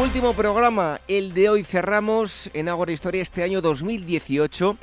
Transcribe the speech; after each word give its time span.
Último 0.00 0.32
programa, 0.32 1.00
el 1.08 1.34
de 1.34 1.48
hoy 1.48 1.64
cerramos 1.64 2.50
en 2.54 2.68
Ágora 2.68 2.92
Historia 2.92 3.20
este 3.20 3.42
año 3.42 3.60
2018 3.60 4.76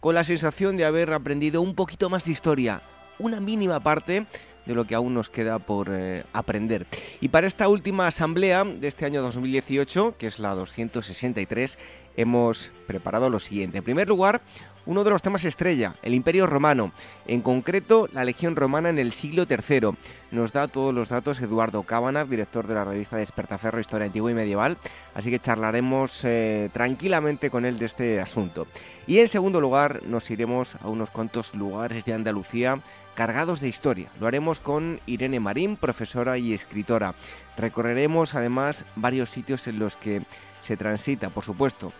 con 0.00 0.14
la 0.14 0.24
sensación 0.24 0.78
de 0.78 0.86
haber 0.86 1.12
aprendido 1.12 1.60
un 1.60 1.74
poquito 1.74 2.08
más 2.08 2.24
de 2.24 2.32
historia, 2.32 2.80
una 3.18 3.38
mínima 3.38 3.80
parte 3.80 4.26
de 4.64 4.74
lo 4.74 4.86
que 4.86 4.94
aún 4.94 5.12
nos 5.12 5.28
queda 5.28 5.58
por 5.58 5.90
eh, 5.92 6.24
aprender. 6.32 6.86
Y 7.20 7.28
para 7.28 7.46
esta 7.46 7.68
última 7.68 8.06
asamblea 8.06 8.64
de 8.64 8.88
este 8.88 9.04
año 9.04 9.20
2018, 9.20 10.16
que 10.16 10.26
es 10.26 10.38
la 10.38 10.54
263, 10.54 11.78
hemos 12.16 12.72
preparado 12.86 13.28
lo 13.28 13.40
siguiente. 13.40 13.78
En 13.78 13.84
primer 13.84 14.08
lugar, 14.08 14.40
uno 14.86 15.04
de 15.04 15.10
los 15.10 15.22
temas 15.22 15.44
estrella, 15.44 15.94
el 16.02 16.14
Imperio 16.14 16.46
Romano, 16.46 16.92
en 17.26 17.40
concreto 17.40 18.08
la 18.12 18.24
Legión 18.24 18.56
Romana 18.56 18.90
en 18.90 18.98
el 18.98 19.12
siglo 19.12 19.46
III. 19.48 19.90
Nos 20.30 20.52
da 20.52 20.66
todos 20.68 20.92
los 20.92 21.08
datos 21.08 21.40
Eduardo 21.40 21.82
Cábana, 21.84 22.24
director 22.24 22.66
de 22.66 22.74
la 22.74 22.84
revista 22.84 23.16
Despertaferro 23.16 23.80
Historia 23.80 24.06
Antigua 24.06 24.30
y 24.30 24.34
Medieval, 24.34 24.78
así 25.14 25.30
que 25.30 25.38
charlaremos 25.38 26.24
eh, 26.24 26.70
tranquilamente 26.72 27.50
con 27.50 27.64
él 27.64 27.78
de 27.78 27.86
este 27.86 28.20
asunto. 28.20 28.66
Y 29.06 29.18
en 29.18 29.28
segundo 29.28 29.60
lugar, 29.60 30.02
nos 30.06 30.30
iremos 30.30 30.76
a 30.76 30.88
unos 30.88 31.10
cuantos 31.10 31.54
lugares 31.54 32.04
de 32.04 32.14
Andalucía 32.14 32.80
cargados 33.14 33.60
de 33.60 33.68
historia. 33.68 34.08
Lo 34.20 34.26
haremos 34.26 34.60
con 34.60 35.00
Irene 35.06 35.38
Marín, 35.38 35.76
profesora 35.76 36.38
y 36.38 36.54
escritora. 36.54 37.14
Recorreremos 37.56 38.34
además 38.34 38.84
varios 38.96 39.30
sitios 39.30 39.66
en 39.66 39.78
los 39.78 39.96
que 39.96 40.22
se 40.62 40.76
transita, 40.76 41.28
por 41.28 41.44
supuesto, 41.44 41.92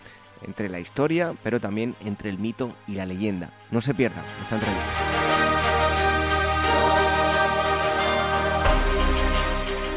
entre 0.47 0.69
la 0.69 0.81
historia, 0.81 1.35
pero 1.43 1.61
también 1.61 1.95
entre 2.05 2.31
el 2.31 2.39
mito 2.39 2.73
y 2.87 2.93
la 2.93 3.07
leyenda. 3.07 3.51
No 3.71 3.81
se 3.81 3.95
pierdan 3.95 4.25
esta 4.43 4.57
entrevista. 4.57 4.91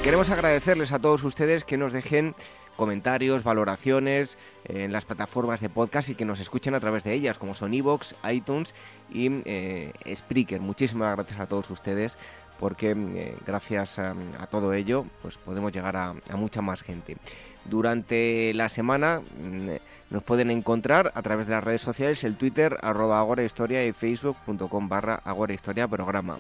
Queremos 0.04 0.30
agradecerles 0.30 0.92
a 0.92 1.00
todos 1.00 1.24
ustedes 1.24 1.64
que 1.64 1.78
nos 1.78 1.92
dejen 1.92 2.36
comentarios, 2.76 3.44
valoraciones 3.44 4.38
en 4.66 4.92
las 4.92 5.06
plataformas 5.06 5.62
de 5.62 5.70
podcast 5.70 6.10
y 6.10 6.16
que 6.16 6.26
nos 6.26 6.40
escuchen 6.40 6.76
a 6.76 6.80
través 6.80 7.04
de 7.04 7.14
ellas, 7.14 7.40
como 7.40 7.56
son 7.56 7.74
iVoox, 7.74 8.14
iTunes 8.32 8.76
y 9.12 9.42
eh, 9.46 9.94
Spreaker. 10.16 10.62
Muchísimas 10.62 11.16
gracias 11.16 11.40
a 11.40 11.48
todos 11.48 11.72
ustedes 11.72 12.18
porque 12.60 12.92
eh, 12.92 13.36
gracias 13.48 13.98
a, 13.98 14.16
todo 14.52 14.74
ello 14.74 15.06
pues 15.22 15.38
podemos 15.38 15.72
llegar 15.74 15.98
a 15.98 16.14
mucha 16.36 16.62
más 16.62 16.84
gente 16.84 17.18
durante 17.66 18.54
la 18.54 18.70
semana. 18.70 19.22
Mm, 19.40 19.70
nos 20.10 20.24
pueden 20.24 20.52
encontrar 20.52 21.12
a 21.16 21.22
través 21.22 21.48
de 21.48 21.54
las 21.54 21.64
redes 21.64 21.82
sociales, 21.82 22.24
el 22.24 22.38
Twitter, 22.38 22.78
arroba 22.82 23.20
agorahistoria 23.20 23.86
y 23.86 23.92
facebook.com 23.92 24.88
barra 24.88 25.22
agorahistoria 25.24 25.88
programa. 25.88 26.40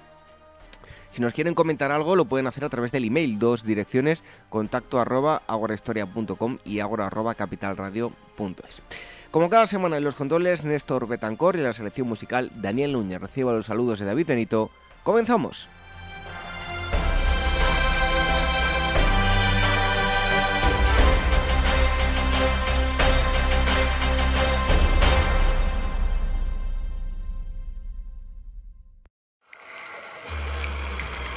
Si 1.09 1.21
nos 1.21 1.33
quieren 1.33 1.55
comentar 1.55 1.91
algo, 1.91 2.15
lo 2.15 2.25
pueden 2.25 2.45
hacer 2.45 2.65
a 2.65 2.69
través 2.69 2.91
del 2.91 3.05
email, 3.05 3.39
dos 3.39 3.63
direcciones, 3.63 4.23
contacto 4.49 4.99
arroba 4.99 5.41
agorahistoria.com 5.47 6.57
y 6.65 6.79
agora 6.79 7.07
arroba 7.07 7.35
capitalradio.es. 7.35 8.81
Como 9.31 9.49
cada 9.49 9.67
semana 9.67 9.97
en 9.97 10.03
los 10.03 10.15
controles, 10.15 10.65
Néstor 10.65 11.07
Betancor 11.07 11.55
y 11.55 11.61
la 11.61 11.73
selección 11.73 12.07
musical 12.07 12.51
Daniel 12.55 12.93
Núñez. 12.93 13.21
Reciba 13.21 13.53
los 13.53 13.65
saludos 13.65 13.99
de 13.99 14.05
David 14.05 14.27
Benito. 14.27 14.69
¡Comenzamos! 15.03 15.67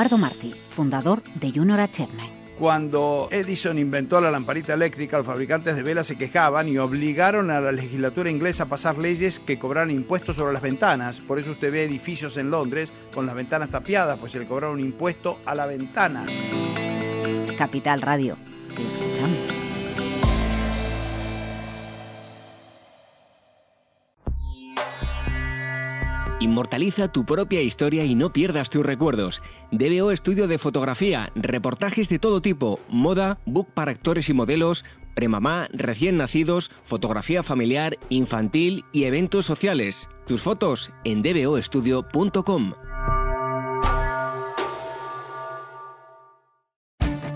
Eduardo 0.00 0.16
Martí, 0.16 0.54
fundador 0.70 1.22
de 1.34 1.50
Junior 1.50 1.78
Acherne. 1.78 2.32
Cuando 2.58 3.28
Edison 3.30 3.78
inventó 3.78 4.18
la 4.18 4.30
lamparita 4.30 4.72
eléctrica, 4.72 5.18
los 5.18 5.26
fabricantes 5.26 5.76
de 5.76 5.82
velas 5.82 6.06
se 6.06 6.16
quejaban 6.16 6.68
y 6.68 6.78
obligaron 6.78 7.50
a 7.50 7.60
la 7.60 7.70
legislatura 7.70 8.30
inglesa 8.30 8.62
a 8.62 8.66
pasar 8.70 8.96
leyes 8.96 9.40
que 9.40 9.58
cobraran 9.58 9.90
impuestos 9.90 10.36
sobre 10.36 10.54
las 10.54 10.62
ventanas. 10.62 11.20
Por 11.20 11.38
eso 11.38 11.50
usted 11.50 11.70
ve 11.70 11.84
edificios 11.84 12.38
en 12.38 12.50
Londres 12.50 12.94
con 13.12 13.26
las 13.26 13.34
ventanas 13.34 13.68
tapiadas, 13.68 14.18
pues 14.18 14.32
se 14.32 14.38
le 14.38 14.46
cobraron 14.46 14.76
un 14.76 14.80
impuesto 14.80 15.38
a 15.44 15.54
la 15.54 15.66
ventana. 15.66 16.24
Capital 17.58 18.00
Radio, 18.00 18.38
te 18.74 18.86
escuchamos. 18.86 19.60
Inmortaliza 26.40 27.12
tu 27.12 27.26
propia 27.26 27.60
historia 27.60 28.04
y 28.04 28.14
no 28.14 28.32
pierdas 28.32 28.70
tus 28.70 28.84
recuerdos. 28.84 29.42
DBO 29.70 30.10
Estudio 30.10 30.48
de 30.48 30.56
Fotografía, 30.56 31.30
reportajes 31.34 32.08
de 32.08 32.18
todo 32.18 32.40
tipo, 32.40 32.80
moda, 32.88 33.38
book 33.44 33.68
para 33.74 33.90
actores 33.90 34.30
y 34.30 34.32
modelos, 34.32 34.86
premamá, 35.14 35.68
recién 35.74 36.16
nacidos, 36.16 36.70
fotografía 36.82 37.42
familiar, 37.42 37.98
infantil 38.08 38.86
y 38.90 39.04
eventos 39.04 39.44
sociales. 39.44 40.08
Tus 40.26 40.40
fotos 40.40 40.90
en 41.04 41.22
dboestudio.com. 41.22 42.72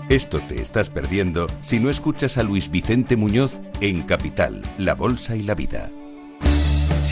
Esto 0.09 0.39
te 0.47 0.61
estás 0.61 0.89
perdiendo 0.89 1.47
si 1.61 1.79
no 1.79 1.91
escuchas 1.91 2.39
a 2.39 2.43
Luis 2.43 2.71
Vicente 2.71 3.17
Muñoz 3.17 3.59
en 3.81 4.01
Capital, 4.03 4.63
La 4.79 4.95
Bolsa 4.95 5.35
y 5.35 5.43
la 5.43 5.55
Vida. 5.55 5.91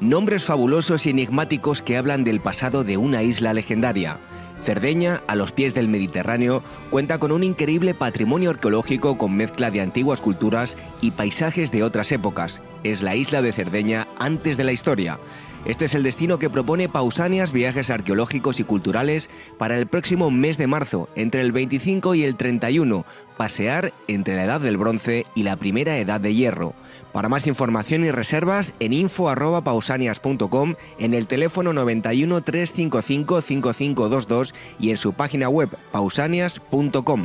nombres 0.00 0.44
fabulosos 0.44 1.06
y 1.06 1.10
enigmáticos 1.10 1.82
que 1.82 1.96
hablan 1.96 2.24
del 2.24 2.40
pasado 2.40 2.84
de 2.84 2.96
una 2.96 3.22
isla 3.22 3.54
legendaria. 3.54 4.18
Cerdeña, 4.64 5.22
a 5.28 5.36
los 5.36 5.52
pies 5.52 5.74
del 5.74 5.88
Mediterráneo, 5.88 6.62
cuenta 6.90 7.18
con 7.18 7.30
un 7.30 7.44
increíble 7.44 7.94
patrimonio 7.94 8.50
arqueológico 8.50 9.16
con 9.16 9.36
mezcla 9.36 9.70
de 9.70 9.80
antiguas 9.80 10.20
culturas 10.20 10.76
y 11.00 11.12
paisajes 11.12 11.70
de 11.70 11.82
otras 11.84 12.10
épocas. 12.10 12.60
Es 12.82 13.00
la 13.00 13.14
isla 13.14 13.42
de 13.42 13.52
Cerdeña 13.52 14.08
antes 14.18 14.56
de 14.56 14.64
la 14.64 14.72
historia. 14.72 15.18
Este 15.66 15.86
es 15.86 15.94
el 15.94 16.04
destino 16.04 16.38
que 16.38 16.50
propone 16.50 16.88
Pausanias 16.88 17.52
Viajes 17.52 17.90
Arqueológicos 17.90 18.60
y 18.60 18.64
Culturales 18.64 19.28
para 19.58 19.76
el 19.76 19.86
próximo 19.86 20.30
mes 20.30 20.58
de 20.58 20.68
marzo, 20.68 21.08
entre 21.16 21.40
el 21.40 21.52
25 21.52 22.14
y 22.14 22.22
el 22.22 22.36
31, 22.36 23.04
pasear 23.36 23.92
entre 24.06 24.36
la 24.36 24.44
Edad 24.44 24.60
del 24.60 24.76
Bronce 24.76 25.26
y 25.34 25.42
la 25.42 25.56
Primera 25.56 25.98
Edad 25.98 26.20
de 26.20 26.34
Hierro. 26.34 26.74
Para 27.16 27.30
más 27.30 27.46
información 27.46 28.04
y 28.04 28.10
reservas 28.10 28.74
en 28.78 28.92
info@pausanias.com, 28.92 30.74
en 30.98 31.14
el 31.14 31.26
teléfono 31.26 31.72
91 31.72 32.42
355 32.42 33.40
5522 33.40 34.54
y 34.78 34.90
en 34.90 34.98
su 34.98 35.14
página 35.14 35.48
web 35.48 35.70
pausanias.com. 35.92 37.24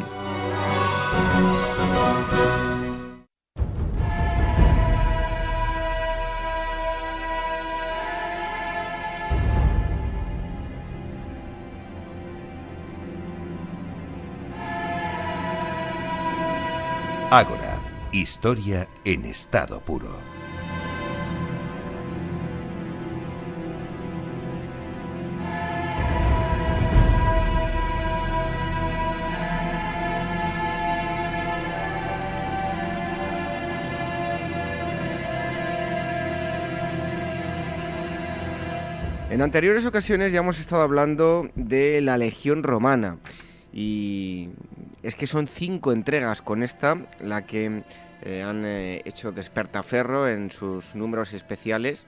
Ágora, 17.29 17.70
historia 18.11 18.89
en 19.05 19.23
estado 19.25 19.79
puro. 19.79 20.19
En 39.29 39.41
anteriores 39.41 39.85
ocasiones 39.85 40.33
ya 40.33 40.39
hemos 40.39 40.59
estado 40.59 40.81
hablando 40.81 41.49
de 41.55 42.01
la 42.01 42.17
Legión 42.17 42.63
Romana 42.63 43.17
y 43.71 44.49
es 45.03 45.15
que 45.15 45.27
son 45.27 45.48
cinco 45.48 45.92
entregas 45.92 46.42
con 46.42 46.63
esta, 46.63 46.98
la 47.19 47.45
que 47.45 47.83
eh, 48.24 48.42
han 48.44 48.63
eh, 48.65 49.01
hecho 49.06 49.31
Despertaferro 49.31 50.27
en 50.27 50.51
sus 50.51 50.95
números 50.95 51.33
especiales. 51.33 52.06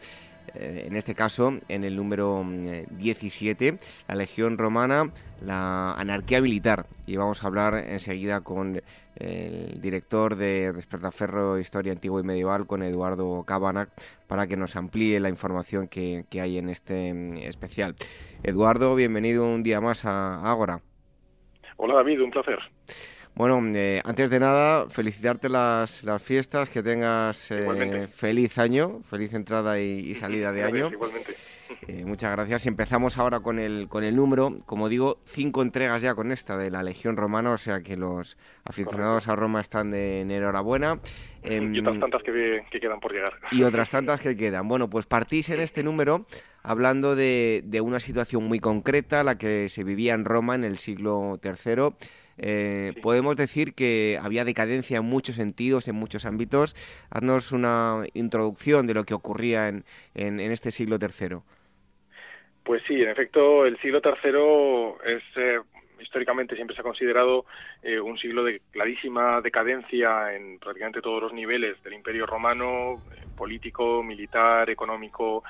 Eh, 0.56 0.86
en 0.88 0.96
este 0.96 1.16
caso, 1.16 1.60
en 1.70 1.84
el 1.84 1.96
número 1.96 2.46
17, 2.92 3.80
la 4.08 4.16
Legión 4.16 4.58
Romana, 4.58 5.12
la 5.42 5.94
anarquía 5.94 6.42
militar. 6.42 6.86
Y 7.08 7.16
vamos 7.16 7.44
a 7.44 7.48
hablar 7.48 7.76
enseguida 7.76 8.42
con 8.42 8.82
el 9.16 9.82
director 9.82 10.36
de 10.36 10.72
Despertaferro 10.74 11.58
Historia 11.60 11.94
Antigua 11.94 12.20
y 12.20 12.24
Medieval, 12.24 12.68
con 12.68 12.84
Eduardo 12.84 13.44
Cabanac, 13.44 13.90
para 14.28 14.46
que 14.46 14.58
nos 14.58 14.76
amplíe 14.76 15.20
la 15.20 15.30
información 15.30 15.88
que, 15.88 16.26
que 16.30 16.42
hay 16.42 16.58
en 16.58 16.70
este 16.70 17.14
mm, 17.14 17.38
especial. 17.38 17.96
Eduardo, 18.44 18.94
bienvenido 18.96 19.46
un 19.46 19.64
día 19.64 19.82
más 19.82 20.06
a 20.06 20.52
Ágora. 20.52 20.82
Hola 21.78 21.96
David, 21.96 22.22
un 22.22 22.32
placer. 22.32 22.60
Bueno, 23.36 23.60
eh, 23.76 24.00
antes 24.06 24.30
de 24.30 24.40
nada, 24.40 24.88
felicitarte 24.90 25.50
las, 25.50 26.04
las 26.04 26.22
fiestas, 26.22 26.70
que 26.70 26.84
tengas 26.84 27.50
eh, 27.50 28.08
feliz 28.08 28.58
año, 28.60 29.02
feliz 29.10 29.34
entrada 29.34 29.80
y, 29.80 30.14
salida 30.16 30.52
de 30.52 30.64
año. 30.66 30.90
Igualmente. 30.92 31.36
Eh, 31.88 32.06
muchas 32.06 32.32
gracias. 32.32 32.66
Y 32.66 32.70
empezamos 32.70 33.18
ahora 33.18 33.40
con 33.40 33.60
el, 33.60 33.88
con 33.90 34.04
el 34.04 34.16
número. 34.16 34.60
Como 34.66 34.90
digo, 34.90 35.20
cinco 35.26 35.62
entregas 35.62 36.02
ya 36.02 36.16
con 36.16 36.32
esta 36.32 36.58
de 36.58 36.72
la 36.72 36.84
Legión 36.84 37.18
Romana, 37.18 37.52
o 37.52 37.58
sea 37.58 37.82
que 37.82 37.98
los 37.98 38.38
aficionados 38.64 39.28
a 39.28 39.36
Roma 39.36 39.62
están 39.62 39.92
de 39.92 40.22
enhorabuena. 40.22 41.00
y 41.44 41.80
otras 41.80 41.96
em, 41.96 42.00
tantas 42.00 42.24
que, 42.24 42.64
que, 42.72 42.80
quedan 42.80 43.00
por 43.00 43.12
llegar. 43.12 43.34
Y 43.52 43.64
otras 43.64 43.90
tantas 43.90 44.22
que 44.22 44.36
quedan. 44.36 44.68
Bueno, 44.68 44.90
pues 44.90 45.06
partís 45.06 45.50
en 45.50 45.60
este 45.60 45.84
número 45.84 46.26
hablando 46.62 47.16
de, 47.16 47.62
de 47.66 47.82
una 47.82 48.00
situación 48.00 48.46
muy 48.46 48.60
concreta, 48.60 49.24
la 49.24 49.38
que 49.38 49.68
se 49.70 49.84
vivía 49.84 50.14
en 50.14 50.26
Roma 50.26 50.56
en 50.56 50.64
el 50.64 50.78
siglo 50.78 51.40
III 51.44 51.94
eh, 52.38 52.94
podemos 53.02 53.36
decir 53.36 53.74
que 53.74 54.20
había 54.22 54.46
decadencia 54.46 54.98
en 54.98 55.06
muchos 55.06 55.36
sentidos, 55.36 55.88
en 55.88 55.96
muchos 55.96 56.26
ámbitos. 56.26 56.76
Haznos 57.10 57.52
una 57.52 58.04
introducción 58.14 58.88
de 58.88 58.94
lo 58.94 59.04
que 59.04 59.14
ocurría 59.14 59.68
en, 59.68 59.86
en, 60.16 60.40
este 60.40 60.72
siglo 60.72 60.98
III. 61.00 61.38
Pues 62.64 62.82
sí, 62.84 63.02
en 63.02 63.10
efecto, 63.10 63.66
el 63.66 63.78
siglo 63.80 64.02
III 64.04 65.14
es 65.16 65.24
eh, 65.36 65.60
históricamente 66.00 66.56
siempre 66.56 66.76
se 66.76 66.82
ha 66.82 66.84
considerado 66.84 67.46
eh, 67.82 68.00
un 68.00 68.18
siglo 68.18 68.44
de 68.44 68.62
clarísima 68.72 69.42
decadencia 69.42 70.34
en 70.34 70.60
prácticamente 70.60 71.02
todos 71.02 71.22
los 71.22 71.34
niveles 71.34 71.82
del 71.84 71.94
Imperio 71.94 72.26
Romano, 72.26 73.04
político, 73.36 74.02
militar, 74.04 74.70
económico, 74.70 75.44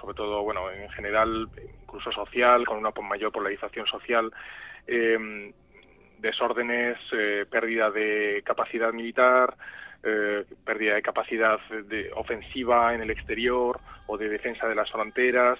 sobre 0.00 0.14
todo, 0.14 0.42
bueno, 0.42 0.70
en 0.70 0.88
general, 0.90 1.48
incluso 1.82 2.10
social, 2.10 2.66
con 2.66 2.78
una 2.78 2.92
mayor 3.02 3.30
polarización 3.30 3.86
social 3.86 4.32
desórdenes, 6.20 6.98
eh, 7.12 7.46
pérdida 7.50 7.90
de 7.90 8.42
capacidad 8.44 8.92
militar, 8.92 9.56
eh, 10.02 10.44
pérdida 10.64 10.94
de 10.94 11.02
capacidad 11.02 11.58
de 11.68 12.10
ofensiva 12.16 12.94
en 12.94 13.02
el 13.02 13.10
exterior 13.10 13.80
o 14.06 14.16
de 14.16 14.28
defensa 14.28 14.66
de 14.66 14.74
las 14.74 14.90
fronteras, 14.90 15.58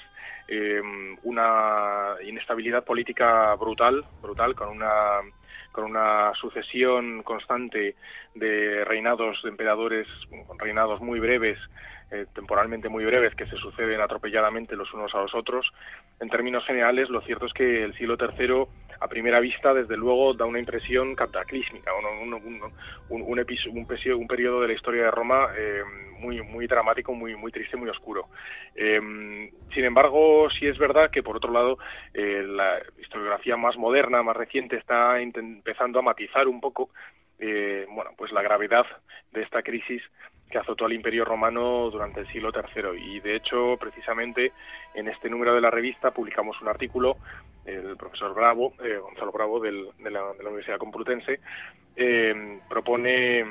eh, 0.49 0.81
una 1.23 2.15
inestabilidad 2.25 2.85
política 2.85 3.55
brutal, 3.57 4.05
brutal, 4.23 4.55
con 4.55 4.69
una 4.69 5.21
con 5.73 5.85
una 5.85 6.33
sucesión 6.35 7.23
constante 7.23 7.95
de 8.35 8.85
reinados 8.85 9.41
de 9.45 9.51
emperadores, 9.51 10.09
reinados 10.59 11.01
muy 11.01 11.21
breves, 11.21 11.59
temporalmente 12.35 12.89
muy 12.89 13.05
breves, 13.05 13.35
que 13.35 13.47
se 13.47 13.57
suceden 13.57 14.01
atropelladamente 14.01 14.77
los 14.77 14.93
unos 14.93 15.15
a 15.15 15.21
los 15.21 15.35
otros. 15.35 15.71
En 16.19 16.29
términos 16.29 16.65
generales, 16.65 17.09
lo 17.09 17.21
cierto 17.23 17.47
es 17.47 17.53
que 17.53 17.85
el 17.85 17.95
siglo 17.95 18.17
III 18.19 18.67
a 19.01 19.09
primera 19.09 19.41
vista, 19.41 19.73
desde 19.73 19.97
luego, 19.97 20.35
da 20.35 20.45
una 20.45 20.59
impresión 20.59 21.15
cataclísmica, 21.15 21.91
un, 21.95 22.35
un, 22.35 22.73
un, 23.09 24.27
periodo 24.27 24.61
de 24.61 24.69
la 24.69 24.75
historia 24.75 25.05
de 25.05 25.11
Roma 25.11 25.49
eh, 25.57 25.83
muy, 26.19 26.67
dramático, 26.67 27.15
muy, 27.15 27.51
triste, 27.51 27.79
muy 27.79 27.89
oscuro. 27.89 28.29
Eh, 28.75 29.01
sin 29.73 29.85
embargo, 29.85 30.49
sí 30.51 30.67
es 30.67 30.77
verdad 30.77 31.11
que, 31.11 31.23
por 31.23 31.37
otro 31.37 31.51
lado, 31.51 31.79
eh, 32.13 32.45
la 32.47 32.79
historiografía 33.01 33.57
más 33.57 33.77
moderna, 33.79 34.23
más 34.23 34.37
reciente, 34.37 34.77
está 34.77 35.19
empezando 35.19 35.99
a 35.99 36.03
matizar 36.03 36.47
un 36.47 36.61
poco 36.61 36.91
bueno, 37.89 38.11
pues 38.19 38.33
la 38.33 38.43
gravedad 38.43 38.85
de 39.33 39.41
esta 39.41 39.63
crisis 39.63 40.03
que 40.51 40.59
azotó 40.59 40.85
al 40.85 40.93
Imperio 40.93 41.25
Romano 41.25 41.89
durante 41.91 42.21
el 42.21 42.29
siglo 42.29 42.51
III. 42.53 43.01
Y 43.01 43.21
de 43.21 43.37
hecho, 43.37 43.77
precisamente 43.79 44.53
en 44.95 45.09
este 45.09 45.31
número 45.31 45.55
de 45.55 45.61
la 45.61 45.71
revista 45.71 46.11
publicamos 46.11 46.61
un 46.61 46.69
artículo, 46.69 47.17
el 47.65 47.97
profesor 47.97 48.35
Bravo, 48.35 48.73
eh, 48.83 48.99
Gonzalo 48.99 49.33
Bravo, 49.33 49.61
de, 49.61 49.73
la, 50.11 50.33
Universidad 50.41 50.79
Complutense, 50.79 51.41
eh, 51.97 52.59
propone 52.69 53.45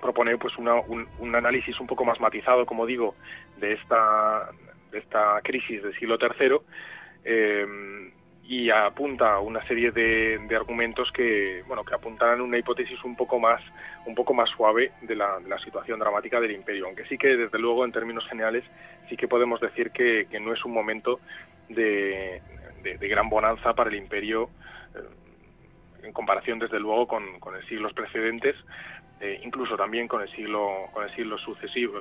propone 0.00 0.38
pues 0.38 0.56
un, 0.56 1.06
un, 1.18 1.34
análisis 1.34 1.78
un 1.78 1.86
poco 1.86 2.06
más 2.06 2.18
matizado, 2.20 2.64
como 2.64 2.86
digo, 2.86 3.14
de 3.58 3.74
esta 3.74 4.50
de 4.90 4.98
esta 4.98 5.40
crisis 5.42 5.82
del 5.82 5.94
siglo 5.98 6.18
III. 6.20 6.56
Y 8.50 8.68
apunta 8.68 9.34
a 9.34 9.38
una 9.38 9.64
serie 9.68 9.92
de, 9.92 10.40
argumentos 10.56 11.08
que 11.12 11.62
bueno 11.68 11.84
que 11.84 11.94
apuntan 11.94 12.40
una 12.40 12.58
hipótesis 12.58 12.98
un 13.04 13.14
poco 13.14 13.38
más 13.38 13.62
un 14.06 14.16
poco 14.16 14.34
más 14.34 14.50
suave 14.50 14.90
de 15.02 15.14
la, 15.14 15.38
situación 15.62 16.00
dramática 16.00 16.40
del 16.40 16.50
imperio. 16.50 16.86
Aunque 16.86 17.04
sí 17.04 17.16
que 17.16 17.28
desde 17.36 17.60
luego 17.60 17.84
en 17.84 17.92
términos 17.92 18.26
generales 18.26 18.64
sí 19.08 19.16
que 19.16 19.28
podemos 19.28 19.60
decir 19.60 19.92
que, 19.92 20.26
no 20.40 20.52
es 20.52 20.64
un 20.64 20.72
momento 20.72 21.20
de, 21.68 22.42
gran 22.82 23.28
bonanza 23.28 23.72
para 23.72 23.88
el 23.88 23.94
imperio 23.94 24.50
eh, 24.96 26.06
en 26.06 26.12
comparación 26.12 26.58
desde 26.58 26.80
luego 26.80 27.06
con, 27.06 27.38
con 27.38 27.54
siglos 27.66 27.92
precedentes 27.92 28.56
eh, 29.20 29.38
incluso 29.44 29.76
también 29.76 30.08
con 30.08 30.22
el 30.22 30.30
siglo 30.30 30.86
con 30.94 31.04
el 31.04 31.14
siglo 31.14 31.36
sucesivo, 31.36 32.00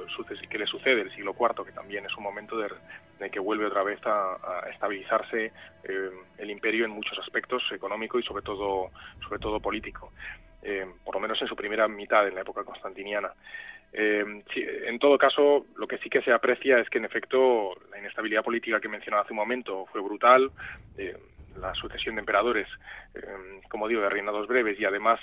que 0.50 0.58
le 0.58 0.66
sucede 0.66 1.02
el 1.02 1.12
siglo 1.14 1.36
IV 1.38 1.66
que 1.66 1.74
también 1.74 2.06
es 2.06 2.16
un 2.16 2.24
momento 2.24 2.58
de, 2.58 3.30
que 3.30 3.40
vuelve 3.42 3.66
otra 3.66 3.84
vez 3.84 4.00
a, 4.06 4.66
estabilizarse 4.72 5.52
eh, 5.84 6.10
el 6.38 6.50
imperio 6.50 6.86
en 6.86 6.92
muchos 6.92 7.20
aspectos 7.20 7.62
económico 7.74 8.18
y 8.20 8.24
sobre 8.24 8.42
todo 8.42 8.92
sobre 9.22 9.38
todo 9.38 9.60
político 9.60 10.14
eh, 10.64 10.86
por 11.04 11.16
lo 11.16 11.20
menos 11.20 11.42
en 11.42 11.50
su 11.50 11.58
primera 11.58 11.90
mitad 11.90 12.26
en 12.26 12.36
la 12.36 12.42
época 12.42 12.64
constantiniana 12.64 13.34
en 13.92 15.00
todo 15.00 15.18
caso, 15.18 15.66
lo 15.76 15.88
que 15.88 15.98
sí 15.98 16.12
que 16.12 16.22
se 16.22 16.32
aprecia 16.32 16.78
es 16.78 16.88
que, 16.92 17.00
en 17.00 17.06
efecto, 17.06 17.74
la 17.90 17.98
inestabilidad 17.98 18.44
política 18.44 18.80
que 18.80 18.88
mencionaba 18.88 19.24
hace 19.24 19.34
un 19.34 19.38
momento 19.38 19.88
fue 19.88 20.00
brutal. 20.00 20.52
la 21.60 21.74
sucesión 21.74 22.14
de 22.14 22.20
emperadores, 22.20 22.68
como 23.68 23.88
digo, 23.88 24.02
de 24.02 24.10
reinados 24.10 24.48
breves 24.48 24.80
y 24.80 24.86
además 24.86 25.20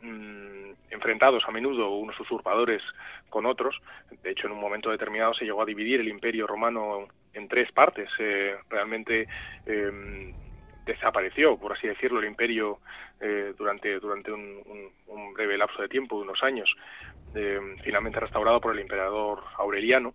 Mm, 0.00 0.74
enfrentados 0.90 1.42
a 1.46 1.50
menudo 1.50 1.90
unos 1.90 2.18
usurpadores 2.20 2.82
con 3.28 3.46
otros. 3.46 3.80
De 4.22 4.30
hecho, 4.30 4.46
en 4.46 4.52
un 4.52 4.60
momento 4.60 4.90
determinado 4.90 5.34
se 5.34 5.44
llegó 5.44 5.62
a 5.62 5.66
dividir 5.66 6.00
el 6.00 6.08
imperio 6.08 6.46
romano 6.46 7.08
en 7.32 7.48
tres 7.48 7.70
partes. 7.72 8.08
Eh, 8.18 8.56
realmente 8.70 9.26
em, 9.66 10.32
desapareció, 10.84 11.58
por 11.58 11.72
así 11.72 11.88
decirlo, 11.88 12.20
el 12.20 12.26
imperio 12.26 12.78
eh, 13.20 13.54
durante, 13.56 13.98
durante 13.98 14.32
un, 14.32 14.92
breve 15.34 15.58
lapso 15.58 15.82
de 15.82 15.88
tiempo, 15.88 16.16
de 16.16 16.22
unos 16.22 16.42
años, 16.42 16.68
em, 17.34 17.76
finalmente 17.78 18.18
restaurado 18.20 18.60
por 18.60 18.72
el 18.72 18.80
emperador 18.80 19.42
Aureliano. 19.56 20.14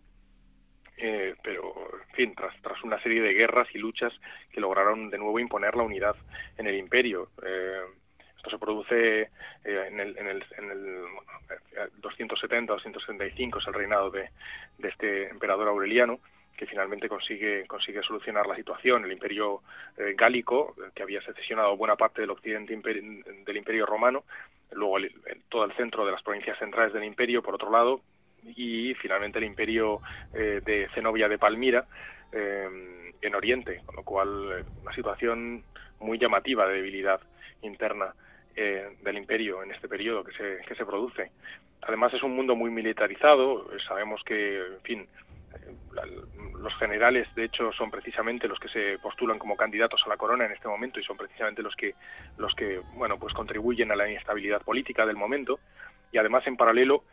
eh, 0.97 1.35
pero, 1.43 1.73
en 2.07 2.15
fin, 2.15 2.35
tras, 2.35 2.55
tras 2.61 2.81
una 2.83 3.01
serie 3.01 3.21
de 3.21 3.33
guerras 3.33 3.67
y 3.73 3.79
luchas 3.79 4.13
que 4.51 4.61
lograron 4.61 5.09
de 5.09 5.17
nuevo 5.17 5.39
imponer 5.39 5.75
la 5.75 5.83
unidad 5.83 6.15
en 6.57 6.67
el 6.67 6.75
imperio. 6.75 7.29
Eh, 7.45 7.81
esto 8.43 8.49
se 8.49 8.57
produce 8.57 9.21
eh, 9.21 9.29
en 9.63 9.99
el, 10.01 10.17
en 10.17 10.27
el, 10.27 10.45
en 10.57 10.69
el 10.69 11.05
270-275, 12.01 13.61
es 13.61 13.67
el 13.67 13.73
reinado 13.73 14.11
de, 14.11 14.29
este 14.79 15.29
emperador 15.29 15.69
Aureliano, 15.69 16.19
que 16.57 16.65
finalmente 16.65 17.07
consigue, 17.07 17.65
consigue 17.67 18.03
solucionar 18.03 18.45
la 18.45 18.55
situación. 18.55 19.05
El 19.05 19.13
imperio 19.13 19.61
gálico, 20.15 20.75
que 20.93 21.01
había 21.01 21.21
secesionado 21.21 21.75
buena 21.75 21.95
parte 21.95 22.21
del 22.21 22.29
occidente 22.29 22.75
del 22.75 23.57
imperio 23.57 23.85
romano, 23.85 24.23
luego 24.71 24.97
todo 25.49 25.65
el 25.65 25.73
centro 25.73 26.05
de 26.05 26.11
las 26.11 26.21
provincias 26.21 26.59
centrales 26.59 26.93
del 26.93 27.05
imperio, 27.05 27.41
por 27.41 27.55
otro 27.55 27.71
lado, 27.71 28.01
y 28.55 28.93
finalmente 28.95 29.39
el 29.39 29.45
imperio 29.45 30.01
eh, 30.33 30.61
de 30.63 30.89
Zenobia 30.93 31.27
de 31.27 31.37
Palmira 31.37 31.85
eh, 32.31 33.11
en 33.21 33.35
Oriente, 33.35 33.81
con 33.85 33.95
lo 33.95 34.03
cual 34.03 34.51
eh, 34.51 34.63
una 34.81 34.93
situación 34.93 35.63
muy 35.99 36.17
llamativa 36.17 36.67
de 36.67 36.75
debilidad 36.75 37.21
interna 37.61 38.13
del 38.55 39.17
imperio 39.17 39.63
en 39.63 39.71
este 39.71 39.87
periodo 39.87 40.23
que 40.23 40.31
se, 40.33 40.65
que 40.67 40.75
se 40.75 40.85
produce. 40.85 41.31
Además 41.81 42.13
es 42.13 42.23
un 42.23 42.35
mundo 42.35 42.55
muy 42.55 42.71
militarizado, 42.71 43.67
sabemos 43.87 44.21
que, 44.23 44.57
en 44.57 44.81
fin, 44.83 45.07
los 46.59 46.73
generales, 46.75 47.27
de 47.35 47.45
hecho, 47.45 47.71
son 47.73 47.91
precisamente 47.91 48.47
los 48.47 48.59
que 48.59 48.69
se 48.69 48.97
postulan 48.99 49.37
como 49.37 49.57
candidatos 49.57 50.01
a 50.05 50.09
la 50.09 50.17
corona 50.17 50.45
en 50.45 50.53
este 50.53 50.67
momento 50.67 50.99
y 50.99 51.03
son 51.03 51.17
precisamente 51.17 51.61
los 51.61 51.75
que, 51.75 51.93
los 52.37 52.53
que, 52.55 52.79
bueno, 52.95 53.17
pues 53.19 53.33
contribuyen 53.33 53.91
a 53.91 53.95
la 53.95 54.09
inestabilidad 54.09 54.61
política 54.61 55.05
del 55.05 55.17
momento. 55.17 55.59
Y 56.11 56.17
además, 56.17 56.45
en 56.47 56.55
paralelo, 56.55 57.03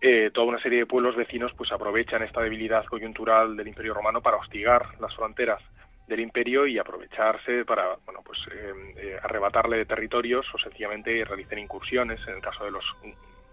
eh, 0.00 0.30
toda 0.32 0.46
una 0.46 0.62
serie 0.62 0.80
de 0.80 0.86
pueblos 0.86 1.14
vecinos 1.14 1.52
pues 1.56 1.70
aprovechan 1.72 2.22
esta 2.22 2.40
debilidad 2.40 2.84
coyuntural 2.86 3.56
del 3.56 3.68
Imperio 3.68 3.94
Romano 3.94 4.22
para 4.22 4.38
hostigar 4.38 4.98
las 4.98 5.14
fronteras 5.14 5.62
del 6.10 6.20
imperio 6.20 6.66
y 6.66 6.76
aprovecharse 6.76 7.64
para 7.64 7.96
bueno 8.04 8.20
pues 8.24 8.38
eh, 8.52 8.72
eh, 8.96 9.18
arrebatarle 9.22 9.86
territorios 9.86 10.44
o 10.52 10.58
sencillamente 10.58 11.24
realizar 11.24 11.56
incursiones 11.56 12.20
en 12.26 12.34
el 12.34 12.42
caso 12.42 12.64
de 12.64 12.72
los 12.72 12.84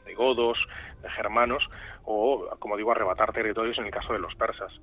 de 0.05 0.13
godos, 0.15 0.57
de 1.03 1.09
germanos 1.11 1.63
o 2.03 2.49
como 2.59 2.75
digo 2.75 2.91
arrebatar 2.91 3.31
territorios 3.31 3.77
en 3.77 3.85
el 3.85 3.91
caso 3.91 4.11
de 4.11 4.19
los 4.19 4.33
persas. 4.35 4.73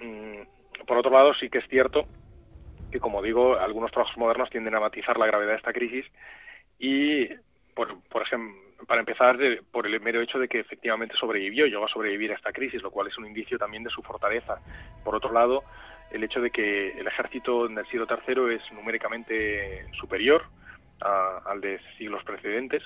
Mm, 0.00 0.84
por 0.86 0.96
otro 0.96 1.10
lado 1.10 1.34
sí 1.34 1.50
que 1.50 1.58
es 1.58 1.68
cierto 1.68 2.06
que 2.92 3.00
como 3.00 3.20
digo 3.20 3.56
algunos 3.56 3.90
trabajos 3.90 4.16
modernos 4.16 4.50
tienden 4.50 4.76
a 4.76 4.80
matizar 4.80 5.18
la 5.18 5.26
gravedad 5.26 5.50
de 5.50 5.56
esta 5.56 5.72
crisis 5.72 6.06
y 6.78 7.26
por, 7.74 8.00
por 8.08 8.22
ejemplo 8.22 8.72
para 8.86 9.00
empezar, 9.00 9.38
por 9.70 9.86
el 9.86 10.00
mero 10.00 10.20
hecho 10.20 10.38
de 10.38 10.48
que 10.48 10.58
efectivamente 10.58 11.14
sobrevivió, 11.16 11.66
llegó 11.66 11.84
a 11.84 11.88
sobrevivir 11.88 12.32
a 12.32 12.34
esta 12.34 12.52
crisis, 12.52 12.82
lo 12.82 12.90
cual 12.90 13.06
es 13.06 13.16
un 13.16 13.26
indicio 13.26 13.56
también 13.56 13.84
de 13.84 13.90
su 13.90 14.02
fortaleza. 14.02 14.56
Por 15.04 15.14
otro 15.14 15.32
lado, 15.32 15.62
el 16.12 16.24
hecho 16.24 16.40
de 16.40 16.50
que 16.50 16.90
el 16.92 17.06
ejército 17.06 17.66
del 17.68 17.86
siglo 17.86 18.06
III 18.08 18.54
es 18.54 18.72
numéricamente 18.72 19.86
superior 19.92 20.44
al 21.00 21.60
de 21.60 21.80
siglos 21.98 22.22
precedentes, 22.24 22.82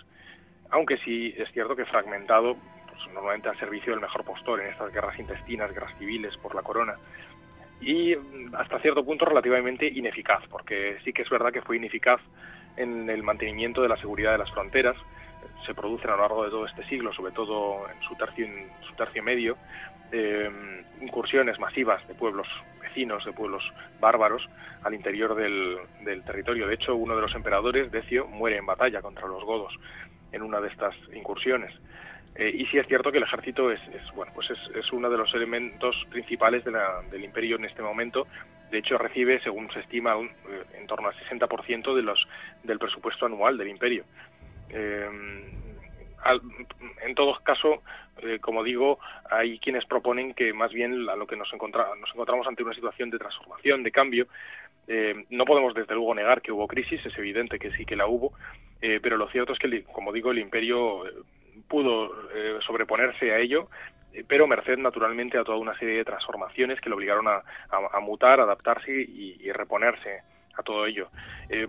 aunque 0.71 0.97
sí 0.99 1.35
es 1.37 1.50
cierto 1.52 1.76
que 1.76 1.85
fragmentado, 1.85 2.56
pues, 2.88 3.12
normalmente 3.12 3.49
al 3.49 3.59
servicio 3.59 3.92
del 3.92 4.00
mejor 4.00 4.25
postor 4.25 4.61
en 4.61 4.68
estas 4.68 4.92
guerras 4.92 5.18
intestinas, 5.18 5.73
guerras 5.73 5.97
civiles 5.99 6.37
por 6.38 6.54
la 6.54 6.62
corona, 6.62 6.95
y 7.80 8.14
hasta 8.54 8.80
cierto 8.80 9.04
punto 9.04 9.26
relativamente 9.26 9.87
ineficaz, 9.87 10.42
porque 10.49 10.97
sí 11.04 11.12
que 11.12 11.23
es 11.23 11.28
verdad 11.28 11.52
que 11.52 11.61
fue 11.61 11.76
ineficaz 11.76 12.21
en 12.76 13.11
el 13.11 13.23
mantenimiento 13.23 13.83
de 13.83 13.88
la 13.88 13.97
seguridad 13.99 14.33
de 14.33 14.38
las 14.38 14.50
fronteras, 14.52 14.97
se 15.66 15.75
producen 15.75 16.11
a 16.11 16.16
lo 16.16 16.23
largo 16.23 16.45
de 16.45 16.50
todo 16.50 16.66
este 16.66 16.85
siglo, 16.85 17.12
sobre 17.12 17.33
todo 17.33 17.87
en 17.90 18.00
su 18.02 18.14
tercio, 18.14 18.47
en 18.47 18.71
su 18.87 18.95
tercio 18.95 19.23
medio, 19.23 19.56
eh, 20.12 20.50
incursiones 21.00 21.58
masivas 21.58 22.06
de 22.08 22.14
pueblos 22.14 22.46
vecinos, 22.80 23.25
de 23.25 23.32
pueblos 23.32 23.62
bárbaros 24.00 24.48
al 24.82 24.94
interior 24.94 25.34
del, 25.34 26.22
territorio. 26.25 26.66
De 26.66 26.75
hecho, 26.75 26.94
uno 26.94 27.16
de 27.16 27.22
los 27.22 27.34
emperadores, 27.34 27.90
Decio, 27.90 28.26
muere 28.26 28.56
en 28.56 28.66
batalla 28.66 29.02
contra 29.02 29.26
los 29.26 29.44
godos 29.44 29.75
en 30.32 30.42
una 30.42 30.60
de 30.60 30.68
estas 30.68 30.94
incursiones. 31.14 31.72
Eh, 32.34 32.50
y 32.54 32.66
sí 32.66 32.78
es 32.78 32.86
cierto 32.86 33.10
que 33.10 33.18
el 33.18 33.25
ejército 33.25 33.70
es, 33.72 33.80
bueno, 34.14 34.30
pues 34.34 34.48
es, 34.50 34.92
uno 34.92 35.08
de 35.08 35.16
los 35.16 35.32
elementos 35.34 35.96
principales 36.10 36.62
del 36.64 37.25
imperio 37.25 37.56
en 37.56 37.64
este 37.64 37.82
momento. 37.82 38.26
De 38.70 38.78
hecho, 38.78 38.98
recibe, 38.98 39.40
según 39.42 39.70
se 39.72 39.80
estima, 39.80 40.14
eh, 40.14 40.64
en 40.75 40.86
torno 40.86 41.08
al 41.08 41.14
60% 41.14 41.94
de 41.94 42.02
los, 42.02 42.26
del 42.62 42.78
presupuesto 42.78 43.26
anual 43.26 43.56
del 43.56 43.68
imperio. 43.68 44.04
Eh, 44.68 45.08
en 47.02 47.14
todo 47.14 47.35
caso, 47.42 47.83
eh, 48.23 48.38
como 48.40 48.62
digo, 48.62 48.99
hay 49.30 49.59
quienes 49.59 49.85
proponen 49.85 50.35
que 50.35 50.52
más 50.52 50.73
bien 50.73 51.09
a 51.09 51.16
lo 51.16 51.26
que 51.26 51.37
nos, 51.37 51.52
nos 51.52 52.11
encontramos 52.14 52.47
ante 52.47 52.62
una 52.62 52.75
situación 52.75 53.11
de 53.11 53.18
transformación, 53.18 53.83
de 53.83 53.92
cambio. 53.92 54.26
Eh, 54.88 55.25
no 55.30 55.45
podemos 55.45 55.75
desde 55.75 55.95
luego 55.95 56.14
negar 56.14 56.40
que 56.40 56.52
hubo 56.52 56.68
crisis, 56.68 57.04
es 57.04 57.18
evidente 57.18 57.59
que 57.59 57.73
sí 57.73 57.85
que 57.85 57.97
la 57.97 58.06
hubo, 58.06 58.33
pero 58.80 59.16
lo 59.16 59.28
cierto 59.28 59.52
es 59.52 59.59
que, 59.59 59.83
como 59.85 60.12
digo, 60.12 60.30
el 60.30 60.38
imperio 60.38 61.02
pudo 61.66 62.12
sobreponerse 62.61 63.33
a 63.33 63.38
ello, 63.38 63.68
pero 64.28 64.47
merced 64.47 64.78
naturalmente 64.78 65.38
a 65.38 65.45
toda 65.45 65.59
una 65.59 65.76
serie 65.76 65.97
de 65.97 66.04
transformaciones 66.04 66.80
que 66.80 66.88
le 66.88 66.95
obligaron 66.95 67.26
a, 67.26 67.42
mutar, 68.00 68.38
adaptarse 68.38 68.92
y, 68.92 69.50
reponerse 69.50 70.21
a 70.54 70.62
todo 70.62 70.87
ello. 70.87 71.09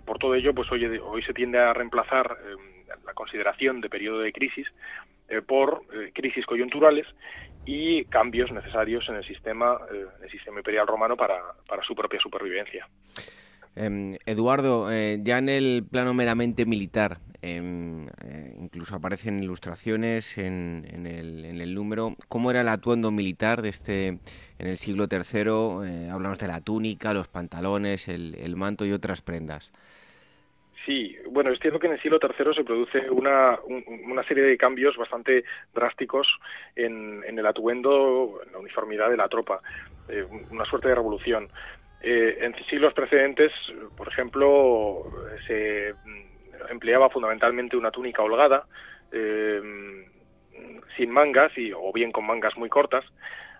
por 0.05 0.19
todo 0.19 0.35
ello, 0.35 0.53
pues 0.53 0.71
hoy, 0.71 0.85
hoy 0.85 1.23
se 1.23 1.33
tiende 1.33 1.57
a 1.57 1.73
reemplazar 1.73 2.37
la 3.05 3.13
consideración 3.13 3.81
de 3.81 3.89
periodo 3.89 4.19
de 4.19 4.31
crisis 4.31 4.67
eh, 5.29 5.41
por 5.41 5.83
eh, 5.93 6.11
crisis 6.13 6.45
coyunturales 6.45 7.05
y 7.65 8.05
cambios 8.05 8.49
necesarios 8.49 9.05
en 9.09 9.15
el 9.15 9.25
sistema, 9.25 9.77
eh, 9.93 10.05
el 10.23 10.31
sistema 10.31 10.59
imperial 10.59 10.87
romano 10.87 11.17
para, 11.17 11.35
para 11.67 11.83
su 11.83 11.93
propia 11.93 12.17
supervivencia. 12.21 12.87
Em, 13.75 14.17
Eduardo, 14.25 14.89
ya 14.89 15.37
en 15.37 15.49
el 15.49 15.85
plano 15.89 16.13
meramente 16.13 16.65
militar, 16.65 17.19
em, 17.41 18.07
incluso 18.59 18.95
aparecen 18.95 19.43
ilustraciones 19.43 20.37
en, 20.37 20.87
en, 20.89 21.05
el, 21.05 21.45
en, 21.45 21.61
el, 21.61 21.75
número, 21.75 22.15
¿cómo 22.27 22.49
era 22.49 22.61
el 22.61 22.69
atuendo 22.69 23.11
militar 23.11 23.61
de 23.61 23.69
este 23.69 24.07
en 24.07 24.67
el 24.67 24.77
siglo 24.77 25.07
III? 25.11 26.09
hablamos 26.09 26.39
de 26.39 26.47
la 26.47 26.61
túnica, 26.61 27.13
los 27.13 27.27
pantalones, 27.27 28.07
el 28.07 28.55
manto 28.55 28.85
y 28.85 28.93
otras 28.93 29.21
prendas. 29.21 29.71
Sí, 30.87 31.17
bueno, 31.29 31.51
es 31.51 31.59
cierto 31.59 31.79
que 31.79 31.87
en 31.87 31.93
el 31.93 32.01
siglo 32.01 32.17
III 32.21 32.55
se 32.55 32.63
produce 32.63 33.09
una, 33.09 33.59
una 34.05 34.23
serie 34.23 34.45
de 34.45 34.57
cambios 34.57 34.95
bastante 34.95 35.43
drásticos 35.73 36.25
en, 36.77 37.25
el 37.27 37.45
atuendo, 37.45 38.39
en 38.45 38.53
la 38.53 38.59
uniformidad 38.59 39.09
de 39.09 39.17
la 39.17 39.27
tropa, 39.27 39.59
eh, 40.07 40.25
una 40.49 40.63
suerte 40.63 40.87
de 40.87 40.95
revolución. 40.95 41.49
Eh, 41.99 42.37
en 42.39 42.55
siglos 42.69 42.93
precedentes, 42.93 43.51
por 43.97 44.07
ejemplo, 44.07 45.11
se 45.45 45.93
empleaba 46.69 47.09
fundamentalmente 47.09 47.75
una 47.75 47.91
túnica 47.91 48.21
holgada, 48.21 48.65
eh, 49.11 49.61
sin 50.95 51.11
mangas 51.11 51.51
y, 51.57 51.73
o 51.73 51.91
bien 51.91 52.13
con 52.13 52.25
mangas 52.25 52.55
muy 52.55 52.69
cortas. 52.69 53.03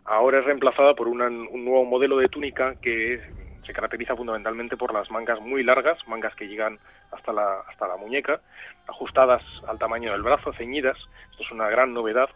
Ahora 0.06 0.40
es 0.40 0.46
reemplazada 0.46 0.94
por 0.94 1.10
un 1.10 1.18
nuevo 1.18 1.84
modelo 1.84 2.20
de 2.20 2.30
túnica 2.30 2.76
que 2.82 3.20
se 3.68 3.74
caracteriza 3.74 4.16
fundamentalmente 4.16 4.78
por 4.78 4.94
las 4.94 5.12
mangas 5.12 5.40
muy 5.42 5.62
largas, 5.62 6.00
mangas 6.08 6.34
que 6.36 6.48
llegan 6.48 6.80
hasta 7.12 7.34
la, 7.34 7.60
hasta 7.68 7.88
la 7.88 7.98
muñeca, 7.98 8.40
ajustadas 8.88 9.44
al 9.68 9.78
tamaño 9.78 10.14
del 10.14 10.24
brazo, 10.24 10.54
ceñidas, 10.54 10.98
esto 11.32 11.44
es 11.44 11.52
una 11.52 11.70
gran 11.70 11.94
novedad, 11.94 12.30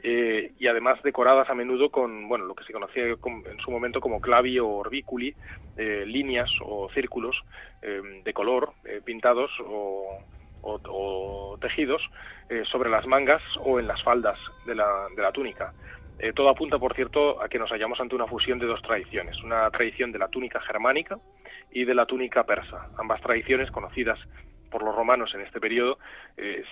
eh, 0.00 0.52
y 0.56 0.68
además 0.68 1.02
decoradas 1.02 1.50
a 1.50 1.54
menudo 1.54 1.90
con 1.90 2.28
bueno 2.28 2.44
lo 2.44 2.54
que 2.54 2.62
se 2.62 2.72
conocía 2.72 3.02
en 3.04 3.58
su 3.58 3.70
momento 3.72 4.00
como 4.00 4.20
clavi 4.20 4.60
o 4.60 4.68
orbiculi, 4.68 5.34
eh, 5.76 6.04
líneas 6.06 6.48
o 6.64 6.88
círculos 6.90 7.36
eh, 7.82 8.22
de 8.22 8.32
color 8.32 8.72
pintados 9.04 9.50
o, 9.66 10.18
o 10.62 11.58
tejidos 11.60 12.02
sobre 12.70 12.90
las 12.90 13.06
mangas 13.06 13.42
o 13.60 13.78
en 13.78 13.86
las 13.86 14.02
faldas 14.02 14.38
de 14.66 14.74
la, 14.74 15.08
de 15.14 15.22
la 15.22 15.32
túnica. 15.32 15.72
Eh, 16.18 16.32
todo 16.32 16.48
apunta, 16.48 16.78
por 16.78 16.94
cierto, 16.94 17.40
a 17.42 17.48
que 17.48 17.58
nos 17.58 17.70
hallamos 17.70 18.00
ante 18.00 18.14
una 18.14 18.26
fusión 18.26 18.58
de 18.58 18.66
dos 18.66 18.82
tradiciones, 18.82 19.40
una 19.42 19.70
tradición 19.70 20.10
de 20.10 20.18
la 20.18 20.28
túnica 20.28 20.60
germánica 20.60 21.16
y 21.70 21.84
de 21.84 21.94
la 21.94 22.06
túnica 22.06 22.44
persa. 22.44 22.88
Ambas 22.98 23.20
tradiciones, 23.20 23.70
conocidas 23.70 24.18
por 24.70 24.82
los 24.82 24.94
romanos 24.94 25.32
en 25.34 25.42
este 25.42 25.60
periodo, 25.60 25.98
eh, 26.36 26.64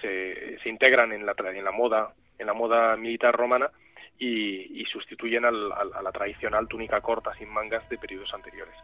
se, 0.63 0.69
integran 0.69 1.13
en 1.13 1.25
la, 1.25 1.35
en 1.39 1.65
la 1.65 1.71
moda 1.71 2.13
en 2.39 2.47
la 2.47 2.53
moda 2.53 2.97
militar 2.97 3.35
romana 3.35 3.71
y, 4.19 4.85
sustituyen 4.93 5.45
a 5.45 5.51
la 5.51 6.13
tradicional 6.13 6.69
túnica 6.69 7.01
corta 7.01 7.35
sin 7.35 7.49
mangas 7.49 7.87
de 7.89 7.99
periodos 7.99 8.33
anteriores. 8.33 8.75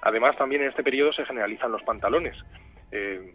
Además, 0.00 0.36
también 0.36 0.62
en 0.62 0.68
este 0.68 0.82
periodo 0.82 1.12
se 1.12 1.26
generalizan 1.26 1.72
los 1.72 1.82
pantalones. 1.82 2.36
Eh, 2.90 3.34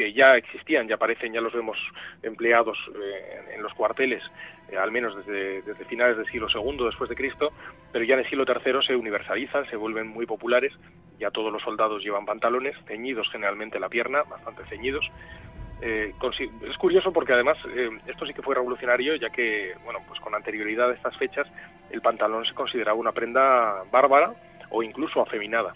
que 0.00 0.14
ya 0.14 0.34
existían, 0.34 0.88
ya 0.88 0.94
aparecen, 0.94 1.34
ya 1.34 1.42
los 1.42 1.52
vemos 1.52 1.76
empleados 2.22 2.78
eh, 2.94 3.54
en 3.54 3.62
los 3.62 3.74
cuarteles, 3.74 4.22
eh, 4.70 4.78
al 4.78 4.90
menos 4.90 5.14
desde, 5.14 5.60
desde, 5.60 5.84
finales 5.84 6.16
del 6.16 6.24
siglo 6.28 6.46
II 6.48 6.86
después 6.86 7.10
de 7.10 7.16
Cristo, 7.16 7.52
pero 7.92 8.02
ya 8.02 8.14
en 8.14 8.20
el 8.20 8.30
siglo 8.30 8.46
III 8.48 8.80
se 8.86 8.96
universalizan, 8.96 9.68
se 9.68 9.76
vuelven 9.76 10.08
muy 10.08 10.24
populares, 10.24 10.72
ya 11.18 11.30
todos 11.30 11.52
los 11.52 11.60
soldados 11.60 12.02
llevan 12.02 12.24
pantalones, 12.24 12.74
ceñidos 12.86 13.28
generalmente 13.30 13.78
la 13.78 13.90
pierna, 13.90 14.22
bastante 14.22 14.64
ceñidos, 14.70 15.04
Eh, 15.82 16.12
es 16.68 16.76
curioso 16.76 17.10
porque 17.10 17.32
además 17.32 17.56
eh, 17.74 17.88
esto 18.06 18.26
sí 18.26 18.34
que 18.34 18.42
fue 18.42 18.54
revolucionario, 18.54 19.16
ya 19.16 19.30
que, 19.30 19.74
bueno, 19.82 20.00
pues 20.06 20.20
con 20.20 20.34
anterioridad 20.34 20.90
a 20.90 20.94
estas 20.94 21.16
fechas, 21.16 21.46
el 21.90 22.02
pantalón 22.02 22.44
se 22.44 22.52
consideraba 22.52 22.98
una 22.98 23.12
prenda 23.12 23.82
bárbara 23.90 24.34
o 24.68 24.82
incluso 24.82 25.22
afeminada. 25.22 25.72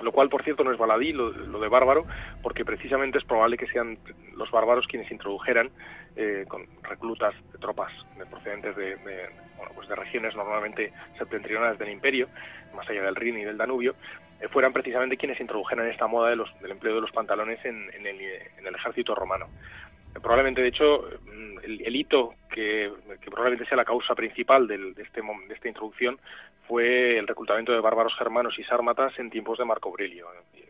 Lo 0.00 0.12
cual, 0.12 0.28
por 0.28 0.44
cierto, 0.44 0.62
no 0.62 0.72
es 0.72 0.78
baladí 0.78 1.12
lo, 1.12 1.32
de 1.32 1.68
bárbaro, 1.68 2.06
porque 2.42 2.64
precisamente 2.64 3.18
es 3.18 3.24
probable 3.24 3.56
que 3.56 3.66
sean 3.66 3.98
los 4.36 4.50
bárbaros 4.50 4.86
quienes 4.86 5.10
introdujeran 5.10 5.70
eh, 6.16 6.44
con 6.48 6.66
reclutas 6.82 7.34
de 7.52 7.58
tropas 7.58 7.92
de 8.16 8.24
procedentes 8.26 8.76
de, 8.76 8.96
bueno, 9.56 9.72
pues 9.74 9.88
de 9.88 9.96
regiones 9.96 10.36
normalmente 10.36 10.92
septentrionales 11.18 11.78
del 11.78 11.90
imperio, 11.90 12.28
más 12.74 12.88
allá 12.88 13.02
del 13.02 13.16
Rin 13.16 13.38
y 13.38 13.44
del 13.44 13.58
Danubio, 13.58 13.96
eh, 14.40 14.46
fueran 14.48 14.72
precisamente 14.72 15.16
quienes 15.16 15.40
introdujeran 15.40 15.88
esta 15.88 16.06
moda 16.06 16.30
de 16.30 16.36
los, 16.36 16.48
del 16.60 16.70
empleo 16.70 16.94
de 16.94 17.00
los 17.00 17.10
pantalones 17.10 17.64
en, 17.64 17.90
en, 17.92 18.06
el, 18.06 18.20
en 18.20 18.66
el 18.66 18.74
ejército 18.74 19.14
romano. 19.14 19.46
Probablemente 20.14 20.62
de 20.62 20.68
hecho 20.68 21.04
mm, 21.26 21.58
el, 21.62 21.96
hito 21.96 22.34
que, 22.50 22.90
probablemente 23.26 23.66
sea 23.66 23.76
la 23.76 23.84
causa 23.84 24.14
principal 24.14 24.66
de, 24.66 24.94
este, 24.98 25.20
de 25.20 25.54
esta 25.54 25.68
introducción 25.68 26.18
fue 26.68 27.18
el 27.18 27.26
reclutamiento 27.26 27.72
de 27.72 27.80
bárbaros 27.80 28.14
germanos 28.18 28.58
y 28.58 28.64
sármatas 28.64 29.18
en 29.18 29.30
tiempos 29.30 29.58
de 29.58 29.64
Marco 29.64 29.88
Aurelio, 29.88 30.26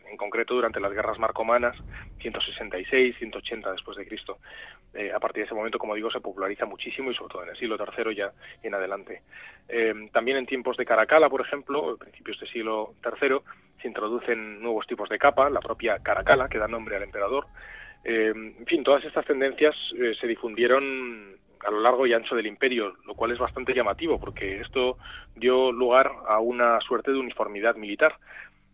en 0.09 0.15
concreto 0.15 0.55
durante 0.55 0.79
las 0.79 0.93
guerras 0.93 1.19
marcomanas 1.19 1.75
166, 2.21 3.17
180 3.17 3.71
después 3.73 3.97
de 3.97 4.07
Cristo. 4.07 4.37
Eh, 4.93 5.11
a 5.13 5.19
partir 5.19 5.43
de 5.43 5.47
ese 5.47 5.55
momento, 5.55 5.77
como 5.77 5.95
digo, 5.95 6.09
se 6.09 6.21
populariza 6.21 6.65
muchísimo 6.65 7.11
y 7.11 7.15
sobre 7.15 7.33
todo 7.33 7.43
en 7.43 7.49
el 7.49 7.57
siglo 7.57 7.77
III 7.77 8.15
ya 8.15 8.31
en 8.63 8.73
adelante. 8.73 9.21
Eh, 9.67 9.93
también 10.13 10.37
en 10.37 10.45
tiempos 10.45 10.77
de 10.77 10.85
Caracala, 10.85 11.29
por 11.29 11.41
ejemplo, 11.41 11.97
principios 11.97 12.39
del 12.39 12.49
siglo 12.49 12.93
III, 13.03 13.39
se 13.81 13.87
introducen 13.89 14.61
nuevos 14.61 14.87
tipos 14.87 15.09
de 15.09 15.19
capa, 15.19 15.49
la 15.49 15.59
propia 15.59 15.99
Caracala, 15.99 16.47
que 16.47 16.57
da 16.57 16.67
nombre 16.67 16.95
al 16.95 17.03
emperador, 17.03 17.45
eh, 18.05 18.31
en 18.33 18.65
fin, 18.65 18.83
todas 18.83 19.03
estas 19.03 19.25
tendencias 19.25 19.75
se 20.19 20.27
difundieron 20.27 21.37
a 21.65 21.71
lo 21.71 21.81
largo 21.81 22.07
y 22.07 22.13
ancho 22.13 22.35
del 22.35 22.47
imperio, 22.47 22.95
lo 23.05 23.15
cual 23.15 23.31
es 23.31 23.39
bastante 23.39 23.73
llamativo 23.73 24.19
porque 24.19 24.61
esto 24.61 24.97
dio 25.35 25.71
lugar 25.71 26.11
a 26.27 26.39
una 26.39 26.79
suerte 26.81 27.11
de 27.11 27.19
uniformidad 27.19 27.75
militar 27.75 28.15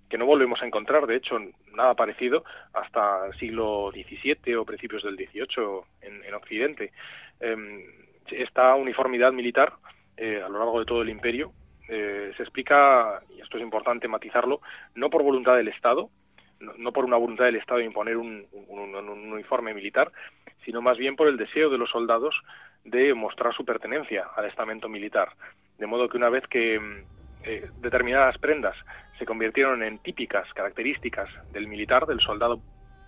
que 0.10 0.18
no 0.18 0.26
volvemos 0.26 0.62
a 0.62 0.68
encontrar, 0.68 1.08
de 1.08 1.16
hecho, 1.16 1.38
nada 1.74 1.96
parecido 1.96 2.44
hasta 2.74 3.26
el 3.26 3.34
siglo 3.40 3.92
XVII 3.92 4.56
o 4.56 4.66
principios 4.66 5.04
del 5.04 5.16
XVIII 5.16 5.82
en, 6.02 6.34
Occidente. 6.36 6.92
Em, 7.40 7.82
esta 8.30 8.76
uniformidad 8.76 9.32
militar 9.32 9.74
eh, 10.18 10.42
a 10.46 10.50
lo 10.50 10.60
largo 10.60 10.80
de 10.80 10.86
todo 10.86 11.02
el 11.02 11.10
imperio 11.10 11.52
se 11.88 12.42
explica, 12.42 13.22
y 13.36 13.42
esto 13.42 13.58
es 13.58 13.64
importante 13.64 14.08
matizarlo, 14.08 14.60
no 14.96 15.10
por 15.10 15.22
voluntad 15.22 15.56
del 15.56 15.68
Estado, 15.68 16.10
no, 16.60 16.92
por 16.92 17.06
una 17.06 17.18
voluntad 17.18 17.46
del 17.46 17.58
Estado 17.58 17.80
de 17.80 17.86
imponer 17.86 18.18
un, 18.18 18.48
uniforme 18.70 19.74
militar, 19.74 20.12
sino 20.64 20.82
más 20.82 20.98
bien 20.98 21.16
por 21.16 21.28
el 21.28 21.38
deseo 21.38 21.70
de 21.70 21.78
los 21.78 21.90
soldados 21.90 22.36
de 22.86 23.14
mostrar 23.14 23.54
su 23.54 23.66
pertenencia 23.66 24.28
al 24.36 24.46
estamento 24.46 24.88
militar. 24.88 25.30
De 25.78 25.88
modo 25.88 26.08
que 26.08 26.18
una 26.18 26.30
vez 26.30 26.46
que 26.48 26.80
mm, 26.80 27.04
eh, 27.44 27.70
determinadas 27.82 28.38
prendas 28.38 28.76
se 29.18 29.26
convirtieron 29.26 29.84
en 29.84 30.00
típicas 30.00 30.52
características 30.54 31.30
del 31.52 31.68
militar, 31.68 32.06
del 32.06 32.20
soldado 32.20 32.60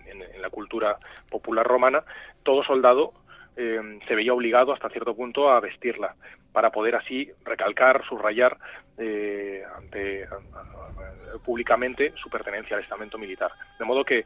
en, 0.06 0.18
la 0.40 0.50
cultura 0.50 0.98
popular 1.30 1.66
romana, 1.66 2.02
todo 2.42 2.62
soldado 2.64 3.12
eh, 3.56 3.98
se 4.06 4.14
veía 4.14 4.32
obligado 4.32 4.72
hasta 4.72 4.88
cierto 4.88 5.14
punto 5.14 5.50
a 5.50 5.60
vestirla 5.60 6.14
para 6.52 6.70
poder 6.70 6.96
así 6.96 7.30
recalcar, 7.44 8.04
subrayar 8.08 8.56
eh, 8.96 9.62
ante, 9.76 10.26
públicamente 11.44 12.12
su 12.16 12.30
pertenencia 12.30 12.76
al 12.76 12.82
estamento 12.82 13.18
militar. 13.18 13.50
De 13.78 13.84
modo 13.84 14.04
que, 14.04 14.24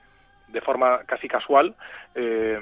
de 0.49 0.61
forma 0.61 1.01
casi 1.05 1.29
casual, 1.29 1.75
eh, 2.15 2.59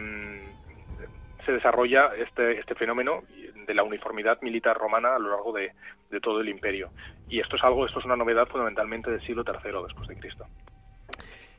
se 1.44 1.52
desarrolla 1.52 2.10
este, 2.16 2.58
este 2.58 2.74
fenómeno 2.74 3.22
de 3.66 3.74
la 3.74 3.82
uniformidad 3.82 4.40
militar 4.42 4.76
romana 4.76 5.14
a 5.14 5.18
lo 5.18 5.30
largo 5.30 5.52
de, 5.52 5.72
de 6.10 6.20
todo 6.20 6.40
el 6.40 6.48
imperio. 6.48 6.90
Y 7.28 7.40
esto 7.40 7.56
es 7.56 7.64
algo, 7.64 7.86
esto 7.86 8.00
es 8.00 8.04
una 8.04 8.16
novedad 8.16 8.46
fundamentalmente 8.48 9.10
del 9.10 9.20
siglo 9.22 9.44
III 9.46 9.82
después 9.86 10.08
de 10.08 10.16
Cristo. 10.16 10.46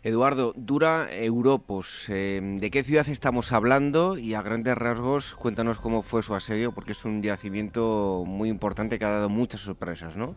Eduardo, 0.03 0.53
dura 0.55 1.09
Europos. 1.11 2.09
Eh, 2.09 2.41
¿De 2.41 2.71
qué 2.71 2.81
ciudad 2.81 3.07
estamos 3.07 3.51
hablando? 3.51 4.17
Y 4.17 4.33
a 4.33 4.41
grandes 4.41 4.75
rasgos, 4.75 5.35
cuéntanos 5.35 5.79
cómo 5.79 6.01
fue 6.01 6.23
su 6.23 6.33
asedio, 6.33 6.71
porque 6.71 6.93
es 6.93 7.05
un 7.05 7.21
yacimiento 7.21 8.23
muy 8.25 8.49
importante 8.49 8.97
que 8.97 9.05
ha 9.05 9.11
dado 9.11 9.29
muchas 9.29 9.61
sorpresas, 9.61 10.15
¿no? 10.15 10.35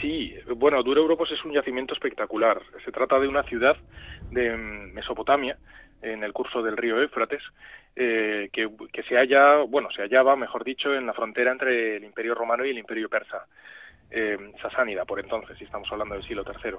Sí, 0.00 0.32
bueno, 0.56 0.80
Dura 0.84 1.00
Europos 1.00 1.30
es 1.32 1.44
un 1.44 1.52
yacimiento 1.52 1.92
espectacular. 1.92 2.62
Se 2.84 2.92
trata 2.92 3.18
de 3.18 3.26
una 3.26 3.42
ciudad 3.42 3.76
de 4.30 4.56
Mesopotamia, 4.56 5.58
en 6.00 6.22
el 6.22 6.32
curso 6.32 6.62
del 6.62 6.76
río 6.76 7.00
Éufrates, 7.02 7.42
eh, 7.94 8.48
que, 8.52 9.02
se 9.02 9.16
halla, 9.16 9.58
bueno, 9.68 9.90
se 9.90 10.02
hallaba, 10.02 10.36
mejor 10.36 10.64
dicho, 10.64 10.94
en 10.94 11.06
la 11.06 11.12
frontera 11.12 11.52
entre 11.52 11.96
el 11.96 12.04
Imperio 12.04 12.34
Romano 12.34 12.64
y 12.64 12.70
el 12.70 12.78
Imperio 12.78 13.08
Persa, 13.08 13.46
eh, 14.10 14.52
sasánida, 14.60 15.04
por 15.04 15.20
entonces, 15.20 15.58
si 15.58 15.64
estamos 15.64 15.90
hablando 15.92 16.14
del 16.14 16.24
siglo 16.24 16.44
III. 16.44 16.76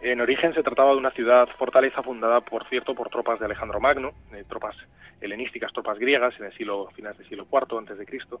En 0.00 0.20
origen 0.20 0.52
se 0.54 0.62
trataba 0.62 0.90
de 0.90 0.98
una 0.98 1.10
ciudad 1.12 1.48
fortaleza 1.56 2.02
fundada, 2.02 2.40
por 2.40 2.68
cierto, 2.68 2.94
por 2.94 3.08
tropas 3.08 3.38
de 3.38 3.46
Alejandro 3.46 3.80
Magno, 3.80 4.12
eh, 4.32 4.44
tropas 4.48 4.76
helenísticas, 5.20 5.72
tropas 5.72 5.98
griegas 5.98 6.38
en 6.38 6.46
el 6.46 6.52
siglo 6.52 6.88
finales 6.94 7.18
del 7.18 7.28
siglo 7.28 7.46
IV 7.50 7.78
antes 7.78 7.98
de 7.98 8.06
Cristo, 8.06 8.40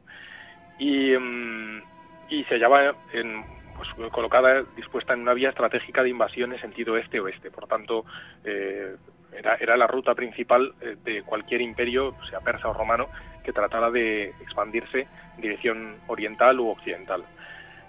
y, 0.78 1.16
mm, 1.16 1.82
y 2.30 2.44
se 2.44 2.54
hallaba 2.54 2.94
en, 3.12 3.44
pues, 3.76 4.10
colocada, 4.10 4.64
dispuesta 4.76 5.14
en 5.14 5.20
una 5.20 5.34
vía 5.34 5.50
estratégica 5.50 6.02
de 6.02 6.10
invasión 6.10 6.52
en 6.52 6.60
sentido 6.60 6.96
este-oeste. 6.96 7.50
Por 7.50 7.66
tanto, 7.66 8.04
eh, 8.44 8.96
era, 9.32 9.56
era, 9.56 9.76
la 9.76 9.86
ruta 9.86 10.14
principal 10.14 10.74
eh, 10.80 10.96
de 11.04 11.22
cualquier 11.22 11.60
imperio, 11.60 12.14
sea 12.30 12.40
persa 12.40 12.68
o 12.68 12.72
romano, 12.72 13.08
que 13.42 13.52
tratara 13.52 13.90
de 13.90 14.30
expandirse 14.40 15.06
en 15.36 15.40
dirección 15.40 15.96
oriental 16.06 16.60
u 16.60 16.68
occidental. 16.68 17.24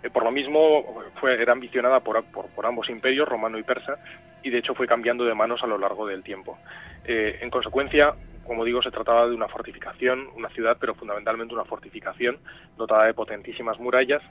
Eh, 0.05 0.09
por 0.11 0.23
lo 0.23 0.31
mismo, 0.31 1.03
fue, 1.19 1.41
era 1.41 1.53
ambicionada 1.53 1.99
por, 2.01 2.23
por, 2.25 2.65
ambos 2.65 2.89
imperios, 2.89 3.27
romano 3.27 3.57
y 3.57 3.63
persa, 3.63 3.97
y 4.43 4.51
de 4.51 4.59
hecho 4.59 4.75
fue 4.75 4.87
cambiando 4.87 5.25
de 5.25 5.33
manos 5.33 5.63
a 5.63 5.67
lo 5.67 5.77
largo 5.77 6.05
del 6.05 6.23
tiempo. 6.23 6.59
Eh, 7.05 7.39
en 7.41 7.49
consecuencia, 7.49 8.13
como 8.45 8.63
digo, 8.63 8.81
se 8.81 8.91
trataba 8.91 9.27
de 9.27 9.35
una 9.35 9.47
fortificación, 9.47 10.29
una 10.35 10.49
ciudad, 10.49 10.77
pero 10.79 10.95
fundamentalmente 10.95 11.53
una 11.53 11.65
fortificación 11.65 12.37
dotada 12.77 13.05
de 13.05 13.13
potentísimas 13.13 13.79
murallas 13.79 14.21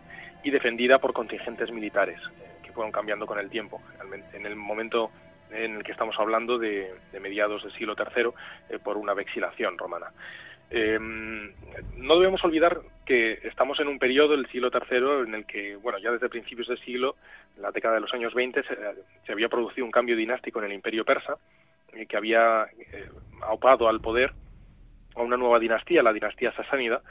y 0.43 0.51
defendida 0.51 0.99
por 0.99 1.13
contingentes 1.13 1.71
militares 1.71 2.19
eh, 2.41 2.61
que 2.63 2.73
fueron 2.73 2.93
cambiando 2.93 3.27
con 3.27 3.39
el 3.39 3.51
tiempo. 3.51 3.81
En 4.33 4.47
el 4.47 4.57
momento 4.57 5.11
en 5.51 5.77
el 5.77 5.85
que 5.85 5.93
estamos 5.93 6.17
hablando 6.19 6.59
de, 6.59 6.95
mediados 7.21 7.63
del 7.63 7.73
siglo 7.73 7.95
III 7.97 8.79
por 8.79 8.97
una 8.97 9.15
vexilación 9.15 9.79
romana. 9.79 10.07
Eh, 10.71 10.99
no 11.97 12.19
debemos 12.19 12.43
olvidar 12.45 12.81
que 13.05 13.39
estamos 13.45 13.79
en 13.81 13.89
un 13.89 13.99
periodo, 13.99 14.35
el 14.35 14.47
siglo 14.49 14.71
III, 14.73 15.29
en 15.29 15.35
el 15.35 15.47
que, 15.47 15.77
bueno, 15.77 15.99
ya 15.99 16.11
desde 16.11 16.29
principios 16.29 16.69
del 16.69 16.81
siglo, 16.81 17.17
en 17.57 17.63
la 17.63 17.71
década 17.71 17.95
de 17.95 18.01
los 18.01 18.13
años 18.15 18.35
20, 18.35 18.63
se, 18.63 19.33
había 19.33 19.49
producido 19.49 19.85
un 19.85 19.93
cambio 19.93 20.17
dinástico 20.17 20.59
en 20.59 20.67
el 20.67 20.73
imperio 20.73 21.05
persa, 21.05 21.35
eh, 21.97 22.07
que 22.07 22.17
había 22.17 22.65
eh, 22.65 23.09
aupado 23.43 23.89
al 23.89 24.01
poder 24.01 24.33
a 25.15 25.23
una 25.23 25.37
nueva 25.37 25.59
dinastía, 25.59 26.03
la 26.03 26.13
dinastía 26.13 26.53
sasánida, 26.53 27.03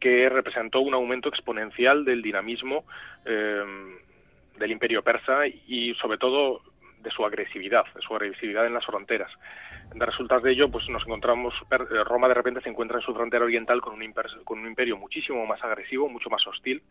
que 0.00 0.28
representó 0.28 0.80
un 0.80 0.94
aumento 0.94 1.28
exponencial 1.28 2.04
del 2.04 2.22
dinamismo 2.22 2.84
eh, 3.24 3.62
del 4.58 4.70
imperio 4.70 5.02
persa 5.02 5.46
y, 5.46 5.94
sobre 5.94 6.18
todo, 6.18 6.62
de 7.00 7.10
su 7.10 7.24
agresividad, 7.24 7.84
de 7.94 8.00
su 8.00 8.14
agresividad 8.14 8.66
en 8.66 8.74
las 8.74 8.86
fronteras. 8.86 9.30
De 9.94 10.06
resultas 10.06 10.42
de 10.42 10.52
ello, 10.52 10.70
pues 10.70 10.88
nos 10.88 11.02
encontramos, 11.02 11.54
eh, 11.70 12.04
Roma 12.04 12.28
de 12.28 12.34
repente 12.34 12.60
se 12.60 12.68
encuentra 12.68 12.98
en 12.98 13.02
su 13.02 13.14
frontera 13.14 13.44
oriental 13.44 13.80
con 13.80 13.94
un, 13.94 14.14
con 14.44 14.60
un 14.60 14.66
imperio 14.66 14.96
muchísimo 14.96 15.44
más 15.46 15.62
agresivo, 15.64 16.08
mucho 16.08 16.30
más 16.30 16.46
hostil, 16.46 16.82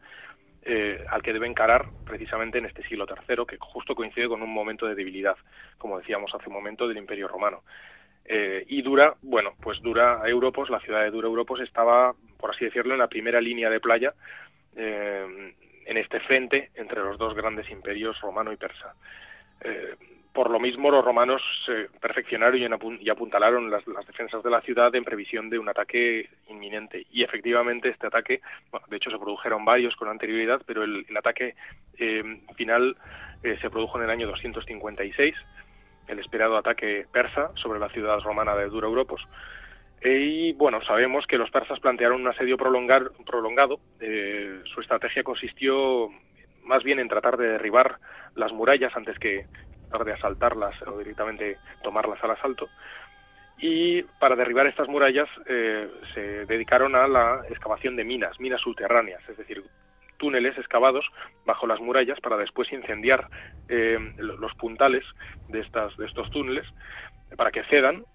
eh, 0.63 1.03
al 1.09 1.21
que 1.21 1.33
debe 1.33 1.47
encarar 1.47 1.85
precisamente 2.05 2.57
en 2.57 2.65
este 2.65 2.83
siglo 2.83 3.05
III, 3.07 3.45
que 3.47 3.57
justo 3.59 3.95
coincide 3.95 4.27
con 4.27 4.41
un 4.41 4.53
momento 4.53 4.85
de 4.85 4.95
debilidad, 4.95 5.35
como 5.77 5.99
decíamos 5.99 6.33
hace 6.33 6.47
un 6.47 6.55
momento, 6.55 6.87
del 6.87 6.97
imperio 6.97 7.27
romano. 7.27 7.63
Eh, 8.25 8.63
y 8.67 8.81
Dura, 8.81 9.15
bueno, 9.21 9.53
pues 9.61 9.81
Dura 9.81 10.21
Europos, 10.25 10.69
la 10.69 10.79
ciudad 10.79 11.01
de 11.01 11.11
Dura 11.11 11.27
Europos 11.27 11.59
estaba, 11.61 12.13
por 12.37 12.51
así 12.51 12.65
decirlo, 12.65 12.93
en 12.93 12.99
la 12.99 13.07
primera 13.07 13.41
línea 13.41 13.69
de 13.69 13.79
playa 13.79 14.13
en 14.73 15.97
este 15.97 16.21
frente 16.21 16.71
entre 16.75 17.01
los 17.01 17.17
dos 17.17 17.35
grandes 17.35 17.69
imperios 17.69 18.17
romano 18.21 18.53
y 18.53 18.55
persa 18.55 18.95
por 20.33 20.49
lo 20.49 20.59
mismo, 20.59 20.91
los 20.91 21.03
romanos 21.03 21.41
se 21.65 21.89
perfeccionaron 21.99 22.59
y 23.01 23.09
apuntalaron 23.09 23.69
las, 23.69 23.83
defensas 24.07 24.41
de 24.43 24.49
la 24.49 24.61
ciudad 24.61 24.93
en 24.95 25.03
previsión 25.03 25.49
de 25.49 25.59
un 25.59 25.67
ataque 25.67 26.29
inminente. 26.49 27.05
Y 27.11 27.23
efectivamente 27.23 27.89
este 27.89 28.07
ataque, 28.07 28.41
de 28.87 28.97
hecho 28.97 29.11
se 29.11 29.17
produjeron 29.17 29.65
varios 29.65 29.95
con 29.95 30.07
anterioridad, 30.07 30.61
pero 30.65 30.83
el, 30.83 31.05
ataque 31.17 31.55
eh, 31.97 32.23
final 32.55 32.95
eh, 33.43 33.57
se 33.61 33.69
produjo 33.69 33.97
en 33.97 34.05
el 34.05 34.09
año 34.09 34.27
256, 34.27 35.35
el 36.07 36.19
esperado 36.19 36.57
ataque 36.57 37.05
persa 37.11 37.51
sobre 37.55 37.79
la 37.79 37.89
ciudad 37.89 38.19
romana 38.19 38.55
de 38.55 38.69
Dura 38.69 38.87
Europos. 38.87 39.21
Y 40.03 40.53
bueno, 40.53 40.81
sabemos 40.83 41.27
que 41.27 41.37
los 41.37 41.51
persas 41.51 41.79
plantearon 41.79 42.21
un 42.21 42.27
asedio 42.27 42.57
prolongado. 42.57 43.79
Eh, 43.99 44.61
su 44.73 44.81
estrategia 44.81 45.23
consistió 45.23 46.09
más 46.63 46.83
bien 46.83 46.99
en 46.99 47.07
tratar 47.07 47.37
de 47.37 47.49
derribar 47.49 47.97
las 48.35 48.51
murallas 48.51 48.95
antes 48.95 49.19
que 49.19 49.45
de 50.05 50.13
asaltarlas 50.13 50.75
o 50.87 50.97
directamente 50.97 51.57
tomarlas 51.83 52.23
al 52.23 52.31
asalto. 52.31 52.69
y 53.63 54.01
para 54.19 54.35
derribar 54.35 54.65
estas 54.65 54.87
murallas 54.87 55.29
eh, 55.45 55.87
se 56.13 56.45
dedicaron 56.47 56.95
a 56.95 57.07
la 57.07 57.41
excavación 57.49 57.95
de 57.95 58.03
minas, 58.03 58.39
minas 58.39 58.61
subterráneas, 58.61 59.21
es 59.29 59.37
decir, 59.37 59.63
túneles 60.17 60.57
excavados 60.57 61.05
bajo 61.45 61.67
las 61.67 61.79
murallas 61.79 62.19
para 62.21 62.37
después 62.37 62.71
incendiar 62.71 63.27
eh, 63.69 63.99
los 64.17 64.53
puntales 64.55 65.03
de, 65.49 65.59
estas, 65.59 65.97
de 65.97 66.05
estos 66.05 66.29
túneles 66.31 66.65
para 67.35 67.51
que 67.51 67.63
cedan 67.63 68.05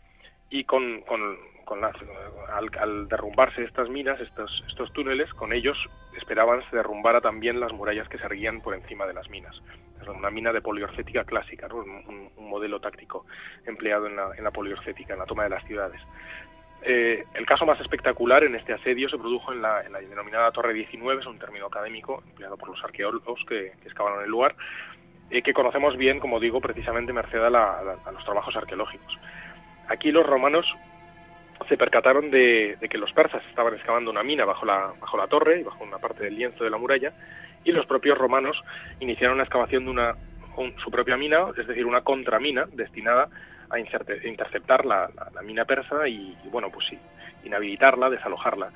y 0.51 0.65
con, 0.65 1.03
con, 1.03 1.37
al, 1.83 3.09
derrumbarse 3.09 3.65
estas 3.65 3.89
minas, 3.89 4.21
estos, 4.21 4.65
estos 4.69 4.93
túneles, 4.93 5.33
con 5.35 5.53
ellos 5.53 5.77
esperaban 6.17 6.63
se 6.71 6.77
derrumbara 6.77 7.21
también 7.21 7.59
las 7.59 7.73
murallas 7.73 8.09
que 8.09 8.19
se 8.19 8.25
erguían 8.25 8.61
por 8.61 8.75
encima 8.75 9.07
de 9.07 9.15
las 9.15 9.29
minas. 9.29 9.61
Una 10.13 10.31
mina 10.31 10.53
de 10.53 10.61
poliorcética 10.61 11.25
clásica, 11.25 11.69
un, 11.73 12.31
modelo 12.39 12.81
táctico 12.81 13.27
empleado 13.67 14.07
en 14.07 14.17
la, 14.17 14.31
en 14.37 14.45
la 14.45 14.51
poliorcética, 14.51 15.13
en 15.13 15.19
la 15.19 15.27
toma 15.27 15.43
de 15.45 15.51
las 15.51 15.65
ciudades. 15.65 16.01
Eh, 16.83 17.25
el 17.35 17.45
caso 17.45 17.67
más 17.67 17.81
espectacular 17.81 18.45
en 18.45 18.55
este 18.55 18.73
asedio 18.73 19.09
se 19.09 19.19
produjo 19.19 19.53
en 19.53 19.61
la, 19.63 19.83
denominada 19.83 20.53
Torre 20.53 20.73
19, 20.73 21.21
es 21.21 21.27
un 21.27 21.39
término 21.39 21.67
académico 21.67 22.23
empleado 22.29 22.57
por 22.57 22.69
los 22.69 22.85
arqueólogos 22.85 23.41
que, 23.49 23.73
que 23.83 23.89
excavaron 23.89 24.23
el 24.23 24.31
lugar, 24.31 24.55
eh, 25.31 25.43
que 25.43 25.53
conocemos 25.53 25.97
bien, 25.97 26.21
como 26.21 26.39
digo, 26.39 26.61
precisamente 26.61 27.13
merced 27.13 27.43
a 27.43 27.51
los 28.13 28.25
trabajos 28.25 28.55
arqueológicos. 28.55 29.19
Aquí 29.89 30.13
los 30.13 30.27
romanos 30.27 30.67
se 31.69 31.77
percataron 31.77 32.31
de, 32.31 32.77
que 32.91 32.99
los 32.99 33.13
persas 33.13 33.43
estaban 33.49 33.75
excavando 33.75 34.11
una 34.11 34.23
mina 34.23 34.45
bajo 34.45 34.67
la, 34.67 34.93
bajo 35.01 35.17
la 35.17 35.27
torre 35.27 35.61
y 35.61 35.63
bajo 35.63 35.83
una 35.85 35.99
parte 35.99 36.25
del 36.25 36.37
lienzo 36.37 36.65
de 36.65 36.71
la 36.71 36.79
muralla, 36.79 37.13
y 37.65 37.73
los 37.73 37.87
propios 37.87 38.17
romanos 38.17 38.57
iniciaron 39.01 39.39
la 39.39 39.45
excavación 39.45 39.85
de 39.85 39.91
una, 39.91 40.15
su 40.83 40.91
propia 40.91 41.17
mina, 41.17 41.47
es 41.57 41.67
decir, 41.67 41.85
una 41.87 42.03
contramina 42.03 42.67
destinada 42.73 43.29
a 43.71 43.79
interceptar 43.79 44.87
la, 44.87 45.11
mina 45.43 45.65
persa 45.65 46.07
y, 46.07 46.37
bueno, 46.51 46.71
pues 46.71 46.87
sí, 46.89 46.99
inhabilitarla, 47.45 48.11
desalojarla. 48.11 48.71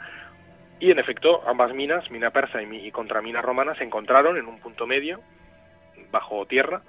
Y 0.81 0.91
en 0.91 0.99
efecto, 0.99 1.43
ambas 1.47 1.73
minas, 1.75 2.11
mina 2.11 2.31
persa 2.31 2.63
y, 2.63 2.87
y 2.87 2.91
contramina 2.91 3.43
romana, 3.43 3.75
se 3.77 3.85
encontraron 3.85 4.37
en 4.37 4.47
un 4.47 4.59
punto 4.59 4.87
medio, 4.87 5.21
bajo 6.11 6.45
tierra, 6.47 6.83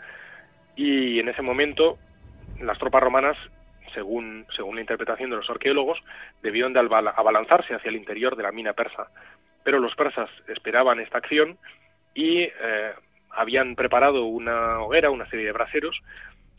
y 0.76 1.20
en 1.20 1.30
ese 1.30 1.44
momento 1.44 2.00
las 2.60 2.80
tropas 2.80 3.04
romanas 3.04 3.38
según, 3.94 4.46
según 4.56 4.76
la 4.76 4.82
interpretación 4.82 5.30
de 5.30 5.38
los 5.38 5.50
arqueólogos, 5.50 6.00
debieron 6.42 6.74
de 6.74 6.80
abalanzarse 6.80 7.74
hacia 7.74 7.90
el 7.90 7.96
interior 7.96 8.36
de 8.36 8.44
la 8.44 8.52
mina 8.52 8.74
persa. 8.74 9.08
Pero 9.64 9.80
los 9.80 9.96
persas 9.96 10.30
esperaban 10.48 11.00
esta 11.00 11.20
acción 11.20 11.58
y 12.14 12.42
eh, 12.42 12.94
habían 13.30 13.76
preparado 13.76 14.26
una 14.26 14.80
hoguera, 14.80 15.10
una 15.10 15.30
serie 15.30 15.46
de 15.46 15.52
braseros, 15.52 16.00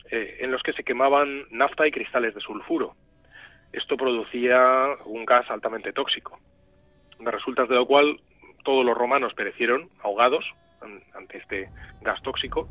eh, 0.09 0.37
en 0.41 0.51
los 0.51 0.61
que 0.63 0.73
se 0.73 0.83
quemaban 0.83 1.45
nafta 1.51 1.87
y 1.87 1.91
cristales 1.91 2.33
de 2.33 2.41
sulfuro. 2.41 2.95
Esto 3.71 3.97
producía 3.97 4.87
un 5.05 5.25
gas 5.25 5.49
altamente 5.49 5.93
tóxico, 5.93 6.39
de 7.19 7.31
resultas 7.31 7.67
de 7.67 7.75
lo 7.75 7.85
cual 7.85 8.19
todos 8.63 8.85
los 8.85 8.97
romanos 8.97 9.33
perecieron 9.33 9.89
ahogados 10.01 10.45
ante 11.13 11.37
este 11.37 11.69
gas 12.01 12.21
tóxico 12.23 12.67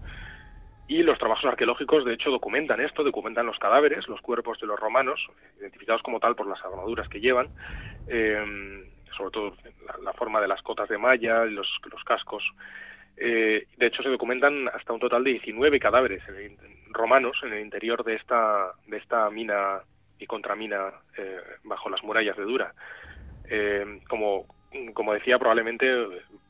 y 0.92 1.02
los 1.02 1.18
trabajos 1.18 1.46
arqueológicos, 1.46 2.04
de 2.04 2.12
hecho, 2.12 2.30
documentan 2.30 2.78
esto, 2.78 3.02
documentan 3.02 3.46
los 3.46 3.58
cadáveres, 3.58 4.06
los 4.08 4.20
cuerpos 4.20 4.60
de 4.60 4.66
los 4.66 4.78
romanos, 4.78 5.26
identificados 5.58 6.02
como 6.02 6.20
tal 6.20 6.36
por 6.36 6.46
las 6.46 6.62
armaduras 6.62 7.08
que 7.08 7.18
llevan, 7.18 7.48
eh, 8.08 8.84
sobre 9.16 9.30
todo 9.30 9.56
la, 10.02 10.12
forma 10.12 10.38
de 10.42 10.48
las 10.48 10.60
cotas 10.60 10.90
de 10.90 10.98
malla, 10.98 11.46
los, 11.46 11.66
los 11.90 12.04
cascos. 12.04 12.44
Eh, 13.16 13.68
de 13.74 13.86
hecho, 13.86 14.02
se 14.02 14.10
documentan 14.10 14.68
hasta 14.68 14.92
un 14.92 15.00
total 15.00 15.24
de 15.24 15.30
19 15.30 15.80
cadáveres 15.80 16.22
romanos 16.90 17.38
en 17.42 17.54
el 17.54 17.60
interior 17.62 18.04
de 18.04 18.16
esta, 18.16 18.72
de 18.86 18.98
esta 18.98 19.30
mina 19.30 19.80
y 20.18 20.26
contramina 20.26 20.92
eh, 21.16 21.40
bajo 21.64 21.88
las 21.88 22.02
murallas 22.02 22.36
de 22.36 22.44
Dura. 22.44 22.74
como, 24.10 24.44
como 24.94 25.12
decía, 25.14 25.38
probablemente 25.38 25.86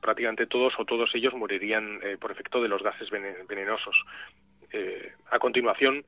prácticamente 0.00 0.46
todos 0.46 0.72
o 0.78 0.84
todos 0.84 1.10
ellos 1.14 1.34
morirían 1.34 2.00
eh, 2.02 2.16
por 2.20 2.30
efecto 2.30 2.62
de 2.62 2.68
los 2.68 2.82
gases 2.82 3.08
venenosos. 3.48 3.96
Eh, 4.72 5.12
a 5.30 5.38
continuación, 5.38 6.04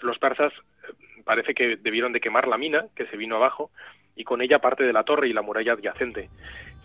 los 0.00 0.18
persas 0.18 0.52
eh, 0.52 1.22
parece 1.24 1.54
que 1.54 1.76
debieron 1.76 2.12
de 2.12 2.20
quemar 2.20 2.48
la 2.48 2.58
mina 2.58 2.86
que 2.94 3.06
se 3.06 3.16
vino 3.16 3.36
abajo 3.36 3.70
y 4.16 4.24
con 4.24 4.42
ella 4.42 4.58
parte 4.58 4.84
de 4.84 4.92
la 4.92 5.04
torre 5.04 5.28
y 5.28 5.32
la 5.32 5.42
muralla 5.42 5.72
adyacente. 5.72 6.28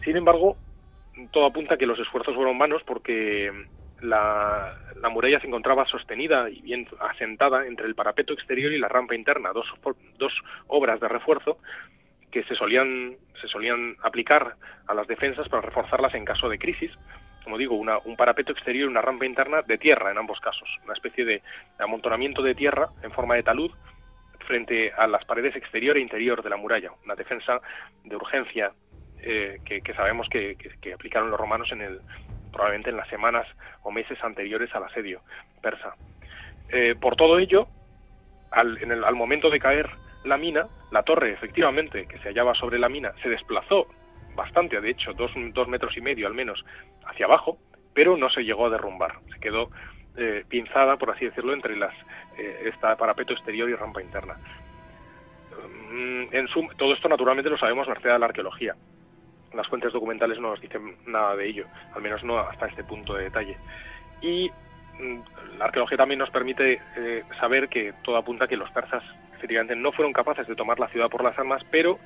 Sin 0.03 0.15
embargo, 0.15 0.57
todo 1.31 1.45
apunta 1.45 1.75
a 1.75 1.77
que 1.77 1.87
los 1.87 1.99
esfuerzos 1.99 2.35
fueron 2.35 2.57
vanos 2.57 2.83
porque 2.85 3.51
la, 4.01 4.77
la, 5.01 5.09
muralla 5.09 5.39
se 5.39 5.47
encontraba 5.47 5.85
sostenida 5.85 6.49
y 6.49 6.61
bien 6.61 6.87
asentada 6.99 7.65
entre 7.65 7.87
el 7.87 7.95
parapeto 7.95 8.33
exterior 8.33 8.71
y 8.71 8.79
la 8.79 8.87
rampa 8.87 9.15
interna, 9.15 9.51
dos, 9.51 9.65
dos 10.17 10.33
obras 10.67 10.99
de 10.99 11.07
refuerzo 11.07 11.57
que 12.31 12.43
se 12.43 12.55
solían, 12.55 13.15
se 13.41 13.47
solían 13.47 13.95
aplicar 14.03 14.55
a 14.87 14.93
las 14.93 15.07
defensas 15.07 15.47
para 15.49 15.61
reforzarlas 15.61 16.13
en 16.13 16.25
caso 16.25 16.49
de 16.49 16.59
crisis. 16.59 16.91
Como 17.43 17.57
digo, 17.57 17.75
una, 17.75 17.97
un 17.99 18.17
parapeto 18.17 18.51
exterior 18.51 18.85
y 18.85 18.91
una 18.91 19.01
rampa 19.01 19.25
interna 19.25 19.61
de 19.61 19.77
tierra 19.77 20.11
en 20.11 20.17
ambos 20.17 20.39
casos, 20.39 20.67
una 20.83 20.93
especie 20.93 21.23
de 21.23 21.41
amontonamiento 21.79 22.41
de 22.41 22.55
tierra 22.55 22.89
en 23.03 23.11
forma 23.11 23.35
de 23.35 23.43
talud 23.43 23.71
frente 24.45 24.91
a 24.93 25.07
las 25.07 25.23
paredes 25.25 25.55
exterior 25.55 25.97
e 25.97 26.01
interior 26.01 26.41
de 26.41 26.49
la 26.49 26.57
muralla, 26.57 26.91
una 27.03 27.15
defensa 27.15 27.59
de 28.03 28.15
urgencia 28.15 28.71
eh, 29.19 29.59
que, 29.65 29.93
sabemos 29.93 30.27
que, 30.29 30.57
aplicaron 30.93 31.29
los 31.29 31.39
romanos 31.39 31.71
en 31.71 31.81
el, 31.81 31.99
probablemente 32.51 32.89
en 32.89 32.97
las 32.97 33.09
semanas 33.09 33.47
o 33.83 33.91
meses 33.91 34.17
anteriores 34.23 34.73
al 34.73 34.83
asedio 34.83 35.21
persa. 35.61 35.95
Eh, 36.69 36.95
por 36.99 37.15
todo 37.15 37.39
ello, 37.39 37.67
al, 38.51 38.77
en 38.81 38.91
el, 38.91 39.03
al 39.03 39.15
momento 39.15 39.49
de 39.49 39.59
caer 39.59 39.89
la 40.23 40.37
mina, 40.37 40.67
la 40.91 41.03
torre 41.03 41.33
efectivamente 41.33 42.07
que 42.07 42.17
se 42.19 42.29
hallaba 42.29 42.53
sobre 42.55 42.79
la 42.79 42.89
mina 42.89 43.13
se 43.21 43.29
desplazó 43.29 43.87
bastante, 44.35 44.79
de 44.79 44.89
hecho, 44.91 45.13
dos, 45.13 45.31
dos 45.53 45.67
metros 45.67 45.97
y 45.97 46.01
medio 46.01 46.27
al 46.27 46.33
menos 46.33 46.63
hacia 47.05 47.25
abajo, 47.25 47.57
pero 47.93 48.15
no 48.15 48.29
se 48.29 48.43
llegó 48.43 48.67
a 48.67 48.69
derrumbar, 48.69 49.15
se 49.33 49.39
quedó 49.39 49.69
eh, 50.15 50.45
pinzada, 50.47 50.97
por 50.97 51.11
así 51.11 51.25
decirlo, 51.25 51.53
entre 51.53 51.75
las 51.75 51.93
eh, 52.37 52.71
parapeto 52.97 53.33
exterior 53.33 53.69
y 53.69 53.75
rampa 53.75 54.01
interna. 54.01 54.35
Mm, 55.91 56.23
en 56.31 56.47
todo 56.77 56.93
esto 56.93 57.09
naturalmente 57.09 57.49
lo 57.49 57.57
sabemos 57.57 57.87
merced 57.87 58.09
a 58.09 58.19
la 58.19 58.27
arqueología. 58.27 58.75
Las 59.53 59.67
fuentes 59.67 59.93
documentales 59.93 60.39
no 60.39 60.49
nos 60.49 60.61
dicen 60.61 60.97
nada 61.05 61.35
de 61.35 61.47
ello, 61.47 61.65
al 61.95 62.01
menos 62.01 62.23
no 62.23 62.39
hasta 62.39 62.67
este 62.67 62.83
punto 62.83 63.13
de 63.15 63.23
detalle. 63.23 63.57
Y 64.21 64.51
mm, 64.99 65.57
la 65.57 65.65
arqueología 65.65 65.97
también 65.97 66.19
nos 66.19 66.29
permite 66.29 66.79
eh, 66.95 67.23
saber 67.39 67.69
que 67.69 67.93
todo 68.03 68.17
apunta 68.17 68.45
a 68.45 68.47
que 68.47 68.57
los 68.57 68.69
persas 68.71 69.03
efectivamente 69.37 69.75
no 69.75 69.91
fueron 69.91 70.13
capaces 70.13 70.47
de 70.47 70.55
tomar 70.55 70.79
la 70.79 70.89
ciudad 70.89 71.09
por 71.09 71.23
las 71.23 71.37
armas, 71.37 71.63
pero 71.71 71.99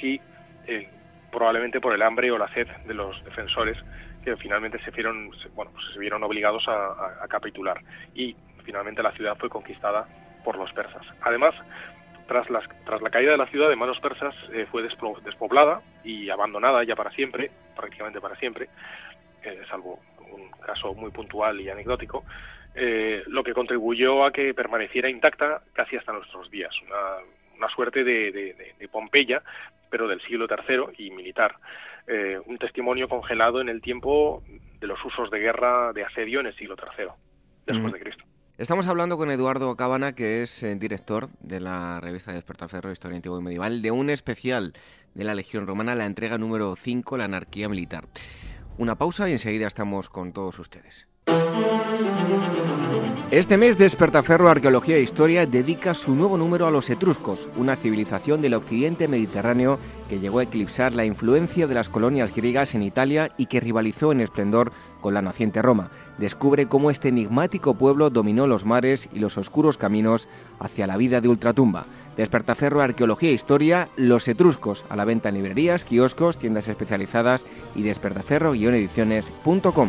sí 0.00 0.20
eh, 0.66 0.88
probablemente 1.30 1.80
por 1.80 1.94
el 1.94 2.02
hambre 2.02 2.30
o 2.30 2.38
la 2.38 2.52
sed 2.52 2.68
de 2.86 2.94
los 2.94 3.24
defensores 3.24 3.78
que 4.22 4.36
finalmente 4.36 4.78
se 4.84 4.90
vieron, 4.90 5.30
bueno, 5.54 5.72
pues 5.72 5.84
se 5.92 5.98
vieron 5.98 6.22
obligados 6.22 6.64
a, 6.68 7.26
capitular 7.28 7.80
y 8.14 8.36
finalmente 8.64 9.02
la 9.02 9.12
ciudad 9.12 9.36
fue 9.36 9.48
conquistada 9.48 10.06
por 10.44 10.56
los 10.56 10.72
persas. 10.72 11.02
Además, 11.22 11.54
tras, 12.28 12.46
tras 12.84 13.02
la 13.02 13.10
caída 13.10 13.32
de 13.32 13.38
la 13.38 13.46
ciudad 13.46 13.68
de 13.68 13.76
manos 13.76 13.98
persas 14.00 14.34
eh, 14.52 14.66
fue 14.70 14.82
despoblada 14.82 15.80
y 16.04 16.30
abandonada 16.30 16.84
ya 16.84 16.94
para 16.94 17.10
siempre, 17.10 17.50
prácticamente 17.74 18.20
para 18.20 18.36
siempre, 18.36 18.68
eh, 19.42 19.62
salvo 19.68 19.98
un 20.30 20.50
caso 20.60 20.94
muy 20.94 21.10
puntual 21.10 21.60
y 21.60 21.68
anecdótico, 21.68 22.24
eh, 22.74 23.22
lo 23.26 23.44
que 23.44 23.52
contribuyó 23.52 24.24
a 24.24 24.32
que 24.32 24.54
permaneciera 24.54 25.10
intacta 25.10 25.62
casi 25.72 25.96
hasta 25.96 26.12
nuestros 26.12 26.50
días. 26.50 26.72
Una, 26.86 27.68
suerte 27.74 28.02
de, 28.02 28.88
Pompeya, 28.90 29.42
pero 29.88 30.08
del 30.08 30.20
siglo 30.22 30.46
III 30.48 31.06
y 31.06 31.10
militar. 31.10 31.54
Eh, 32.06 32.38
un 32.44 32.58
testimonio 32.58 33.08
congelado 33.08 33.60
en 33.60 33.68
el 33.68 33.80
tiempo 33.80 34.42
de 34.80 34.86
los 34.86 35.02
usos 35.04 35.30
de 35.30 35.38
guerra 35.38 35.92
de 35.92 36.04
asedio 36.04 36.40
en 36.40 36.46
el 36.46 36.56
siglo 36.56 36.74
III, 36.76 37.06
después 37.66 37.92
de 37.92 38.00
Cristo. 38.00 38.24
Estamos 38.58 38.86
hablando 38.86 39.16
con 39.16 39.30
Eduardo 39.30 39.74
Cabana, 39.76 40.14
que 40.14 40.42
es 40.42 40.62
eh, 40.62 40.74
director 40.74 41.28
de 41.40 41.60
la 41.60 42.00
revista 42.00 42.32
Despertaferro, 42.32 42.92
Historia 42.92 43.16
Antigua 43.16 43.38
y 43.38 43.42
Medieval, 43.42 43.80
de 43.80 43.90
un 43.90 44.10
especial 44.10 44.72
de 45.14 45.24
la 45.24 45.34
Legión 45.34 45.66
Romana, 45.66 45.94
la 45.94 46.06
entrega 46.06 46.36
número 46.36 46.74
5, 46.76 47.16
la 47.16 47.24
anarquía 47.24 47.68
militar. 47.68 48.04
Una 48.76 48.96
pausa 48.96 49.28
y 49.28 49.32
enseguida 49.32 49.66
estamos 49.66 50.08
con 50.08 50.32
todos 50.32 50.58
ustedes. 50.58 51.06
Este 53.32 53.56
mes 53.56 53.78
Despertaferro 53.78 54.50
Arqueología 54.50 54.96
e 54.96 55.00
Historia 55.00 55.46
dedica 55.46 55.94
su 55.94 56.14
nuevo 56.14 56.36
número 56.36 56.66
a 56.66 56.70
los 56.70 56.90
etruscos, 56.90 57.48
una 57.56 57.76
civilización 57.76 58.42
del 58.42 58.52
occidente 58.52 59.08
mediterráneo 59.08 59.78
que 60.10 60.20
llegó 60.20 60.40
a 60.40 60.42
eclipsar 60.42 60.92
la 60.92 61.06
influencia 61.06 61.66
de 61.66 61.72
las 61.72 61.88
colonias 61.88 62.34
griegas 62.34 62.74
en 62.74 62.82
Italia 62.82 63.32
y 63.38 63.46
que 63.46 63.60
rivalizó 63.60 64.12
en 64.12 64.20
esplendor 64.20 64.70
con 65.00 65.14
la 65.14 65.22
naciente 65.22 65.62
Roma. 65.62 65.90
Descubre 66.18 66.68
cómo 66.68 66.90
este 66.90 67.08
enigmático 67.08 67.72
pueblo 67.72 68.10
dominó 68.10 68.46
los 68.46 68.66
mares 68.66 69.08
y 69.14 69.18
los 69.18 69.38
oscuros 69.38 69.78
caminos 69.78 70.28
hacia 70.60 70.86
la 70.86 70.98
vida 70.98 71.22
de 71.22 71.28
ultratumba. 71.28 71.86
Despertaferro 72.18 72.82
Arqueología 72.82 73.30
e 73.30 73.32
Historia, 73.32 73.88
Los 73.96 74.28
Etruscos, 74.28 74.84
a 74.90 74.96
la 74.96 75.06
venta 75.06 75.30
en 75.30 75.36
librerías, 75.36 75.86
kioscos, 75.86 76.36
tiendas 76.36 76.68
especializadas 76.68 77.46
y 77.74 77.80
despertaferro-ediciones.com 77.80 79.88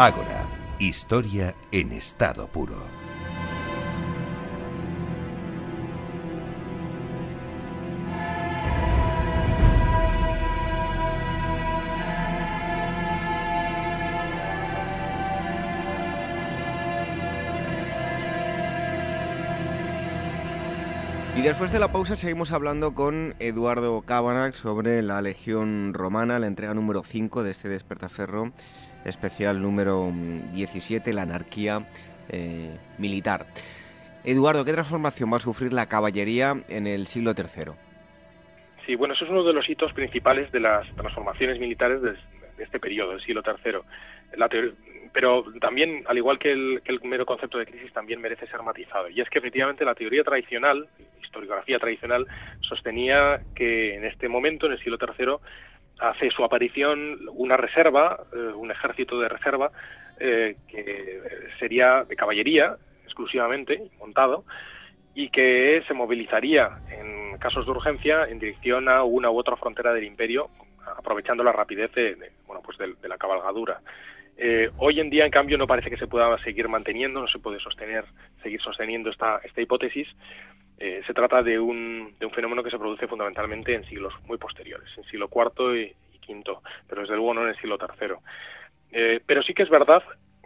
Ágora, 0.00 0.46
historia 0.78 1.56
en 1.72 1.90
estado 1.90 2.46
puro. 2.46 2.76
Y 21.34 21.42
después 21.42 21.72
de 21.72 21.80
la 21.80 21.90
pausa 21.90 22.14
seguimos 22.14 22.52
hablando 22.52 22.94
con 22.94 23.34
Eduardo 23.40 24.02
Cabanac 24.02 24.54
sobre 24.54 25.02
la 25.02 25.20
Legión 25.22 25.92
Romana, 25.92 26.38
la 26.38 26.46
entrega 26.46 26.74
número 26.74 27.02
5 27.02 27.42
de 27.42 27.50
este 27.50 27.68
despertaferro 27.68 28.52
especial 29.04 29.60
número 29.62 30.12
17, 30.54 31.12
la 31.12 31.22
anarquía 31.22 31.86
eh, 32.28 32.76
militar. 32.98 33.46
Eduardo, 34.24 34.64
¿qué 34.64 34.72
transformación 34.72 35.32
va 35.32 35.36
a 35.36 35.40
sufrir 35.40 35.72
la 35.72 35.86
caballería 35.86 36.62
en 36.68 36.86
el 36.86 37.06
siglo 37.06 37.32
III? 37.36 37.72
Sí, 38.84 38.94
bueno, 38.94 39.14
eso 39.14 39.24
es 39.24 39.30
uno 39.30 39.44
de 39.44 39.52
los 39.52 39.68
hitos 39.68 39.92
principales 39.92 40.50
de 40.52 40.60
las 40.60 40.86
transformaciones 40.94 41.60
militares 41.60 42.02
de, 42.02 42.14
este 42.58 42.80
periodo, 42.80 43.12
del 43.12 43.22
siglo 43.22 43.42
III. 43.44 43.78
La 44.36 44.48
pero 45.12 45.44
también, 45.60 46.04
al 46.06 46.18
igual 46.18 46.38
que 46.38 46.52
el, 46.52 46.82
que 46.84 46.92
el, 46.92 47.00
mero 47.02 47.24
concepto 47.24 47.58
de 47.58 47.66
crisis, 47.66 47.92
también 47.92 48.20
merece 48.20 48.46
ser 48.46 48.62
matizado. 48.62 49.08
Y 49.08 49.20
es 49.20 49.28
que 49.30 49.38
efectivamente 49.38 49.84
la 49.84 49.94
teoría 49.94 50.22
tradicional, 50.22 50.88
historiografía 51.22 51.78
tradicional, 51.78 52.26
sostenía 52.60 53.40
que 53.54 53.94
en 53.94 54.04
este 54.04 54.28
momento, 54.28 54.66
en 54.66 54.72
el 54.72 54.78
siglo 54.78 54.98
III, 55.00 55.36
hace 55.98 56.30
su 56.30 56.44
aparición 56.44 57.18
una 57.32 57.56
reserva, 57.56 58.18
eh, 58.32 58.52
un 58.54 58.70
ejército 58.70 59.18
de 59.18 59.28
reserva, 59.28 59.70
eh, 60.20 60.56
que 60.68 61.20
sería 61.58 62.04
de 62.04 62.16
caballería 62.16 62.76
exclusivamente, 63.04 63.90
montado, 63.98 64.44
y 65.14 65.30
que 65.30 65.82
se 65.88 65.94
movilizaría 65.94 66.78
en 66.90 67.38
casos 67.38 67.64
de 67.64 67.72
urgencia 67.72 68.24
en 68.28 68.38
dirección 68.38 68.88
a 68.88 69.02
una 69.02 69.30
u 69.30 69.38
otra 69.38 69.56
frontera 69.56 69.92
del 69.92 70.04
imperio, 70.04 70.48
aprovechando 70.96 71.42
la 71.42 71.52
rapidez 71.52 71.92
de, 71.92 72.30
bueno, 72.46 72.62
pues 72.64 72.78
de, 72.78 73.08
la 73.08 73.18
cabalgadura. 73.18 73.80
Eh, 74.36 74.70
hoy 74.76 75.00
en 75.00 75.10
día, 75.10 75.24
en 75.24 75.32
cambio, 75.32 75.58
no 75.58 75.66
parece 75.66 75.90
que 75.90 75.96
se 75.96 76.06
pueda 76.06 76.38
seguir 76.38 76.68
manteniendo, 76.68 77.20
no 77.20 77.26
se 77.26 77.40
puede 77.40 77.58
sostener, 77.58 78.04
seguir 78.42 78.60
sosteniendo 78.60 79.10
esta, 79.10 79.40
esta 79.42 79.60
hipótesis. 79.60 80.06
Se 80.78 81.14
trata 81.14 81.42
de 81.42 81.58
un, 81.58 82.14
de 82.20 82.26
un 82.26 82.32
fenómeno 82.32 82.62
que 82.62 82.70
se 82.70 82.78
produce 82.78 83.08
fundamentalmente 83.08 83.74
en 83.74 83.84
siglos 83.86 84.14
muy 84.26 84.38
posteriores, 84.38 84.88
en 84.96 85.04
siglo 85.04 85.28
IV 85.32 85.76
y, 85.76 85.94
V, 86.28 86.58
pero 86.86 87.02
desde 87.02 87.16
luego 87.16 87.34
no 87.34 87.42
en 87.42 87.48
el 87.48 87.56
siglo 87.56 87.78
III. 87.80 88.14
Eh, 88.92 89.20
pero 89.24 89.42
sí 89.42 89.54
que 89.54 89.62
es 89.62 89.70
verdad 89.70 90.02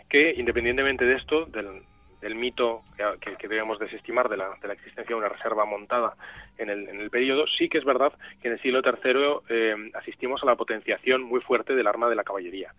que, 0.08 0.34
independientemente 0.36 1.04
de 1.04 1.16
esto, 1.16 1.46
del, 1.46 2.34
mito 2.34 2.82
que, 3.20 3.36
que, 3.36 3.48
debemos 3.48 3.78
desestimar 3.78 4.28
de 4.28 4.36
la, 4.36 4.50
de 4.60 4.68
la, 4.68 4.74
existencia 4.74 5.14
de 5.14 5.20
una 5.20 5.28
reserva 5.28 5.64
montada 5.64 6.14
en 6.56 6.70
el, 6.70 6.88
en 6.88 7.00
el 7.00 7.10
periodo, 7.10 7.46
sí 7.46 7.68
que 7.68 7.78
es 7.78 7.84
verdad 7.84 8.12
que 8.40 8.48
en 8.48 8.54
el 8.54 8.62
siglo 8.62 8.80
III 8.84 9.40
eh, 9.48 9.90
asistimos 9.94 10.42
a 10.42 10.46
la 10.46 10.56
potenciación 10.56 11.22
muy 11.22 11.40
fuerte 11.40 11.74
del 11.74 11.86
arma 11.86 12.08
de 12.08 12.14
la 12.14 12.24
caballería. 12.24 12.72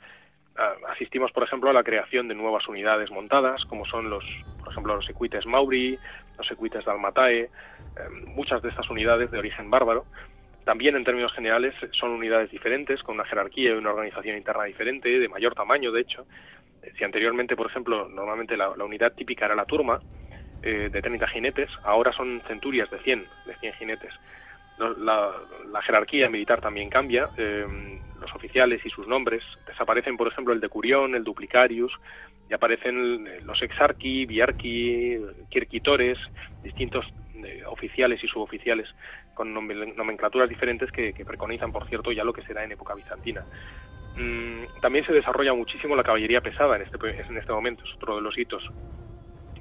Ah, 0.56 0.76
asistimos, 0.90 1.32
por 1.32 1.44
ejemplo, 1.44 1.70
a 1.70 1.74
la 1.74 1.84
creación 1.84 2.28
de 2.28 2.36
nuevas 2.36 2.68
unidades 2.68 3.10
montadas, 3.10 3.64
como 3.66 3.86
son 3.86 4.10
los, 4.10 4.24
por 4.60 4.72
ejemplo, 4.72 4.96
los 4.96 5.10
equites 5.10 5.46
Mauri, 5.48 5.98
los 6.38 6.52
equites 6.52 6.86
Dalmatae, 6.86 7.42
eh, 7.42 7.50
muchas 8.36 8.62
de 8.62 8.70
estas 8.70 8.88
unidades 8.90 9.32
de 9.32 9.40
origen 9.40 9.72
bárbaro, 9.72 10.06
también 10.64 10.96
en 10.96 11.04
términos 11.04 11.34
generales 11.34 11.74
son 11.92 12.12
unidades 12.12 12.52
diferentes, 12.52 13.02
con 13.02 13.16
una 13.16 13.26
jerarquía 13.26 13.72
y 13.72 13.78
una 13.78 13.90
organización 13.90 14.38
interna 14.38 14.64
diferente, 14.64 15.10
de 15.10 15.28
mayor 15.28 15.56
tamaño 15.56 15.92
de 15.92 16.02
hecho. 16.02 16.26
Eh, 16.84 16.94
si 16.98 17.04
anteriormente, 17.04 17.56
por 17.56 17.68
ejemplo, 17.68 18.08
normalmente 18.08 18.56
la, 18.56 18.70
unidad 18.70 19.14
típica 19.14 19.46
era 19.46 19.56
la 19.56 19.66
turma, 19.66 20.00
eh, 20.62 20.90
de 20.92 21.02
30 21.02 21.28
jinetes, 21.28 21.70
ahora 21.84 22.14
son 22.14 22.42
centurias 22.48 22.90
de 22.92 23.00
100, 23.00 23.28
de 23.46 23.56
100 23.56 23.74
jinetes. 23.74 24.14
La, 24.78 25.82
jerarquía 25.84 26.30
militar 26.30 26.62
también 26.62 26.90
cambia, 26.90 27.30
eh, 27.38 28.00
los 28.20 28.34
oficiales 28.36 28.86
y 28.86 28.90
sus 28.90 29.08
nombres, 29.08 29.44
desaparecen 29.68 30.18
por 30.18 30.28
ejemplo 30.28 30.54
el 30.54 30.62
decurión, 30.62 31.14
el 31.16 31.24
duplicarius, 31.24 31.92
y 32.50 32.54
aparecen 32.54 33.46
los 33.46 33.62
exarqui, 33.62 34.26
biarqui, 34.26 35.20
quirquitores, 35.50 36.18
distintos 36.64 37.06
oficiales 37.68 38.24
y 38.24 38.28
suboficiales 38.28 38.88
con 39.34 39.54
nomenclaturas 39.54 40.48
diferentes 40.48 40.92
que, 40.92 41.14
preconizan, 41.26 41.72
por 41.72 41.88
cierto, 41.88 42.12
ya 42.12 42.24
lo 42.24 42.34
que 42.34 42.44
será 42.44 42.64
en 42.64 42.72
época 42.72 42.94
bizantina. 42.94 43.44
Mm, 44.16 44.80
también 44.82 45.06
se 45.06 45.14
desarrolla 45.14 45.54
muchísimo 45.54 45.96
la 45.96 46.04
caballería 46.04 46.42
pesada 46.42 46.76
en 46.76 46.84
este, 46.84 46.98
en 46.98 47.38
este 47.38 47.52
momento, 47.52 47.84
es 47.84 47.94
otro 47.96 48.16
de 48.16 48.22
los 48.22 48.38
hitos 48.38 48.64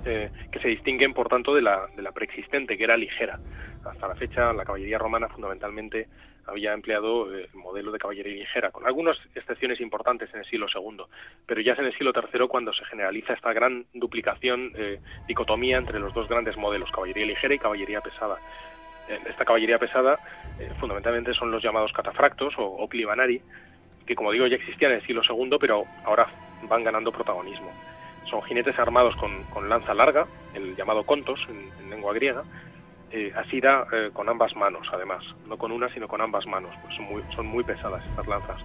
eh, 0.04 0.30
que 0.50 0.60
se 0.60 0.68
distinguen, 0.68 1.14
por 1.14 1.28
tanto, 1.28 1.54
de 1.54 1.62
la, 1.62 1.86
de 1.94 2.02
la 2.02 2.12
preexistente, 2.12 2.76
que 2.76 2.84
era 2.84 2.96
ligera. 2.96 3.38
Hasta 3.84 4.08
la 4.08 4.14
fecha, 4.14 4.52
la 4.52 4.64
caballería 4.64 4.98
romana 4.98 5.28
fundamentalmente 5.28 6.08
había 6.46 6.72
empleado 6.72 7.32
eh, 7.34 7.48
el 7.52 7.58
modelo 7.58 7.92
de 7.92 7.98
caballería 7.98 8.34
ligera, 8.34 8.70
con 8.70 8.86
algunas 8.86 9.16
excepciones 9.34 9.80
importantes 9.80 10.32
en 10.34 10.40
el 10.40 10.46
siglo 10.46 10.66
II, 10.74 11.04
pero 11.46 11.60
ya 11.60 11.72
es 11.72 11.78
en 11.78 11.86
el 11.86 11.92
siglo 11.92 12.12
III 12.14 12.48
cuando 12.48 12.72
se 12.72 12.84
generaliza 12.84 13.32
esta 13.32 13.52
gran 13.52 13.86
duplicación, 13.94 14.72
eh, 14.76 15.00
dicotomía 15.28 15.78
entre 15.78 16.00
los 16.00 16.12
dos 16.14 16.28
grandes 16.28 16.56
modelos, 16.56 16.90
caballería 16.90 17.26
ligera 17.26 17.54
y 17.54 17.58
caballería 17.58 18.00
pesada 18.00 18.38
esta 19.28 19.44
caballería 19.44 19.78
pesada 19.78 20.18
eh, 20.58 20.70
fundamentalmente 20.78 21.34
son 21.34 21.50
los 21.50 21.62
llamados 21.62 21.92
catafractos 21.92 22.54
o, 22.58 22.64
o, 22.64 22.88
clivanari, 22.88 23.40
que 24.06 24.14
como 24.14 24.32
digo 24.32 24.46
ya 24.46 24.56
existían 24.56 24.92
en 24.92 24.98
el 24.98 25.06
siglo 25.06 25.22
II, 25.28 25.56
pero 25.60 25.84
ahora 26.04 26.26
van 26.68 26.84
ganando 26.84 27.12
protagonismo. 27.12 27.72
Son 28.32 28.40
jinetes 28.44 28.78
armados 28.78 29.14
con, 29.16 29.68
lanza 29.68 29.92
larga, 29.92 30.26
el 30.54 30.74
llamado 30.74 31.04
contos 31.04 31.38
en, 31.50 31.90
lengua 31.90 32.14
griega, 32.14 32.44
eh, 33.10 33.30
asida 33.36 33.84
eh, 33.92 34.08
con 34.10 34.26
ambas 34.26 34.56
manos, 34.56 34.88
además, 34.90 35.22
no 35.46 35.58
con 35.58 35.70
una, 35.70 35.92
sino 35.92 36.08
con 36.08 36.22
ambas 36.22 36.46
manos, 36.46 36.74
pues 36.82 36.96
son, 36.96 37.04
muy, 37.04 37.22
son 37.36 37.46
muy 37.46 37.62
pesadas 37.62 38.02
estas 38.06 38.26
lanzas. 38.26 38.56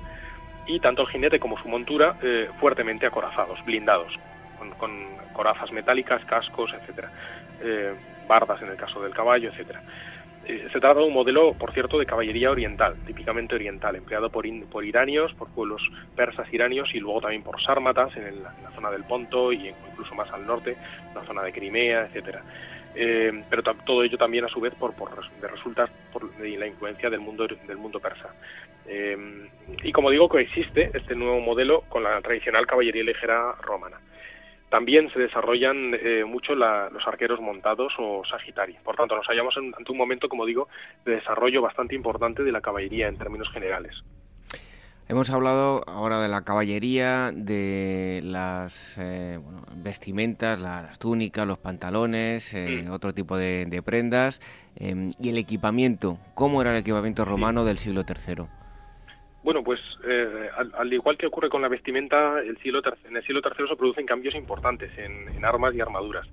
Y 0.67 0.79
tanto 0.79 1.01
el 1.01 1.09
jinete 1.09 1.37
como 1.37 1.61
su 1.61 1.67
montura 1.67 2.15
eh, 2.23 2.49
fuertemente 2.61 3.07
acorazados, 3.07 3.59
blindados, 3.65 4.13
con, 4.57 4.71
con, 4.75 5.17
corazas 5.33 5.69
metálicas, 5.73 6.23
cascos, 6.23 6.71
etcétera, 6.73 7.11
bardas 8.25 8.61
en 8.61 8.69
el 8.69 8.77
caso 8.77 9.01
del 9.01 9.13
caballo, 9.13 9.49
etcétera. 9.49 9.81
Eh, 10.47 10.69
se 10.71 10.79
trata 10.79 11.01
de 11.01 11.05
un 11.05 11.13
modelo, 11.13 11.53
por 11.55 11.73
cierto, 11.73 11.99
de 11.99 12.05
caballería 12.05 12.49
oriental, 12.49 12.95
típicamente 13.05 13.55
oriental, 13.55 13.97
empleado 13.97 14.29
por, 14.29 14.45
iranios, 14.45 15.33
por 15.33 15.49
pueblos 15.49 15.81
persas 16.15 16.47
iranios 16.53 16.89
y 16.93 16.99
luego 16.99 17.19
también 17.19 17.43
por 17.43 17.61
sármatas 17.61 18.15
en, 18.15 18.41
la 18.43 18.71
zona 18.73 18.89
del 18.89 19.03
Ponto 19.03 19.51
y 19.51 19.67
incluso 19.67 20.15
más 20.15 20.31
al 20.31 20.47
norte, 20.47 20.77
en 21.09 21.15
la 21.15 21.25
zona 21.25 21.43
de 21.43 21.51
Crimea, 21.51 22.05
etcétera. 22.05 22.43
Eh, 22.95 23.43
pero 23.49 23.61
todo 23.61 24.03
ello 24.03 24.17
también 24.17 24.45
a 24.45 24.47
su 24.47 24.61
vez 24.61 24.73
por, 24.75 24.95
por 24.95 25.09
de 25.41 25.47
resultas 25.49 25.89
por 26.13 26.23
la 26.39 26.65
influencia 26.65 27.09
del 27.09 27.19
mundo 27.19 27.45
del 27.45 27.77
mundo 27.77 27.99
persa. 27.99 28.33
Eh, 28.87 29.17
y 29.83 29.91
como 29.91 30.09
digo, 30.09 30.29
coexiste 30.29 30.91
este 30.93 31.13
nuevo 31.13 31.41
modelo 31.41 31.81
con 31.89 32.03
la 32.03 32.21
tradicional 32.21 32.65
caballería 32.65 33.03
ligera 33.03 33.51
romana. 33.61 33.97
También 34.69 35.09
se 35.11 35.19
desarrollan 35.19 35.93
eh, 35.93 36.25
mucho 36.25 36.53
los 36.53 37.07
arqueros 37.07 37.39
montados 37.39 37.93
o 37.97 38.23
sagitari. 38.25 38.75
Por 38.83 38.95
tanto, 38.95 39.15
nos 39.15 39.25
hallamos 39.27 39.55
ante 39.57 39.91
un 39.91 39.97
momento, 39.97 40.27
como 40.27 40.45
digo, 40.45 40.67
de 41.05 41.15
desarrollo 41.15 41.61
bastante 41.61 41.95
importante 41.95 42.43
de 42.43 42.51
la 42.51 42.61
caballería 42.61 43.07
en 43.07 43.17
términos 43.17 43.49
generales. 43.51 44.03
Hemos 45.09 45.29
hablado 45.29 45.83
ahora 45.87 46.19
de 46.19 46.27
la 46.27 46.41
caballería, 46.41 47.31
de 47.33 48.19
las 48.25 48.97
eh, 48.97 49.39
vestimentas, 49.73 50.59
las 50.59 50.99
túnicas, 50.99 51.47
los 51.47 51.59
pantalones, 51.59 52.53
eh, 52.53 52.83
mm. 52.85 52.91
otro 52.91 53.13
tipo 53.13 53.37
de, 53.37 53.81
prendas 53.85 54.41
em, 54.75 55.13
y 55.17 55.29
el 55.29 55.37
equipamiento. 55.37 56.17
¿Cómo 56.33 56.61
era 56.61 56.71
el 56.71 56.79
equipamiento 56.79 57.23
romano 57.23 57.63
del 57.63 57.77
siglo 57.77 58.03
III? 58.05 58.47
Bueno, 59.47 59.63
pues 59.63 59.79
eh, 60.03 60.49
al, 60.77 60.91
igual 60.91 61.17
que 61.17 61.25
ocurre 61.25 61.47
con 61.47 61.61
la 61.61 61.69
vestimenta, 61.69 62.41
el 62.41 62.57
siglo 62.57 62.81
en 63.05 63.15
el 63.15 63.23
siglo 63.23 63.39
III 63.41 63.69
se 63.69 63.77
producen 63.77 64.05
cambios 64.05 64.35
importantes 64.35 64.91
en 64.97 65.45
armas 65.45 65.73
y 65.73 65.79
armaduras 65.79 66.27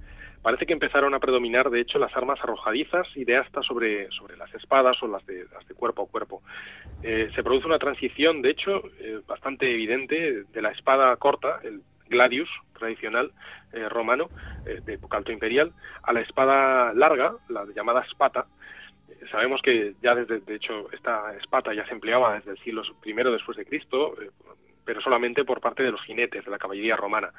parece 0.44 0.66
que 0.66 0.74
empezaron 0.74 1.14
a 1.14 1.20
predominar, 1.20 1.70
de 1.70 1.81
hecho, 1.81 1.98
las 1.98 2.14
armas 2.14 2.38
arrojadizas 2.42 3.07
y 3.14 3.24
de 3.24 3.38
asta 3.38 3.62
sobre, 3.62 4.11
sobre 4.11 4.37
las 4.37 4.53
espadas 4.55 5.03
o 5.03 5.07
las 5.07 5.24
de, 5.24 5.46
las 5.50 5.66
de 5.66 5.74
cuerpo 5.74 6.03
a 6.03 6.07
cuerpo. 6.07 6.42
Eh, 7.03 7.31
se 7.35 7.42
produce 7.42 7.66
una 7.66 7.79
transición, 7.79 8.42
de 8.42 8.50
hecho, 8.50 8.83
eh, 9.00 9.20
bastante 9.27 9.72
evidente 9.72 10.44
de 10.44 10.62
la 10.62 10.70
espada 10.70 11.16
corta, 11.16 11.61
el 11.64 11.81
gladius 12.11 12.50
tradicional 12.79 13.33
eh, 13.72 13.88
romano, 13.88 14.29
de 14.66 14.92
época 14.92 15.16
alto 15.16 15.33
imperial, 15.33 15.72
a 16.03 16.12
la 16.12 16.20
espada 16.20 16.92
larga, 16.92 17.37
la 17.48 17.64
llamada 17.74 18.05
spata, 18.11 18.44
sabemos 19.30 19.60
que 19.62 19.94
ya 20.02 20.14
desde, 20.14 20.40
de 20.40 20.54
hecho, 20.56 20.90
esta 20.92 21.34
espata 21.37 21.74
ya 21.74 21.87
se 21.87 21.92
empleaba 21.92 22.34
desde 22.34 22.52
el 22.52 22.58
siglo 22.58 22.82
I 23.04 23.12
después 23.12 23.56
de 23.56 23.66
Cristo, 23.66 24.14
pero 24.84 25.00
solamente 25.00 25.44
por 25.44 25.60
parte 25.60 25.82
de 25.82 25.90
los 25.90 26.02
jinetes 26.02 26.44
de 26.44 26.50
la 26.50 26.58
caballería 26.58 26.96
romana 26.96 27.32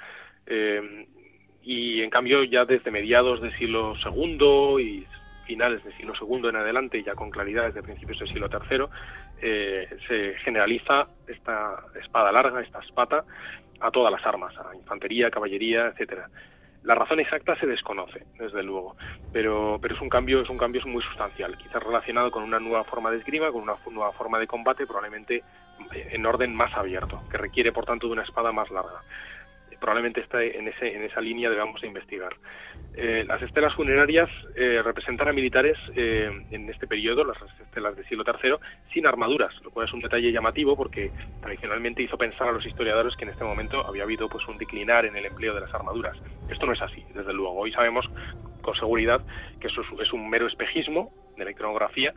y 1.66 2.02
en 2.02 2.10
cambio 2.12 2.44
ya 2.44 2.64
desde 2.64 2.92
mediados 2.92 3.42
del 3.42 3.56
siglo 3.58 3.96
II 4.06 4.84
y 4.84 5.08
finales 5.48 5.84
del 5.84 5.96
siglo 5.98 6.14
II 6.20 6.50
en 6.50 6.56
adelante, 6.56 7.04
ya 7.04 7.16
con 7.16 7.32
claridad 7.32 7.66
desde 7.66 7.82
principios 7.82 8.20
del 8.20 8.28
siglo 8.28 8.50
III, 8.52 8.86
eh, 9.42 9.88
se 10.08 10.36
generaliza 10.44 11.08
esta 11.28 11.84
espada 12.00 12.32
larga, 12.32 12.62
esta 12.62 12.80
espata, 12.80 13.26
a 13.80 13.92
todas 13.92 14.12
las 14.12 14.26
armas, 14.26 14.56
a 14.58 14.76
infantería, 14.76 15.30
caballería, 15.30 15.88
etcétera. 15.88 16.30
La 16.86 16.94
razón 16.94 17.20
exacta 17.20 17.56
se 17.56 17.66
desconoce, 17.66 18.28
desde 18.38 18.62
luego, 18.62 18.96
pero, 19.32 19.80
es 19.84 20.02
un 20.02 20.10
cambio, 20.10 20.42
es 20.42 20.50
un 20.50 20.58
cambio 20.58 20.82
muy 20.86 21.02
sustancial, 21.02 21.58
quizás 21.58 21.82
relacionado 21.82 22.30
con 22.30 22.44
una 22.44 22.60
nueva 22.60 22.84
forma 22.84 23.10
de 23.10 23.18
esgrima, 23.18 23.52
con 23.52 23.64
una 23.64 23.76
nueva 23.90 24.12
forma 24.12 24.38
de 24.38 24.46
combate, 24.46 24.86
probablemente 24.86 25.44
en 26.12 26.26
orden 26.28 26.54
más 26.54 26.76
abierto, 26.78 27.24
que 27.32 27.40
requiere 27.40 27.72
por 27.72 27.86
tanto 27.86 28.06
de 28.06 28.14
una 28.14 28.22
espada 28.22 28.52
más 28.52 28.70
larga 28.70 29.02
probablemente 29.80 30.22
está 30.22 30.44
en, 30.44 30.68
ese, 30.68 30.96
en 30.96 31.04
esa 31.04 31.22
línea 31.22 31.50
debamos 31.50 31.84
investigar. 31.84 32.36
Eh, 32.96 33.26
las 33.28 33.42
estelas 33.42 33.74
funerarias 33.74 34.30
eh, 34.56 34.82
representan 34.84 35.28
a 35.28 35.34
militares 35.34 35.78
eh, 35.96 36.30
en 36.52 36.70
este 36.70 36.88
periodo, 36.88 37.26
las 37.26 37.38
estelas 37.60 37.96
del 37.96 38.06
siglo 38.08 38.24
III, 38.26 38.56
sin 38.94 39.06
armaduras, 39.06 39.54
lo 39.64 39.72
cual 39.72 39.88
es 39.88 39.94
un 39.94 40.00
detalle 40.00 40.32
llamativo 40.32 40.78
porque 40.78 41.12
tradicionalmente 41.42 42.04
hizo 42.04 42.18
pensar 42.18 42.48
a 42.48 42.52
los 42.54 42.66
historiadores 42.66 43.16
que 43.18 43.26
en 43.26 43.32
este 43.32 43.44
momento 43.44 43.86
había 43.86 44.04
habido 44.04 44.30
pues 44.30 44.48
un 44.48 44.58
declinar 44.58 45.06
en 45.06 45.16
el 45.16 45.26
empleo 45.26 45.54
de 45.54 45.62
las 45.62 45.74
armaduras. 45.74 46.18
Esto 46.50 46.66
no 46.66 46.74
es 46.74 46.82
así, 46.82 47.04
desde 47.14 47.34
luego. 47.34 47.60
Hoy 47.60 47.72
sabemos 47.74 48.10
con 48.62 48.76
seguridad 48.76 49.22
que 49.60 49.68
eso 49.68 49.82
es, 50.02 50.14
un 50.14 50.30
mero 50.30 50.48
espejismo 50.48 51.12
de 51.38 51.46
la 51.46 51.52
iconografía 51.52 52.14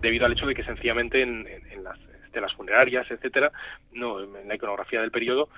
debido 0.00 0.26
al 0.26 0.32
hecho 0.32 0.46
de 0.46 0.54
que 0.54 0.62
sencillamente 0.62 1.20
en, 1.20 1.44
en 1.48 1.82
las 1.82 1.98
estelas 2.38 2.54
funerarias, 2.54 3.10
etcétera, 3.10 3.50
no, 3.92 4.20
en 4.20 4.48
la 4.48 4.54
iconografía 4.54 5.00
del 5.00 5.10
periodo 5.10 5.48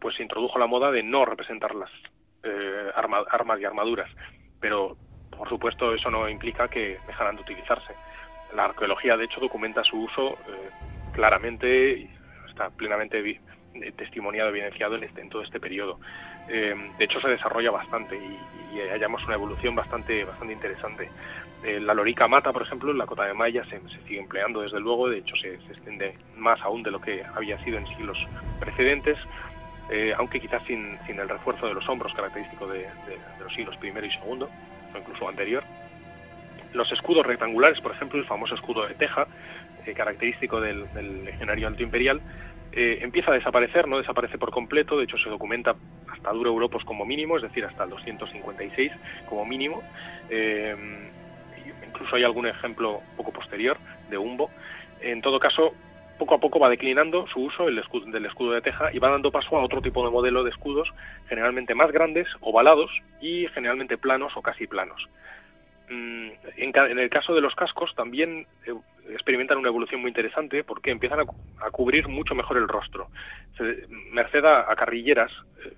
pues 0.00 0.16
se 0.16 0.22
introdujo 0.22 0.58
la 0.58 0.66
moda 0.66 0.90
de 0.90 1.02
no 1.02 1.24
representar 1.24 1.74
las 1.74 1.90
eh, 2.42 2.90
armas 2.94 3.60
y 3.60 3.64
armaduras, 3.64 4.10
pero 4.60 4.96
por 5.30 5.48
supuesto 5.48 5.94
eso 5.94 6.10
no 6.10 6.28
implica 6.28 6.68
que 6.68 6.98
dejaran 7.06 7.36
de 7.36 7.42
utilizarse. 7.42 7.94
La 8.54 8.66
arqueología 8.66 9.16
de 9.16 9.24
hecho 9.24 9.40
documenta 9.40 9.82
su 9.84 9.98
uso 9.98 10.32
eh, 10.32 10.70
claramente 11.12 11.98
y 11.98 12.10
está 12.48 12.70
plenamente 12.70 13.18
eh, 13.20 13.92
testimoniado, 13.96 14.50
evidenciado 14.50 14.96
en, 14.96 15.04
este, 15.04 15.20
en 15.20 15.28
todo 15.28 15.42
este 15.42 15.60
periodo. 15.60 15.98
de 16.46 17.04
hecho 17.04 17.20
se 17.20 17.28
desarrolla 17.28 17.70
bastante 17.70 18.16
y, 18.16 18.38
hallamos 18.90 19.24
una 19.24 19.34
evolución 19.34 19.74
bastante, 19.74 20.24
bastante 20.24 20.52
interesante. 20.52 21.08
La 21.64 21.94
lorica 21.94 22.28
mata, 22.28 22.52
por 22.52 22.62
ejemplo, 22.62 22.90
en 22.90 22.98
la 22.98 23.06
cota 23.06 23.24
de 23.24 23.32
malla 23.32 23.64
se, 23.64 23.80
sigue 24.06 24.18
empleando 24.18 24.60
desde 24.60 24.80
luego, 24.80 25.08
de 25.08 25.18
hecho 25.18 25.34
se, 25.36 25.54
extiende 25.54 26.14
más 26.36 26.60
aún 26.60 26.82
de 26.82 26.90
lo 26.90 27.00
que 27.00 27.22
había 27.34 27.62
sido 27.64 27.78
en 27.78 27.86
siglos 27.86 28.18
precedentes. 28.60 29.18
Eh, 29.90 30.14
aunque 30.16 30.40
quizás 30.40 30.62
sin, 30.64 30.98
sin, 31.06 31.18
el 31.20 31.28
refuerzo 31.28 31.66
de 31.66 31.74
los 31.74 31.86
hombros 31.88 32.12
característico 32.14 32.66
de, 32.66 32.86
los 33.42 33.52
siglos 33.54 33.76
I 33.82 33.88
y 33.88 33.90
II, 33.90 34.44
o 34.44 34.98
incluso 34.98 35.28
anterior. 35.28 35.62
Los 36.72 36.90
escudos 36.90 37.26
rectangulares, 37.26 37.80
por 37.80 37.92
ejemplo, 37.92 38.18
el 38.18 38.24
famoso 38.24 38.54
escudo 38.54 38.86
de 38.86 38.94
teja, 38.94 39.26
eh, 39.84 39.92
característico 39.92 40.60
del, 40.60 40.86
legionario 41.24 41.68
antiimperial, 41.68 42.20
eh, 42.72 42.98
empieza 43.02 43.30
a 43.30 43.34
desaparecer, 43.34 43.86
no 43.86 43.98
desaparece 43.98 44.38
por 44.38 44.50
completo, 44.50 44.96
de 44.96 45.04
hecho 45.04 45.18
se 45.18 45.28
documenta 45.28 45.76
hasta 46.10 46.32
Duro 46.32 46.50
Europos 46.50 46.82
como 46.84 47.04
mínimo, 47.04 47.36
es 47.36 47.42
decir, 47.42 47.64
hasta 47.64 47.84
el 47.84 47.90
256 47.90 48.90
como 49.28 49.44
mínimo. 49.44 49.82
Incluso 51.94 52.16
hay 52.16 52.24
algún 52.24 52.46
ejemplo 52.46 53.00
poco 53.16 53.32
posterior 53.32 53.78
de 54.10 54.18
Umbo. 54.18 54.50
En 55.00 55.22
todo 55.22 55.38
caso, 55.38 55.74
poco 56.18 56.34
a 56.34 56.38
poco 56.38 56.58
va 56.58 56.68
declinando 56.68 57.26
su 57.28 57.40
uso 57.40 57.66
del 57.66 57.78
escudo 58.26 58.52
de 58.52 58.60
teja 58.60 58.92
y 58.92 58.98
va 58.98 59.10
dando 59.10 59.30
paso 59.30 59.56
a 59.56 59.62
otro 59.62 59.80
tipo 59.80 60.04
de 60.04 60.10
modelo 60.10 60.44
de 60.44 60.50
escudos, 60.50 60.88
generalmente 61.28 61.74
más 61.74 61.90
grandes, 61.92 62.26
ovalados 62.40 62.90
y 63.20 63.46
generalmente 63.48 63.98
planos 63.98 64.32
o 64.36 64.42
casi 64.42 64.66
planos. 64.66 65.08
Mm, 65.90 66.30
en, 66.56 66.98
el 66.98 67.10
caso 67.10 67.34
de 67.34 67.42
los 67.42 67.54
cascos 67.54 67.94
también 67.94 68.46
eh, 68.66 68.72
experimentan 69.10 69.58
una 69.58 69.68
evolución 69.68 70.00
muy 70.00 70.08
interesante 70.08 70.64
porque 70.64 70.90
empiezan 70.90 71.20
a, 71.20 71.70
cubrir 71.70 72.08
mucho 72.08 72.34
mejor 72.34 72.56
el 72.56 72.68
rostro, 72.68 73.08
merced 74.12 74.44
a, 74.44 74.74
carrilleras 74.76 75.30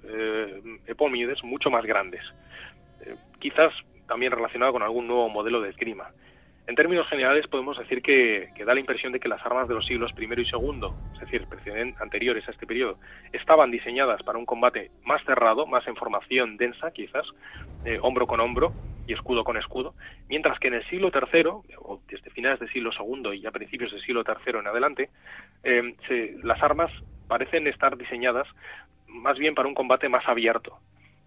eh, 0.04 0.62
epómides 0.86 1.42
mucho 1.42 1.70
más 1.70 1.84
grandes, 1.84 2.22
eh, 3.04 3.16
quizás 3.40 3.72
también 4.06 4.32
relacionado 4.32 4.72
con 4.72 4.82
algún 4.82 5.06
nuevo 5.06 5.28
modelo 5.28 5.60
de 5.60 5.70
esgrima. 5.70 6.10
En 6.66 6.74
términos 6.74 7.06
generales 7.08 7.46
podemos 7.46 7.78
decir 7.78 8.02
que, 8.02 8.50
da 8.64 8.74
la 8.74 8.80
impresión 8.80 9.12
de 9.12 9.20
que 9.20 9.28
las 9.28 9.44
armas 9.46 9.68
de 9.68 9.74
los 9.74 9.86
siglos 9.86 10.12
I 10.18 10.24
y 10.24 10.26
II, 10.26 10.88
es 11.14 11.20
decir, 11.20 11.46
anteriores 12.00 12.46
a 12.48 12.50
este 12.50 12.66
periodo, 12.66 12.98
estaban 13.32 13.70
diseñadas 13.70 14.22
para 14.24 14.38
un 14.38 14.46
combate 14.46 14.90
más 15.04 15.22
cerrado, 15.24 15.66
más 15.66 15.86
en 15.86 15.94
formación 15.94 16.56
densa 16.56 16.90
quizás, 16.90 17.24
hombro 18.02 18.26
con 18.26 18.40
hombro 18.40 18.72
y 19.06 19.12
escudo 19.12 19.44
con 19.44 19.56
escudo, 19.56 19.94
mientras 20.28 20.58
que 20.58 20.68
en 20.68 20.74
el 20.74 20.84
siglo 20.88 21.10
III, 21.14 21.44
o 21.78 22.00
desde 22.08 22.30
finales 22.30 22.58
del 22.58 22.70
siglo 22.70 22.90
II 22.98 23.38
y 23.38 23.46
a 23.46 23.52
principios 23.52 23.92
del 23.92 24.02
siglo 24.02 24.24
III 24.26 24.58
en 24.58 24.66
adelante, 24.66 25.10
eh, 25.62 26.36
las 26.42 26.62
armas 26.62 26.90
parecen 27.28 27.66
estar 27.66 27.96
diseñadas 27.96 28.48
más 29.06 29.38
bien 29.38 29.54
para 29.54 29.68
un 29.68 29.74
combate 29.74 30.08
más 30.08 30.26
abierto, 30.28 30.78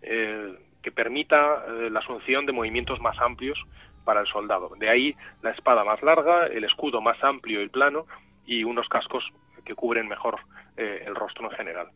eh, 0.01 0.53
que 0.81 0.91
permita 0.91 1.65
la 1.89 1.99
asunción 1.99 2.45
de 2.45 2.53
movimientos 2.53 2.99
más 3.01 3.17
amplios 3.19 3.59
para 4.05 4.21
el 4.21 4.27
soldado. 4.27 4.71
De 4.79 4.89
ahí 4.89 5.15
la 5.43 5.51
espada 5.51 5.83
más 5.83 6.01
larga, 6.01 6.47
el 6.47 6.63
escudo 6.63 7.01
más 7.01 7.23
amplio 7.23 7.61
y 7.61 7.69
plano 7.69 8.05
y 8.45 8.63
unos 8.63 8.87
cascos 8.89 9.23
que 9.63 9.75
cubren 9.75 10.07
mejor 10.07 10.39
eh, 10.77 11.03
el 11.05 11.15
rostro 11.15 11.51
en 11.51 11.57
general. 11.57 11.87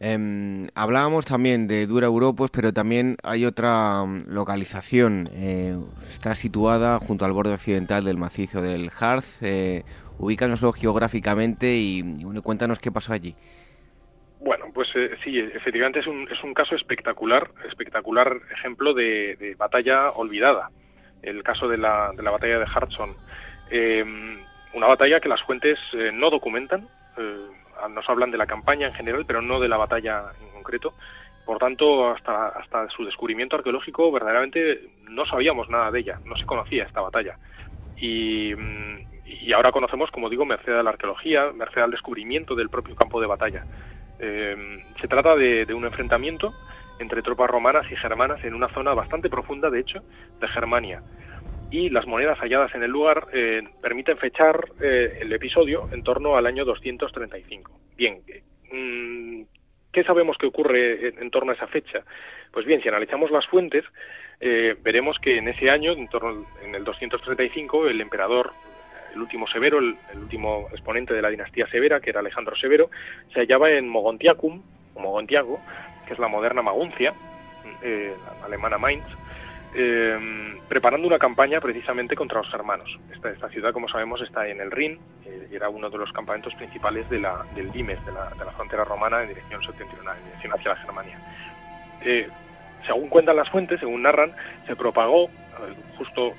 Em, 0.00 0.68
hablábamos 0.74 1.26
también 1.26 1.68
de 1.68 1.86
Dura 1.86 2.06
Europos, 2.06 2.50
pero 2.50 2.72
también 2.72 3.18
hay 3.22 3.44
otra 3.44 4.04
mm, 4.04 4.24
localización. 4.28 5.28
Eh, 5.32 5.78
está 6.08 6.34
situada 6.34 6.98
junto 6.98 7.24
al 7.24 7.32
borde 7.32 7.52
occidental 7.52 8.04
del 8.04 8.16
macizo 8.16 8.62
del 8.62 8.90
Harz. 8.98 9.42
Eh, 9.42 9.84
ubícanoslo 10.18 10.72
geográficamente 10.72 11.76
y, 11.76 12.02
bueno, 12.02 12.42
cuéntanos 12.42 12.78
qué 12.78 12.90
pasó 12.90 13.12
allí. 13.12 13.36
Bueno, 14.40 14.66
pues 14.72 14.88
eh, 14.94 15.16
sí, 15.22 15.38
efectivamente 15.38 16.00
es 16.00 16.06
un, 16.06 16.26
es 16.30 16.42
un 16.42 16.54
caso 16.54 16.74
espectacular, 16.74 17.50
espectacular 17.68 18.40
ejemplo 18.50 18.94
de, 18.94 19.54
batalla 19.58 20.10
olvidada. 20.12 20.70
El 21.22 21.42
caso 21.42 21.68
de 21.68 21.76
la, 21.76 22.12
de 22.16 22.22
la 22.22 22.30
batalla 22.30 22.58
de 22.58 22.66
Hartson. 22.74 23.14
Eh, 23.70 24.02
una 24.72 24.86
batalla 24.86 25.20
que 25.20 25.28
las 25.28 25.42
fuentes 25.42 25.78
eh, 25.92 26.10
no 26.12 26.30
documentan, 26.30 26.88
nos 27.90 28.08
hablan 28.08 28.30
de 28.30 28.38
la 28.38 28.46
campaña 28.46 28.86
en 28.86 28.94
general, 28.94 29.24
pero 29.26 29.42
no 29.42 29.60
de 29.60 29.68
la 29.68 29.76
batalla 29.76 30.32
en 30.40 30.50
concreto. 30.52 30.94
Por 31.44 31.58
tanto, 31.58 32.08
hasta, 32.08 32.48
hasta 32.48 32.88
su 32.90 33.04
descubrimiento 33.04 33.56
arqueológico, 33.56 34.10
verdaderamente 34.10 34.88
no 35.08 35.26
sabíamos 35.26 35.68
nada 35.68 35.90
de 35.90 36.00
ella, 36.00 36.18
no 36.24 36.36
se 36.36 36.46
conocía 36.46 36.84
esta 36.84 37.02
batalla. 37.02 37.36
Y, 37.96 38.54
y 39.26 39.52
ahora 39.52 39.72
conocemos, 39.72 40.10
como 40.10 40.30
digo, 40.30 40.46
merced 40.46 40.72
a 40.72 40.82
la 40.82 40.90
arqueología, 40.90 41.52
merced 41.52 41.82
al 41.82 41.90
descubrimiento 41.90 42.54
del 42.54 42.70
propio 42.70 42.94
campo 42.96 43.20
de 43.20 43.26
batalla. 43.26 43.64
Eh, 44.20 44.82
se 45.00 45.08
trata 45.08 45.34
de, 45.34 45.72
un 45.72 45.84
enfrentamiento 45.84 46.54
entre 46.98 47.22
tropas 47.22 47.48
romanas 47.48 47.90
y 47.90 47.96
germanas 47.96 48.44
en 48.44 48.54
una 48.54 48.68
zona 48.68 48.92
bastante 48.92 49.30
profunda, 49.30 49.70
de 49.70 49.80
hecho, 49.80 50.00
de 50.38 50.48
Germania. 50.48 51.02
Y 51.70 51.88
las 51.88 52.06
monedas 52.06 52.38
halladas 52.40 52.74
en 52.74 52.82
el 52.82 52.90
lugar 52.90 53.26
eh, 53.32 53.62
permiten 53.80 54.18
fechar 54.18 54.66
eh, 54.80 55.18
el 55.22 55.32
episodio 55.32 55.88
en 55.92 56.02
torno 56.02 56.36
al 56.36 56.46
año 56.46 56.66
235. 56.66 57.72
Bien, 57.96 58.20
mm, 58.70 59.42
¿qué 59.92 60.04
sabemos 60.04 60.36
que 60.36 60.46
ocurre 60.46 61.08
en, 61.08 61.30
torno 61.30 61.52
a 61.52 61.54
esa 61.54 61.68
fecha? 61.68 62.04
Pues 62.52 62.66
bien, 62.66 62.82
si 62.82 62.88
analizamos 62.88 63.30
las 63.30 63.46
fuentes, 63.46 63.84
veremos 64.82 65.18
que 65.20 65.36
en 65.36 65.48
ese 65.48 65.70
año, 65.70 65.92
en 65.92 66.08
torno 66.08 66.46
en 66.62 66.74
el 66.74 66.82
235, 66.84 67.88
el 67.88 68.00
emperador 68.00 68.52
el 69.12 69.20
último 69.20 69.46
Severo, 69.46 69.78
el, 69.78 69.96
último 70.14 70.68
exponente 70.72 71.14
de 71.14 71.22
la 71.22 71.28
dinastía 71.28 71.66
severa, 71.68 72.00
que 72.00 72.10
era 72.10 72.20
Alejandro 72.20 72.56
Severo, 72.56 72.90
se 73.32 73.40
hallaba 73.40 73.70
en 73.70 73.88
Mogontiacum, 73.88 74.62
o 74.94 75.00
Mogontiago, 75.00 75.60
que 76.06 76.14
es 76.14 76.18
la 76.18 76.28
moderna 76.28 76.62
Maguncia, 76.62 77.14
eh, 77.82 78.14
la 78.40 78.46
alemana 78.46 78.78
Mainz, 78.78 79.04
eh, 79.72 80.58
preparando 80.68 81.06
una 81.06 81.18
campaña 81.18 81.60
precisamente 81.60 82.16
contra 82.16 82.38
los 82.38 82.50
germanos. 82.50 82.98
Esta, 83.12 83.48
ciudad, 83.50 83.72
como 83.72 83.88
sabemos, 83.88 84.20
está 84.20 84.48
en 84.48 84.60
el 84.60 84.70
Rin 84.70 84.98
eh, 85.24 85.48
y 85.50 85.54
era 85.54 85.68
uno 85.68 85.88
de 85.90 85.98
los 85.98 86.12
campamentos 86.12 86.54
principales 86.54 87.08
de 87.08 87.20
la, 87.20 87.44
del 87.54 87.70
Dimes, 87.70 88.04
de 88.04 88.12
la, 88.12 88.30
de 88.30 88.44
la 88.44 88.50
frontera 88.52 88.84
romana 88.84 89.22
en 89.22 89.28
dirección 89.28 89.62
septentrional, 89.62 90.16
en 90.18 90.24
dirección 90.24 90.52
hacia 90.54 90.70
la 90.70 90.76
Germania. 90.76 91.18
Eh, 92.04 92.28
según 92.84 93.08
cuentan 93.08 93.36
las 93.36 93.48
fuentes, 93.48 93.78
según 93.78 94.02
narran, 94.02 94.32
se 94.66 94.74
propagó, 94.74 95.30
justo 95.98 96.32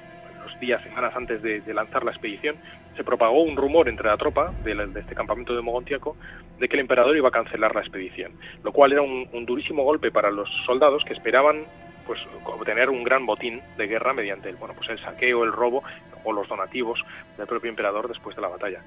los 0.44 0.60
días, 0.60 0.82
semanas 0.84 1.14
antes 1.16 1.42
de, 1.42 1.62
lanzar 1.74 2.04
la 2.04 2.12
expedición, 2.12 2.56
se 2.96 3.04
propagó 3.04 3.44
un 3.44 3.56
rumor 3.56 3.88
entre 3.88 4.08
la 4.08 4.18
tropa 4.18 4.52
de, 4.64 4.74
este 5.00 5.16
campamento 5.16 5.56
de 5.56 5.62
Mogontiaco 5.62 6.18
de 6.60 6.68
que 6.68 6.76
el 6.76 6.82
emperador 6.82 7.16
iba 7.16 7.30
a 7.30 7.32
cancelar 7.32 7.74
la 7.74 7.82
expedición, 7.82 8.34
lo 8.64 8.72
cual 8.72 8.92
era 8.92 9.02
un, 9.02 9.28
un 9.32 9.46
durísimo 9.46 9.84
golpe 9.84 10.12
para 10.12 10.30
los 10.30 10.50
soldados 10.66 11.04
que 11.06 11.14
esperaban 11.14 11.66
pues 12.06 12.20
obtener 12.46 12.90
un 12.90 13.04
gran 13.04 13.26
botín 13.26 13.62
de 13.78 13.88
guerra 13.88 14.14
mediante 14.14 14.50
el, 14.50 14.56
bueno, 14.56 14.74
pues 14.76 14.90
el 14.90 15.00
saqueo, 15.00 15.44
el 15.44 15.52
robo 15.52 15.84
o 16.24 16.34
los 16.34 16.48
donativos 16.48 17.00
del 17.38 17.48
propio 17.48 17.70
emperador 17.70 18.08
después 18.08 18.36
de 18.36 18.42
la 18.42 18.50
batalla. 18.50 18.82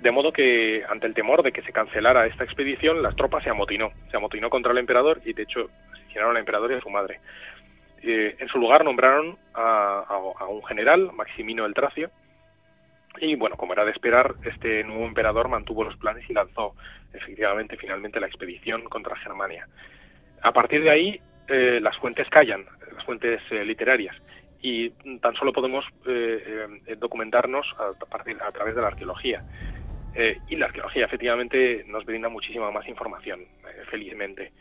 De 0.00 0.10
modo 0.10 0.32
que, 0.32 0.82
ante 0.88 1.06
el 1.06 1.14
temor 1.14 1.44
de 1.44 1.52
que 1.52 1.62
se 1.62 1.72
cancelara 1.72 2.26
esta 2.26 2.42
expedición, 2.42 3.02
las 3.02 3.14
tropas 3.14 3.44
se 3.44 3.50
amotinó, 3.50 3.92
se 4.10 4.16
amotinó 4.16 4.50
contra 4.50 4.72
el 4.72 4.78
emperador 4.78 5.20
y, 5.24 5.32
de 5.32 5.44
hecho, 5.44 5.70
asesinaron 5.92 6.32
al 6.32 6.40
emperador 6.40 6.72
y 6.72 6.74
a 6.74 6.80
su 6.80 6.90
madre. 6.90 7.20
Eh, 8.02 8.36
en 8.38 8.48
su 8.48 8.58
lugar 8.58 8.84
nombraron 8.84 9.38
a, 9.54 10.18
un 10.48 10.64
general, 10.64 11.12
Maximino 11.12 11.64
el 11.64 11.74
Tracio, 11.74 12.10
y 13.20 13.36
bueno, 13.36 13.56
como 13.56 13.74
era 13.74 13.84
de 13.84 13.92
esperar, 13.92 14.34
este 14.44 14.82
nuevo 14.84 15.04
emperador 15.06 15.48
mantuvo 15.48 15.84
los 15.84 15.96
planes 15.96 16.28
y 16.28 16.32
lanzó 16.32 16.74
efectivamente 17.12 17.76
finalmente 17.76 18.20
la 18.20 18.26
expedición 18.26 18.84
contra 18.84 19.16
Germania. 19.16 19.68
A 20.42 20.52
partir 20.52 20.82
de 20.82 20.90
ahí, 20.90 21.20
eh, 21.48 21.78
las 21.80 21.96
fuentes 21.98 22.28
callan, 22.30 22.64
las 22.94 23.04
fuentes 23.04 23.40
eh, 23.50 23.64
literarias, 23.64 24.16
y 24.60 24.90
tan 25.20 25.34
solo 25.34 25.52
podemos 25.52 25.84
eh, 26.06 26.66
documentarnos 26.98 27.66
a, 27.78 28.04
partir, 28.06 28.36
a 28.40 28.50
través 28.52 28.74
de 28.74 28.80
la 28.80 28.88
arqueología. 28.88 29.42
y 30.48 30.56
la 30.56 30.66
arqueología 30.66 31.06
efectivamente 31.06 31.84
nos 31.88 32.04
brinda 32.04 32.28
muchísima 32.28 32.70
más 32.70 32.86
información, 32.86 33.40
felizmente. 33.90 34.52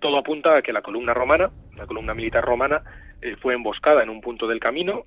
Todo 0.00 0.18
apunta 0.18 0.56
a 0.56 0.62
que 0.62 0.72
la 0.72 0.82
columna 0.82 1.14
romana, 1.14 1.50
la 1.76 1.86
columna 1.86 2.14
militar 2.14 2.44
romana, 2.44 2.82
fue 3.40 3.54
emboscada 3.54 4.02
en 4.02 4.10
un 4.10 4.20
punto 4.20 4.46
del 4.46 4.60
camino, 4.60 5.04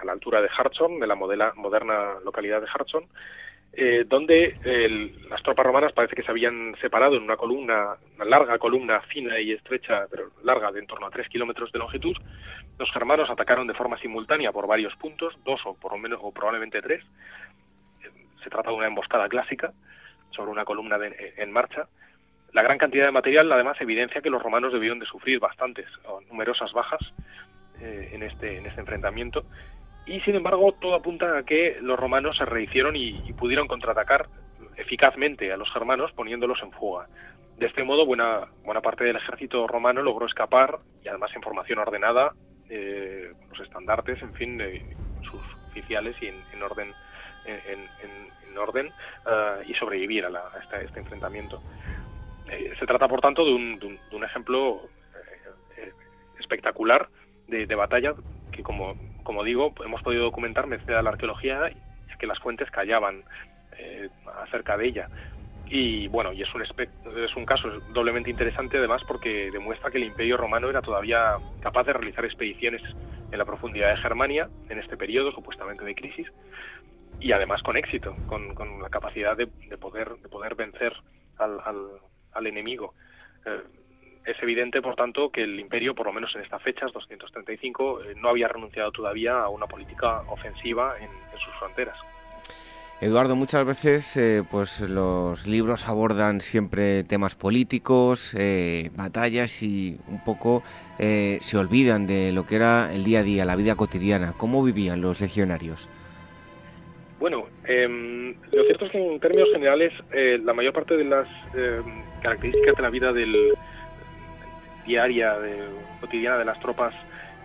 a 0.00 0.04
la 0.04 0.12
altura 0.12 0.40
de 0.40 0.48
Hartson, 0.56 1.00
de 1.00 1.06
la 1.06 1.14
moderna 1.14 2.14
localidad 2.24 2.60
de 2.60 2.68
Hartson, 2.72 3.04
eh, 3.72 4.04
donde 4.06 4.56
las 5.28 5.42
tropas 5.42 5.66
romanas 5.66 5.92
parece 5.92 6.16
que 6.16 6.22
se 6.22 6.30
habían 6.30 6.74
separado 6.80 7.16
en 7.16 7.22
una 7.22 7.36
columna, 7.36 7.96
una 8.16 8.24
larga 8.24 8.58
columna 8.58 9.00
fina 9.02 9.38
y 9.38 9.52
estrecha, 9.52 10.06
pero 10.10 10.30
larga, 10.42 10.72
de 10.72 10.80
en 10.80 10.86
torno 10.86 11.06
a 11.06 11.10
tres 11.10 11.28
kilómetros 11.28 11.70
de 11.72 11.78
longitud. 11.78 12.16
Los 12.78 12.90
germanos 12.92 13.28
atacaron 13.30 13.66
de 13.66 13.74
forma 13.74 13.98
simultánea 13.98 14.52
por 14.52 14.66
varios 14.66 14.94
puntos, 14.96 15.34
dos 15.44 15.60
o 15.64 15.74
por 15.74 15.92
lo 15.92 15.98
menos 15.98 16.20
o 16.22 16.32
probablemente 16.32 16.80
tres. 16.80 17.04
Se 18.42 18.50
trata 18.50 18.70
de 18.70 18.76
una 18.76 18.86
emboscada 18.86 19.28
clásica 19.28 19.72
sobre 20.30 20.50
una 20.50 20.64
columna 20.64 20.96
en 21.36 21.52
marcha. 21.52 21.88
La 22.52 22.62
gran 22.62 22.78
cantidad 22.78 23.06
de 23.06 23.12
material, 23.12 23.50
además, 23.52 23.80
evidencia 23.80 24.22
que 24.22 24.30
los 24.30 24.42
romanos 24.42 24.72
debieron 24.72 24.98
de 24.98 25.06
sufrir 25.06 25.38
bastantes 25.38 25.86
o 26.04 26.20
numerosas 26.22 26.72
bajas 26.72 27.00
eh, 27.80 28.10
en, 28.12 28.22
este, 28.22 28.58
en 28.58 28.66
este 28.66 28.80
enfrentamiento 28.80 29.44
y 30.08 30.20
sin 30.20 30.34
embargo 30.34 30.72
todo 30.80 30.94
apunta 30.94 31.38
a 31.38 31.42
que 31.42 31.76
los 31.82 31.98
romanos 31.98 32.36
se 32.38 32.44
rehicieron 32.46 32.96
y, 32.96 33.32
pudieron 33.34 33.68
contraatacar 33.68 34.26
eficazmente 34.76 35.52
a 35.52 35.56
los 35.56 35.70
germanos 35.72 36.12
poniéndolos 36.12 36.58
en 36.62 36.72
fuga. 36.72 37.06
De 37.56 37.66
este 37.66 37.84
modo, 37.84 38.06
buena, 38.06 38.46
buena 38.64 38.80
parte 38.80 39.04
del 39.04 39.16
ejército 39.16 39.66
romano 39.66 40.02
logró 40.02 40.26
escapar 40.26 40.78
y 41.04 41.08
además 41.08 41.30
en 41.34 41.42
formación 41.42 41.78
ordenada, 41.78 42.32
eh, 42.70 43.30
los 43.50 43.60
estandartes, 43.60 44.20
en 44.22 44.32
fin, 44.34 44.60
sus 45.22 45.40
oficiales 45.68 46.16
y 46.22 46.28
en, 46.28 46.62
orden, 46.62 46.92
en, 47.44 48.58
orden 48.58 48.86
eh, 48.86 49.64
y 49.66 49.74
sobrevivir 49.74 50.24
a, 50.24 50.30
este, 50.62 50.84
este, 50.84 51.00
enfrentamiento. 51.00 51.60
Eh, 52.50 52.72
se 52.78 52.86
trata, 52.86 53.08
por 53.08 53.20
tanto, 53.20 53.44
de 53.44 53.52
un, 53.52 53.78
de 53.78 54.16
un, 54.16 54.24
ejemplo 54.24 54.82
espectacular 56.38 57.08
de, 57.46 57.66
de 57.66 57.74
batalla 57.74 58.14
que, 58.52 58.62
como 58.62 59.44
digo, 59.44 59.74
hemos 59.84 60.02
podido 60.02 60.24
documentar 60.24 60.66
merced 60.66 60.94
a 60.94 61.02
la 61.02 61.10
arqueología 61.10 61.68
es 61.68 62.16
que 62.18 62.26
las 62.26 62.38
fuentes 62.38 62.70
callaban 62.70 63.24
eh, 63.78 64.08
acerca 64.42 64.76
de 64.76 64.86
ella. 64.86 65.08
Y 65.70 66.08
bueno, 66.08 66.32
y 66.32 66.42
es 66.42 66.54
un, 66.54 66.62
es 66.62 67.36
un 67.36 67.44
caso 67.44 67.68
doblemente 67.92 68.30
interesante 68.30 68.78
además 68.78 69.02
porque 69.06 69.50
demuestra 69.52 69.90
que 69.90 69.98
el 69.98 70.04
Imperio 70.04 70.36
Romano 70.36 70.70
era 70.70 70.80
todavía 70.80 71.36
capaz 71.60 71.84
de 71.84 71.92
realizar 71.92 72.24
expediciones 72.24 72.82
en 73.30 73.38
la 73.38 73.44
profundidad 73.44 73.90
de 73.90 74.00
Germania 74.00 74.48
en 74.70 74.78
este 74.78 74.96
periodo 74.96 75.30
supuestamente 75.30 75.84
de 75.84 75.94
crisis 75.94 76.26
y 77.20 77.32
además 77.32 77.62
con 77.62 77.76
éxito, 77.76 78.16
con, 78.26 78.54
la 78.80 78.88
capacidad 78.88 79.36
de, 79.36 79.46
poder, 79.76 80.16
de 80.16 80.28
poder 80.28 80.54
vencer 80.54 80.94
al, 81.36 81.60
al, 81.64 81.76
enemigo. 82.46 82.94
Eh, 83.44 83.62
es 84.28 84.36
evidente, 84.42 84.82
por 84.82 84.94
tanto, 84.94 85.30
que 85.30 85.42
el 85.42 85.58
imperio, 85.58 85.94
por 85.94 86.06
lo 86.06 86.12
menos 86.12 86.34
en 86.36 86.42
estas 86.42 86.62
fechas, 86.62 86.92
235, 86.92 88.02
eh, 88.02 88.14
no 88.16 88.28
había 88.28 88.46
renunciado 88.48 88.92
todavía 88.92 89.40
a 89.40 89.48
una 89.48 89.66
política 89.66 90.20
ofensiva 90.28 90.96
en, 91.00 91.08
sus 91.38 91.54
fronteras. 91.58 91.96
Eduardo, 93.00 93.36
muchas 93.36 93.64
veces 93.64 94.16
eh, 94.16 94.42
pues 94.50 94.80
los 94.80 95.46
libros 95.46 95.88
abordan 95.88 96.40
siempre 96.40 97.04
temas 97.04 97.36
políticos, 97.36 98.34
eh, 98.36 98.90
batallas 98.96 99.62
y 99.62 99.98
un 100.08 100.22
poco 100.24 100.62
se 100.98 101.56
olvidan 101.56 102.08
de 102.08 102.32
lo 102.32 102.44
que 102.44 102.56
era 102.56 102.92
el 102.92 103.04
día 103.04 103.20
a 103.20 103.22
día, 103.22 103.44
la 103.44 103.54
vida 103.54 103.76
cotidiana. 103.76 104.34
¿Cómo 104.36 104.64
vivían 104.64 105.00
los 105.00 105.20
legionarios? 105.20 105.88
Bueno, 107.20 107.46
em, 107.64 108.34
lo 108.50 108.64
cierto 108.64 108.86
es 108.86 108.90
que 108.90 108.98
en 108.98 109.20
términos 109.20 109.48
generales 109.52 109.92
la 110.42 110.52
mayor 110.54 110.72
parte 110.72 110.96
de 110.96 111.04
las 111.04 111.28
em, 111.54 112.02
características 112.20 112.76
de 112.76 112.82
la 112.82 112.90
vida 112.90 113.12
del, 113.12 113.54
diaria, 114.88 115.38
de, 115.38 115.68
cotidiana 116.00 116.38
de 116.38 116.44
las 116.44 116.58
tropas 116.58 116.94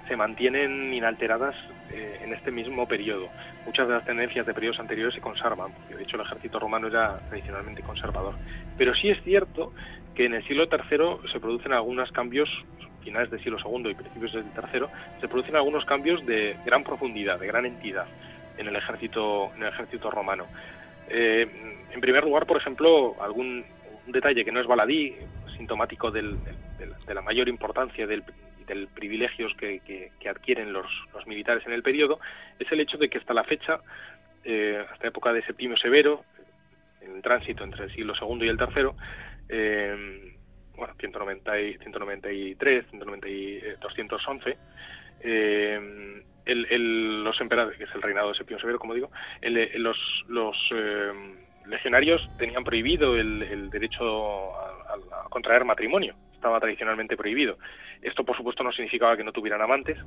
se 0.08 0.16
mantienen 0.16 0.94
inalteradas 0.94 1.56
eh, 1.92 2.22
en 2.24 2.34
este 2.34 2.52
mismo 2.52 2.88
periodo. 2.88 3.28
Muchas 3.66 3.88
de 3.88 3.94
las 3.94 4.06
tendencias 4.06 4.46
de 4.46 4.54
periodos 4.54 4.80
anteriores 4.80 5.14
se 5.14 5.22
conservan, 5.22 5.72
porque 5.72 5.96
de 5.96 6.04
hecho 6.04 6.16
el 6.16 6.24
ejército 6.24 6.60
romano 6.60 6.88
era 6.88 7.20
tradicionalmente 7.30 7.82
conservador. 7.84 8.36
Pero 8.78 8.96
sí 8.96 9.10
es 9.10 9.22
cierto 9.24 9.74
que 10.16 10.26
en 10.26 10.34
el 10.34 10.46
siglo 10.48 10.66
III 10.66 11.32
se 11.32 11.40
producen 11.40 11.74
algunos 11.74 12.12
cambios, 12.12 12.50
finales 13.04 13.30
del 13.30 13.42
siglo 13.44 13.58
II 13.64 13.92
y 13.92 13.96
principios 13.96 14.34
del 14.34 14.46
III, 14.46 14.88
se 15.22 15.28
producen 15.28 15.56
algunos 15.56 15.86
cambios 15.86 16.26
de 16.26 16.58
gran 16.66 16.84
profundidad, 16.84 17.40
de 17.40 17.48
gran 17.48 17.66
entidad 17.66 18.06
en 18.58 18.68
el 18.68 18.76
ejército, 18.76 19.52
en 19.56 19.64
el 19.64 19.70
ejército 19.70 20.12
romano. 20.12 20.46
Eh, 21.10 21.48
en 21.92 22.02
primer 22.02 22.24
lugar, 22.24 22.46
por 22.46 22.58
ejemplo, 22.58 23.16
algún 23.22 23.66
detalle 24.08 24.44
que 24.44 24.52
no 24.52 24.60
es 24.60 24.68
baladí, 24.68 25.16
sintomático 25.58 26.12
del, 26.12 26.38
de 27.08 27.14
la 27.14 27.22
mayor 27.22 27.48
importancia 27.48 28.06
del, 28.08 28.24
del 28.66 28.88
privilegios 28.88 29.54
que, 29.56 30.12
adquieren 30.30 30.74
los, 30.74 30.86
los, 31.14 31.26
militares 31.28 31.66
en 31.66 31.74
el 31.74 31.84
periodo, 31.84 32.20
es 32.60 32.72
el 32.72 32.80
hecho 32.80 32.98
de 32.98 33.10
que 33.10 33.18
hasta 33.18 33.34
la 33.34 33.44
fecha, 33.44 33.80
eh, 34.44 34.84
hasta 34.92 35.08
época 35.08 35.34
de 35.34 35.44
Septimio 35.44 35.78
Severo, 35.78 36.24
en 37.02 37.16
el 37.16 37.22
tránsito 37.22 37.64
entre 37.64 37.86
el 37.86 37.92
siglo 37.94 38.14
II 38.20 38.46
y 38.46 38.50
el 38.50 38.58
III, 38.58 38.90
eh, 39.50 40.36
bueno, 40.76 40.94
190 41.00 41.60
y, 41.60 41.78
193, 41.78 42.86
190 42.90 43.28
y, 43.28 43.60
211, 43.82 44.58
eh, 45.22 46.24
el, 46.46 46.66
el, 46.70 47.24
los 47.24 47.40
emperadores, 47.40 47.78
que 47.78 47.86
es 47.86 47.96
el 47.96 48.02
reinado 48.02 48.30
de 48.30 48.36
Septimio 48.36 48.60
Severo, 48.60 48.80
como 48.80 48.94
digo, 48.94 49.12
los, 49.42 49.98
los 50.28 50.58
eh, 50.74 51.12
legionarios 51.68 52.30
tenían 52.38 52.64
prohibido 52.64 53.16
el, 53.16 53.42
el 53.44 53.70
derecho 53.70 54.56
a, 54.56 55.30
contraer 55.30 55.66
matrimonio 55.66 56.16
estaba 56.44 56.60
tradicionalmente 56.60 57.16
prohibido. 57.16 57.58
Esto, 58.02 58.26
por 58.26 58.36
supuesto, 58.36 58.64
no 58.64 58.74
significaba 58.74 59.16
que 59.16 59.24
no 59.24 59.32
tuvieran 59.32 59.62
amantes, 59.62 59.98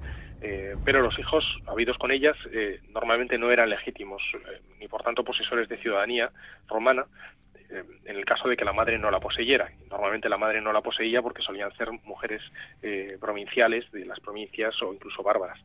eh, 0.42 0.74
pero 0.84 1.00
los 1.00 1.18
hijos 1.18 1.42
habidos 1.66 1.96
con 1.96 2.10
ellas 2.10 2.36
eh, 2.52 2.80
normalmente 2.90 3.38
no 3.38 3.50
eran 3.50 3.70
legítimos, 3.70 4.22
eh, 4.34 4.60
ni 4.78 4.86
por 4.86 5.02
tanto 5.02 5.24
posesores 5.24 5.66
de 5.68 5.78
ciudadanía 5.78 6.30
romana, 6.68 7.06
en 7.68 8.14
el 8.16 8.24
caso 8.24 8.48
de 8.48 8.56
que 8.56 8.64
la 8.64 8.72
madre 8.72 8.96
no 8.96 9.10
la 9.10 9.18
poseyera. 9.18 9.68
Normalmente 9.90 10.28
la 10.28 10.36
madre 10.36 10.60
no 10.60 10.72
la 10.72 10.82
poseía 10.82 11.20
porque 11.20 11.42
solían 11.42 11.72
ser 11.76 11.90
mujeres 12.04 12.40
provinciales 13.18 13.90
de 13.90 14.04
las 14.06 14.20
provincias 14.20 14.80
o 14.82 14.94
incluso 14.94 15.24
bárbaras. 15.24 15.58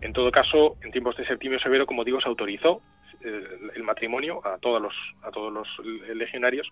En 0.00 0.12
todo 0.12 0.32
caso, 0.32 0.76
en 0.82 0.90
tiempos 0.90 1.16
de 1.16 1.24
Septimio 1.24 1.60
Severo, 1.60 1.86
como 1.86 2.02
digo, 2.02 2.20
se 2.20 2.28
autorizó 2.28 2.82
el 3.26 3.82
matrimonio 3.82 4.40
a 4.46 4.58
todos 4.58 4.80
los, 4.80 4.94
a 5.22 5.30
todos 5.30 5.52
los 5.52 5.68
legionarios 6.14 6.68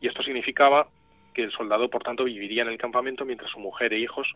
y 0.00 0.08
esto 0.08 0.22
significaba 0.22 0.88
que 1.32 1.42
el 1.42 1.52
soldado, 1.52 1.88
por 1.88 2.02
tanto, 2.02 2.24
viviría 2.24 2.62
en 2.62 2.68
el 2.68 2.78
campamento 2.78 3.24
mientras 3.24 3.50
su 3.50 3.58
mujer 3.58 3.92
e 3.92 3.98
hijos 3.98 4.26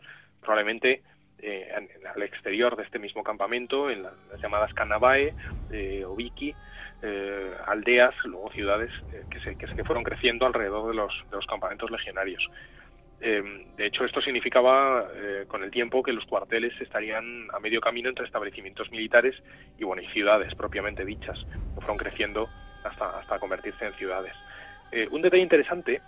probablemente 0.41 1.01
eh, 1.41 1.69
al 2.13 2.21
exterior 2.23 2.75
de 2.75 2.83
este 2.83 2.99
mismo 2.99 3.23
campamento, 3.23 3.89
en 3.89 4.03
las 4.03 4.13
llamadas 4.41 4.73
Canabae 4.73 5.33
o 6.05 6.15
Viki, 6.15 6.53
aldeas, 7.65 8.13
luego 8.25 8.51
ciudades 8.51 8.91
que, 9.29 9.39
se, 9.39 9.55
que, 9.55 9.83
fueron 9.85 10.03
creciendo 10.03 10.45
alrededor 10.45 10.89
de 10.89 10.95
los, 10.95 11.13
de 11.29 11.37
los 11.37 11.45
campamentos 11.45 11.89
legionarios. 11.91 12.45
De 13.21 13.85
hecho, 13.85 14.05
esto 14.05 14.21
significaba 14.21 15.07
con 15.47 15.63
el 15.63 15.71
tiempo 15.71 16.01
que 16.01 16.13
los 16.13 16.25
cuarteles 16.25 16.73
estarían 16.79 17.47
a 17.53 17.59
medio 17.59 17.81
camino 17.81 18.07
entre 18.07 18.25
establecimientos 18.25 18.89
militares 18.91 19.35
y, 19.77 19.83
bueno, 19.83 20.01
y 20.01 20.07
ciudades 20.07 20.55
propiamente 20.55 21.03
dichas, 21.03 21.37
que 21.75 21.81
fueron 21.81 21.97
creciendo 21.97 22.47
hasta, 22.83 23.19
hasta 23.19 23.39
convertirse 23.39 23.85
en 23.85 23.93
ciudades. 23.95 24.33
un 25.11 25.21
detalle 25.21 25.43
interesante 25.43 26.01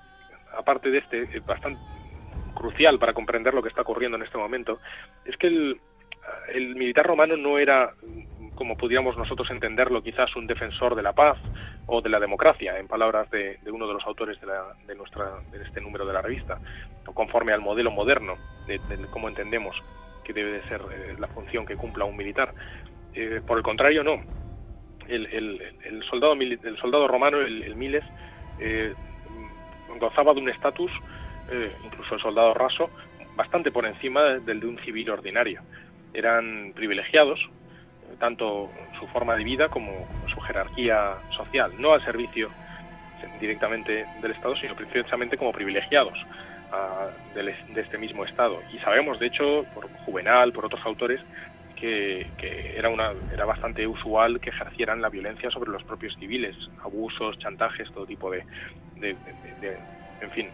aparte 0.58 0.90
de 0.90 1.00
este, 1.00 1.24
eh, 1.24 1.42
bastante 1.46 1.80
crucial 2.54 3.00
para 3.00 3.14
comprender 3.14 3.54
lo 3.54 3.62
que 3.62 3.70
está 3.70 3.82
ocurriendo 3.82 4.18
en 4.18 4.24
este 4.24 4.38
momento, 4.38 4.80
es 5.26 5.36
que 5.38 5.48
el, 5.48 5.80
el 6.54 6.76
militar 6.76 7.06
romano 7.06 7.38
no 7.38 7.58
era, 7.58 7.94
como 8.56 8.78
pudiéramos 8.78 9.18
nosotros 9.18 9.50
entenderlo, 9.52 10.04
quizás 10.04 10.36
un 10.36 10.48
defensor 10.48 10.96
de 10.96 11.04
la 11.04 11.14
paz 11.14 11.38
o 11.88 12.02
de 12.02 12.10
la 12.10 12.20
democracia, 12.20 12.78
en 12.78 12.88
palabras 12.88 13.30
de, 13.32 13.60
uno 13.72 13.88
de 13.88 13.94
los 13.94 14.06
autores 14.06 14.40
de, 14.40 14.48
la, 14.48 14.74
de, 14.88 14.96
nuestra, 14.96 15.40
de 15.52 15.64
este 15.64 15.82
número 15.82 16.06
de 16.06 16.14
la 16.14 16.22
revista, 16.22 16.60
conforme 17.14 17.54
al 17.54 17.62
modelo 17.62 17.92
moderno 17.92 18.36
de, 18.68 18.80
cómo 19.10 19.28
entendemos 19.28 19.76
que 20.24 20.34
debe 20.34 20.52
de 20.52 20.62
ser 20.64 20.82
eh, 20.92 21.16
la 21.20 21.28
función 21.28 21.66
que 21.66 21.76
cumpla 21.76 22.06
un 22.06 22.16
militar. 22.16 22.54
Eh, 23.14 23.42
por 23.46 23.58
el 23.58 23.64
contrario, 23.64 24.04
no. 24.04 24.22
El, 25.08 25.26
el, 25.28 25.62
el, 25.84 26.04
soldado, 26.04 26.34
el 26.34 26.78
soldado 26.80 27.08
romano, 27.08 27.42
el, 27.42 27.76
Miles, 27.76 28.04
eh, 28.60 28.94
gozaba 30.00 30.34
de 30.34 30.40
un 30.40 30.50
estatus, 30.50 30.92
incluso 31.84 32.16
el 32.16 32.22
soldado 32.22 32.54
raso, 32.54 32.90
bastante 33.36 33.72
por 33.72 33.86
encima 33.86 34.22
del 34.40 34.60
de 34.60 34.68
un 34.68 34.78
civil 34.80 35.10
ordinario. 35.10 35.62
Eran 36.14 36.72
privilegiados, 36.76 37.40
tanto 38.20 38.70
su 39.00 39.08
forma 39.08 39.36
de 39.36 39.44
vida 39.44 39.70
como 39.70 40.08
su 40.34 40.40
jerarquía 40.42 41.16
social, 41.36 41.74
no 41.80 41.94
al 41.94 42.04
servicio 42.04 42.50
directamente 43.40 44.06
del 44.22 44.32
Estado, 44.32 44.56
sino 44.56 44.76
precisamente 44.76 45.38
como 45.38 45.52
privilegiados 45.52 46.18
ah, 46.72 47.10
de, 47.34 47.56
este 47.80 47.98
mismo 47.98 48.26
Estado. 48.26 48.62
Y 48.74 48.80
sabemos, 48.80 49.20
de 49.20 49.28
hecho, 49.28 49.66
por 49.74 49.90
Juvenal, 50.06 50.52
por 50.54 50.66
otros 50.66 50.82
autores, 50.86 51.20
que, 51.76 52.28
era, 52.78 52.90
una, 52.90 53.12
era 53.34 53.44
bastante 53.46 53.88
usual 53.88 54.40
que 54.40 54.52
ejercieran 54.52 55.02
la 55.02 55.10
violencia 55.10 55.50
sobre 55.50 55.72
los 55.72 55.84
propios 55.84 56.16
civiles, 56.20 56.56
abusos, 56.84 57.40
chantajes, 57.40 57.92
todo 57.92 58.06
tipo 58.06 58.30
de, 58.30 58.44
en 59.02 60.32
fin, 60.32 60.50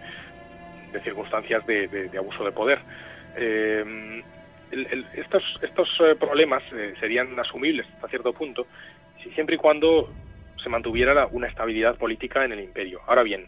de 0.93 1.01
circunstancias 1.01 1.65
de, 1.67 2.09
abuso 2.17 2.45
de 2.45 2.51
poder. 2.53 2.79
Eh, 3.35 4.23
estos 5.15 5.43
estos 5.61 5.89
eh, 6.01 6.15
problemas 6.15 6.63
eh, 6.73 6.93
serían 6.99 7.39
asumibles 7.39 7.87
hasta 7.95 8.09
cierto 8.09 8.33
punto 8.33 8.67
si 9.23 9.29
siempre 9.31 9.55
y 9.55 9.57
cuando 9.57 10.09
se 10.61 10.69
mantuviera 10.69 11.27
una 11.27 11.47
estabilidad 11.47 11.95
política 11.97 12.43
en 12.43 12.51
el 12.51 12.59
imperio. 12.59 13.01
Ahora 13.07 13.23
bien, 13.23 13.47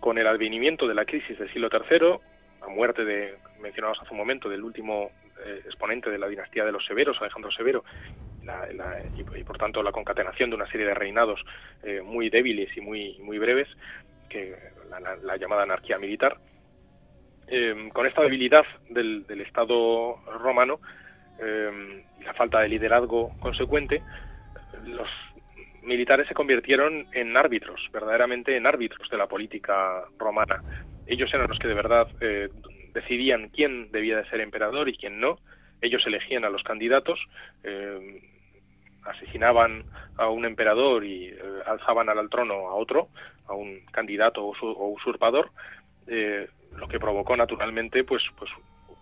con 0.00 0.18
el 0.18 0.26
advenimiento 0.26 0.86
de 0.86 0.94
la 0.94 1.04
crisis 1.04 1.38
del 1.38 1.50
siglo 1.52 1.68
III, 1.72 2.18
la 2.60 2.68
muerte 2.68 3.04
de 3.04 3.34
mencionados 3.60 3.98
hace 4.00 4.10
un 4.10 4.18
momento 4.18 4.48
del 4.48 4.62
último 4.62 5.10
eh, 5.44 5.62
exponente 5.64 6.10
de 6.10 6.18
la 6.18 6.28
dinastía 6.28 6.64
de 6.64 6.72
los 6.72 6.84
Severos, 6.84 7.16
Alejandro 7.20 7.50
Severo, 7.50 7.84
y, 9.16 9.44
por 9.44 9.58
tanto 9.58 9.82
la 9.82 9.92
concatenación 9.92 10.50
de 10.50 10.56
una 10.56 10.70
serie 10.70 10.86
de 10.86 10.94
reinados 10.94 11.40
eh, 11.82 12.00
muy 12.02 12.30
débiles 12.30 12.74
y 12.76 12.80
muy, 12.80 13.18
muy 13.20 13.38
breves, 13.38 13.68
que 14.28 14.56
la, 15.22 15.36
llamada 15.36 15.62
anarquía 15.62 15.98
militar. 15.98 16.36
Eh, 17.50 17.90
con 17.92 18.06
esta 18.06 18.22
debilidad 18.22 18.64
del, 18.88 19.24
Estado 19.40 20.16
romano 20.38 20.80
y 21.40 22.24
la 22.24 22.34
falta 22.34 22.60
de 22.60 22.68
liderazgo 22.68 23.30
consecuente, 23.40 24.02
los 24.84 25.08
militares 25.82 26.28
se 26.28 26.34
convirtieron 26.34 27.06
en 27.12 27.34
árbitros, 27.34 27.80
verdaderamente 27.92 28.56
en 28.56 28.66
árbitros 28.66 29.08
de 29.08 29.16
la 29.16 29.26
política 29.26 30.04
romana. 30.18 30.62
Ellos 31.06 31.32
eran 31.32 31.48
los 31.48 31.58
que 31.58 31.68
de 31.68 31.74
verdad 31.74 32.08
decidían 32.92 33.48
quién 33.48 33.90
debía 33.90 34.18
de 34.18 34.28
ser 34.28 34.40
emperador 34.40 34.88
y 34.88 34.96
quién 34.96 35.20
no. 35.20 35.38
Ellos 35.80 36.02
elegían 36.06 36.44
a 36.44 36.50
los 36.50 36.62
candidatos, 36.62 37.18
eh, 37.64 38.22
asesinaban 39.04 39.82
a 40.18 40.28
un 40.28 40.44
emperador 40.44 41.04
y 41.04 41.28
eh, 41.28 41.38
alzaban 41.66 42.08
al 42.08 42.28
trono 42.28 42.68
a 42.68 42.74
otro, 42.74 43.08
a 43.46 43.54
un 43.54 43.80
candidato 43.92 44.44
o, 44.44 44.88
usurpador, 44.88 45.50
eh, 46.06 46.48
lo 46.76 46.88
que 46.88 47.00
provocó 47.00 47.36
naturalmente 47.36 48.04
pues 48.04 48.22
pues 48.36 48.50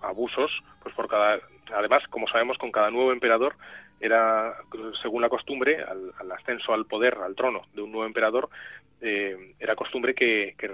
abusos, 0.03 0.51
pues 0.83 0.95
por 0.95 1.09
cada 1.09 1.39
además 1.75 2.03
como 2.11 2.29
sabemos 2.29 2.59
con 2.59 2.73
cada 2.73 2.91
nuevo 2.91 3.13
emperador 3.13 3.57
era 4.01 4.55
según 5.03 5.23
la 5.23 5.29
costumbre 5.29 5.83
al, 5.83 6.33
ascenso 6.33 6.73
al 6.73 6.87
poder 6.87 7.19
al 7.19 7.35
trono 7.35 7.63
de 7.75 7.83
un 7.83 7.91
nuevo 7.91 8.07
emperador 8.07 8.49
era 9.01 9.77
costumbre 9.77 10.15
que, 10.15 10.55
que 10.59 10.71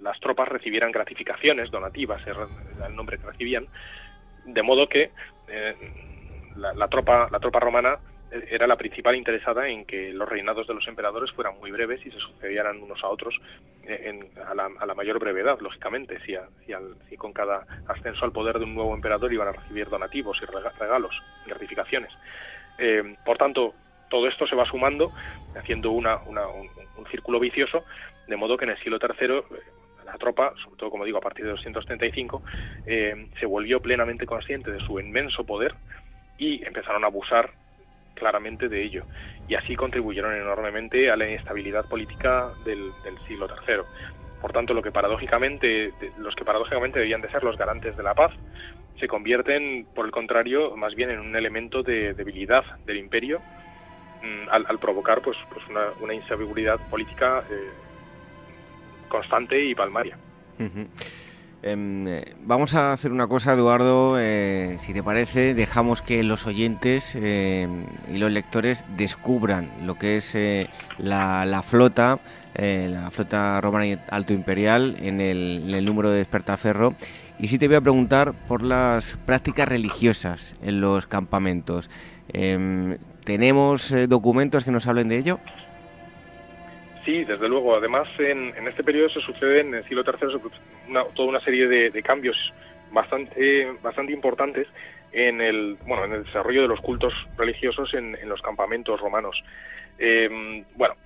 las 0.00 0.18
tropas 0.20 0.48
recibieran 0.48 0.92
gratificaciones 0.92 1.70
donativas, 1.70 2.24
era 2.26 2.46
el 2.86 2.94
nombre 2.94 3.18
que 3.18 3.26
recibían, 3.26 3.66
de 4.44 4.62
modo 4.62 4.88
que 4.88 5.10
eh, 5.48 5.74
la, 6.56 6.88
tropa, 6.88 7.28
la 7.30 7.40
tropa 7.40 7.60
romana 7.60 7.98
era 8.30 8.66
la 8.66 8.76
principal 8.76 9.16
interesada 9.16 9.68
en 9.68 9.84
que 9.84 10.12
los 10.12 10.28
reinados 10.28 10.66
de 10.66 10.74
los 10.74 10.86
emperadores 10.86 11.30
fueran 11.32 11.58
muy 11.58 11.70
breves 11.70 12.04
y 12.04 12.10
se 12.10 12.18
sucedieran 12.18 12.82
unos 12.82 13.02
a 13.02 13.08
otros 13.08 13.34
eh, 13.84 14.20
a, 14.46 14.54
la, 14.54 14.94
mayor 14.94 15.18
brevedad, 15.18 15.58
lógicamente, 15.60 16.18
si, 16.20 16.34
si, 17.08 17.16
con 17.16 17.32
cada 17.32 17.64
ascenso 17.88 18.24
al 18.24 18.32
poder 18.32 18.58
de 18.58 18.64
un 18.64 18.74
nuevo 18.74 18.94
emperador 18.94 19.32
iban 19.32 19.48
a 19.48 19.52
recibir 19.52 19.88
donativos 19.88 20.38
y 20.42 20.46
regalos, 20.78 21.14
y 21.46 21.48
gratificaciones. 21.48 22.12
Eh, 22.78 23.16
por 23.24 23.38
tanto, 23.38 23.74
todo 24.10 24.28
esto 24.28 24.46
se 24.46 24.56
va 24.56 24.66
sumando, 24.66 25.12
haciendo 25.56 25.90
una, 25.90 26.18
un, 26.18 26.38
un, 26.38 27.06
círculo 27.10 27.40
vicioso, 27.40 27.84
de 28.26 28.36
modo 28.36 28.56
que 28.56 28.64
en 28.64 28.72
el 28.72 28.78
siglo 28.78 28.98
III 29.00 29.42
la 30.04 30.18
tropa, 30.18 30.54
sobre 30.62 30.76
todo 30.76 30.90
como 30.90 31.04
digo 31.04 31.18
a 31.18 31.22
partir 31.22 31.44
de 31.44 31.50
235, 31.52 32.42
eh, 32.86 33.28
se 33.38 33.46
volvió 33.46 33.80
plenamente 33.80 34.26
consciente 34.26 34.70
de 34.70 34.80
su 34.80 34.98
inmenso 34.98 35.44
poder 35.44 35.74
y 36.38 36.64
empezaron 36.64 37.04
a 37.04 37.08
abusar 37.08 37.50
claramente 38.18 38.68
de 38.68 38.82
ello. 38.82 39.04
Y 39.48 39.54
así 39.54 39.76
contribuyeron 39.76 40.34
enormemente 40.34 41.10
a 41.10 41.16
la 41.16 41.28
inestabilidad 41.28 41.86
política 41.86 42.50
del, 42.64 42.92
siglo 43.26 43.46
III. 43.46 43.82
Por 44.40 44.52
tanto, 44.52 44.74
lo 44.74 44.82
que 44.82 44.92
paradójicamente, 44.92 45.92
los 46.18 46.34
que 46.34 46.44
paradójicamente 46.44 47.00
debían 47.00 47.20
de 47.20 47.30
ser 47.30 47.42
los 47.42 47.56
garantes 47.56 47.96
de 47.96 48.02
la 48.02 48.14
paz, 48.14 48.32
se 49.00 49.08
convierten, 49.08 49.86
por 49.94 50.06
el 50.06 50.12
contrario, 50.12 50.76
más 50.76 50.94
bien 50.94 51.10
en 51.10 51.20
un 51.20 51.34
elemento 51.36 51.82
de 51.82 52.14
debilidad 52.14 52.64
del 52.84 52.98
imperio 52.98 53.40
mm, 54.22 54.48
al, 54.50 54.78
provocar 54.78 55.22
pues, 55.22 55.36
pues 55.52 55.64
una, 55.68 56.14
inseguridad 56.14 56.78
política 56.90 57.44
eh, 57.50 57.70
constante 59.08 59.62
y 59.62 59.74
palmaria. 59.74 60.18
Eh, 61.62 62.34
vamos 62.44 62.74
a 62.74 62.92
hacer 62.92 63.10
una 63.10 63.26
cosa, 63.26 63.52
Eduardo, 63.52 64.16
eh, 64.18 64.76
si 64.78 64.92
te 64.92 65.02
parece, 65.02 65.54
dejamos 65.54 66.02
que 66.02 66.22
los 66.22 66.46
oyentes 66.46 67.14
em, 67.16 67.84
y 68.12 68.18
los 68.18 68.30
lectores 68.30 68.84
descubran 68.96 69.68
lo 69.84 69.96
que 69.96 70.18
es 70.18 70.34
eh, 70.34 70.68
la, 70.98 71.62
flota, 71.66 72.20
la 72.54 73.10
flota 73.10 73.60
romana 73.60 74.00
alto 74.08 74.32
imperial 74.32 74.96
en 75.00 75.20
el, 75.20 75.64
en 75.68 75.74
el 75.74 75.84
número 75.84 76.10
de 76.10 76.18
Despertaferro. 76.18 76.94
Y 77.40 77.48
sí 77.48 77.58
te 77.58 77.66
voy 77.66 77.76
a 77.76 77.80
preguntar 77.80 78.34
por 78.46 78.62
las 78.62 79.16
prácticas 79.26 79.68
religiosas 79.68 80.54
en 80.62 80.80
los 80.80 81.06
campamentos. 81.06 81.90
Em, 82.32 82.98
¿Tenemos 83.24 83.94
documentos 84.08 84.64
que 84.64 84.70
nos 84.70 84.86
hablen 84.86 85.08
de 85.08 85.18
ello? 85.18 85.40
Sí, 87.08 87.24
desde 87.24 87.48
luego. 87.48 87.74
Además, 87.74 88.06
en, 88.18 88.52
este 88.68 88.84
periodo 88.84 89.08
se 89.08 89.22
suceden, 89.22 89.68
en 89.68 89.76
el 89.76 89.84
siglo 89.84 90.04
III, 90.04 90.38
toda 91.14 91.28
una 91.30 91.40
serie 91.40 91.66
de, 91.66 92.02
cambios 92.02 92.36
bastante, 92.92 93.72
bastante 93.82 94.12
importantes 94.12 94.68
en 95.12 95.40
el, 95.40 95.78
bueno, 95.86 96.04
en 96.04 96.12
el 96.12 96.24
desarrollo 96.24 96.60
de 96.60 96.68
los 96.68 96.82
cultos 96.82 97.14
religiosos 97.38 97.94
en, 97.94 98.14
los 98.28 98.42
campamentos 98.42 99.00
romanos. 99.00 99.42
Em, 99.98 100.66
bueno, 100.76 100.96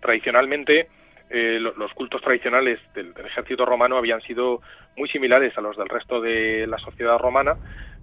tradicionalmente, 0.00 0.86
eh, 1.28 1.58
los 1.58 1.92
cultos 1.94 2.22
tradicionales 2.22 2.78
del, 2.94 3.12
ejército 3.26 3.66
romano 3.66 3.96
habían 3.96 4.20
sido 4.20 4.60
muy 4.96 5.08
similares 5.08 5.58
a 5.58 5.60
los 5.60 5.76
del 5.76 5.88
resto 5.88 6.20
de 6.20 6.68
la 6.68 6.78
sociedad 6.78 7.18
romana, 7.18 7.56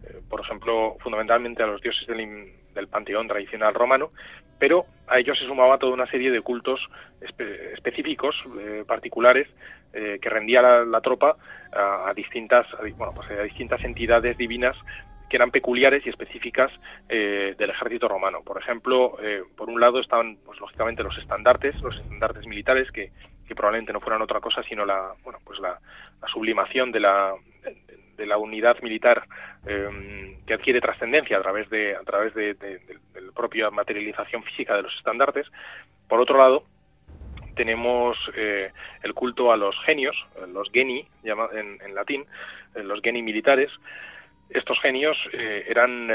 eh, 0.04 0.20
por 0.30 0.42
ejemplo, 0.42 0.98
fundamentalmente 1.00 1.64
a 1.64 1.68
los 1.68 1.80
dioses 1.80 2.06
del, 2.06 2.52
del 2.76 2.88
panteón 2.90 3.30
tradicional 3.30 3.74
romano, 3.74 4.12
pero 4.60 4.86
a 5.10 5.20
ellos 5.20 5.38
se 5.38 5.46
sumaba 5.46 5.78
toda 5.78 5.94
una 5.94 6.08
serie 6.08 6.32
de 6.32 6.42
cultos 6.42 6.80
específicos, 7.76 8.36
eh, 8.60 8.84
particulares, 8.88 9.48
eh, 9.94 10.20
que 10.22 10.30
rendía 10.30 10.62
la, 10.62 11.02
tropa 11.02 11.36
a, 11.72 12.14
distintas, 12.16 12.68
bueno, 12.96 13.14
pues 13.16 13.30
a 13.32 13.44
distintas 13.44 13.84
entidades 13.84 14.38
divinas 14.38 14.76
que 15.30 15.38
eran 15.38 15.52
peculiares 15.52 16.06
y 16.06 16.10
específicas 16.10 16.72
eh, 17.08 17.56
del 17.58 17.70
ejército 17.70 18.08
romano. 18.08 18.42
Por 18.44 18.60
ejemplo, 18.60 19.18
por 19.56 19.70
un 19.70 19.80
lado 19.80 20.00
estaban, 20.00 20.38
pues 20.44 20.60
lógicamente, 20.60 21.04
los 21.04 21.18
estandartes, 21.18 21.80
los 21.82 21.96
estandartes 21.96 22.48
militares, 22.48 22.92
que, 22.92 23.12
que 23.50 23.56
probablemente 23.56 23.92
no 23.92 24.00
fueran 24.00 24.22
otra 24.22 24.40
cosa 24.40 24.62
sino 24.64 24.86
la, 24.86 25.14
bueno, 25.24 25.40
pues 25.44 25.60
la, 25.60 25.80
sublimación 26.32 26.92
de 26.92 27.00
la, 27.00 27.34
la 28.26 28.38
unidad 28.38 28.82
militar 28.82 29.24
em, 29.66 30.38
que 30.46 30.54
adquiere 30.54 30.82
trascendencia 30.82 31.38
a 31.38 31.42
través 31.42 31.70
de 31.70 31.96
a 31.96 32.02
través 32.02 32.34
de, 32.34 32.56
la 33.14 33.32
propia 33.34 33.70
materialización 33.70 34.44
física 34.44 34.76
de 34.76 34.84
los 34.84 34.96
estandartes. 34.96 35.48
Por 36.08 36.20
otro 36.20 36.38
lado, 36.38 36.64
tenemos 37.56 38.18
eh, 38.36 38.72
el 39.04 39.14
culto 39.14 39.52
a 39.52 39.58
los 39.58 39.76
genios, 39.86 40.16
los 40.54 40.70
geni 40.72 41.08
en, 41.24 41.80
en 41.82 41.96
latín, 41.96 42.26
los 42.76 43.02
geni 43.02 43.22
militares. 43.22 43.70
Estos 44.50 44.80
genios 44.82 45.16
eran 45.32 46.10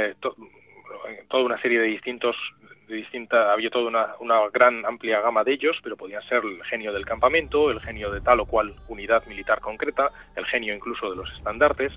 toda 1.29 1.45
una 1.45 1.61
serie 1.61 1.79
de 1.79 1.87
distintos 1.87 2.35
de 2.89 2.97
distinta, 2.97 3.53
había 3.53 3.71
toda 3.71 3.89
una, 3.89 4.15
una, 4.21 4.49
gran 4.53 4.85
amplia 4.85 5.21
gama 5.21 5.45
de 5.45 5.53
ellos, 5.53 5.77
pero 5.83 5.97
podían 5.97 6.23
ser 6.29 6.43
el 6.45 6.63
genio 6.65 6.93
del 6.93 7.07
campamento, 7.07 7.71
el 7.71 7.81
genio 7.81 8.11
de 8.11 8.21
tal 8.21 8.41
o 8.41 8.47
cual 8.47 8.75
unidad 8.89 9.25
militar 9.27 9.61
concreta, 9.61 10.11
el 10.37 10.45
genio 10.47 10.75
incluso 10.75 11.11
de 11.11 11.17
los 11.17 11.33
estandartes 11.37 11.93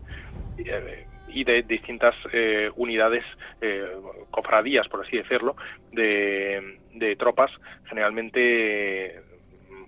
eh, 0.58 1.06
y 1.28 1.44
de 1.44 1.64
distintas 1.64 2.16
eh, 2.32 2.72
unidades, 2.76 3.24
eh, 3.62 3.86
cofradías, 4.32 4.88
por 4.88 5.06
así 5.06 5.18
decirlo, 5.18 5.56
de, 5.92 6.80
de 6.94 7.16
tropas, 7.16 7.52
generalmente 7.86 9.22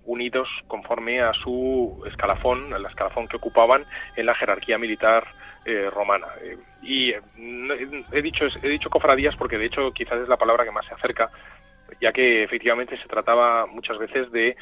unidos 0.06 0.50
conforme 0.68 1.22
a 1.22 1.34
su 1.34 2.04
escalafón, 2.08 2.74
el 2.74 2.86
escalafón 2.86 3.28
que 3.28 3.38
ocupaban 3.38 3.86
en 4.16 4.26
la 4.26 4.36
jerarquía 4.36 4.78
militar 4.78 5.28
eh, 5.66 5.90
romana. 5.90 6.28
Eh, 6.42 6.58
y 6.82 7.10
eh, 7.12 7.22
he 8.14 8.22
dicho, 8.22 8.46
he 8.64 8.70
dicho 8.70 8.90
cofradías 8.90 9.36
porque 9.36 9.58
de 9.58 9.66
hecho 9.66 9.92
quizás 9.92 10.22
es 10.22 10.30
la 10.30 10.38
palabra 10.38 10.64
que 10.64 10.72
más 10.72 10.86
se 10.86 10.94
acerca 10.94 11.30
ya 12.00 12.14
que 12.14 12.44
efectivamente 12.44 12.98
se 12.98 13.08
trataba 13.08 13.66
muchas 13.66 13.98
veces 13.98 14.32
de 14.32 14.56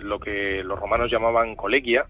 lo 0.00 0.18
que 0.18 0.62
los 0.64 0.78
romanos 0.78 1.10
llamaban 1.10 1.54
colegia, 1.54 2.06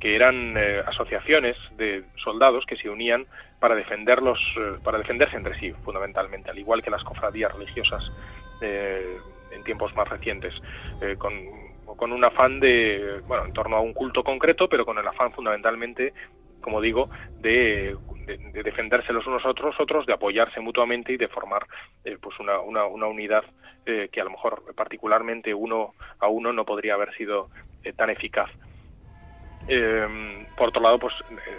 que 0.00 0.14
eran 0.14 0.56
asociaciones 0.86 1.56
de 1.76 2.04
soldados 2.22 2.64
que 2.64 2.76
se 2.76 2.88
unían 2.88 3.26
para 3.58 3.74
defenderlos, 3.74 4.38
para 4.84 4.98
defenderse 4.98 5.36
entre 5.36 5.58
sí, 5.58 5.72
fundamentalmente, 5.84 6.48
al 6.48 6.58
igual 6.58 6.80
que 6.80 6.90
las 6.90 7.02
cofradías 7.02 7.52
religiosas 7.52 8.04
en 8.60 9.64
tiempos 9.64 9.92
más 9.96 10.08
recientes, 10.08 10.54
con, 11.18 11.32
con 11.84 12.12
un 12.12 12.24
afán 12.24 12.60
de, 12.60 13.20
bueno, 13.26 13.46
en 13.46 13.52
torno 13.52 13.76
a 13.76 13.80
un 13.80 13.92
culto 13.92 14.22
concreto, 14.22 14.68
pero 14.68 14.86
con 14.86 14.96
el 14.96 15.08
afán 15.08 15.32
fundamentalmente 15.32 16.14
como 16.64 16.80
digo, 16.80 17.10
de, 17.40 17.94
defenderse 18.64 19.12
los 19.12 19.26
unos 19.26 19.44
a 19.44 19.50
otros, 19.50 19.78
otros, 19.78 20.06
de 20.06 20.14
apoyarse 20.14 20.60
mutuamente 20.60 21.12
y 21.12 21.18
de 21.18 21.28
formar 21.28 21.66
eh, 22.06 22.16
pues 22.18 22.40
una, 22.40 22.58
una, 22.58 23.06
unidad 23.06 23.44
eh, 23.84 24.08
que 24.10 24.22
a 24.22 24.24
lo 24.24 24.30
mejor 24.30 24.62
particularmente 24.74 25.52
uno 25.52 25.92
a 26.18 26.28
uno 26.28 26.54
no 26.54 26.64
podría 26.64 26.94
haber 26.94 27.14
sido 27.16 27.50
eh, 27.84 27.92
tan 27.92 28.08
eficaz. 28.08 28.50
por 30.56 30.68
otro 30.68 30.80
lado, 30.80 30.98
pues 30.98 31.12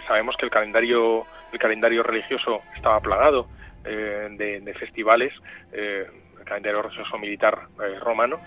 sabemos 0.08 0.36
que 0.36 0.46
el 0.46 0.50
calendario 0.50 1.24
el 1.52 1.58
calendario 1.60 2.02
religioso 2.02 2.62
estaba 2.74 2.98
plagado 3.00 3.46
de, 3.84 4.60
de, 4.60 4.74
festivales, 4.74 5.32
el 5.72 6.44
calendario 6.44 6.82
religioso 6.82 7.16
militar 7.18 7.68
romano, 8.00 8.40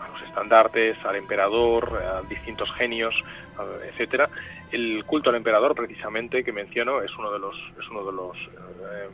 a 0.00 0.08
los 0.08 0.22
estandartes, 0.22 0.96
al 1.04 1.16
emperador, 1.16 2.02
a 2.02 2.22
distintos 2.28 2.70
genios, 2.74 3.14
etcétera, 3.84 4.28
el 4.70 5.04
culto 5.04 5.30
al 5.30 5.36
emperador, 5.36 5.74
precisamente, 5.74 6.44
que 6.44 6.52
menciono, 6.52 7.00
es 7.02 7.14
uno 7.16 7.32
de 7.32 7.38
los, 7.38 7.56
es 7.78 7.88
uno 7.88 8.04
de 8.04 8.12
los 8.12 8.36
eh, 8.36 9.08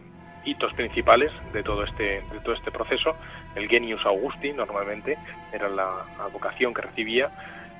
hitos 0.44 0.72
principales 0.74 1.30
de 1.52 1.62
todo 1.62 1.84
este, 1.84 2.22
de 2.32 2.40
todo 2.42 2.54
este 2.54 2.70
proceso. 2.70 3.16
El 3.54 3.68
genius 3.68 4.04
Augusti, 4.04 4.52
normalmente, 4.52 5.16
era 5.52 5.68
la, 5.68 6.04
vocación 6.32 6.74
que 6.74 6.82
recibía, 6.82 7.30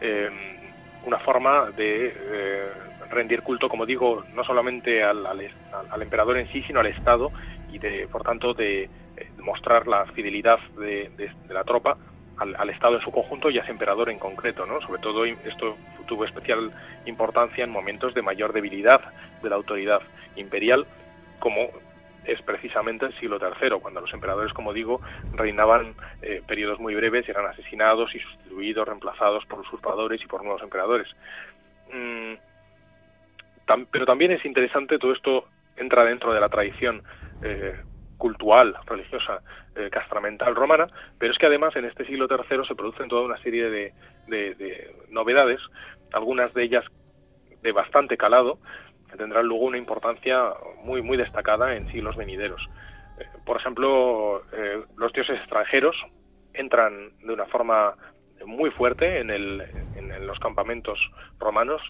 eh, 0.00 0.30
una 1.04 1.18
forma 1.18 1.70
de 1.72 2.14
eh, 2.16 2.68
rendir 3.10 3.42
culto, 3.42 3.68
como 3.68 3.84
digo, 3.84 4.24
no 4.34 4.44
solamente 4.44 5.02
al, 5.02 5.26
al, 5.26 6.02
emperador 6.02 6.38
en 6.38 6.50
sí, 6.52 6.62
sino 6.62 6.80
al 6.80 6.86
Estado 6.86 7.30
y, 7.72 7.78
de, 7.78 8.06
por 8.06 8.22
tanto, 8.22 8.54
de, 8.54 8.88
mostrar 9.38 9.86
la 9.86 10.06
fidelidad 10.06 10.58
de, 10.78 11.10
de 11.16 11.54
la 11.54 11.62
tropa 11.64 11.96
al, 12.38 12.70
Estado 12.70 12.96
en 12.96 13.02
su 13.02 13.10
conjunto 13.10 13.50
y 13.50 13.58
a 13.58 13.62
ese 13.62 13.70
emperador 13.70 14.10
en 14.10 14.18
concreto, 14.18 14.66
¿no? 14.66 14.80
Sobre 14.80 15.00
todo 15.00 15.24
esto 15.24 15.76
tuvo 16.06 16.24
especial 16.24 16.70
importancia 17.06 17.64
en 17.64 17.70
momentos 17.70 18.14
de 18.14 18.22
mayor 18.22 18.52
debilidad 18.52 19.00
de 19.42 19.48
la 19.48 19.56
autoridad 19.56 20.00
imperial, 20.36 20.86
como 21.38 21.70
es 22.24 22.40
precisamente 22.42 23.06
el 23.06 23.14
siglo 23.18 23.38
III, 23.38 23.80
cuando 23.80 24.00
los 24.00 24.12
emperadores, 24.12 24.52
como 24.52 24.72
digo, 24.72 25.00
reinaban 25.34 25.94
eh, 26.22 26.42
periodos 26.46 26.80
muy 26.80 26.94
breves 26.94 27.28
eran 27.28 27.46
asesinados 27.46 28.14
y 28.14 28.18
sustituidos, 28.18 28.88
reemplazados 28.88 29.44
por 29.46 29.60
usurpadores 29.60 30.22
y 30.22 30.26
por 30.26 30.42
nuevos 30.42 30.62
emperadores. 30.62 31.08
Mm, 31.92 32.34
pero 33.90 34.06
también 34.06 34.32
es 34.32 34.44
interesante, 34.44 34.98
todo 34.98 35.12
esto 35.12 35.48
entra 35.76 36.04
dentro 36.04 36.32
de 36.32 36.40
la 36.40 36.48
tradición 36.48 37.02
eh, 37.42 37.76
cultural, 38.24 38.74
religiosa, 38.86 39.42
eh, 39.76 39.90
castramental 39.90 40.54
romana, 40.54 40.86
pero 41.18 41.30
es 41.30 41.38
que 41.38 41.44
además 41.44 41.76
en 41.76 41.84
este 41.84 42.06
siglo 42.06 42.26
III 42.26 42.64
se 42.66 42.74
producen 42.74 43.06
toda 43.06 43.20
una 43.20 43.36
serie 43.42 43.68
de, 43.68 43.92
de, 44.28 44.96
novedades, 45.10 45.60
algunas 46.10 46.54
de 46.54 46.62
ellas 46.62 46.86
de 47.60 47.72
bastante 47.72 48.16
calado, 48.16 48.56
que 49.10 49.18
tendrán 49.18 49.44
luego 49.46 49.64
una 49.66 49.76
importancia 49.76 50.40
muy, 50.82 51.02
muy 51.02 51.18
destacada 51.18 51.76
en 51.76 51.86
siglos 51.92 52.16
venideros. 52.16 52.66
Eh, 53.18 53.26
por 53.44 53.58
ejemplo, 53.58 54.42
eh, 54.54 54.82
los 54.96 55.12
dioses 55.12 55.38
extranjeros 55.40 55.94
entran 56.54 57.10
de 57.18 57.30
una 57.34 57.44
forma 57.44 57.94
muy 58.46 58.70
fuerte 58.70 59.20
en, 59.20 59.26
los 60.26 60.38
campamentos 60.38 60.98
romanos, 61.38 61.82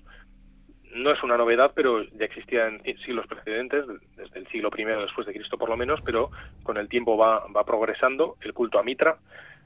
no 0.95 1.11
es 1.11 1.23
una 1.23 1.37
novedad, 1.37 1.73
pero 1.75 2.03
ya 2.03 2.25
existía 2.25 2.69
en 2.69 2.99
siglos 2.99 3.27
precedentes, 3.27 3.85
desde 4.17 4.39
el 4.39 4.47
siglo 4.49 4.71
I 4.77 4.85
después 4.85 5.27
de 5.27 5.33
Cristo 5.33 5.59
por 5.59 5.69
lo 5.69 5.77
menos, 5.77 6.01
pero 6.05 6.31
con 6.63 6.77
el 6.77 6.89
tiempo 6.89 7.17
va, 7.17 7.47
va 7.49 7.65
progresando 7.65 8.37
el 8.41 8.55
culto 8.55 8.79
a 8.79 8.83
Mitra, 8.83 9.17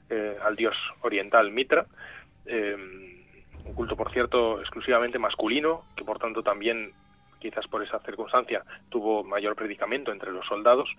eh, 0.09 0.37
al 0.43 0.55
dios 0.55 0.75
oriental 1.01 1.51
Mitra, 1.51 1.85
eh, 2.45 2.75
un 3.63 3.73
culto, 3.75 3.95
por 3.95 4.11
cierto, 4.11 4.59
exclusivamente 4.59 5.19
masculino, 5.19 5.85
que 5.95 6.03
por 6.03 6.17
tanto 6.17 6.41
también, 6.41 6.91
quizás 7.39 7.67
por 7.67 7.83
esa 7.83 7.99
circunstancia, 7.99 8.63
tuvo 8.89 9.23
mayor 9.23 9.55
predicamento 9.55 10.11
entre 10.11 10.31
los 10.31 10.47
soldados, 10.47 10.89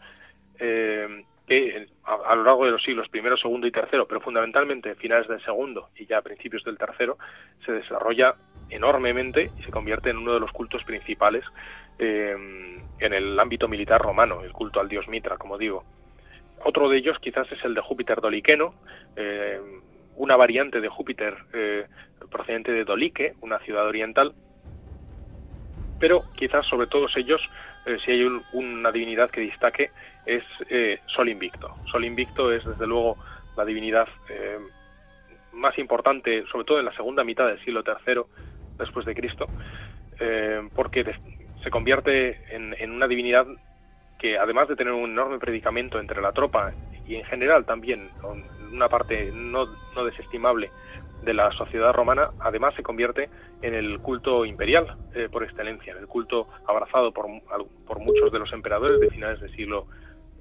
eh, 0.61 1.24
que 1.49 1.89
a, 2.05 2.37
lo 2.37 2.45
largo 2.45 2.64
de 2.66 2.70
los 2.70 2.83
siglos 2.85 3.09
primero, 3.09 3.37
segundo 3.37 3.66
y 3.66 3.72
tercero, 3.72 4.07
pero 4.07 4.20
fundamentalmente 4.20 4.95
finales 4.95 5.26
del 5.26 5.43
segundo 5.43 5.89
y 5.97 6.07
ya 6.07 6.18
a 6.18 6.22
principios 6.22 6.62
del 6.62 6.78
tercero, 6.78 7.18
se 7.66 7.72
desarrolla 7.72 8.37
enormemente 8.70 9.50
y 9.58 9.62
se 9.62 9.70
convierte 9.70 10.10
en 10.10 10.18
uno 10.18 10.34
de 10.34 10.40
los 10.40 10.52
cultos 10.52 10.82
principales 10.84 11.44
eh, 11.98 12.34
en 12.98 13.12
el 13.12 13.38
ámbito 13.38 13.68
militar 13.68 14.00
romano, 14.00 14.42
el 14.42 14.52
culto 14.52 14.80
al 14.80 14.88
dios 14.88 15.08
Mitra, 15.08 15.36
como 15.36 15.58
digo. 15.58 15.84
Otro 16.64 16.88
de 16.88 16.98
ellos 16.98 17.18
quizás 17.20 17.50
es 17.52 17.62
el 17.64 17.74
de 17.74 17.80
Júpiter 17.80 18.20
Doliqueno, 18.20 18.74
eh, 19.16 19.60
una 20.16 20.36
variante 20.36 20.80
de 20.80 20.88
Júpiter 20.88 21.36
eh, 21.52 21.86
procedente 22.30 22.72
de 22.72 22.84
Dolique, 22.84 23.34
una 23.40 23.58
ciudad 23.60 23.86
oriental, 23.86 24.34
pero 25.98 26.22
quizás 26.36 26.66
sobre 26.66 26.86
todos 26.86 27.14
ellos, 27.16 27.40
si 28.04 28.10
hay 28.10 28.22
una 28.52 28.90
divinidad 28.90 29.30
que 29.30 29.42
destaque, 29.42 29.90
es 30.24 30.42
Sol 31.06 31.28
Invicto. 31.28 31.74
Sol 31.90 32.06
Invicto 32.06 32.50
es 32.52 32.64
desde 32.64 32.86
luego 32.86 33.18
la 33.54 33.66
divinidad 33.66 34.08
más 35.52 35.78
importante, 35.78 36.44
sobre 36.50 36.64
todo 36.64 36.78
en 36.78 36.86
la 36.86 36.94
segunda 36.94 37.24
mitad 37.24 37.46
del 37.46 37.62
siglo 37.64 37.82
III, 37.84 38.22
después 38.81 39.07
de 39.07 39.14
Cristo, 39.14 39.47
eh, 40.18 40.68
porque 40.74 41.05
se 41.62 41.70
convierte 41.70 42.41
en, 42.55 42.91
una 42.91 43.07
divinidad 43.07 43.47
que 44.18 44.39
además 44.39 44.68
de 44.68 44.76
tener 44.76 44.93
un 44.93 45.11
enorme 45.11 45.39
predicamento 45.39 45.99
entre 45.99 46.20
la 46.20 46.33
tropa 46.33 46.72
y 47.07 47.16
en 47.16 47.24
general 47.24 47.64
también 47.64 48.09
una 48.72 48.89
parte 48.89 49.31
no, 49.33 49.66
desestimable 50.05 50.70
de 51.22 51.35
la 51.35 51.51
sociedad 51.53 51.93
romana, 51.93 52.31
además 52.41 52.74
se 52.74 52.83
convierte 52.83 53.28
en 53.62 53.74
el 53.74 54.01
culto 54.01 54.45
imperial 54.45 54.97
eh, 55.14 55.28
por 55.31 55.45
excelencia, 55.45 55.93
en 55.93 55.99
el 55.99 56.07
culto 56.07 56.49
abrazado 56.66 57.12
por, 57.12 57.26
por, 57.87 57.99
muchos 57.99 58.33
de 58.33 58.39
los 58.39 58.53
emperadores 58.53 59.01
de 59.01 59.11
finales 59.11 59.41
del 59.41 59.55
siglo 59.55 59.87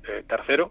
III, 0.08 0.66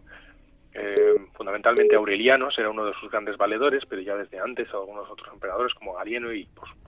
eh, 0.81 1.15
fundamentalmente 1.35 1.97
Aureliano 1.97 2.49
era 2.57 2.71
uno 2.71 2.85
de 2.85 2.95
sus 2.95 3.11
grandes 3.11 3.37
valedores, 3.37 3.83
pero 3.89 4.01
ya 4.01 4.15
desde 4.15 4.39
antes 4.39 4.73
algunos 4.73 5.11
otros 5.11 5.29
emperadores 5.33 5.75
como 5.75 5.95
Galieno 5.95 6.33
y 6.33 6.47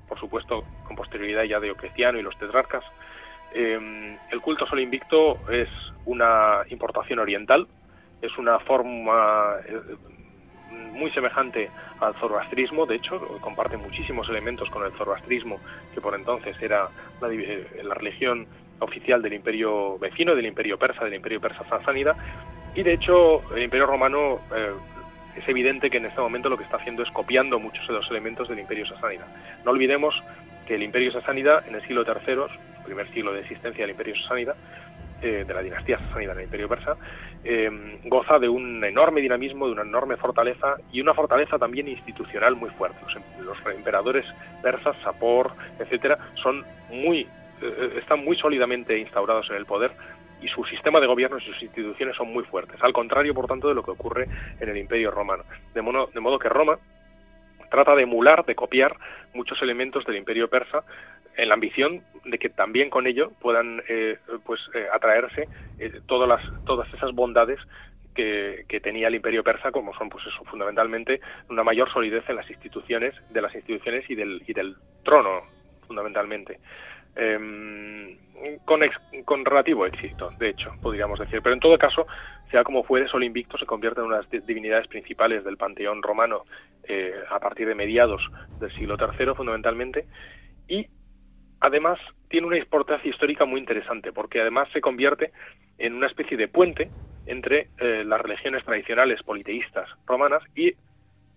por 0.09 0.18
supuesto 0.18 0.64
con 0.86 0.97
posterioridad 0.97 1.45
ya 1.45 1.61
Diocleciano 1.61 2.18
y 2.18 2.22
los 2.22 2.38
tetrarcas. 2.38 2.84
Eh, 3.53 4.16
el 4.30 4.41
culto 4.41 4.66
sol 4.66 4.80
invicto 4.80 5.41
es 5.51 5.68
una 6.05 6.62
importación 6.68 7.18
oriental, 7.18 7.66
es 8.22 8.36
una 8.38 8.61
forma 8.61 9.57
eh, 9.66 9.80
muy 10.70 11.11
semejante 11.11 11.68
al 11.99 12.14
zoroastrismo, 12.14 12.86
de 12.86 12.97
hecho, 12.97 13.18
comparte 13.41 13.76
muchísimos 13.76 14.28
elementos 14.28 14.70
con 14.70 14.84
el 14.84 14.93
zoroastrismo, 14.93 15.59
que 15.95 16.01
por 16.01 16.14
entonces 16.14 16.57
era 16.62 16.88
la, 17.20 17.28
eh, 17.32 17.82
la 17.82 17.95
religión 17.95 18.47
oficial 18.78 19.20
del 19.20 19.34
imperio 19.34 19.99
vecino, 19.99 20.34
del 20.34 20.47
imperio 20.47 20.78
persa, 20.78 21.05
del 21.05 21.14
imperio 21.14 21.41
persa 21.41 21.64
sasánida, 21.68 22.16
y 22.74 22.82
de 22.82 22.92
hecho 22.94 23.42
el 23.54 23.62
imperio 23.62 23.86
romano 23.86 24.40
es 25.36 25.48
evidente 25.48 25.90
que 25.90 25.98
en 25.98 26.06
este 26.06 26.20
momento 26.20 26.48
lo 26.48 26.56
que 26.56 26.64
está 26.64 26.76
haciendo 26.76 27.02
es 27.02 27.10
copiando 27.10 27.58
muchos 27.58 27.86
de 27.86 27.94
los 27.94 28.10
elementos 28.10 28.48
del 28.48 28.58
Imperio 28.58 28.86
Sasánida. 28.86 29.26
No 29.64 29.70
olvidemos 29.70 30.14
que 30.66 30.74
el 30.74 30.82
Imperio 30.82 31.12
Sasánida 31.12 31.62
en 31.66 31.74
el 31.74 31.82
siglo 31.82 32.04
III, 32.04 32.42
primer 32.84 33.10
siglo 33.12 33.32
de 33.32 33.40
existencia 33.40 33.82
del 33.82 33.90
Imperio 33.90 34.16
Sasánida, 34.22 34.54
eh, 35.22 35.44
de 35.46 35.52
la 35.52 35.60
dinastía 35.60 35.98
sasánida 35.98 36.32
en 36.32 36.38
el 36.38 36.44
Imperio 36.44 36.66
Persa, 36.66 36.96
eh, 37.44 37.70
goza 38.04 38.38
de 38.38 38.48
un 38.48 38.82
enorme 38.82 39.20
dinamismo, 39.20 39.66
de 39.66 39.72
una 39.72 39.82
enorme 39.82 40.16
fortaleza 40.16 40.76
y 40.92 41.02
una 41.02 41.12
fortaleza 41.12 41.58
también 41.58 41.88
institucional 41.88 42.56
muy 42.56 42.70
fuerte. 42.70 42.98
Los, 43.02 43.44
los 43.44 43.74
emperadores 43.74 44.24
persas, 44.62 44.96
Sapor, 45.04 45.52
etcétera, 45.78 46.18
son 46.42 46.64
muy, 46.88 47.28
eh, 47.60 47.98
están 47.98 48.24
muy 48.24 48.34
sólidamente 48.38 48.96
instaurados 48.98 49.50
en 49.50 49.56
el 49.56 49.66
poder 49.66 49.92
y 50.41 50.49
su 50.49 50.64
sistema 50.64 51.01
de 51.01 51.07
gobierno 51.07 51.38
y 51.38 51.45
sus 51.45 51.62
instituciones 51.62 52.16
son 52.16 52.32
muy 52.32 52.45
fuertes, 52.45 52.82
al 52.82 52.93
contrario, 52.93 53.34
por 53.34 53.47
tanto, 53.47 53.68
de 53.68 53.74
lo 53.74 53.82
que 53.82 53.91
ocurre 53.91 54.26
en 54.61 54.68
el 54.68 54.76
Imperio 54.76 55.11
Romano. 55.11 55.45
De 55.74 55.82
modo, 55.82 56.09
de 56.12 56.20
modo 56.20 56.38
que 56.38 56.49
Roma 56.49 56.78
trata 57.70 57.95
de 57.95 58.03
emular, 58.03 58.45
de 58.45 58.55
copiar 58.55 58.97
muchos 59.32 59.61
elementos 59.62 60.05
del 60.05 60.16
Imperio 60.16 60.49
Persa 60.49 60.82
en 61.36 61.49
la 61.49 61.55
ambición 61.55 62.03
de 62.24 62.38
que 62.38 62.51
también 62.51 62.91
con 62.91 63.07
ello 63.07 63.30
puedan 63.41 63.82
eh, 63.88 64.18
pues 64.45 64.61
eh, 64.74 64.86
atraerse 64.93 65.49
eh, 65.78 66.01
todas 66.07 66.28
las 66.28 66.64
todas 66.64 66.93
esas 66.93 67.12
bondades 67.12 67.59
que, 68.14 68.64
que, 68.68 68.80
tenía 68.80 69.07
el 69.07 69.14
Imperio 69.14 69.45
Persa, 69.45 69.70
como 69.70 69.95
son 69.95 70.09
pues 70.09 70.26
eso, 70.26 70.45
fundamentalmente 70.45 71.20
una 71.49 71.62
mayor 71.62 71.91
solidez 71.93 72.28
en 72.28 72.36
las 72.36 72.51
instituciones, 72.51 73.14
de 73.30 73.41
las 73.41 73.55
instituciones 73.55 74.11
y 74.11 74.16
del, 74.16 74.43
y 74.47 74.53
del 74.53 74.76
trono, 75.05 75.43
fundamentalmente. 75.86 76.59
Eh, 77.16 78.16
con, 78.64 78.82
ex, 78.82 78.96
con 79.24 79.44
relativo 79.44 79.86
éxito, 79.86 80.30
de 80.38 80.50
hecho, 80.50 80.72
podríamos 80.80 81.18
decir. 81.18 81.40
Pero 81.42 81.54
en 81.54 81.61
todo 81.61 81.76
caso, 81.78 82.06
sea 82.50 82.64
como 82.64 82.82
fuere, 82.82 83.08
Sol 83.08 83.24
Invicto 83.24 83.58
se 83.58 83.66
convierte 83.66 84.00
en 84.00 84.06
una 84.06 84.20
de 84.20 84.38
las 84.38 84.46
divinidades 84.46 84.88
principales 84.88 85.44
del 85.44 85.56
panteón 85.56 86.02
romano 86.02 86.44
eh, 86.84 87.14
a 87.30 87.38
partir 87.38 87.68
de 87.68 87.74
mediados 87.74 88.22
del 88.58 88.72
siglo 88.74 88.96
III, 88.98 89.34
fundamentalmente, 89.34 90.06
y 90.68 90.86
además 91.61 91.98
tiene 92.28 92.46
una 92.46 92.58
importancia 92.58 93.11
histórica 93.11 93.44
muy 93.44 93.61
interesante, 93.61 94.12
porque 94.12 94.40
además 94.40 94.68
se 94.72 94.80
convierte 94.80 95.32
en 95.78 95.94
una 95.94 96.06
especie 96.06 96.36
de 96.36 96.48
puente 96.48 96.90
entre 97.26 97.68
eh, 97.78 98.04
las 98.04 98.20
religiones 98.20 98.64
tradicionales 98.64 99.22
politeístas 99.22 99.88
romanas 100.06 100.42
y 100.54 100.72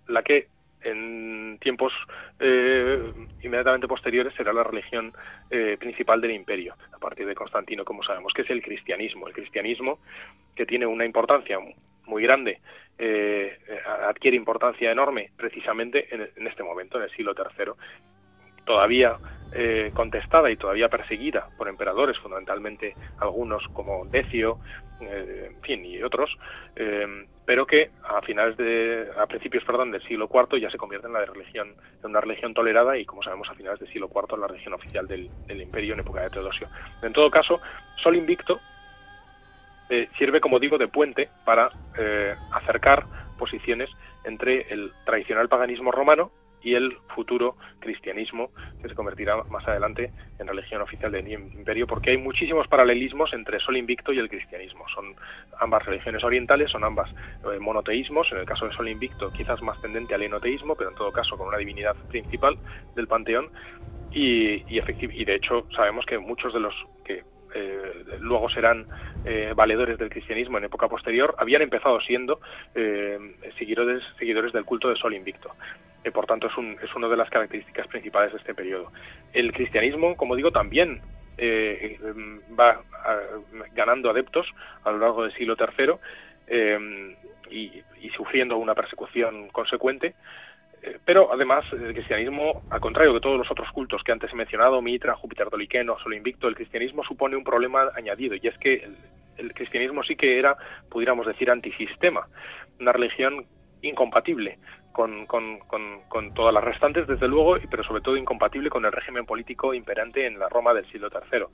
la 0.08 0.24
que 0.24 0.48
en 0.84 1.58
tiempos 1.62 1.94
eh, 2.40 3.12
inmediatamente 3.42 3.88
posteriores 3.88 4.34
será 4.36 4.54
la 4.54 4.64
religión 4.64 5.14
eh, 5.50 5.78
principal 5.80 6.22
del 6.22 6.32
imperio, 6.32 6.76
a 6.94 7.00
partir 7.00 7.26
de 7.26 7.36
Constantino, 7.36 7.86
como 7.86 8.04
sabemos, 8.04 8.34
que 8.34 8.44
es 8.44 8.50
el 8.50 8.62
cristianismo. 8.62 9.28
El 9.28 9.34
cristianismo 9.34 10.00
que 10.56 10.66
tiene 10.66 10.86
una 10.86 11.06
importancia 11.06 11.58
muy 12.06 12.24
grande, 12.24 12.60
eh, 12.98 13.58
adquiere 14.08 14.38
importancia 14.38 14.92
enorme 14.92 15.32
precisamente 15.36 16.14
en, 16.14 16.30
en, 16.36 16.48
este 16.48 16.64
momento, 16.64 16.98
en 16.98 17.04
el 17.04 17.12
siglo 17.12 17.34
III, 17.36 17.72
todavía 18.66 19.18
eh, 19.56 19.92
contestada 19.94 20.50
y 20.50 20.58
todavía 20.58 20.90
perseguida 20.90 21.48
por 21.58 21.68
emperadores, 21.68 22.18
fundamentalmente 22.18 22.96
algunos 23.20 23.64
como 23.74 24.06
Decio, 24.06 24.60
eh, 25.02 25.52
fin, 25.62 25.86
y 25.86 26.02
otros, 26.02 26.30
eh, 26.76 27.26
pero 27.46 27.66
que 27.66 27.92
a 28.04 28.22
finales 28.22 28.56
de, 28.58 29.08
a 29.18 29.26
principios, 29.28 29.64
perdón, 29.64 29.92
del 29.92 30.02
siglo 30.04 30.30
IV 30.32 30.60
ya 30.60 30.70
se 30.70 30.78
convierte 30.78 31.08
en 31.08 31.14
la 31.14 31.26
religión, 31.26 31.76
en 32.02 32.10
una 32.10 32.22
religión 32.22 32.54
tolerada 32.54 32.98
y, 32.98 33.06
como 33.06 33.22
sabemos, 33.22 33.50
a 33.50 33.56
finales 33.56 33.80
del 33.80 33.90
siglo 33.90 34.10
IV 34.14 34.38
la 34.40 34.48
religión 34.48 34.74
oficial 34.74 35.08
del, 35.08 35.30
del 35.48 35.62
imperio 35.62 35.94
en 35.94 36.00
época 36.00 36.22
de 36.22 36.30
Teodosio. 36.30 36.68
En 37.02 37.12
todo 37.14 37.30
caso, 37.30 37.60
Sol 38.02 38.16
Invicto 38.16 38.60
eh, 39.90 40.10
sirve, 40.18 40.40
como 40.40 40.60
digo, 40.60 40.78
de 40.78 40.88
puente 40.88 41.30
para 41.44 41.70
acercar 42.52 43.06
posiciones 43.38 43.90
entre 44.24 44.74
el 44.74 44.94
tradicional 45.06 45.50
paganismo 45.50 45.92
romano 45.92 46.32
y 46.64 46.76
el 46.76 46.98
futuro 47.14 47.58
cristianismo 47.80 48.52
que 48.82 48.90
se 48.90 48.96
convertirá 48.96 49.44
más 49.44 49.68
adelante 49.68 50.12
en 50.40 50.48
religión 50.48 50.82
oficial 50.82 51.12
del 51.12 51.28
imperio 51.28 51.86
porque 51.86 52.12
hay 52.12 52.18
muchísimos 52.18 52.68
paralelismos 52.68 53.34
entre 53.34 53.60
Sol 53.60 53.78
Invicto 53.78 54.14
y 54.14 54.20
el 54.20 54.30
cristianismo. 54.30 54.86
Son 54.96 55.14
ambas 55.60 55.86
religiones 55.86 56.24
orientales 56.24 56.72
son 56.72 56.84
ambas 56.84 57.10
eh, 57.12 57.60
monoteísmos. 57.60 58.32
En 58.32 58.40
el 58.40 58.46
caso 58.46 58.68
de 58.68 58.74
Sol 58.74 58.88
Invicto 58.88 59.32
quizás 59.32 59.62
más 59.62 59.80
tendente 59.82 60.16
al 60.16 60.24
enoteísmo 60.24 60.76
pero 60.76 60.90
en 60.90 60.96
todo 60.96 61.12
caso 61.12 61.38
con 61.38 61.48
una 61.48 61.58
divinidad 61.58 61.96
principal 62.10 62.58
del 62.96 63.08
panteón. 63.08 63.50
Y, 64.12 64.64
y, 64.74 64.80
y 64.80 65.26
de 65.26 65.36
hecho 65.36 65.68
sabemos 65.76 66.06
que 66.06 66.20
muchos 66.20 66.54
de 66.54 66.60
los 66.60 66.74
que 67.04 67.24
eh, 67.54 68.18
luego 68.20 68.50
serán 68.50 68.86
eh, 69.26 69.54
valedores 69.56 69.98
del 69.98 70.10
cristianismo 70.10 70.58
en 70.58 70.66
época 70.66 70.88
posterior, 70.88 71.36
habían 71.38 71.62
empezado 71.62 72.00
siendo 72.02 72.40
eh, 72.76 73.18
seguidores, 73.58 74.04
seguidores 74.18 74.54
del 74.54 74.66
culto 74.66 74.90
de 74.90 74.96
Sol 74.96 75.14
Invicto. 75.14 75.52
Eh, 76.04 76.12
por 76.12 76.26
tanto, 76.26 76.48
es, 76.48 76.58
un, 76.58 76.78
es 76.84 76.94
una 76.96 77.08
de 77.08 77.18
las 77.18 77.30
características 77.30 77.88
principales 77.88 78.32
de 78.34 78.40
este 78.40 78.54
periodo. 78.54 78.92
El 79.32 79.54
cristianismo, 79.54 80.16
como 80.18 80.36
digo, 80.36 80.52
también 80.52 81.02
eh, 81.38 81.98
va 82.60 82.82
a, 82.92 83.20
ganando 83.74 84.10
adeptos 84.10 84.48
a 84.84 84.92
lo 84.92 85.00
largo 85.00 85.24
del 85.24 85.34
siglo 85.34 85.56
III 85.58 85.94
y, 87.50 87.82
y, 88.02 88.10
sufriendo 88.16 88.58
una 88.58 88.76
persecución 88.76 89.48
consecuente. 89.50 90.16
Pero 91.06 91.34
además, 91.34 91.66
el 91.74 91.94
cristianismo, 91.94 92.64
al 92.70 92.80
contrario 92.80 93.14
de 93.14 93.20
todos 93.20 93.38
los 93.38 93.52
otros 93.52 93.70
cultos 93.72 94.02
que 94.04 94.12
antes 94.12 94.32
he 94.32 94.36
mencionado, 94.36 94.82
Mitra, 94.82 95.16
Júpiter 95.16 95.50
Doliqueno, 95.50 96.00
Sol 96.00 96.14
Invicto, 96.14 96.48
el 96.48 96.56
cristianismo 96.56 97.04
supone 97.04 97.36
un 97.36 97.44
problema 97.44 97.90
añadido, 97.96 98.36
y 98.36 98.48
es 98.48 98.58
que 98.58 98.76
el, 98.76 98.98
el 99.38 99.54
cristianismo 99.54 100.04
sí 100.04 100.16
que 100.16 100.40
era, 100.40 100.56
pudiéramos 100.90 101.28
decir, 101.28 101.52
antisistema, 101.52 102.28
una 102.80 102.94
religión 102.94 103.46
incompatible 103.82 104.60
con, 104.94 105.26
con, 105.26 105.60
con, 105.60 106.02
con, 106.08 106.34
todas 106.34 106.54
las 106.54 106.64
restantes, 106.64 107.08
desde 107.08 107.28
luego, 107.28 107.58
pero 107.70 107.84
sobre 107.84 108.02
todo 108.02 108.16
incompatible 108.16 108.70
con 108.70 108.86
el 108.86 108.92
régimen 108.92 109.26
político 109.26 109.74
imperante 109.74 110.26
en 110.26 110.40
la 110.40 110.48
Roma 110.48 110.74
del 110.74 110.86
siglo 110.92 111.10
III. 111.12 111.46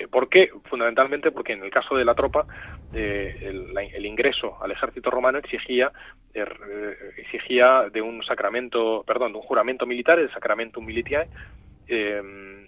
Eh, 0.00 0.08
¿Por 0.08 0.28
qué? 0.28 0.50
Fundamentalmente 0.64 1.30
porque 1.30 1.52
en 1.52 1.62
el 1.62 1.70
caso 1.70 1.94
de 1.94 2.04
la 2.04 2.14
tropa, 2.14 2.46
eh, 2.94 3.36
el, 3.42 3.76
el, 3.76 4.06
ingreso 4.06 4.56
al 4.62 4.70
ejército 4.70 5.10
romano 5.10 5.38
exigía, 5.38 5.92
eh, 6.32 6.44
exigía 7.18 7.88
de 7.92 8.00
un 8.00 8.22
sacramento, 8.24 9.04
perdón, 9.06 9.32
de 9.32 9.38
un 9.38 9.44
juramento 9.44 9.84
militar, 9.86 10.18
el 10.18 10.32
sacramentum 10.32 10.84
militiae, 10.84 11.28
eh, 11.88 12.66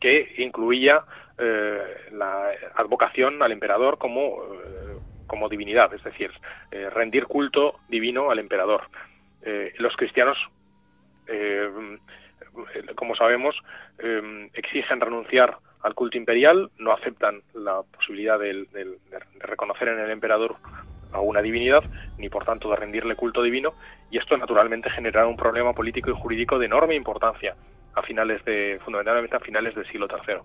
que 0.00 0.34
incluía 0.38 1.02
la 2.10 2.50
advocación 2.74 3.40
al 3.44 3.52
emperador 3.52 3.96
como 3.96 4.42
como 5.28 5.48
divinidad, 5.48 5.94
es 5.94 6.02
decir, 6.02 6.32
eh, 6.72 6.90
rendir 6.90 7.26
culto 7.26 7.78
divino 7.88 8.30
al 8.30 8.40
emperador. 8.40 8.88
Eh, 9.42 9.74
los 9.78 9.94
cristianos, 9.94 10.36
eh, 11.28 11.68
como 12.96 13.14
sabemos, 13.14 13.54
exigen 14.54 15.00
renunciar 15.00 15.58
al 15.82 15.94
culto 15.94 16.16
imperial, 16.16 16.70
no 16.78 16.92
aceptan 16.92 17.42
la 17.54 17.82
posibilidad 17.82 18.38
de, 18.38 18.66
de, 18.72 18.84
de, 18.84 19.18
reconocer 19.40 19.88
en 19.88 20.00
el 20.00 20.10
emperador 20.10 20.56
a 21.12 21.20
una 21.20 21.40
divinidad, 21.40 21.82
ni 22.18 22.28
por 22.28 22.44
tanto 22.44 22.68
de 22.70 22.76
rendirle 22.76 23.16
culto 23.16 23.42
divino, 23.42 23.74
y 24.10 24.18
esto 24.18 24.36
naturalmente 24.36 24.90
generará 24.90 25.26
un 25.26 25.36
problema 25.36 25.72
político 25.72 26.10
y 26.10 26.14
jurídico 26.14 26.58
de 26.58 26.66
enorme 26.66 26.94
importancia 26.94 27.54
a 27.94 28.02
finales 28.02 28.44
de, 28.44 28.80
fundamentalmente 28.84 29.36
a 29.36 29.40
finales 29.40 29.74
del 29.74 29.86
siglo 29.86 30.06
III. 30.08 30.40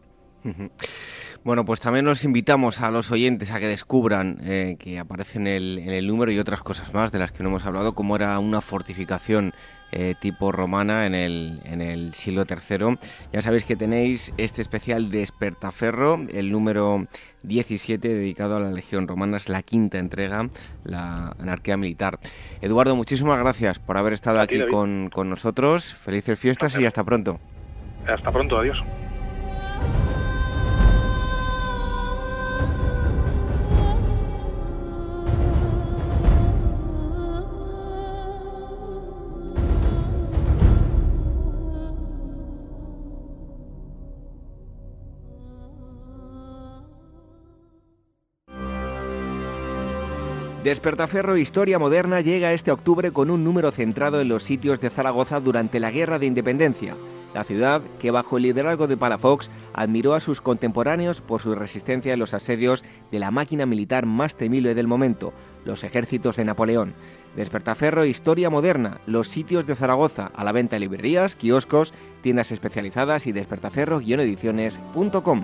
Bueno, 1.43 1.65
pues 1.65 1.81
también 1.81 2.05
nos 2.05 2.23
invitamos 2.23 2.79
a 2.79 2.89
los 2.89 3.11
oyentes 3.11 3.51
a 3.51 3.59
que 3.59 3.67
descubran 3.67 4.39
eh, 4.43 4.77
que 4.79 4.97
aparece 4.97 5.39
en 5.39 5.47
el, 5.47 5.79
en 5.79 5.89
el, 5.89 6.07
número 6.07 6.31
y 6.31 6.39
otras 6.39 6.61
cosas 6.61 6.93
más 6.93 7.11
de 7.11 7.19
las 7.19 7.33
que 7.33 7.43
no 7.43 7.49
hemos 7.49 7.65
hablado, 7.65 7.93
como 7.95 8.15
era 8.15 8.39
una 8.39 8.61
fortificación 8.61 9.53
eh, 9.91 10.15
tipo 10.19 10.53
romana 10.53 11.05
en 11.05 11.13
el, 11.13 11.59
en 11.65 11.81
el 11.81 12.13
siglo 12.13 12.45
III. 12.49 12.97
Ya 13.33 13.41
sabéis 13.41 13.65
que 13.65 13.75
tenéis 13.75 14.33
este 14.37 14.61
especial 14.61 15.11
Despertaferro, 15.11 16.25
el 16.33 16.49
número 16.49 17.07
17 17.43 18.07
dedicado 18.07 18.55
a 18.55 18.61
la 18.61 18.71
Legión 18.71 19.07
Romana, 19.07 19.35
es 19.35 19.49
la 19.49 19.63
quinta 19.63 19.99
entrega, 19.99 20.49
la 20.85 21.35
anarquía 21.39 21.75
militar. 21.75 22.19
Eduardo, 22.61 22.95
muchísimas 22.95 23.37
gracias 23.37 23.79
por 23.79 23.97
haber 23.97 24.13
estado 24.13 24.39
aquí, 24.39 24.61
con 24.69 25.29
nosotros. 25.29 25.93
Felices 25.93 26.39
fiestas 26.39 26.79
y 26.79 26.85
hasta 26.85 27.03
pronto. 27.03 27.39
Hasta 28.07 28.31
pronto, 28.31 28.57
adiós. 28.57 28.77
Despertaferro 50.63 51.35
Historia 51.35 51.77
Moderna 51.77 52.21
llega 52.21 52.53
este 52.53 52.71
octubre 52.71 53.11
con 53.11 53.29
un 53.29 53.43
número 53.43 53.69
centrado 53.71 54.21
en 54.21 54.29
los 54.29 54.43
sitios 54.43 54.79
de 54.79 54.89
Zaragoza 54.89 55.41
durante 55.41 55.81
la 55.81 55.91
Guerra 55.91 56.19
de 56.19 56.25
Independencia. 56.25 56.95
La 57.33 57.43
ciudad, 57.43 57.81
que 57.99 58.11
bajo 58.11 58.37
el 58.37 58.43
liderazgo 58.43 58.87
de 58.87 58.95
Palafox 58.95 59.49
admiró 59.73 60.13
a 60.13 60.21
sus 60.21 60.39
contemporáneos 60.39 61.19
por 61.19 61.41
su 61.41 61.53
resistencia 61.53 62.13
en 62.13 62.19
los 62.19 62.33
asedios 62.33 62.85
de 63.11 63.19
la 63.19 63.29
máquina 63.29 63.65
militar 63.65 64.05
más 64.05 64.35
temible 64.35 64.73
del 64.73 64.87
momento, 64.87 65.33
los 65.65 65.83
ejércitos 65.83 66.37
de 66.37 66.45
Napoleón. 66.45 66.93
Despertaferro 67.35 68.05
Historia 68.05 68.49
Moderna, 68.49 69.01
los 69.05 69.27
sitios 69.27 69.67
de 69.67 69.75
Zaragoza, 69.75 70.31
a 70.33 70.45
la 70.45 70.53
venta 70.53 70.77
en 70.77 70.83
librerías, 70.83 71.35
kioscos, 71.35 71.93
tiendas 72.21 72.53
especializadas 72.53 73.27
y 73.27 73.33
despertaferro-ediciones.com. 73.33 75.43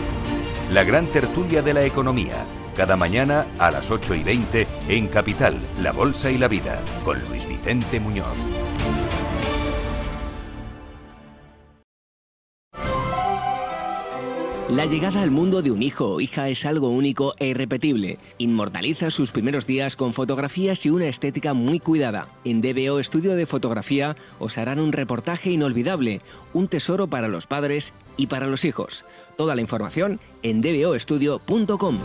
La 0.71 0.85
gran 0.85 1.07
tertulia 1.07 1.61
de 1.61 1.73
la 1.73 1.83
economía, 1.83 2.45
cada 2.77 2.95
mañana 2.95 3.45
a 3.59 3.71
las 3.71 3.91
8 3.91 4.15
y 4.15 4.23
20 4.23 4.67
en 4.87 5.09
Capital, 5.09 5.59
La 5.81 5.91
Bolsa 5.91 6.31
y 6.31 6.37
la 6.37 6.47
Vida, 6.47 6.81
con 7.03 7.19
Luis 7.27 7.45
Vicente 7.45 7.99
Muñoz. 7.99 8.37
La 14.69 14.85
llegada 14.85 15.21
al 15.21 15.31
mundo 15.31 15.61
de 15.61 15.71
un 15.71 15.81
hijo 15.81 16.13
o 16.13 16.21
hija 16.21 16.47
es 16.47 16.65
algo 16.65 16.87
único 16.87 17.35
e 17.39 17.47
irrepetible. 17.47 18.19
Inmortaliza 18.37 19.11
sus 19.11 19.33
primeros 19.33 19.67
días 19.67 19.97
con 19.97 20.13
fotografías 20.13 20.85
y 20.85 20.89
una 20.89 21.09
estética 21.09 21.53
muy 21.53 21.81
cuidada. 21.81 22.29
En 22.45 22.61
DBO 22.61 23.01
Estudio 23.01 23.35
de 23.35 23.45
Fotografía 23.45 24.15
os 24.39 24.57
harán 24.57 24.79
un 24.79 24.93
reportaje 24.93 25.51
inolvidable, 25.51 26.21
un 26.53 26.69
tesoro 26.69 27.07
para 27.07 27.27
los 27.27 27.47
padres 27.47 27.91
y 28.15 28.27
para 28.27 28.47
los 28.47 28.63
hijos. 28.63 29.03
Toda 29.37 29.55
la 29.55 29.61
información 29.61 30.19
en 30.43 30.61
dboestudio.com. 30.61 31.99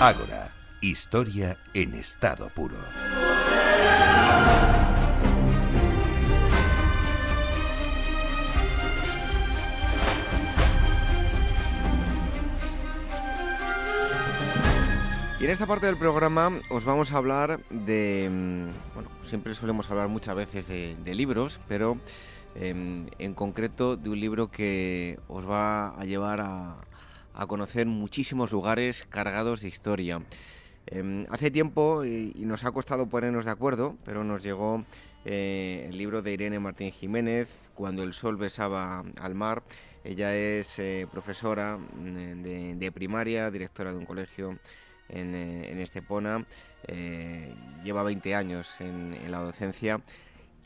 Ágora, 0.00 0.50
historia 0.80 1.58
en 1.74 1.92
estado 1.92 2.48
puro. 2.48 2.78
Y 15.40 15.44
en 15.44 15.50
esta 15.50 15.66
parte 15.66 15.86
del 15.86 15.96
programa 15.96 16.60
os 16.68 16.84
vamos 16.84 17.12
a 17.12 17.16
hablar 17.16 17.60
de, 17.70 18.28
mm, 18.30 18.94
bueno, 18.94 19.08
siempre 19.22 19.54
solemos 19.54 19.90
hablar 19.90 20.08
muchas 20.08 20.36
veces 20.36 20.68
de, 20.68 21.14
libros, 21.14 21.60
pero 21.66 21.96
em, 22.54 23.06
en 23.18 23.32
concreto 23.32 23.96
de 23.96 24.10
un 24.10 24.20
libro 24.20 24.50
que 24.50 25.18
os 25.28 25.48
va 25.48 25.98
a 25.98 26.04
llevar 26.04 26.40
a, 26.42 26.76
conocer 27.46 27.86
muchísimos 27.86 28.52
lugares 28.52 29.06
cargados 29.08 29.62
de 29.62 29.68
historia. 29.68 30.20
Em, 30.86 31.24
hace 31.30 31.50
tiempo, 31.50 32.04
y, 32.04 32.34
nos 32.44 32.64
ha 32.66 32.72
costado 32.72 33.08
ponernos 33.08 33.46
de 33.46 33.50
acuerdo, 33.50 33.96
pero 34.04 34.24
nos 34.24 34.42
llegó 34.42 34.84
eh, 35.24 35.86
el 35.88 35.96
libro 35.96 36.20
de 36.20 36.34
Irene 36.34 36.58
Martín 36.58 36.92
Jiménez, 36.92 37.48
Cuando 37.74 38.02
el 38.02 38.12
sol 38.12 38.36
besaba 38.36 39.04
al 39.18 39.34
mar. 39.34 39.62
Ella 40.04 40.36
es 40.36 40.78
eh, 40.78 41.06
profesora 41.10 41.78
mm, 41.78 42.78
de, 42.78 42.92
primaria, 42.92 43.50
directora 43.50 43.90
de 43.92 43.96
un 43.96 44.04
colegio 44.04 44.58
en, 45.12 45.34
eh, 45.34 45.82
Estepona, 45.82 46.44
lleva 47.84 48.02
20 48.02 48.34
años 48.34 48.80
en, 48.80 49.30
la 49.30 49.38
docencia 49.38 50.00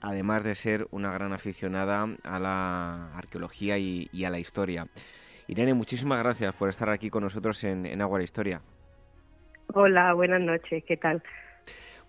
además 0.00 0.44
de 0.44 0.54
ser 0.54 0.86
una 0.90 1.12
gran 1.12 1.32
aficionada 1.32 2.06
a 2.24 2.38
la 2.38 3.16
arqueología 3.16 3.78
y 3.78 4.24
a 4.24 4.30
la 4.30 4.38
historia. 4.38 4.86
Irene, 5.46 5.74
muchísimas 5.74 6.22
gracias 6.22 6.54
por 6.54 6.68
estar 6.70 6.88
aquí 6.88 7.10
con 7.10 7.22
nosotros 7.22 7.62
en, 7.64 7.84
en 7.84 8.00
Agua 8.00 8.22
Historia. 8.22 8.62
Hola, 9.74 10.14
buenas 10.14 10.40
noches, 10.40 10.84
¿qué 10.86 10.96
tal? 10.96 11.22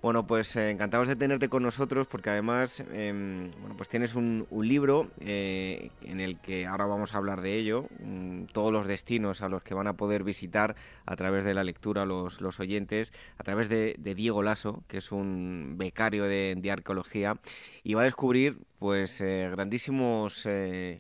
Bueno, 0.05 0.27
pues 0.27 0.55
eh, 0.55 0.69
encantados 0.69 1.07
de 1.07 1.15
tenerte 1.15 1.49
con 1.49 1.63
nosotros 1.63 2.05
porque 2.05 2.29
además, 2.29 2.79
em, 2.93 3.49
bueno, 3.59 3.75
pues 3.75 3.89
tienes 3.89 4.13
un, 4.13 4.45
libro 4.51 5.09
eh, 5.19 5.89
en 6.03 6.19
el 6.19 6.37
que 6.37 6.67
ahora 6.67 6.85
vamos 6.85 7.15
a 7.15 7.17
hablar 7.17 7.41
de 7.41 7.55
ello, 7.55 7.87
mm, 8.01 8.43
todos 8.53 8.71
los 8.71 8.85
destinos 8.85 9.41
a 9.41 9.49
los 9.49 9.63
que 9.63 9.73
van 9.73 9.87
a 9.87 9.97
poder 9.97 10.23
visitar 10.23 10.75
a 11.07 11.15
través 11.15 11.43
de 11.43 11.55
la 11.55 11.63
lectura 11.63 12.05
los, 12.05 12.39
los 12.39 12.59
oyentes, 12.59 13.13
a 13.39 13.43
través 13.43 13.67
de, 13.67 13.95
Diego 13.97 14.43
Lasso, 14.43 14.83
que 14.87 14.99
es 14.99 15.11
un 15.11 15.73
becario 15.75 16.25
de, 16.25 16.69
arqueología, 16.71 17.39
y 17.81 17.95
va 17.95 18.01
a 18.01 18.05
descubrir 18.05 18.59
pues 18.77 19.19
eh, 19.21 19.47
grandísimos 19.49 20.47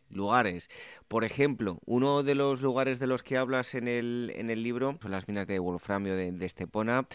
lugares. 0.09 0.67
Por 1.07 1.23
ejemplo, 1.23 1.77
uno 1.85 2.23
de 2.23 2.33
los 2.33 2.59
lugares 2.61 2.97
de 2.97 3.05
los 3.05 3.21
que 3.21 3.37
hablas 3.37 3.75
en 3.75 3.87
el, 3.87 4.33
en 4.35 4.49
el 4.49 4.63
libro 4.63 4.97
son 4.99 5.11
las 5.11 5.27
minas 5.27 5.45
de 5.45 5.59
Wolframio 5.59 6.15
de, 6.15 6.31
de 6.31 6.45
Estepona 6.47 7.05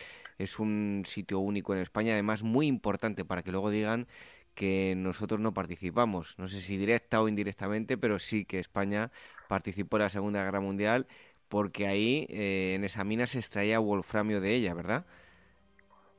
es 0.40 0.58
un 0.58 1.02
sitio 1.04 1.38
único 1.38 1.74
en 1.74 1.80
España, 1.80 2.14
además 2.14 2.42
muy 2.42 2.66
importante 2.66 3.24
para 3.24 3.42
que 3.42 3.52
luego 3.52 3.70
digan 3.70 4.06
que 4.54 4.94
nosotros 4.96 5.38
no 5.38 5.52
participamos. 5.52 6.38
No 6.38 6.48
sé 6.48 6.60
si 6.60 6.76
directa 6.76 7.20
o 7.20 7.28
indirectamente, 7.28 7.98
pero 7.98 8.18
sí 8.18 8.44
que 8.44 8.58
España 8.58 9.10
participó 9.48 9.96
en 9.96 10.02
la 10.04 10.08
Segunda 10.08 10.42
Guerra 10.42 10.60
Mundial 10.60 11.06
porque 11.48 11.86
ahí 11.86 12.26
eh, 12.30 12.74
en 12.76 12.84
esa 12.84 13.04
mina 13.04 13.26
se 13.26 13.38
extraía 13.38 13.78
wolframio 13.80 14.40
de 14.40 14.54
ella, 14.54 14.72
¿verdad? 14.72 15.04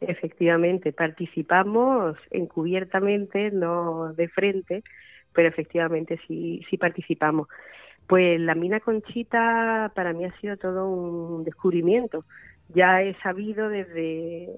Efectivamente, 0.02 0.94
participamos 0.94 2.18
encubiertamente, 2.32 3.52
no 3.52 4.14
de 4.14 4.28
frente, 4.28 4.84
pero 5.34 5.48
efectivamente 5.48 6.20
sí, 6.28 6.64
sí 6.70 6.78
participamos. 6.78 7.48
Pues 8.08 8.40
la 8.40 8.56
mina 8.56 8.82
Conchita 8.82 9.92
para 9.96 10.12
mí 10.14 10.26
ha 10.26 10.40
sido 10.40 10.58
todo 10.58 10.90
un 10.90 11.44
descubrimiento 11.44 12.26
ya 12.74 13.02
he 13.02 13.14
sabido 13.22 13.70
desde, 13.70 14.50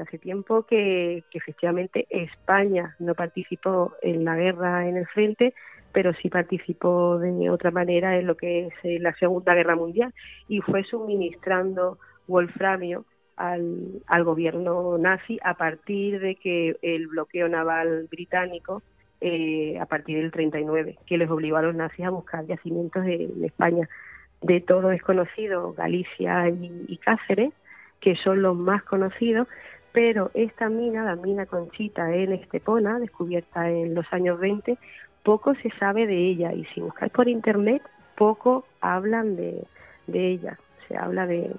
hace 0.00 0.18
tiempo 0.18 0.64
que, 0.64 1.24
efectivamente 1.32 2.06
España 2.10 2.96
no 2.98 3.14
participó 3.14 3.94
en 4.02 4.24
la 4.24 4.36
guerra 4.36 4.88
en 4.88 4.96
el 4.96 5.06
frente, 5.06 5.54
pero 5.92 6.12
sí 6.14 6.28
participó 6.28 7.18
de 7.18 7.50
otra 7.50 7.70
manera 7.70 8.18
en 8.18 8.26
lo 8.26 8.36
que 8.36 8.66
es 8.66 8.74
eh, 8.82 8.98
la 8.98 9.14
Segunda 9.14 9.54
Guerra 9.54 9.76
Mundial 9.76 10.12
y 10.48 10.60
fue 10.60 10.82
suministrando 10.84 11.98
wolframio 12.26 13.04
al, 13.36 14.02
al 14.06 14.24
gobierno 14.24 14.98
nazi 14.98 15.38
a 15.42 15.54
partir 15.54 16.20
de 16.20 16.36
que 16.36 16.76
el 16.82 17.06
bloqueo 17.08 17.48
naval 17.48 18.08
británico 18.10 18.82
eh, 19.20 19.78
a 19.80 19.86
partir 19.86 20.18
del 20.18 20.32
39, 20.32 20.98
que 21.06 21.16
les 21.16 21.30
obligó 21.30 21.56
a 21.56 21.62
los 21.62 21.74
nazis 21.74 22.04
a 22.04 22.10
buscar 22.10 22.44
yacimientos 22.46 23.06
en 23.06 23.44
España 23.44 23.88
de 24.44 24.60
todo 24.60 24.92
es 24.92 25.02
conocido 25.02 25.72
Galicia 25.72 26.48
y, 26.50 26.98
Cáceres, 26.98 27.52
que 28.00 28.14
son 28.16 28.42
los 28.42 28.54
más 28.54 28.82
conocidos, 28.82 29.48
pero 29.92 30.30
esta 30.34 30.68
mina, 30.68 31.02
la 31.02 31.16
mina 31.16 31.46
Conchita 31.46 32.14
en 32.14 32.32
Estepona, 32.32 32.98
descubierta 32.98 33.70
en 33.70 33.94
los 33.94 34.04
años 34.12 34.38
20, 34.38 34.76
poco 35.22 35.54
se 35.54 35.70
sabe 35.78 36.06
de 36.06 36.28
ella 36.28 36.52
y 36.52 36.66
si 36.66 36.82
buscáis 36.82 37.10
por 37.10 37.28
internet, 37.28 37.80
poco 38.16 38.66
hablan 38.82 39.34
de, 39.36 39.66
ella, 40.12 40.58
se 40.88 40.96
habla 40.98 41.26
de, 41.26 41.56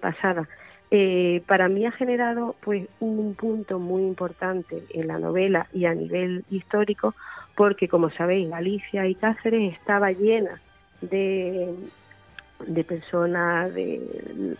pasada. 0.00 0.48
Eh, 0.90 1.42
para 1.46 1.68
mí 1.68 1.84
ha 1.84 1.92
generado 1.92 2.54
pues 2.62 2.88
un 3.00 3.34
punto 3.34 3.78
muy 3.78 4.04
importante 4.04 4.84
en 4.94 5.08
la 5.08 5.18
novela 5.18 5.66
y 5.74 5.84
a 5.84 5.94
nivel 5.94 6.44
histórico 6.48 7.14
porque 7.56 7.88
como 7.88 8.08
sabéis 8.10 8.48
Galicia 8.48 9.06
y 9.06 9.16
Cáceres 9.16 9.74
estaba 9.74 10.12
llena 10.12 10.60
de, 11.00 11.74
de 12.66 12.84
personas 12.84 13.72
de, 13.74 14.56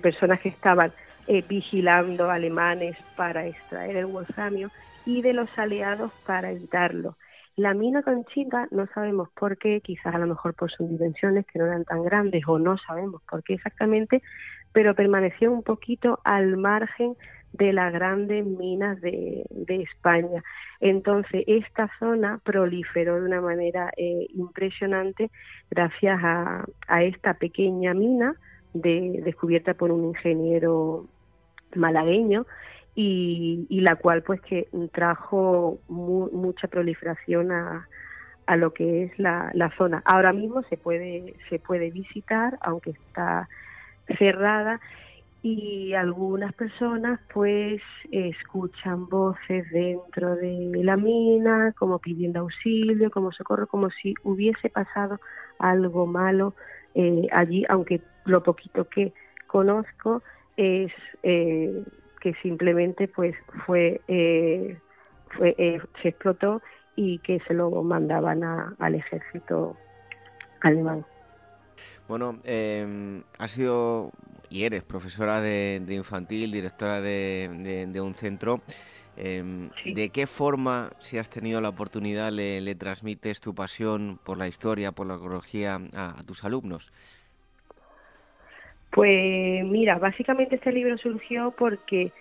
personas 0.00 0.40
que 0.40 0.48
estaban 0.48 0.92
eh, 1.26 1.44
vigilando 1.48 2.30
alemanes 2.30 2.96
para 3.16 3.46
extraer 3.46 3.96
el 3.96 4.06
wolframio 4.06 4.70
y 5.06 5.22
de 5.22 5.32
los 5.32 5.48
aliados 5.58 6.12
para 6.26 6.50
evitarlo. 6.50 7.16
La 7.56 7.72
mina 7.72 8.02
Conchita 8.02 8.66
no 8.72 8.86
sabemos 8.88 9.28
por 9.30 9.56
qué, 9.58 9.80
quizás 9.80 10.14
a 10.14 10.18
lo 10.18 10.26
mejor 10.26 10.54
por 10.54 10.72
sus 10.72 10.88
dimensiones 10.88 11.46
que 11.46 11.58
no 11.58 11.66
eran 11.66 11.84
tan 11.84 12.02
grandes 12.02 12.42
o 12.48 12.58
no 12.58 12.76
sabemos 12.78 13.22
por 13.30 13.44
qué 13.44 13.54
exactamente, 13.54 14.22
pero 14.72 14.94
permaneció 14.94 15.52
un 15.52 15.62
poquito 15.62 16.18
al 16.24 16.56
margen 16.56 17.14
de 17.54 17.72
las 17.72 17.92
grandes 17.92 18.44
minas 18.44 19.00
de, 19.00 19.46
España. 19.68 20.42
Entonces, 20.80 21.44
esta 21.46 21.88
zona 21.98 22.40
proliferó 22.42 23.16
de 23.16 23.26
una 23.26 23.40
manera 23.40 23.92
eh, 23.96 24.26
impresionante 24.34 25.30
gracias 25.70 26.20
a, 26.22 26.64
esta 27.02 27.34
pequeña 27.34 27.94
mina 27.94 28.34
descubierta 28.72 29.74
por 29.74 29.92
un 29.92 30.04
ingeniero 30.04 31.06
malagueño 31.76 32.44
y, 32.96 33.66
la 33.70 33.96
cual 33.96 34.22
pues 34.22 34.40
que 34.40 34.68
trajo 34.92 35.78
mucha 35.88 36.66
proliferación 36.66 37.52
a, 37.52 37.88
a 38.46 38.56
lo 38.56 38.72
que 38.72 39.04
es 39.04 39.18
la, 39.18 39.50
la, 39.54 39.70
zona. 39.76 40.02
Ahora 40.04 40.32
mismo 40.32 40.62
se 40.64 40.76
puede 40.76 41.34
se 41.48 41.60
puede 41.60 41.90
visitar, 41.90 42.58
aunque 42.62 42.90
está 42.90 43.48
cerrada 44.18 44.80
y 45.44 45.92
algunas 45.92 46.54
personas 46.54 47.20
pues 47.34 47.82
escuchan 48.10 49.06
voces 49.10 49.70
dentro 49.70 50.36
de 50.36 50.80
la 50.82 50.96
mina 50.96 51.74
como 51.78 51.98
pidiendo 51.98 52.40
auxilio, 52.40 53.10
como 53.10 53.30
socorro, 53.30 53.66
como 53.66 53.90
si 53.90 54.14
hubiese 54.22 54.70
pasado 54.70 55.20
algo 55.58 56.06
malo 56.06 56.54
eh, 56.94 57.26
allí, 57.30 57.62
aunque 57.68 58.00
lo 58.24 58.42
poquito 58.42 58.88
que 58.88 59.12
conozco 59.46 60.22
es 60.56 60.90
eh, 61.22 61.84
que 62.22 62.32
simplemente 62.36 63.06
pues 63.06 63.36
fue, 63.66 64.00
eh, 64.08 64.78
fue 65.36 65.54
se 66.00 66.08
explotó 66.08 66.62
y 66.96 67.18
que 67.18 67.38
se 67.40 67.52
lo 67.52 67.70
mandaban 67.82 68.42
al 68.44 68.94
ejército 68.94 69.76
alemán. 70.62 71.04
Bueno, 72.08 72.38
eh, 72.44 73.22
ha 73.38 73.48
sido 73.48 74.10
y 74.54 74.64
eres 74.64 74.84
profesora 74.84 75.40
de, 75.40 75.82
infantil, 75.88 76.52
directora 76.52 77.00
de, 77.00 78.00
un 78.00 78.14
centro. 78.14 78.60
Em, 79.16 79.70
¿De 79.84 80.10
qué 80.10 80.28
forma, 80.28 80.92
si 81.00 81.18
has 81.18 81.28
tenido 81.28 81.60
la 81.60 81.70
oportunidad, 81.70 82.30
le, 82.30 82.74
transmites 82.76 83.40
tu 83.40 83.52
pasión 83.52 84.20
por 84.24 84.38
la 84.38 84.46
historia, 84.46 84.92
por 84.92 85.08
la 85.08 85.16
ecología 85.16 85.80
a, 85.92 86.22
tus 86.24 86.44
alumnos? 86.44 86.92
Pues 88.92 89.64
mira, 89.64 89.98
básicamente 89.98 90.54
este 90.54 90.70
libro 90.70 90.96
surgió 90.98 91.52
porque 91.58 92.12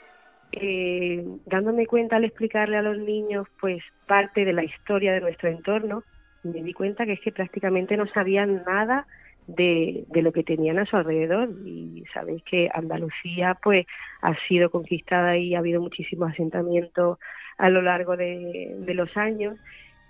eh, 0.54 1.24
dándome 1.46 1.86
cuenta 1.86 2.16
al 2.16 2.26
explicarle 2.26 2.78
a 2.78 2.82
los 2.82 2.98
niños 2.98 3.46
pues 3.60 3.84
parte 4.08 4.44
de 4.44 4.54
la 4.54 4.64
historia 4.64 5.14
de 5.14 5.22
nuestro 5.22 5.50
entorno, 5.50 6.04
me 6.42 6.64
di 6.64 6.74
cuenta 6.74 7.06
que 7.06 7.14
es 7.14 7.20
que 7.20 7.32
prácticamente 7.32 7.96
no 7.96 8.08
sabían 8.08 8.64
nada 8.66 9.06
de, 9.48 10.06
de, 10.08 10.22
lo 10.22 10.32
que 10.32 10.44
tenían 10.44 10.80
a 10.80 10.86
su 10.86 10.96
alrededor 10.96 11.50
y 11.66 12.04
sabéis 12.14 12.44
que 12.44 12.70
Andalucía 12.74 13.58
pues 13.62 13.86
ha 14.22 14.36
sido 14.48 14.70
conquistada 14.70 15.38
y 15.38 15.56
ha 15.56 15.60
habido 15.60 15.82
muchísimos 15.82 16.32
asentamientos 16.32 17.20
a 17.58 17.70
lo 17.70 17.82
largo 17.82 18.18
de, 18.18 18.76
los 18.88 19.16
años 19.18 19.58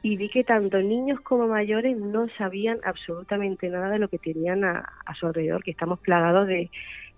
y 0.01 0.17
vi 0.17 0.29
que 0.29 0.43
tanto 0.43 0.79
niños 0.79 1.21
como 1.21 1.47
mayores 1.47 1.97
no 1.97 2.27
sabían 2.37 2.79
absolutamente 2.83 3.69
nada 3.69 3.89
de 3.89 3.99
lo 3.99 4.09
que 4.09 4.19
tenían 4.19 4.63
a, 4.65 4.85
a 5.05 5.15
su 5.15 5.27
alrededor, 5.27 5.63
que 5.63 5.71
estamos 5.71 5.99
plagados 5.99 6.47
de, 6.47 6.69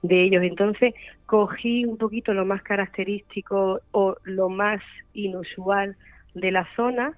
de 0.03 0.24
ellos. 0.24 0.43
Entonces 0.43 0.93
cogí 1.26 1.86
un 1.86 1.97
poquito 1.97 2.34
lo 2.34 2.45
más 2.45 2.61
característico 2.61 3.82
o 3.91 4.16
lo 4.24 4.49
más 4.49 4.82
inusual 5.13 5.95
de 6.34 6.51
la 6.51 6.68
zona 6.76 7.13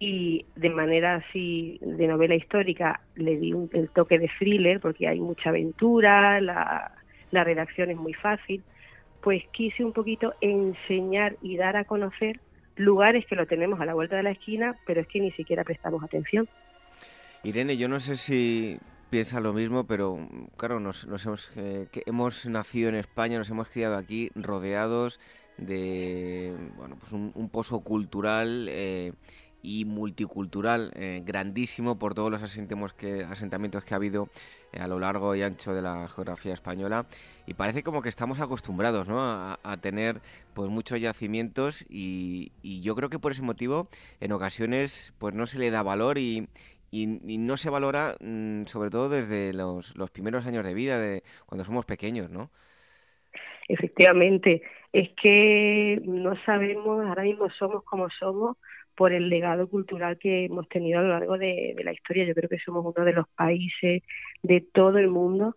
y 0.00 0.46
de 0.56 0.70
manera 0.70 1.16
así 1.16 1.78
de 1.82 2.08
novela 2.08 2.34
histórica 2.34 3.02
le 3.16 3.36
di 3.36 3.52
un, 3.52 3.68
el 3.74 3.90
toque 3.90 4.18
de 4.18 4.30
thriller 4.38 4.80
porque 4.80 5.06
hay 5.06 5.20
mucha 5.20 5.50
aventura, 5.50 6.40
la, 6.40 6.90
la 7.30 7.44
redacción 7.44 7.90
es 7.90 7.98
muy 7.98 8.14
fácil, 8.14 8.64
pues 9.22 9.44
quise 9.52 9.84
un 9.84 9.92
poquito 9.92 10.34
enseñar 10.40 11.36
y 11.42 11.58
dar 11.58 11.76
a 11.76 11.84
conocer 11.84 12.40
lugares 12.76 13.26
que 13.26 13.36
lo 13.36 13.46
tenemos 13.46 13.78
a 13.78 13.84
la 13.84 13.92
vuelta 13.92 14.16
de 14.16 14.22
la 14.22 14.30
esquina, 14.30 14.74
pero 14.86 15.02
es 15.02 15.06
que 15.06 15.20
ni 15.20 15.32
siquiera 15.32 15.64
prestamos 15.64 16.02
atención. 16.02 16.48
Irene, 17.44 17.76
yo 17.76 17.86
no 17.86 18.00
sé 18.00 18.16
si 18.16 18.78
piensa 19.10 19.38
lo 19.38 19.52
mismo, 19.52 19.84
pero 19.84 20.18
claro, 20.56 20.80
nos, 20.80 21.04
hemos, 21.04 21.52
eh, 21.56 21.88
hemos 22.06 22.46
nacido 22.46 22.88
en 22.88 22.94
España, 22.94 23.36
nos 23.36 23.50
hemos 23.50 23.68
criado 23.68 23.96
aquí 23.96 24.30
rodeados 24.34 25.20
de 25.58 26.54
bueno, 26.78 26.96
pues 26.98 27.12
un, 27.12 27.32
un 27.34 27.50
pozo 27.50 27.80
cultural 27.80 28.66
eh, 28.70 29.12
y 29.62 29.84
multicultural 29.84 30.92
eh, 30.94 31.22
grandísimo 31.24 31.98
por 31.98 32.14
todos 32.14 32.30
los 32.30 32.42
asentamientos 32.42 32.94
que, 32.94 33.24
asentamientos 33.24 33.84
que 33.84 33.94
ha 33.94 33.96
habido 33.96 34.28
eh, 34.72 34.80
a 34.80 34.88
lo 34.88 34.98
largo 34.98 35.34
y 35.34 35.42
ancho 35.42 35.74
de 35.74 35.82
la 35.82 36.08
geografía 36.08 36.54
española 36.54 37.06
y 37.46 37.54
parece 37.54 37.82
como 37.82 38.02
que 38.02 38.08
estamos 38.08 38.40
acostumbrados 38.40 39.08
¿no? 39.08 39.18
a, 39.20 39.76
tener 39.80 40.20
pues 40.54 40.70
muchos 40.70 41.00
yacimientos 41.00 41.84
y, 41.88 42.52
yo 42.82 42.94
creo 42.94 43.10
que 43.10 43.18
por 43.18 43.32
ese 43.32 43.42
motivo 43.42 43.88
en 44.20 44.32
ocasiones 44.32 45.14
pues 45.18 45.34
no 45.34 45.46
se 45.46 45.58
le 45.58 45.70
da 45.70 45.82
valor 45.82 46.18
y, 46.18 46.48
y, 46.90 47.06
no 47.06 47.56
se 47.56 47.70
valora 47.70 48.16
mm, 48.20 48.64
sobre 48.64 48.90
todo 48.90 49.08
desde 49.08 49.52
los, 49.52 49.96
los 49.96 50.10
primeros 50.10 50.46
años 50.46 50.64
de 50.64 50.74
vida 50.74 50.98
de 50.98 51.22
cuando 51.46 51.64
somos 51.64 51.84
pequeños 51.84 52.30
¿no? 52.30 52.50
Efectivamente, 53.68 54.62
es 54.92 55.10
que 55.22 56.02
no 56.04 56.34
sabemos, 56.44 57.06
ahora 57.06 57.22
mismo 57.22 57.48
somos 57.50 57.84
como 57.84 58.10
somos 58.10 58.56
por 59.00 59.14
el 59.14 59.30
legado 59.30 59.66
cultural 59.66 60.18
que 60.18 60.44
hemos 60.44 60.68
tenido 60.68 60.98
a 60.98 61.02
lo 61.02 61.08
largo 61.08 61.38
de, 61.38 61.74
la 61.82 61.90
historia. 61.90 62.26
Yo 62.26 62.34
creo 62.34 62.50
que 62.50 62.58
somos 62.58 62.84
uno 62.84 63.06
de 63.06 63.14
los 63.14 63.26
países 63.30 64.02
de 64.42 64.60
todo 64.60 64.98
el 64.98 65.08
mundo 65.08 65.56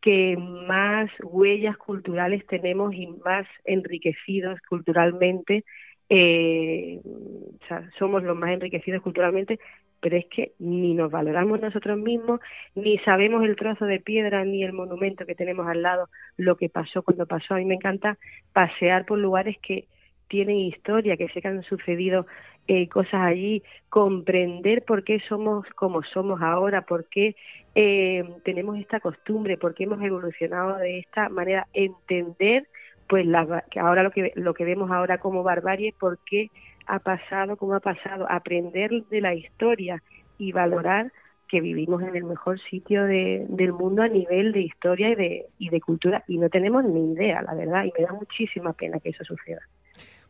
que 0.00 0.36
más 0.36 1.08
huellas 1.22 1.76
culturales 1.76 2.44
tenemos 2.48 2.92
y 2.92 3.06
más 3.24 3.46
enriquecidos 3.64 4.58
culturalmente. 4.68 5.64
Eh, 6.08 6.98
o 7.04 7.64
sea, 7.68 7.88
somos 7.96 8.24
los 8.24 8.36
más 8.36 8.50
enriquecidos 8.50 9.02
culturalmente, 9.02 9.60
pero 10.00 10.16
es 10.16 10.26
que 10.26 10.54
ni 10.58 10.92
nos 10.94 11.12
valoramos 11.12 11.60
nosotros 11.60 11.96
mismos, 11.96 12.40
ni 12.74 12.98
sabemos 13.04 13.44
el 13.44 13.54
trozo 13.54 13.84
de 13.84 14.00
piedra 14.00 14.44
ni 14.44 14.64
el 14.64 14.72
monumento 14.72 15.26
que 15.26 15.36
tenemos 15.36 15.68
al 15.68 15.82
lado, 15.82 16.08
lo 16.36 16.56
que 16.56 16.68
pasó 16.68 17.04
cuando 17.04 17.24
pasó. 17.24 17.54
A 17.54 17.58
mí 17.58 17.66
me 17.66 17.76
encanta 17.76 18.18
pasear 18.52 19.06
por 19.06 19.20
lugares 19.20 19.58
que 19.62 19.86
tienen 20.30 20.56
historia, 20.56 21.16
que 21.16 21.28
sé 21.28 21.42
que 21.42 21.48
han 21.48 21.62
sucedido 21.64 22.26
eh, 22.72 22.88
cosas 22.88 23.14
allí, 23.14 23.64
comprender 23.88 24.84
por 24.84 25.02
qué 25.02 25.18
somos 25.28 25.66
como 25.74 26.04
somos 26.04 26.40
ahora, 26.40 26.82
por 26.82 27.06
qué 27.06 27.34
eh, 27.74 28.22
tenemos 28.44 28.78
esta 28.78 29.00
costumbre, 29.00 29.58
por 29.58 29.74
qué 29.74 29.84
hemos 29.84 30.00
evolucionado 30.00 30.76
de 30.76 31.00
esta 31.00 31.28
manera, 31.30 31.66
entender 31.72 32.68
pues 33.08 33.26
la, 33.26 33.64
que 33.72 33.80
ahora 33.80 34.04
lo 34.04 34.12
que 34.12 34.30
lo 34.36 34.54
que 34.54 34.64
vemos 34.64 34.88
ahora 34.92 35.18
como 35.18 35.42
barbarie, 35.42 35.92
por 35.98 36.18
qué 36.18 36.52
ha 36.86 37.00
pasado 37.00 37.56
como 37.56 37.74
ha 37.74 37.80
pasado, 37.80 38.24
aprender 38.30 39.02
de 39.10 39.20
la 39.20 39.34
historia 39.34 40.00
y 40.38 40.52
valorar 40.52 41.10
que 41.48 41.60
vivimos 41.60 42.02
en 42.02 42.14
el 42.14 42.22
mejor 42.22 42.60
sitio 42.70 43.02
de, 43.02 43.46
del 43.48 43.72
mundo 43.72 44.02
a 44.02 44.08
nivel 44.08 44.52
de 44.52 44.60
historia 44.60 45.08
y 45.08 45.16
de, 45.16 45.46
y 45.58 45.70
de 45.70 45.80
cultura 45.80 46.22
y 46.28 46.38
no 46.38 46.48
tenemos 46.48 46.84
ni 46.84 47.14
idea, 47.14 47.42
la 47.42 47.54
verdad, 47.54 47.82
y 47.82 47.92
me 47.98 48.06
da 48.06 48.12
muchísima 48.12 48.72
pena 48.74 49.00
que 49.00 49.08
eso 49.08 49.24
suceda. 49.24 49.62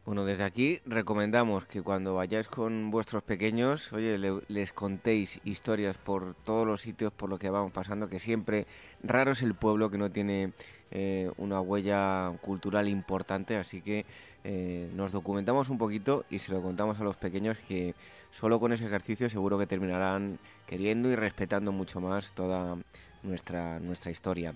Bueno, 0.07 0.25
desde 0.25 0.45
aquí 0.45 0.81
recomendamos 0.87 1.67
que 1.67 1.83
cuando 1.83 2.15
vayáis 2.15 2.49
con 2.49 2.91
vuestros 2.91 3.23
pequeños, 3.23 3.93
oye, 3.93 4.19
les 4.49 4.73
contéis 4.73 5.41
historias 5.45 5.99
por 5.99 6.35
todos 6.35 6.67
los 6.67 6.81
sitios 6.81 7.13
por 7.13 7.29
lo 7.29 7.39
que 7.39 7.51
vamos 7.51 7.71
pasando, 7.71 8.09
que 8.09 8.19
siempre 8.19 8.67
raro 9.03 9.33
es 9.33 9.43
el 9.43 9.55
pueblo 9.55 9.91
que 9.91 9.99
no 9.99 10.11
tiene 10.11 10.53
eh, 10.91 11.31
una 11.37 11.61
huella 11.61 12.33
cultural 12.41 12.89
importante, 12.89 13.57
así 13.57 13.83
que 13.83 14.07
eh, 14.43 14.91
nos 14.95 15.13
documentamos 15.13 15.69
un 15.69 15.77
poquito 15.77 16.25
y 16.31 16.39
se 16.39 16.51
lo 16.51 16.63
contamos 16.63 16.99
a 16.99 17.05
los 17.05 17.17
pequeños 17.17 17.59
que 17.69 17.95
solo 18.31 18.59
con 18.59 18.73
ese 18.73 18.87
ejercicio 18.87 19.29
seguro 19.29 19.59
que 19.59 19.67
terminarán 19.67 20.39
queriendo 20.67 21.11
y 21.11 21.15
respetando 21.15 21.73
mucho 21.73 22.01
más 22.01 22.33
toda 22.33 22.79
nuestra, 23.23 23.79
nuestra 23.81 24.11
historia. 24.11 24.55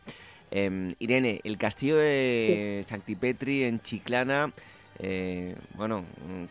Em, 0.51 0.95
Irene, 0.99 1.41
el 1.45 1.59
castillo 1.59 1.97
de 1.97 2.85
Sanctipetri 2.87 3.65
en 3.65 3.81
Chiclana 3.83 4.53
eh, 4.99 5.55
bueno, 5.75 6.05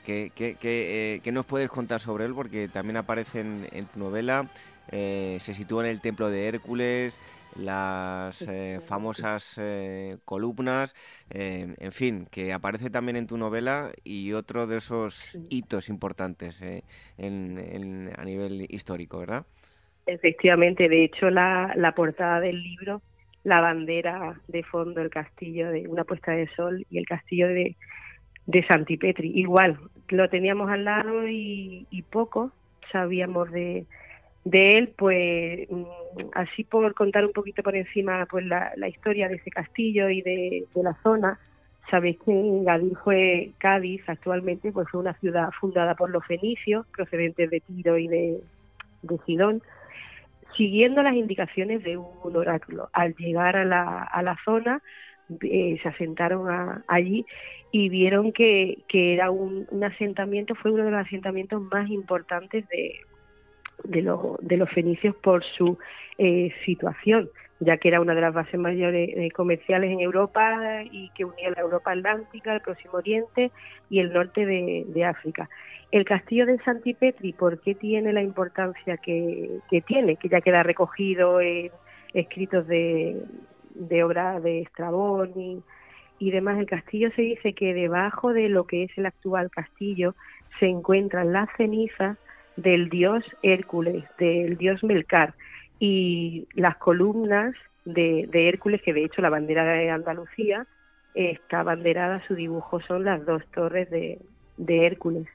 ¿qué, 0.05 0.31
eh, 0.37 1.19
qué, 1.23 1.31
nos 1.31 1.45
puedes 1.45 1.69
contar 1.69 2.01
sobre 2.01 2.25
él? 2.25 2.33
Porque 2.33 2.67
también 2.67 2.97
aparece 2.97 3.39
en, 3.39 3.85
tu 3.91 3.99
novela, 3.99 4.47
eh, 4.91 5.37
se 5.39 5.53
sitúa 5.53 5.83
en 5.85 5.91
el 5.91 6.01
templo 6.01 6.29
de 6.29 6.47
Hércules, 6.47 7.17
las 7.55 8.43
famosas 8.87 9.59
columnas, 10.25 10.95
en 11.29 11.91
fin, 11.91 12.27
que 12.31 12.51
aparece 12.51 12.89
también 12.89 13.15
en 13.15 13.27
tu 13.27 13.37
novela 13.37 13.91
y 14.03 14.33
otro 14.33 14.65
de 14.65 14.77
esos 14.77 15.37
hitos 15.49 15.87
importantes 15.87 16.63
en, 17.19 18.11
a 18.17 18.25
nivel 18.25 18.65
histórico, 18.69 19.19
¿verdad? 19.19 19.45
Efectivamente, 20.07 20.89
de 20.89 21.05
hecho 21.05 21.29
la, 21.29 21.73
la 21.75 21.93
portada 21.93 22.39
del 22.39 22.61
libro, 22.61 23.03
la 23.43 23.61
bandera 23.61 24.41
de 24.47 24.63
fondo, 24.63 25.01
el 25.01 25.11
castillo 25.11 25.69
de 25.69 25.87
una 25.87 26.05
puesta 26.05 26.31
de 26.31 26.47
sol 26.55 26.85
y 26.89 26.97
el 26.97 27.05
castillo 27.05 27.47
de 27.49 27.75
de 28.45 28.65
Santipetri. 28.65 29.31
Igual, 29.35 29.79
lo 30.09 30.29
teníamos 30.29 30.69
al 30.69 30.85
lado 30.85 31.27
y, 31.27 32.05
poco 32.11 32.51
sabíamos 32.91 33.49
de, 33.51 33.85
de 34.45 34.69
él, 34.69 34.93
pues 34.95 35.67
mm, 35.69 35.83
así 36.33 36.63
por 36.63 36.93
contar 36.93 37.25
un 37.25 37.31
poquito 37.31 37.63
por 37.63 37.75
encima 37.75 38.27
pues 38.29 38.45
la, 38.45 38.71
historia 38.87 39.27
de 39.27 39.35
ese 39.35 39.49
castillo 39.49 40.09
y 40.09 40.21
de, 40.21 40.65
la 40.75 40.95
zona, 41.01 41.39
Sabéis 41.91 42.17
que 42.25 42.31
Gadir 42.63 42.95
fue 43.03 43.51
Cádiz 43.57 44.01
actualmente, 44.07 44.71
pues 44.71 44.87
fue 44.89 45.01
una 45.01 45.13
ciudad 45.15 45.49
fundada 45.59 45.95
por 45.95 46.09
los 46.09 46.25
fenicios, 46.25 46.87
procedentes 46.87 47.49
de 47.49 47.59
Tiro 47.59 47.97
y 47.97 48.07
de, 48.07 48.39
Sidón, 49.25 49.61
siguiendo 50.55 51.03
las 51.03 51.13
indicaciones 51.13 51.83
de 51.83 51.97
un 51.97 52.35
oráculo. 52.35 52.89
Al 52.93 53.13
llegar 53.15 53.57
a 53.57 53.65
la, 53.65 54.01
a 54.03 54.23
la 54.23 54.37
zona, 54.45 54.81
eh, 55.41 55.77
se 55.81 55.89
asentaron 55.89 56.83
allí 56.87 57.25
y 57.71 57.89
vieron 57.89 58.31
que, 58.31 58.83
que 58.87 59.13
era 59.13 59.31
un, 59.31 59.67
asentamiento, 59.83 60.55
fue 60.55 60.71
uno 60.71 60.85
de 60.85 60.91
los 60.91 61.05
asentamientos 61.05 61.61
más 61.61 61.89
importantes 61.89 62.67
de, 62.69 62.99
de, 63.83 64.01
de 64.41 64.57
los 64.57 64.69
fenicios 64.69 65.15
por 65.15 65.43
su 65.43 65.77
eh, 66.17 66.53
situación 66.65 67.29
ya 67.63 67.77
que 67.77 67.87
era 67.87 68.01
una 68.01 68.13
de 68.13 68.21
las 68.21 68.33
bases 68.33 68.59
mayores 68.59 69.09
eh, 69.15 69.31
comerciales 69.31 69.91
en 69.91 69.99
Europa 69.99 70.83
y 70.91 71.09
que 71.09 71.25
unía 71.25 71.51
la 71.51 71.61
Europa 71.61 71.91
Atlántica, 71.91 72.53
el 72.53 72.61
Próximo 72.61 72.95
Oriente 72.95 73.51
y 73.89 73.99
el 73.99 74.13
norte 74.13 74.45
de, 74.45 75.05
África. 75.05 75.49
El 75.91 76.05
castillo 76.05 76.45
de 76.45 76.57
Santipetri, 76.59 77.33
¿por 77.33 77.59
qué 77.61 77.75
tiene 77.75 78.13
la 78.13 78.21
importancia 78.21 78.97
que, 78.97 79.61
tiene? 79.85 80.15
Que 80.15 80.29
ya 80.29 80.41
queda 80.41 80.63
recogido 80.63 81.39
en 81.39 81.71
escritos 82.13 82.67
de, 82.67 83.21
de 83.75 84.03
obras 84.03 84.41
de 84.43 84.61
Estrabón 84.61 85.31
y, 85.35 85.63
y 86.19 86.31
demás. 86.31 86.59
El 86.59 86.67
castillo 86.67 87.09
se 87.15 87.21
dice 87.21 87.53
que 87.53 87.73
debajo 87.73 88.33
de 88.33 88.49
lo 88.49 88.65
que 88.65 88.83
es 88.83 88.97
el 88.97 89.05
actual 89.05 89.49
castillo 89.51 90.15
se 90.59 90.67
encuentran 90.67 91.33
las 91.33 91.49
cenizas 91.57 92.17
del 92.55 92.89
dios 92.89 93.23
Hércules, 93.41 94.03
del 94.17 94.57
dios 94.57 94.83
Melcar 94.83 95.33
y 95.79 96.47
las 96.53 96.77
columnas 96.77 97.55
de, 97.85 98.29
Hércules, 98.31 98.81
que 98.81 98.93
de 98.93 99.03
hecho 99.03 99.21
la 99.21 99.29
bandera 99.29 99.65
de 99.65 99.89
Andalucía 99.89 100.65
está 101.13 101.63
banderada, 101.63 102.25
su 102.27 102.35
dibujo 102.35 102.79
son 102.81 103.03
las 103.03 103.25
dos 103.25 103.43
torres 103.53 103.89
de, 103.89 104.19
Hércules. 104.67 105.27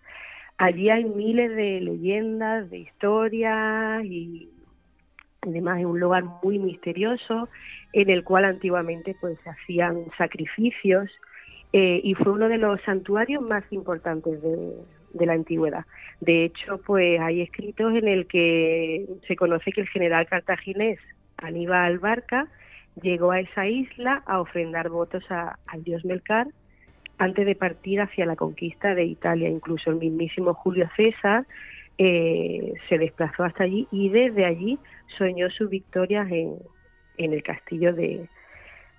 Allí 0.56 0.90
hay 0.90 1.04
miles 1.04 1.54
de 1.54 1.80
leyendas, 1.80 2.70
de 2.70 2.78
historias 2.78 4.04
y 4.04 4.48
además 5.42 5.80
es 5.80 5.84
un 5.84 6.00
lugar 6.00 6.24
muy 6.42 6.58
misterioso 6.58 7.48
en 7.92 8.10
el 8.10 8.24
cual 8.24 8.44
antiguamente 8.44 9.16
pues 9.20 9.38
se 9.42 9.50
hacían 9.50 10.06
sacrificios 10.16 11.10
eh, 11.72 12.00
y 12.02 12.14
fue 12.14 12.32
uno 12.32 12.48
de 12.48 12.58
los 12.58 12.80
santuarios 12.82 13.42
más 13.42 13.64
importantes 13.70 14.40
de, 14.42 14.74
de 15.12 15.26
la 15.26 15.34
antigüedad. 15.34 15.84
De 16.20 16.44
hecho, 16.44 16.78
pues 16.84 17.20
hay 17.20 17.42
escritos 17.42 17.94
en 17.94 18.08
el 18.08 18.26
que 18.26 19.06
se 19.26 19.36
conoce 19.36 19.72
que 19.72 19.82
el 19.82 19.88
general 19.88 20.26
cartaginés 20.26 20.98
Aníbal 21.36 21.98
Barca 21.98 22.48
llegó 23.02 23.30
a 23.30 23.40
esa 23.40 23.66
isla 23.66 24.22
a 24.26 24.40
ofrendar 24.40 24.88
votos 24.88 25.24
al 25.30 25.84
dios 25.84 26.04
Melcar 26.04 26.48
antes 27.18 27.46
de 27.46 27.54
partir 27.54 28.00
hacia 28.00 28.26
la 28.26 28.36
conquista 28.36 28.94
de 28.94 29.04
Italia. 29.04 29.48
Incluso 29.48 29.90
el 29.90 29.96
mismísimo 29.96 30.54
Julio 30.54 30.88
César 30.96 31.46
eh, 31.98 32.72
se 32.88 32.98
desplazó 32.98 33.44
hasta 33.44 33.64
allí 33.64 33.86
y 33.90 34.08
desde 34.08 34.44
allí 34.44 34.78
soñó 35.16 35.50
sus 35.50 35.68
victorias 35.68 36.30
en, 36.30 36.56
en 37.18 37.32
el 37.32 37.42
castillo 37.42 37.92
de, 37.92 38.26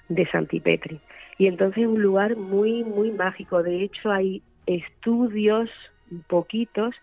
de 0.09 0.26
Santipetri. 0.28 0.99
Y 1.38 1.47
entonces 1.47 1.84
es 1.84 1.88
un 1.88 2.01
lugar 2.01 2.36
muy, 2.36 2.84
muy 2.84 3.11
mágico. 3.11 3.63
De 3.63 3.84
hecho, 3.84 4.11
hay 4.11 4.41
estudios 4.65 5.70
poquitos 6.28 6.93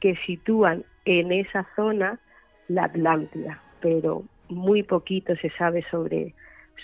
que 0.00 0.16
sitúan 0.26 0.84
en 1.04 1.32
esa 1.32 1.66
zona 1.76 2.18
la 2.68 2.84
Atlántida, 2.84 3.62
pero 3.80 4.24
muy 4.48 4.82
poquito 4.82 5.36
se 5.36 5.50
sabe 5.50 5.84
sobre, 5.90 6.34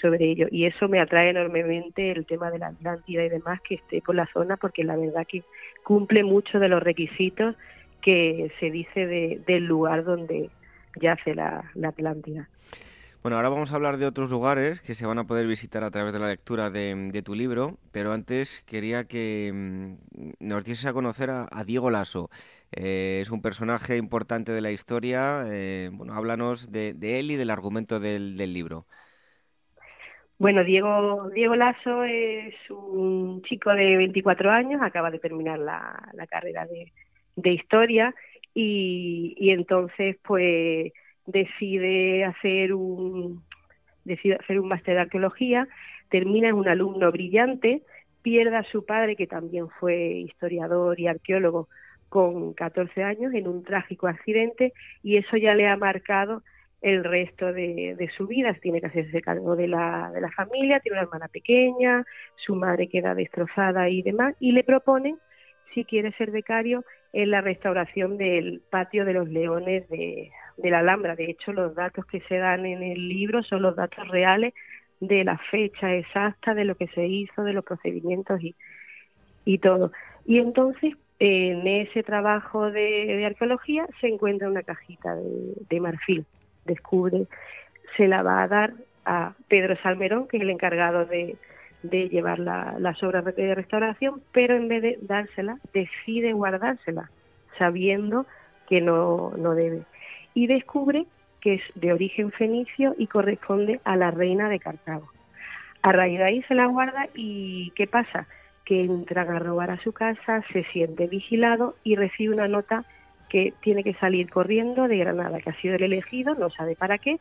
sobre 0.00 0.30
ello. 0.30 0.46
Y 0.50 0.66
eso 0.66 0.88
me 0.88 1.00
atrae 1.00 1.30
enormemente 1.30 2.12
el 2.12 2.26
tema 2.26 2.50
de 2.50 2.58
la 2.58 2.68
Atlántida 2.68 3.24
y 3.24 3.28
demás 3.28 3.60
que 3.62 3.76
esté 3.76 4.02
por 4.02 4.14
la 4.14 4.26
zona, 4.32 4.56
porque 4.56 4.84
la 4.84 4.96
verdad 4.96 5.26
que 5.26 5.42
cumple 5.82 6.22
mucho 6.22 6.58
de 6.58 6.68
los 6.68 6.82
requisitos 6.82 7.56
que 8.00 8.50
se 8.60 8.70
dice 8.70 9.06
del 9.46 9.64
lugar 9.64 10.04
donde 10.04 10.50
yace 11.00 11.34
la, 11.34 11.70
la 11.74 11.88
Atlántida. 11.88 12.48
Bueno, 13.22 13.36
ahora 13.36 13.50
vamos 13.50 13.70
a 13.70 13.76
hablar 13.76 13.98
de 13.98 14.06
otros 14.06 14.30
lugares 14.30 14.80
que 14.80 14.94
se 14.94 15.04
van 15.04 15.18
a 15.18 15.24
poder 15.24 15.46
visitar 15.46 15.84
a 15.84 15.90
través 15.90 16.14
de 16.14 16.18
la 16.18 16.28
lectura 16.28 16.70
de, 16.70 17.22
tu 17.22 17.34
libro, 17.34 17.76
pero 17.92 18.14
antes 18.14 18.62
quería 18.62 19.04
que 19.04 19.50
mm, 19.52 19.94
nos 20.40 20.64
dieses 20.64 20.86
a 20.86 20.94
conocer 20.94 21.28
a, 21.28 21.64
Diego 21.66 21.90
Lasso. 21.90 22.30
Eh, 22.72 23.18
es 23.20 23.30
un 23.30 23.42
personaje 23.42 23.98
importante 23.98 24.52
de 24.52 24.62
la 24.62 24.70
historia. 24.70 25.44
Eh, 25.50 25.90
bueno, 25.92 26.14
háblanos 26.14 26.72
de, 26.72 26.94
él 27.02 27.30
y 27.30 27.36
del 27.36 27.50
argumento 27.50 28.00
del, 28.00 28.38
libro. 28.54 28.86
Bueno, 30.38 30.64
Diego, 30.64 31.28
Diego 31.34 31.56
Lasso 31.56 32.04
es 32.04 32.54
un 32.70 33.42
chico 33.42 33.68
de 33.74 33.98
24 33.98 34.50
años, 34.50 34.80
acaba 34.80 35.10
de 35.10 35.18
terminar 35.18 35.58
la, 35.58 36.26
carrera 36.30 36.66
de, 37.36 37.52
historia 37.52 38.14
y, 38.54 39.34
y 39.36 39.50
entonces 39.50 40.16
pues 40.22 40.90
decide 41.30 42.24
hacer 42.24 42.74
un 42.74 43.42
decide 44.04 44.36
hacer 44.36 44.58
un 44.58 44.68
máster 44.68 44.94
de 44.94 45.02
arqueología, 45.02 45.68
termina 46.08 46.48
en 46.48 46.54
un 46.54 46.68
alumno 46.68 47.10
brillante, 47.12 47.82
pierde 48.22 48.56
a 48.56 48.64
su 48.64 48.84
padre 48.84 49.16
que 49.16 49.26
también 49.26 49.68
fue 49.68 49.96
historiador 49.96 50.98
y 50.98 51.06
arqueólogo 51.06 51.68
con 52.08 52.54
14 52.54 53.02
años 53.04 53.32
en 53.34 53.46
un 53.46 53.62
trágico 53.62 54.08
accidente 54.08 54.72
y 55.02 55.16
eso 55.16 55.36
ya 55.36 55.54
le 55.54 55.68
ha 55.68 55.76
marcado 55.76 56.42
el 56.82 57.04
resto 57.04 57.52
de, 57.52 58.10
su 58.16 58.26
vida. 58.26 58.54
Tiene 58.54 58.80
que 58.80 58.86
hacerse 58.86 59.20
cargo 59.20 59.54
de 59.54 59.68
la, 59.68 60.10
de 60.12 60.20
la 60.20 60.30
familia, 60.30 60.80
tiene 60.80 60.98
una 60.98 61.06
hermana 61.06 61.28
pequeña, 61.28 62.04
su 62.36 62.54
madre 62.56 62.88
queda 62.88 63.14
destrozada 63.14 63.88
y 63.88 64.02
demás, 64.02 64.34
y 64.40 64.52
le 64.52 64.64
proponen, 64.64 65.18
si 65.74 65.84
quiere 65.84 66.12
ser 66.12 66.30
becario, 66.30 66.84
en 67.12 67.30
la 67.30 67.40
restauración 67.40 68.16
del 68.18 68.62
patio 68.70 69.04
de 69.04 69.12
los 69.12 69.28
leones 69.28 69.88
de, 69.88 70.30
de 70.62 70.70
la 70.70 70.80
Alhambra. 70.80 71.16
De 71.16 71.30
hecho, 71.30 71.52
los 71.52 71.74
datos 71.74 72.04
que 72.06 72.20
se 72.22 72.36
dan 72.38 72.66
en 72.66 72.82
el 72.82 73.08
libro 73.08 73.42
son 73.42 73.62
los 73.62 73.76
datos 73.76 74.06
reales 74.08 74.54
de 75.00 75.24
la 75.24 75.38
fecha 75.50 75.94
exacta, 75.94 76.54
de 76.54 76.64
lo 76.64 76.74
que 76.74 76.88
se 76.88 77.06
hizo, 77.06 77.42
de 77.42 77.52
los 77.52 77.64
procedimientos 77.64 78.42
y, 78.42 78.54
y 79.44 79.58
todo. 79.58 79.92
Y 80.26 80.38
entonces, 80.38 80.94
en 81.18 81.66
ese 81.66 82.02
trabajo 82.02 82.70
de, 82.70 83.24
arqueología 83.24 83.86
se 84.00 84.08
encuentra 84.08 84.48
una 84.48 84.62
cajita 84.62 85.14
de, 85.14 85.80
marfil. 85.80 86.24
Descubre, 86.64 87.26
se 87.96 88.08
la 88.08 88.22
va 88.22 88.42
a 88.42 88.48
dar 88.48 88.74
a 89.04 89.34
Pedro 89.48 89.76
Salmerón, 89.82 90.28
que 90.28 90.36
es 90.36 90.42
el 90.42 90.50
encargado 90.50 91.06
de, 91.06 91.36
de 91.82 92.08
llevar 92.08 92.38
las 92.38 93.02
obras 93.02 93.24
de 93.24 93.54
restauración, 93.54 94.22
pero 94.32 94.56
en 94.56 94.68
vez 94.68 94.82
de 94.82 94.98
dársela, 95.02 95.58
decide 95.72 96.32
guardársela, 96.32 97.10
sabiendo 97.58 98.26
que 98.68 98.80
no, 98.80 99.32
no 99.36 99.54
debe 99.54 99.82
y 100.40 100.46
descubre 100.46 101.04
que 101.42 101.54
es 101.54 101.62
de 101.74 101.92
origen 101.92 102.32
fenicio 102.32 102.94
y 102.96 103.08
corresponde 103.08 103.78
a 103.84 103.94
la 103.96 104.10
reina 104.10 104.48
de 104.48 104.58
Cartago. 104.58 105.10
A 105.82 105.92
raíz 105.92 106.18
de 106.18 106.24
ahí 106.24 106.42
se 106.44 106.54
la 106.54 106.64
guarda 106.64 107.08
y 107.14 107.72
¿qué 107.76 107.86
pasa? 107.86 108.26
Que 108.64 108.80
entran 108.80 109.28
a 109.28 109.38
robar 109.38 109.70
a 109.70 109.82
su 109.82 109.92
casa, 109.92 110.42
se 110.50 110.64
siente 110.72 111.08
vigilado 111.08 111.74
y 111.84 111.94
recibe 111.94 112.32
una 112.32 112.48
nota 112.48 112.84
que 113.28 113.52
tiene 113.60 113.84
que 113.84 113.92
salir 113.94 114.30
corriendo 114.30 114.88
de 114.88 114.96
Granada, 114.96 115.40
que 115.40 115.50
ha 115.50 115.60
sido 115.60 115.74
el 115.74 115.82
elegido, 115.82 116.34
no 116.34 116.48
sabe 116.48 116.74
para 116.74 116.96
qué, 116.96 117.18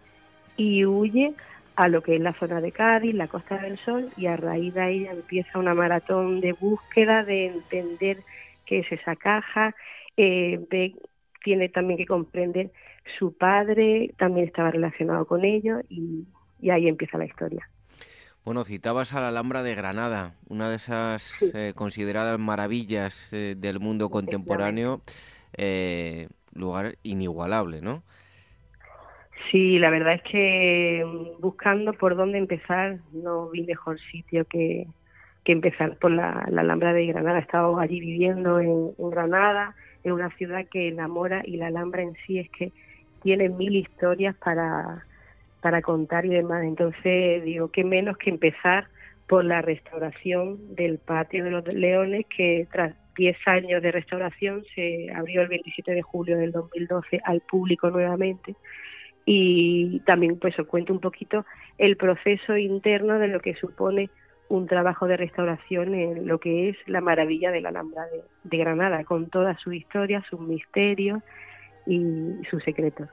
y 0.56 0.86
huye 0.86 1.34
a 1.76 1.90
lo 1.90 2.02
que 2.02 2.16
es 2.16 2.22
la 2.22 2.34
zona 2.34 2.62
de 2.62 2.72
Cádiz, 2.72 3.14
la 3.16 3.28
Costa 3.28 3.58
del 3.58 3.78
Sol, 3.80 4.10
y 4.16 4.28
a 4.28 4.38
raíz 4.38 4.74
de 4.74 4.82
ahí 4.82 5.06
empieza 5.08 5.60
una 5.60 5.74
maratón 5.74 6.40
de 6.40 6.54
búsqueda, 6.54 7.24
de 7.24 7.48
entender 7.48 8.20
qué 8.66 8.80
es 8.80 8.92
esa 8.94 9.18
caja, 9.18 9.76
eh, 10.16 10.94
tiene 11.44 11.70
también 11.70 11.98
que 11.98 12.06
comprender 12.06 12.72
su 13.18 13.36
padre 13.36 14.14
también 14.18 14.48
estaba 14.48 14.72
relacionado 14.72 15.26
con 15.26 15.46
ello 15.46 15.80
y, 15.90 16.26
ahí 16.70 16.88
empieza 16.88 17.18
la 17.18 17.26
historia. 17.26 17.70
Bueno, 18.46 18.64
citabas 18.64 19.14
a 19.14 19.22
la 19.22 19.30
Alhambra 19.30 19.64
de 19.64 19.76
Granada, 19.76 20.34
una 20.48 20.70
de 20.70 20.78
esas 20.78 21.42
eh, 21.54 21.74
consideradas 21.76 22.40
maravillas 22.40 23.32
eh, 23.32 23.56
del 23.58 23.80
mundo 23.80 24.10
contemporáneo, 24.10 25.02
eh, 25.58 26.30
lugar 26.54 26.96
inigualable, 27.04 27.82
¿no? 27.82 28.04
Sí, 29.52 29.80
la 29.80 29.90
verdad 29.90 30.16
es 30.16 30.24
que 30.24 31.04
mm, 31.06 31.42
buscando 31.42 31.94
por 31.94 32.16
dónde 32.16 32.38
empezar, 32.38 33.00
no 33.14 33.50
vi 33.50 33.64
mejor 33.64 34.00
sitio 34.12 34.46
que, 34.46 34.88
que 35.44 35.52
empezar 35.52 35.98
por 35.98 36.12
la, 36.12 36.32
Alhambra 36.32 36.94
de 36.94 37.06
Granada. 37.08 37.40
He 37.40 37.42
estado 37.42 37.80
allí 37.80 38.00
viviendo 38.00 38.60
en, 38.60 38.92
en 38.98 39.10
Granada, 39.10 39.76
en 40.04 40.12
una 40.14 40.30
ciudad 40.38 40.66
que 40.72 40.90
enamora 40.90 41.42
y 41.46 41.58
la 41.58 41.68
Alhambra 41.68 42.04
en 42.04 42.16
sí 42.26 42.40
es 42.40 42.50
que 42.50 42.72
tiene 43.22 43.50
mil 43.50 43.76
historias 43.76 44.36
para, 44.36 45.06
para 45.62 45.82
contar 45.82 46.26
y 46.26 46.30
demás. 46.30 46.64
Entonces, 46.64 47.44
digo, 47.44 47.70
qué 47.72 47.84
menos 47.84 48.18
que 48.18 48.30
empezar 48.30 48.88
por 49.28 49.46
la 49.46 49.62
restauración 49.62 50.76
del 50.76 50.98
patio 50.98 51.44
de 51.44 51.52
los 51.52 51.68
leones, 51.68 52.26
que 52.36 52.68
tras 52.72 52.96
10 53.16 53.38
años 53.48 53.82
de 53.84 53.92
restauración 53.92 54.64
se 54.74 55.12
abrió 55.14 55.42
el 55.42 55.50
27 55.50 55.92
de 55.92 56.02
julio 56.02 56.38
del 56.38 56.52
2012 56.52 57.22
al 57.24 57.42
público 57.42 57.92
nuevamente. 57.92 58.56
Y 59.26 60.00
también 60.06 60.40
pues 60.40 60.58
os 60.58 60.66
cuento 60.66 60.94
un 60.94 61.00
poquito 61.00 61.46
el 61.78 61.98
proceso 61.98 62.58
interno 62.58 63.20
de 63.20 63.28
lo 63.28 63.40
que 63.42 63.54
supone 63.56 64.10
un 64.48 64.66
trabajo 64.66 65.08
de 65.08 65.18
restauración 65.18 65.94
en 65.94 66.28
lo 66.28 66.40
que 66.40 66.70
es 66.70 66.78
la 66.88 67.02
maravilla 67.02 67.52
de 67.52 67.62
la 67.62 67.70
Alhambra 67.70 68.06
de, 68.44 68.58
Granada, 68.58 69.04
con 69.04 69.30
toda 69.30 69.56
su 69.60 69.72
historia, 69.72 70.24
sus 70.28 70.40
misterios 70.40 71.22
y 71.90 72.46
sus 72.50 72.64
secretos. 72.64 73.10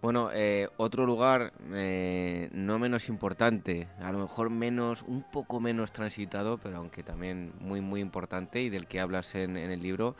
Bueno, 0.00 0.30
eh, 0.32 0.68
otro 0.76 1.06
lugar 1.06 1.50
eh, 1.74 2.48
no 2.52 2.78
menos 2.78 3.08
importante, 3.08 3.88
a 4.00 4.12
lo 4.12 4.20
mejor 4.20 4.48
menos, 4.48 5.02
un 5.02 5.24
poco 5.24 5.58
menos 5.58 5.92
transitado, 5.92 6.58
pero 6.58 6.76
aunque 6.76 7.02
también 7.02 7.50
muy 7.58 7.80
muy 7.80 8.00
importante 8.00 8.62
y 8.62 8.68
del 8.68 8.86
que 8.86 9.00
hablas 9.00 9.34
en, 9.34 9.56
el 9.56 9.82
libro, 9.82 10.14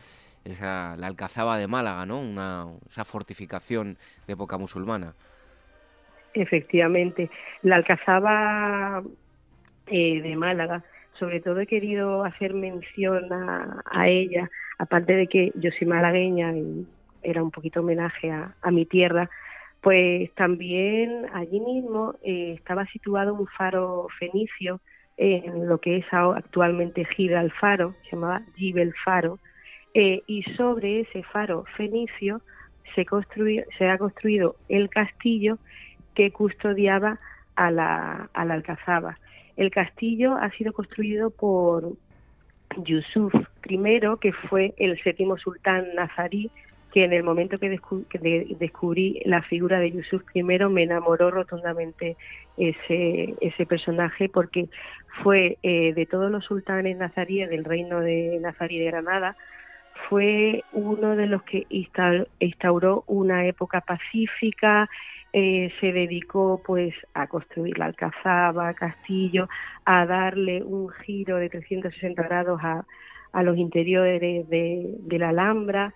es 0.44 0.60
la, 0.60 0.94
Alcazaba 0.94 1.58
de 1.58 1.68
Málaga, 1.68 2.06
¿no? 2.06 2.18
Una, 2.18 2.66
esa 2.90 3.04
fortificación 3.04 3.98
de 4.26 4.32
época 4.32 4.58
musulmana. 4.58 5.14
Efectivamente, 6.34 7.30
la 7.62 7.76
Alcazaba 7.76 9.04
eh, 9.86 10.20
de 10.22 10.34
Málaga, 10.34 10.82
sobre 11.20 11.38
todo 11.38 11.60
he 11.60 11.66
querido 11.68 12.24
hacer 12.24 12.52
mención 12.52 13.32
a, 13.32 13.80
a 13.84 14.08
ella, 14.08 14.50
aparte 14.78 15.14
de 15.14 15.28
que 15.28 15.52
yo 15.54 15.70
soy 15.78 15.86
malagueña 15.86 16.52
y 16.56 16.84
era 17.22 17.42
un 17.42 17.50
poquito 17.50 17.80
homenaje 17.80 18.30
a, 18.30 18.70
mi 18.70 18.86
tierra, 18.86 19.30
pues 19.80 20.32
también 20.34 21.26
allí 21.32 21.60
mismo 21.60 22.14
eh, 22.22 22.54
estaba 22.56 22.86
situado 22.86 23.34
un 23.34 23.46
faro 23.46 24.08
fenicio 24.18 24.80
en 25.18 25.68
lo 25.68 25.78
que 25.78 25.98
es 25.98 26.06
actualmente 26.12 27.04
Gira 27.04 27.40
al 27.40 27.50
Faro, 27.50 27.94
se 28.04 28.12
llamaba 28.12 28.42
Gibel 28.54 28.94
Faro, 29.04 29.38
eh, 29.94 30.22
y 30.26 30.42
sobre 30.56 31.00
ese 31.00 31.24
faro 31.24 31.64
fenicio 31.76 32.40
se, 32.94 33.04
se 33.76 33.88
ha 33.88 33.98
construido 33.98 34.54
el 34.68 34.88
castillo 34.90 35.58
que 36.14 36.30
custodiaba 36.30 37.18
a 37.56 37.70
la, 37.70 38.30
a 38.32 38.42
Alcazaba. 38.42 39.18
El 39.56 39.70
castillo 39.72 40.36
ha 40.36 40.50
sido 40.52 40.72
construido 40.72 41.30
por 41.30 41.94
Yusuf 42.76 43.34
I, 43.68 44.00
que 44.20 44.32
fue 44.32 44.74
el 44.76 45.02
séptimo 45.02 45.36
sultán 45.36 45.94
nazarí 45.96 46.50
que 46.92 47.04
en 47.04 47.12
el 47.12 47.22
momento 47.22 47.58
que, 47.58 47.68
descubrí 48.58 49.20
la 49.24 49.42
figura 49.42 49.78
de 49.78 49.92
Yusuf 49.92 50.22
I 50.34 50.42
me 50.42 50.82
enamoró 50.82 51.30
rotundamente 51.30 52.16
ese, 52.56 53.66
personaje 53.66 54.28
porque 54.28 54.68
fue 55.22 55.58
eh, 55.62 55.92
de 55.94 56.06
todos 56.06 56.30
los 56.30 56.44
sultanes 56.44 56.96
nazaríes 56.96 57.50
del 57.50 57.64
reino 57.64 58.00
de 58.00 58.38
Nazarí 58.40 58.78
de 58.78 58.86
Granada, 58.86 59.36
fue 60.08 60.64
uno 60.72 61.16
de 61.16 61.26
los 61.26 61.42
que 61.42 61.66
instauró 62.38 63.04
una 63.06 63.46
época 63.46 63.80
pacífica, 63.80 64.88
eh, 65.32 65.70
se 65.80 65.92
dedicó 65.92 66.62
pues 66.64 66.94
a 67.12 67.26
construir 67.26 67.78
la 67.78 67.86
alcazaba, 67.86 68.72
castillo, 68.74 69.48
a 69.84 70.06
darle 70.06 70.62
un 70.62 70.88
giro 70.88 71.36
de 71.36 71.50
360 71.50 72.22
grados 72.22 72.60
a, 72.62 72.84
los 73.42 73.58
interiores 73.58 74.48
de 74.48 75.18
la 75.18 75.28
Alhambra 75.28 75.92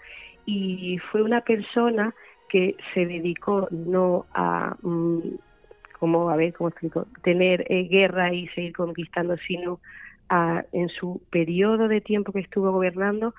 y 0.47 0.99
fue 1.11 1.23
una 1.23 1.41
persona 1.43 2.15
que 2.49 2.77
se 2.93 3.07
dedicó 3.07 3.69
no 3.71 4.27
a 4.35 4.77
mm, 4.83 5.21
como 5.99 6.31
a 6.31 6.37
ver 6.37 6.53
cómo 6.53 6.69
explico 6.69 7.07
tener 7.23 7.65
eh, 7.69 7.85
guerra 7.85 8.33
y 8.35 8.49
seguir 8.49 8.73
conquistando 8.75 9.37
sino 9.39 9.81
a, 10.29 10.65
en 10.73 10.89
su 10.89 11.23
periodo 11.31 11.89
de 11.89 12.01
tiempo 12.01 12.33
que 12.33 12.41
estuvo 12.41 12.73
gobernando 12.73 13.35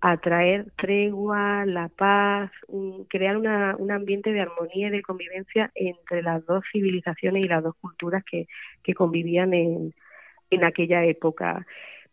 a 0.00 0.16
traer 0.18 0.66
tregua, 0.76 1.64
la 1.66 1.88
paz, 1.88 2.50
crear 3.08 3.36
una, 3.36 3.76
un 3.78 3.90
ambiente 3.90 4.32
de 4.32 4.40
armonía 4.40 4.88
y 4.88 4.90
de 4.90 5.02
convivencia 5.02 5.70
entre 5.74 6.22
las 6.22 6.44
dos 6.46 6.64
civilizaciones 6.72 7.44
y 7.44 7.48
las 7.48 7.62
dos 7.62 7.74
culturas 7.80 8.22
que, 8.24 8.46
que 8.82 8.94
convivían 8.94 9.54
en, 9.54 9.94
en 10.50 10.64
aquella 10.64 11.04
época. 11.04 11.66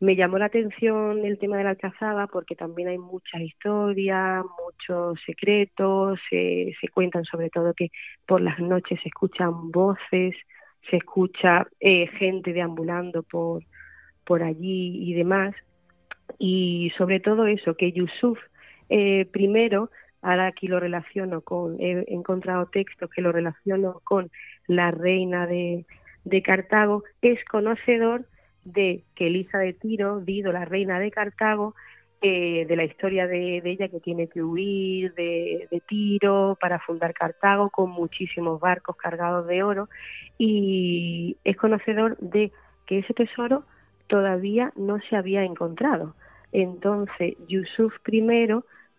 Me 0.04 0.18
llamó 0.18 0.38
la 0.38 0.48
atención 0.48 1.24
el 1.24 1.40
tema 1.40 1.56
de 1.56 1.64
la 1.64 1.70
Alcazaba 1.70 2.28
porque 2.28 2.58
también 2.58 2.90
hay 2.90 2.98
muchas 2.98 3.40
historias, 3.40 4.44
muchos 4.62 5.18
secretos, 5.26 6.20
se, 6.30 6.74
se 6.82 6.90
cuentan 6.90 7.24
sobre 7.24 7.50
todo 7.50 7.74
que 7.74 7.90
por 8.26 8.42
las 8.42 8.60
noches 8.60 9.00
se 9.02 9.08
escuchan 9.08 9.72
voces, 9.72 10.36
se 10.90 10.98
escucha 10.98 11.68
eh, 11.80 12.08
gente 12.08 12.52
deambulando 12.52 13.24
por, 13.24 13.64
por 14.26 14.44
allí 14.44 15.10
y 15.10 15.14
demás. 15.14 15.56
Y 16.38 16.92
sobre 16.98 17.22
todo 17.22 17.48
eso, 17.48 17.78
que 17.78 17.94
Yusuf 17.94 18.38
eh, 18.90 19.26
primero, 19.32 19.90
ahora 20.22 20.48
aquí 20.48 20.68
lo 20.68 20.82
relaciono 20.82 21.40
con, 21.40 21.80
he 21.80 22.04
encontrado 22.14 22.66
textos 22.66 23.10
que 23.10 23.22
lo 23.22 23.32
relaciono 23.32 24.02
con 24.04 24.30
la 24.68 24.92
reina 24.92 25.48
de, 25.48 25.86
de 26.26 26.42
Cartago, 26.42 27.06
es 27.22 27.42
conocedor 27.46 28.26
de 28.66 29.04
que 29.16 29.28
Elisa 29.28 29.58
de 29.60 29.74
Tiro, 29.74 30.20
Dido, 30.22 30.52
la 30.52 30.66
reina 30.66 31.00
de 31.00 31.12
Cartago, 31.12 31.76
eh, 32.22 32.66
de 32.68 32.76
la 32.78 32.86
historia 32.86 33.28
de, 33.28 33.62
ella 33.66 33.90
que 33.90 34.00
tiene 34.00 34.28
que 34.28 34.42
huir 34.42 35.14
de, 35.14 35.68
Tiro 35.88 36.58
para 36.60 36.80
fundar 36.80 37.14
Cartago 37.14 37.70
con 37.70 37.92
muchísimos 37.92 38.62
barcos 38.62 38.96
cargados 38.96 39.46
de 39.48 39.62
oro 39.62 39.90
y 40.38 41.36
es 41.44 41.58
conocedor 41.58 42.18
de 42.20 42.54
que 42.86 43.00
ese 43.00 43.14
tesoro 43.14 43.66
todavía 44.08 44.72
no 44.78 45.00
se 45.10 45.18
había 45.18 45.44
encontrado. 45.44 46.16
Entonces, 46.54 47.36
Yusuf 47.50 47.94
I 48.08 48.22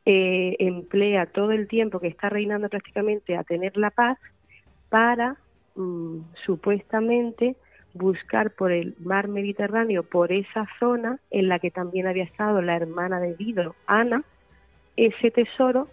eh, 0.04 0.56
emplea 0.58 1.24
todo 1.24 1.52
el 1.52 1.66
tiempo 1.66 2.00
que 2.00 2.08
está 2.08 2.28
reinando 2.28 2.68
prácticamente 2.68 3.38
a 3.38 3.44
tener 3.44 3.74
la 3.78 3.90
paz 3.90 4.18
para 4.90 5.38
mm, 5.76 6.18
supuestamente 6.44 7.56
buscar 7.94 8.50
por 8.50 8.72
el 8.72 8.94
mar 8.98 9.28
Mediterráneo, 9.28 10.02
por 10.02 10.32
esa 10.32 10.66
zona 10.78 11.18
en 11.30 11.48
la 11.48 11.58
que 11.60 11.70
también 11.70 12.06
había 12.06 12.24
estado 12.24 12.60
la 12.60 12.76
hermana 12.76 13.20
de 13.20 13.34
Dido, 13.34 13.74
Ana, 13.86 14.24
ese 14.96 15.30
tesoro 15.30 15.88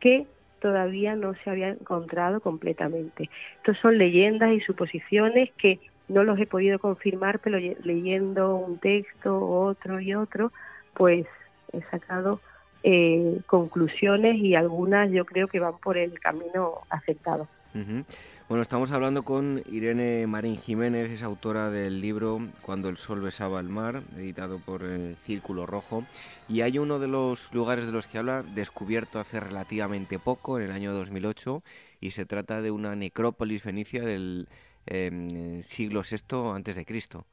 que 0.00 0.26
todavía 0.60 1.14
no 1.14 1.34
se 1.34 1.50
había 1.50 1.68
encontrado 1.68 2.40
completamente. 2.40 3.30
Estos 3.58 3.78
son 3.78 3.98
leyendas 3.98 4.52
y 4.52 4.60
suposiciones 4.60 5.50
que 5.52 5.78
no 6.08 6.24
los 6.24 6.38
he 6.38 6.46
podido 6.46 6.78
confirmar, 6.78 7.38
pero 7.38 7.58
leyendo 7.58 8.56
un 8.56 8.78
texto, 8.78 9.38
otro 9.38 10.00
y 10.00 10.14
otro, 10.14 10.52
pues 10.94 11.26
he 11.72 11.82
sacado 11.90 12.40
eh, 12.82 13.40
conclusiones 13.46 14.36
y 14.36 14.54
algunas 14.54 15.10
yo 15.10 15.24
creo 15.24 15.48
que 15.48 15.60
van 15.60 15.78
por 15.78 15.96
el 15.98 16.18
camino 16.18 16.80
aceptado. 16.90 17.46
Bueno, 17.74 18.62
estamos 18.62 18.90
hablando 18.92 19.24
con 19.24 19.62
Irene 19.70 20.26
Marín 20.26 20.56
Jiménez, 20.56 21.10
es 21.10 21.22
autora 21.22 21.70
del 21.70 22.00
libro 22.00 22.40
Cuando 22.62 22.88
el 22.88 22.96
sol 22.96 23.20
besaba 23.20 23.60
el 23.60 23.68
mar, 23.68 24.02
editado 24.16 24.58
por 24.58 24.82
el 24.82 25.16
Círculo 25.16 25.66
Rojo. 25.66 26.04
Y 26.48 26.62
hay 26.62 26.78
uno 26.78 26.98
de 26.98 27.08
los 27.08 27.52
lugares 27.52 27.86
de 27.86 27.92
los 27.92 28.06
que 28.06 28.18
habla 28.18 28.42
descubierto 28.42 29.18
hace 29.18 29.38
relativamente 29.38 30.18
poco, 30.18 30.58
en 30.58 30.64
el 30.64 30.72
año 30.72 30.92
2008, 30.92 31.62
y 32.00 32.12
se 32.12 32.24
trata 32.24 32.62
de 32.62 32.70
una 32.70 32.96
necrópolis 32.96 33.62
fenicia 33.62 34.02
del 34.02 34.48
em, 34.86 35.60
siglo 35.60 36.02
VI 36.02 36.54
antes 36.54 36.74
de 36.74 36.86
Cristo. 36.86 37.26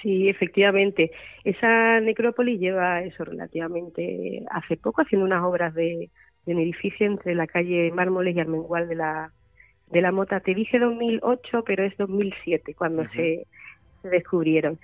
Sí, 0.00 0.28
efectivamente. 0.28 1.10
Esa 1.42 1.98
necrópolis 1.98 2.60
lleva 2.60 3.02
eso 3.02 3.24
relativamente 3.24 4.44
hace 4.50 4.76
poco, 4.76 5.02
haciendo 5.02 5.26
unas 5.26 5.42
obras 5.42 5.74
de, 5.74 6.08
de 6.48 6.54
un 6.54 6.60
edificio 6.60 7.06
entre 7.06 7.34
la 7.34 7.46
calle 7.46 7.92
Mármoles 7.92 8.34
y 8.34 8.40
Armengual 8.40 8.88
de 8.88 8.94
la, 8.94 9.30
de 9.90 10.00
la 10.00 10.12
Mota. 10.12 10.40
Te 10.40 10.54
dije 10.54 10.78
2008, 10.78 11.62
pero 11.64 11.84
es 11.84 11.94
2007 11.98 12.74
cuando 12.74 13.04
se, 13.04 13.46
descubrieron. 14.02 14.78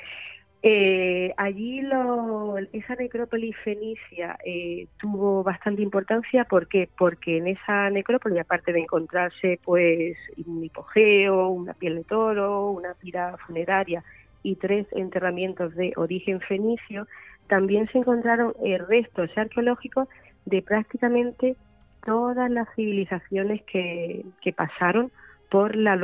Eh, 0.63 1.33
allí 1.39 1.81
lo, 1.81 2.57
esa 2.73 2.95
necrópolis 2.97 3.57
fenicia 3.65 4.37
eh, 4.45 4.87
tuvo 4.99 5.43
bastante 5.43 5.83
importancia 5.83 6.45
¿por 6.45 6.69
porque 6.97 7.37
en 7.37 7.49
esa 7.49 7.91
necrópolis 7.91 8.41
aparte 8.41 8.73
de 8.73 8.81
encontrarse 8.81 9.61
pues 9.63 10.17
un 10.47 10.65
hipogeo, 10.65 11.49
una 11.49 11.75
piel 11.75 11.97
de 11.97 12.05
toro, 12.05 12.71
una 12.71 12.95
pira 12.95 13.37
funeraria 13.47 14.03
y 14.43 14.57
tres 14.57 14.87
enterramientos 14.93 15.75
de 15.75 15.93
origen 15.97 16.41
fenicio, 16.41 17.07
también 17.47 17.89
se 17.89 17.99
encontraron 17.99 18.55
eh, 18.65 18.79
restos 18.79 19.31
arqueológicos 19.37 20.09
de 20.47 20.63
prácticamente 20.63 21.57
todas 22.05 22.51
las 22.51 22.69
civilizaciones 22.75 23.63
que, 23.63 24.25
que 24.43 24.53
pasaron 24.53 25.11
por 25.51 25.77
la, 25.77 25.97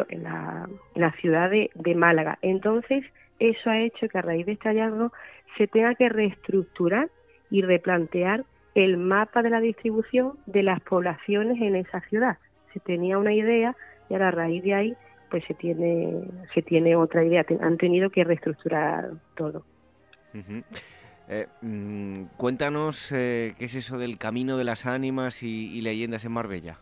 la, 0.95 1.13
ciudad 1.21 1.51
de, 1.51 1.95
Málaga. 1.95 2.39
Entonces, 2.41 3.05
eso 3.39 3.71
ha 3.71 3.81
hecho 3.81 4.09
que 4.09 4.19
a 4.19 4.23
raíz 4.23 4.47
de 4.47 4.53
este 4.53 4.69
hallazgo 4.69 5.13
se 5.59 5.67
tenga 5.67 5.95
que 5.95 6.09
reestructurar 6.09 7.09
y 7.51 7.63
replantear 7.63 8.45
el 8.75 8.97
mapa 8.97 9.43
de 9.43 9.51
la 9.51 9.61
distribución 9.61 10.35
de 10.47 10.63
las 10.63 10.81
poblaciones 10.81 11.61
en 11.61 11.75
esa 11.75 12.01
ciudad. 12.03 12.39
Se 12.73 12.81
tenía 12.81 13.19
una 13.19 13.33
idea 13.33 13.75
y 14.09 14.15
a 14.15 14.31
raíz 14.31 14.63
de 14.63 14.75
ahí 14.75 14.97
pues 15.31 15.45
se 15.47 15.55
tiene 15.55 16.23
se 16.55 16.63
tiene 16.63 16.95
otra 16.95 17.25
idea. 17.25 17.45
Han 17.61 17.77
tenido 17.77 18.11
que 18.11 18.23
reestructurar 18.25 19.11
todo. 19.37 19.65
Eh, 21.33 21.47
mm, 21.63 22.25
cuéntanos 22.37 23.13
eh, 23.13 23.55
qué 23.57 23.67
es 23.67 23.77
eso 23.77 23.99
del 23.99 24.19
camino 24.19 24.57
de 24.57 24.65
las 24.65 24.85
ánimas 24.85 25.45
y, 25.45 25.81
leyendas 25.81 26.25
en 26.25 26.33
Marbella. 26.33 26.79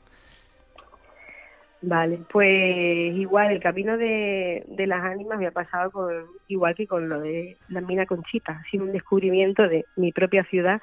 Vale, 1.82 2.20
pues 2.32 3.14
igual 3.14 3.52
el 3.52 3.60
camino 3.60 3.98
de, 3.98 4.64
de 4.66 4.86
las 4.86 5.04
ánimas 5.04 5.38
me 5.38 5.48
ha 5.48 5.50
pasado 5.50 5.90
con, 5.90 6.24
igual 6.48 6.74
que 6.74 6.86
con 6.86 7.10
lo 7.10 7.20
de 7.20 7.58
la 7.68 7.82
mina 7.82 8.06
Conchita, 8.06 8.62
ha 8.64 8.70
sido 8.70 8.84
un 8.84 8.92
descubrimiento 8.92 9.68
de 9.68 9.84
mi 9.96 10.12
propia 10.12 10.44
ciudad 10.44 10.80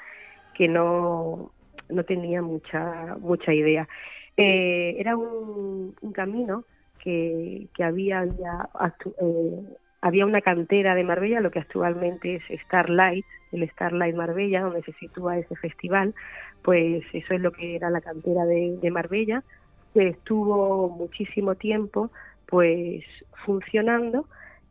que 0.54 0.68
no, 0.68 1.52
no 1.90 2.04
tenía 2.04 2.44
mucha 2.44 3.18
mucha 3.20 3.52
idea. 3.52 3.88
Eh, 4.38 4.96
era 5.00 5.18
un, 5.18 5.96
camino 6.14 6.66
que, 7.00 7.68
que 7.76 7.84
había 7.84 8.24
eh, 8.24 9.78
había 10.06 10.26
una 10.28 10.42
cantera 10.42 10.94
de 10.94 11.04
Marbella, 11.04 11.40
lo 11.42 11.50
que 11.50 11.58
actualmente 11.58 12.36
es 12.36 12.62
Starlight, 12.66 13.26
el 13.52 13.68
Starlight 13.72 14.16
Marbella, 14.16 14.62
donde 14.62 14.84
se 14.84 14.94
sitúa 14.94 15.40
ese 15.40 15.56
festival, 15.56 16.14
pues 16.62 17.04
eso 17.12 17.34
es 17.34 17.42
lo 17.42 17.52
que 17.52 17.76
era 17.76 17.90
la 17.90 18.02
cantera 18.02 18.46
de, 18.46 18.78
de 18.80 18.92
Marbella 18.92 19.44
que 19.96 20.10
estuvo 20.10 20.90
muchísimo 20.90 21.56
tiempo 21.56 22.12
pues 22.46 23.04
funcionando, 23.46 24.28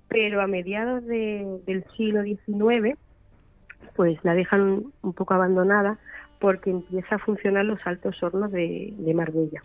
pero 0.06 0.40
a 0.40 0.46
mediados 0.46 1.04
del 1.04 1.84
siglo 1.96 2.22
XIX 2.22 2.96
pues 3.96 4.22
la 4.22 4.34
dejan 4.34 4.84
un 5.02 5.12
poco 5.14 5.34
abandonada 5.34 5.98
porque 6.38 6.70
empieza 6.70 7.16
a 7.16 7.18
funcionar 7.18 7.64
los 7.64 7.84
altos 7.86 8.22
hornos 8.22 8.52
de, 8.52 9.12
Marbella. 9.14 9.62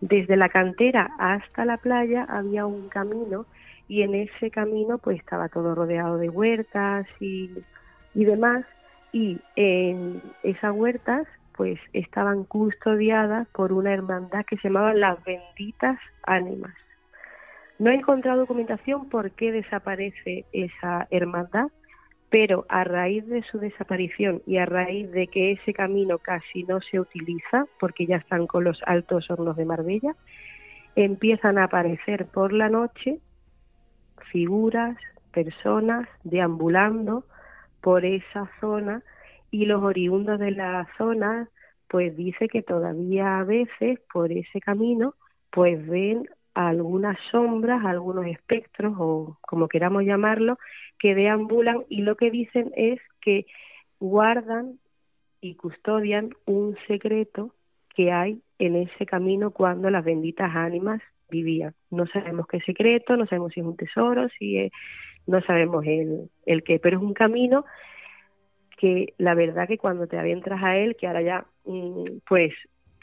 Desde 0.00 0.36
la 0.36 0.48
cantera 0.48 1.10
hasta 1.18 1.64
la 1.64 1.78
playa 1.78 2.24
había 2.28 2.66
un 2.66 2.88
camino 2.88 3.46
y 3.92 4.00
en 4.00 4.14
ese 4.14 4.50
camino 4.50 4.96
pues 4.96 5.18
estaba 5.18 5.50
todo 5.50 5.74
rodeado 5.74 6.16
de 6.16 6.30
huertas 6.30 7.06
y, 7.20 7.50
y 8.14 8.24
demás 8.24 8.64
y 9.12 9.38
en 9.54 10.22
esas 10.42 10.72
huertas 10.74 11.26
pues 11.54 11.78
estaban 11.92 12.44
custodiadas 12.44 13.46
por 13.48 13.70
una 13.70 13.92
hermandad 13.92 14.46
que 14.46 14.56
se 14.56 14.68
llamaba 14.68 14.94
las 14.94 15.22
benditas 15.24 15.98
ánimas. 16.22 16.72
No 17.78 17.90
he 17.90 17.94
encontrado 17.96 18.40
documentación 18.40 19.10
por 19.10 19.32
qué 19.32 19.52
desaparece 19.52 20.46
esa 20.54 21.06
hermandad, 21.10 21.66
pero 22.30 22.64
a 22.70 22.84
raíz 22.84 23.26
de 23.26 23.42
su 23.42 23.58
desaparición 23.58 24.40
y 24.46 24.56
a 24.56 24.64
raíz 24.64 25.10
de 25.10 25.26
que 25.26 25.52
ese 25.52 25.74
camino 25.74 26.16
casi 26.16 26.62
no 26.62 26.80
se 26.80 26.98
utiliza, 26.98 27.66
porque 27.78 28.06
ya 28.06 28.16
están 28.16 28.46
con 28.46 28.64
los 28.64 28.80
altos 28.86 29.30
hornos 29.30 29.58
de 29.58 29.66
Marbella, 29.66 30.16
empiezan 30.96 31.58
a 31.58 31.64
aparecer 31.64 32.24
por 32.24 32.54
la 32.54 32.70
noche 32.70 33.20
figuras, 34.30 34.96
personas 35.32 36.08
deambulando 36.24 37.24
por 37.80 38.04
esa 38.04 38.50
zona 38.60 39.02
y 39.50 39.66
los 39.66 39.82
oriundos 39.82 40.38
de 40.38 40.52
la 40.52 40.88
zona 40.96 41.48
pues 41.88 42.16
dice 42.16 42.48
que 42.48 42.62
todavía 42.62 43.38
a 43.38 43.44
veces 43.44 44.00
por 44.12 44.32
ese 44.32 44.60
camino 44.60 45.14
pues 45.50 45.86
ven 45.86 46.28
algunas 46.54 47.18
sombras, 47.30 47.84
algunos 47.84 48.26
espectros 48.26 48.94
o 48.98 49.38
como 49.42 49.68
queramos 49.68 50.04
llamarlo, 50.04 50.58
que 50.98 51.14
deambulan 51.14 51.84
y 51.88 52.02
lo 52.02 52.16
que 52.16 52.30
dicen 52.30 52.72
es 52.76 53.00
que 53.20 53.46
guardan 54.00 54.78
y 55.40 55.54
custodian 55.56 56.30
un 56.46 56.76
secreto 56.86 57.54
que 57.94 58.12
hay 58.12 58.42
en 58.58 58.76
ese 58.76 59.04
camino 59.06 59.50
cuando 59.50 59.90
las 59.90 60.04
benditas 60.04 60.54
ánimas 60.54 61.02
vivían. 61.32 61.74
No 61.90 62.06
sabemos 62.06 62.46
qué 62.46 62.60
secreto, 62.60 63.16
no 63.16 63.26
sabemos 63.26 63.52
si 63.52 63.60
es 63.60 63.66
un 63.66 63.76
tesoro, 63.76 64.28
si 64.38 64.70
no 65.26 65.40
sabemos 65.42 65.84
el, 65.86 66.30
el 66.46 66.62
qué, 66.62 66.78
pero 66.78 66.98
es 66.98 67.02
un 67.02 67.14
camino 67.14 67.64
que 68.78 69.14
la 69.18 69.34
verdad 69.34 69.66
que 69.66 69.78
cuando 69.78 70.06
te 70.06 70.18
adentras 70.18 70.62
a 70.62 70.76
él, 70.76 70.96
que 70.96 71.06
ahora 71.06 71.22
ya 71.22 71.46
mm, 71.64 72.18
pues 72.28 72.52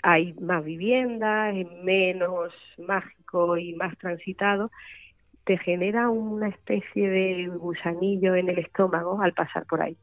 hay 0.04 0.34
más 0.34 0.64
viviendas, 0.64 1.56
es 1.56 1.68
menos 1.84 2.54
mágico 2.78 3.58
y 3.58 3.74
más 3.74 3.98
transitado, 3.98 4.72
te 5.46 5.58
genera 5.58 6.10
una 6.10 6.50
especie 6.50 7.10
de 7.10 7.48
gusanillo 7.48 8.36
en 8.36 8.50
el 8.50 8.60
estómago 8.60 9.22
al 9.22 9.34
pasar 9.34 9.66
por 9.66 9.82
ahí. 9.82 9.98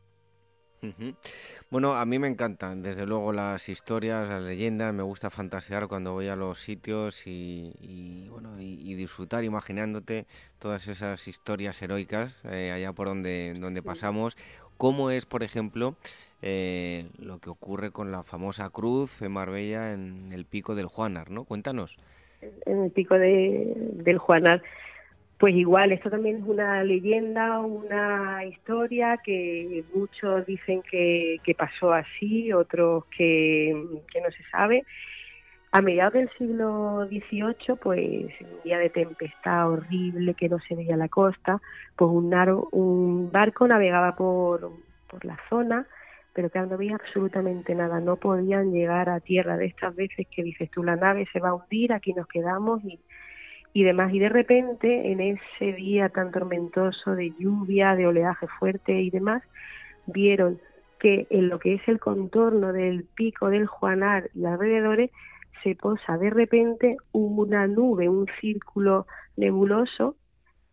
Bueno, 1.70 1.94
a 1.94 2.04
mí 2.04 2.18
me 2.18 2.28
encantan, 2.28 2.82
desde 2.82 3.06
luego, 3.06 3.32
las 3.32 3.68
historias, 3.68 4.28
las 4.28 4.42
leyendas, 4.42 4.94
me 4.94 5.02
gusta 5.02 5.30
fantasear 5.30 5.88
cuando 5.88 6.12
voy 6.12 6.28
a 6.28 6.36
los 6.36 6.60
sitios 6.60 7.26
y, 7.26 8.28
bueno, 8.30 8.60
y, 8.60 8.94
disfrutar 8.94 9.44
imaginándote 9.44 10.26
todas 10.58 10.88
esas 10.88 11.28
historias 11.28 11.80
heroicas 11.82 12.42
eh, 12.44 12.72
allá 12.72 12.92
por 12.92 13.08
donde, 13.08 13.54
donde 13.58 13.82
pasamos. 13.82 14.36
Cómo 14.78 15.10
es, 15.10 15.26
por 15.26 15.42
ejemplo, 15.42 15.96
eh, 16.42 17.06
lo 17.18 17.38
que 17.38 17.50
ocurre 17.50 17.90
con 17.90 18.12
la 18.12 18.22
famosa 18.22 18.68
cruz 18.70 19.22
en 19.22 19.32
Marbella 19.32 19.92
en 19.92 20.32
el 20.32 20.44
pico 20.44 20.74
del 20.74 20.86
Juanar, 20.86 21.30
¿no? 21.30 21.44
Cuéntanos. 21.44 21.96
En 22.66 22.84
el 22.84 22.90
pico 22.90 23.14
de, 23.14 23.72
del 23.94 24.18
Juanar, 24.18 24.62
pues 25.38 25.54
igual, 25.54 25.92
esto 25.92 26.08
también 26.08 26.36
es 26.36 26.44
una 26.44 26.82
leyenda, 26.82 27.60
una 27.60 28.44
historia 28.46 29.18
que 29.22 29.84
muchos 29.94 30.46
dicen 30.46 30.82
que, 30.90 31.40
que 31.44 31.54
pasó 31.54 31.92
así, 31.92 32.52
otros 32.54 33.04
que, 33.16 33.72
no 33.74 34.30
se 34.30 34.50
sabe. 34.50 34.84
A 35.72 35.82
mediados 35.82 36.14
del 36.14 36.30
siglo 36.38 37.06
XVIII, 37.08 37.76
pues 37.82 38.30
un 38.40 38.62
día 38.64 38.78
de 38.78 38.88
tempestad 38.88 39.70
horrible 39.70 40.32
que 40.32 40.48
no 40.48 40.58
se 40.60 40.74
veía 40.74 40.96
la 40.96 41.08
costa, 41.08 41.60
pues 41.96 42.10
un, 42.10 42.32
un 42.72 43.30
barco 43.30 43.68
navegaba 43.68 44.16
por, 44.16 44.70
por 45.06 45.24
la 45.26 45.38
zona, 45.50 45.86
pero 46.32 46.48
que 46.48 46.60
no 46.60 46.74
había 46.74 46.94
absolutamente 46.94 47.74
nada, 47.74 48.00
no 48.00 48.16
podían 48.16 48.72
llegar 48.72 49.10
a 49.10 49.20
tierra 49.20 49.58
de 49.58 49.66
estas 49.66 49.94
veces 49.94 50.26
que 50.34 50.42
dices 50.42 50.70
tú, 50.70 50.82
la 50.82 50.96
nave 50.96 51.26
se 51.30 51.40
va 51.40 51.50
a 51.50 51.54
hundir, 51.54 51.92
aquí 51.92 52.14
nos 52.14 52.26
quedamos 52.26 52.82
y, 52.84 52.98
y 53.76 53.84
demás. 53.84 54.10
Y 54.14 54.18
de 54.18 54.30
repente, 54.30 55.12
en 55.12 55.20
ese 55.20 55.74
día 55.74 56.08
tan 56.08 56.30
tormentoso 56.30 57.14
de 57.14 57.34
lluvia, 57.38 57.94
de 57.94 58.06
oleaje 58.06 58.46
fuerte 58.58 59.02
y 59.02 59.10
demás, 59.10 59.42
vieron 60.06 60.58
que 60.98 61.26
en 61.28 61.50
lo 61.50 61.58
que 61.58 61.74
es 61.74 61.82
el 61.86 62.00
contorno 62.00 62.72
del 62.72 63.04
pico 63.04 63.50
del 63.50 63.66
Juanar 63.66 64.30
y 64.34 64.46
alrededores 64.46 65.10
se 65.62 65.74
posa 65.74 66.16
de 66.16 66.30
repente 66.30 66.96
una 67.12 67.66
nube, 67.66 68.08
un 68.08 68.26
círculo 68.40 69.06
nebuloso 69.36 70.16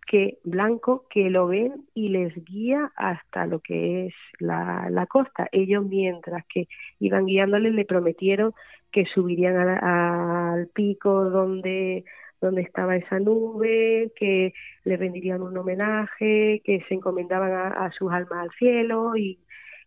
que 0.07 0.38
blanco 0.45 1.05
que 1.09 1.30
lo 1.30 1.47
ven 1.47 1.85
y 1.93 2.07
les 2.07 2.34
guía 2.45 2.93
hasta 2.95 3.47
lo 3.47 3.59
que 3.59 4.07
es 4.07 4.13
la, 4.39 4.88
la 4.89 5.07
costa. 5.07 5.49
Ellos 5.51 5.85
mientras 5.85 6.45
que 6.45 6.69
iban 6.99 7.25
guiándoles 7.25 7.73
le 7.73 7.84
prometieron 7.84 8.53
que 8.93 9.05
subirían 9.07 9.57
al 9.84 10.67
pico 10.67 11.30
donde 11.30 12.05
donde 12.43 12.61
estaba 12.61 12.95
esa 12.95 13.19
nube, 13.19 14.11
que 14.15 14.53
le 14.83 14.97
rendirían 14.97 15.41
un 15.41 15.57
homenaje, 15.57 16.61
que 16.63 16.83
se 16.87 16.95
encomendaban 16.95 17.51
a, 17.51 17.67
a 17.85 17.91
sus 17.91 18.11
almas 18.11 18.39
al 18.39 18.51
cielo 18.57 19.15
y, 19.15 19.39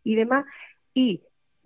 y 0.04 0.16
demás. 0.16 0.44
Y 0.94 1.22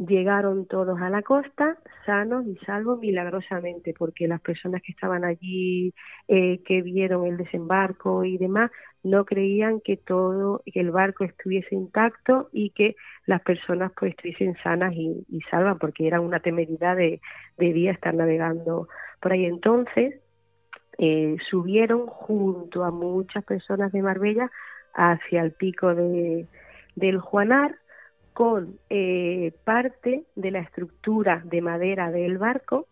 llegaron 0.06 0.66
todos 0.66 0.98
a 1.00 1.10
la 1.10 1.22
costa 1.22 1.78
sanos 2.06 2.46
y 2.46 2.56
salvos 2.64 2.98
milagrosamente 3.00 3.94
porque 3.96 4.26
las 4.26 4.40
personas 4.40 4.80
que 4.82 4.92
estaban 4.92 5.24
allí 5.24 5.92
eh, 6.26 6.62
que 6.64 6.80
vieron 6.80 7.26
el 7.26 7.36
desembarco 7.36 8.24
y 8.24 8.38
demás 8.38 8.70
no 9.02 9.24
creían 9.26 9.80
que 9.80 9.98
todo 9.98 10.62
que 10.64 10.80
el 10.80 10.90
barco 10.90 11.24
estuviese 11.24 11.74
intacto 11.74 12.48
y 12.52 12.70
que 12.70 12.96
las 13.26 13.42
personas 13.42 13.92
pues 13.98 14.12
estuviesen 14.12 14.56
sanas 14.62 14.94
y, 14.94 15.26
y 15.28 15.40
salvas 15.50 15.76
porque 15.78 16.06
era 16.06 16.20
una 16.20 16.40
temeridad 16.40 16.96
de, 16.96 17.20
de 17.58 17.72
día 17.72 17.92
estar 17.92 18.14
navegando 18.14 18.88
por 19.20 19.32
ahí 19.32 19.44
entonces 19.44 20.14
eh, 21.02 21.38
subieron 21.48 22.06
junto 22.06 22.84
a 22.84 22.90
muchas 22.90 23.42
personas 23.42 23.90
de 23.90 24.02
Marbella 24.02 24.50
hacia 24.92 25.40
el 25.40 25.52
pico 25.52 25.94
de, 25.94 26.46
del 26.94 27.18
Juanar 27.18 27.76
con 28.34 28.78
eh, 28.90 29.54
parte 29.64 30.24
de 30.36 30.50
la 30.50 30.58
estructura 30.58 31.40
de 31.44 31.62
madera 31.62 32.10
del 32.10 32.36
barco 32.36 32.86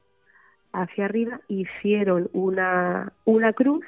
hacia 0.73 1.05
arriba, 1.05 1.43
hicieron 1.49 2.31
una, 2.33 3.13
una 3.27 3.53
cruz 3.53 3.85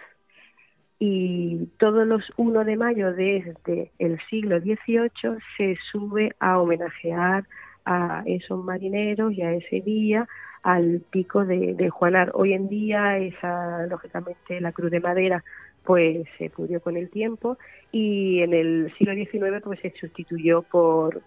y 0.98 1.70
todos 1.78 2.06
los 2.06 2.22
1 2.36 2.64
de 2.64 2.76
mayo 2.76 3.14
desde 3.14 3.90
el 3.98 4.20
siglo 4.28 4.60
XVIII 4.60 5.38
se 5.56 5.78
sube 5.90 6.34
a 6.40 6.60
homenajear 6.60 7.44
a 7.84 8.22
esos 8.26 8.62
marineros 8.64 9.32
y 9.32 9.42
a 9.42 9.52
ese 9.52 9.80
día 9.80 10.28
al 10.62 11.02
pico 11.10 11.44
de, 11.44 11.88
Juanar. 11.90 12.32
Hoy 12.34 12.52
en 12.52 12.68
día 12.68 13.18
esa, 13.18 13.86
lógicamente, 13.86 14.60
la 14.60 14.72
cruz 14.72 14.90
de 14.90 15.00
madera 15.00 15.44
pues 15.84 16.28
se 16.36 16.50
pudrió 16.50 16.80
con 16.80 16.96
el 16.96 17.08
tiempo 17.08 17.56
y 17.90 18.40
en 18.42 18.52
el 18.52 18.92
siglo 18.98 19.14
XIX 19.14 19.62
pues 19.64 19.80
se 19.80 19.92
sustituyó 19.98 20.62
por 20.62 21.22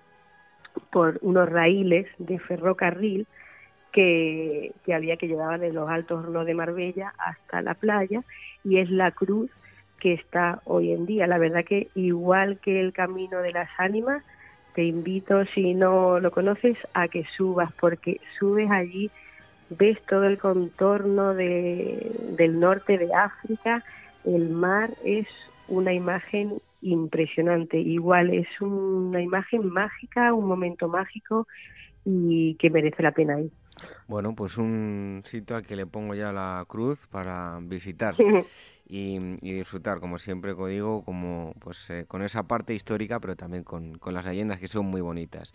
por 0.92 1.20
unos 1.22 1.50
raíles 1.50 2.08
de 2.18 2.40
ferrocarril 2.40 3.28
que, 3.92 4.74
que 4.86 4.94
había 4.94 5.18
que 5.18 5.28
llevaban 5.28 5.62
de 5.62 5.72
los 5.72 5.90
altos 5.90 6.24
hornos 6.24 6.46
de 6.46 6.54
Marbella 6.54 7.14
hasta 7.18 7.62
la 7.62 7.76
playa 7.76 8.24
y 8.64 8.78
es 8.78 8.90
la 8.90 9.12
cruz 9.12 9.52
que 10.04 10.14
está 10.14 10.62
hoy 10.66 10.92
en 10.92 11.06
día. 11.06 11.28
La 11.28 11.38
verdad 11.38 11.64
que 11.64 11.88
igual 11.96 12.60
que 12.60 12.80
el 12.80 12.92
Camino 12.92 13.40
de 13.40 13.54
las 13.54 13.70
Ánimas, 13.78 14.24
te 14.74 14.84
invito, 14.84 15.46
si 15.54 15.74
no 15.74 16.20
lo 16.20 16.32
conoces, 16.32 16.78
a 16.94 17.08
que 17.08 17.26
subas, 17.38 17.72
porque 17.80 18.20
subes 18.40 18.70
allí 18.72 19.10
ves 19.78 20.00
todo 20.08 20.26
el 20.26 20.38
contorno 20.38 21.34
de, 21.34 22.12
del 22.38 22.60
norte 22.60 22.98
de 22.98 23.14
África, 23.14 23.84
el 24.26 24.50
mar 24.50 24.92
es 25.04 25.28
una 25.68 25.94
imagen 25.94 26.62
impresionante. 26.82 27.80
Igual 27.80 28.34
es 28.34 28.48
una 28.62 29.22
imagen 29.22 29.70
mágica, 29.70 30.34
un 30.34 30.46
momento 30.46 30.88
mágico 30.88 31.48
y 32.06 32.56
que 32.56 32.70
merece 32.70 33.02
la 33.04 33.12
pena 33.12 33.40
ir. 33.40 33.52
Bueno, 34.08 34.36
pues 34.36 34.58
un 34.58 35.24
sitio 35.26 35.56
al 35.56 35.66
que 35.66 35.76
le 35.76 35.86
pongo 35.86 36.16
ya 36.16 36.32
la 36.32 36.64
cruz 36.68 37.08
para 37.08 37.60
visitar 37.62 38.16
y, 38.88 39.18
disfrutar, 39.42 40.00
como 40.00 40.20
siempre 40.20 40.54
digo, 40.68 41.04
como 41.04 41.54
pues 41.60 41.90
eh, 41.90 42.06
con 42.08 42.22
esa 42.22 42.44
parte 42.44 42.74
histórica, 42.74 43.20
pero 43.20 43.36
también 43.36 43.64
con, 43.64 43.98
con, 43.98 44.14
las 44.14 44.26
leyendas 44.26 44.60
que 44.60 44.68
son 44.68 44.86
muy 44.86 45.02
bonitas. 45.02 45.54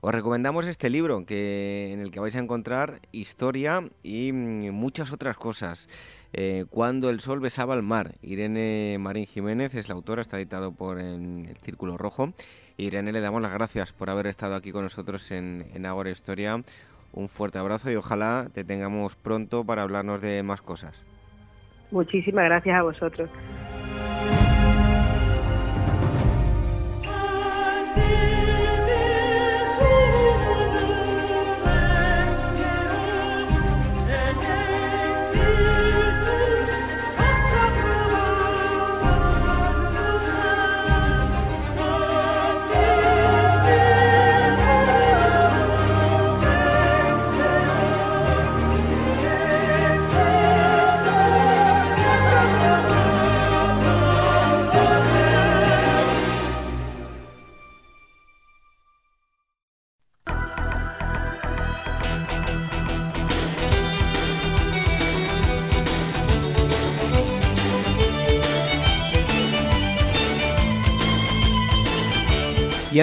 Os 0.00 0.12
recomendamos 0.12 0.66
este 0.66 0.90
libro 0.90 1.24
que, 1.26 1.90
en 1.92 2.00
el 2.00 2.10
que 2.10 2.20
vais 2.20 2.36
a 2.36 2.38
encontrar 2.38 3.00
historia 3.12 3.88
y 4.02 4.32
mm, 4.32 4.70
muchas 4.70 5.12
otras 5.12 5.36
cosas. 5.36 5.88
Eh, 6.32 6.66
Cuando 6.68 7.08
el 7.08 7.20
sol 7.20 7.40
besaba 7.40 7.74
el 7.74 7.82
mar. 7.82 8.14
Irene 8.20 8.98
Marín 9.00 9.26
Jiménez 9.26 9.74
es 9.74 9.88
la 9.88 9.94
autora, 9.94 10.20
está 10.20 10.36
editado 10.36 10.72
por 10.72 11.00
el 11.00 11.56
Círculo 11.64 11.96
Rojo. 11.96 12.34
Irene, 12.76 13.10
le 13.10 13.20
damos 13.20 13.40
las 13.40 13.52
gracias 13.52 13.92
por 13.92 14.10
haber 14.10 14.26
estado 14.26 14.54
aquí 14.54 14.70
con 14.70 14.84
nosotros 14.84 15.30
en, 15.30 15.66
en 15.74 15.86
Agora 15.86 16.10
Historia. 16.10 16.62
Un 17.16 17.30
fuerte 17.30 17.58
abrazo 17.58 17.90
y 17.90 17.96
ojalá 17.96 18.48
te 18.52 18.62
tengamos 18.62 19.16
pronto 19.16 19.64
para 19.64 19.82
hablarnos 19.82 20.20
de 20.20 20.42
más 20.42 20.60
cosas. 20.60 21.02
Muchísimas 21.90 22.44
gracias 22.44 22.76
a 22.78 22.82
vosotros. 22.82 23.30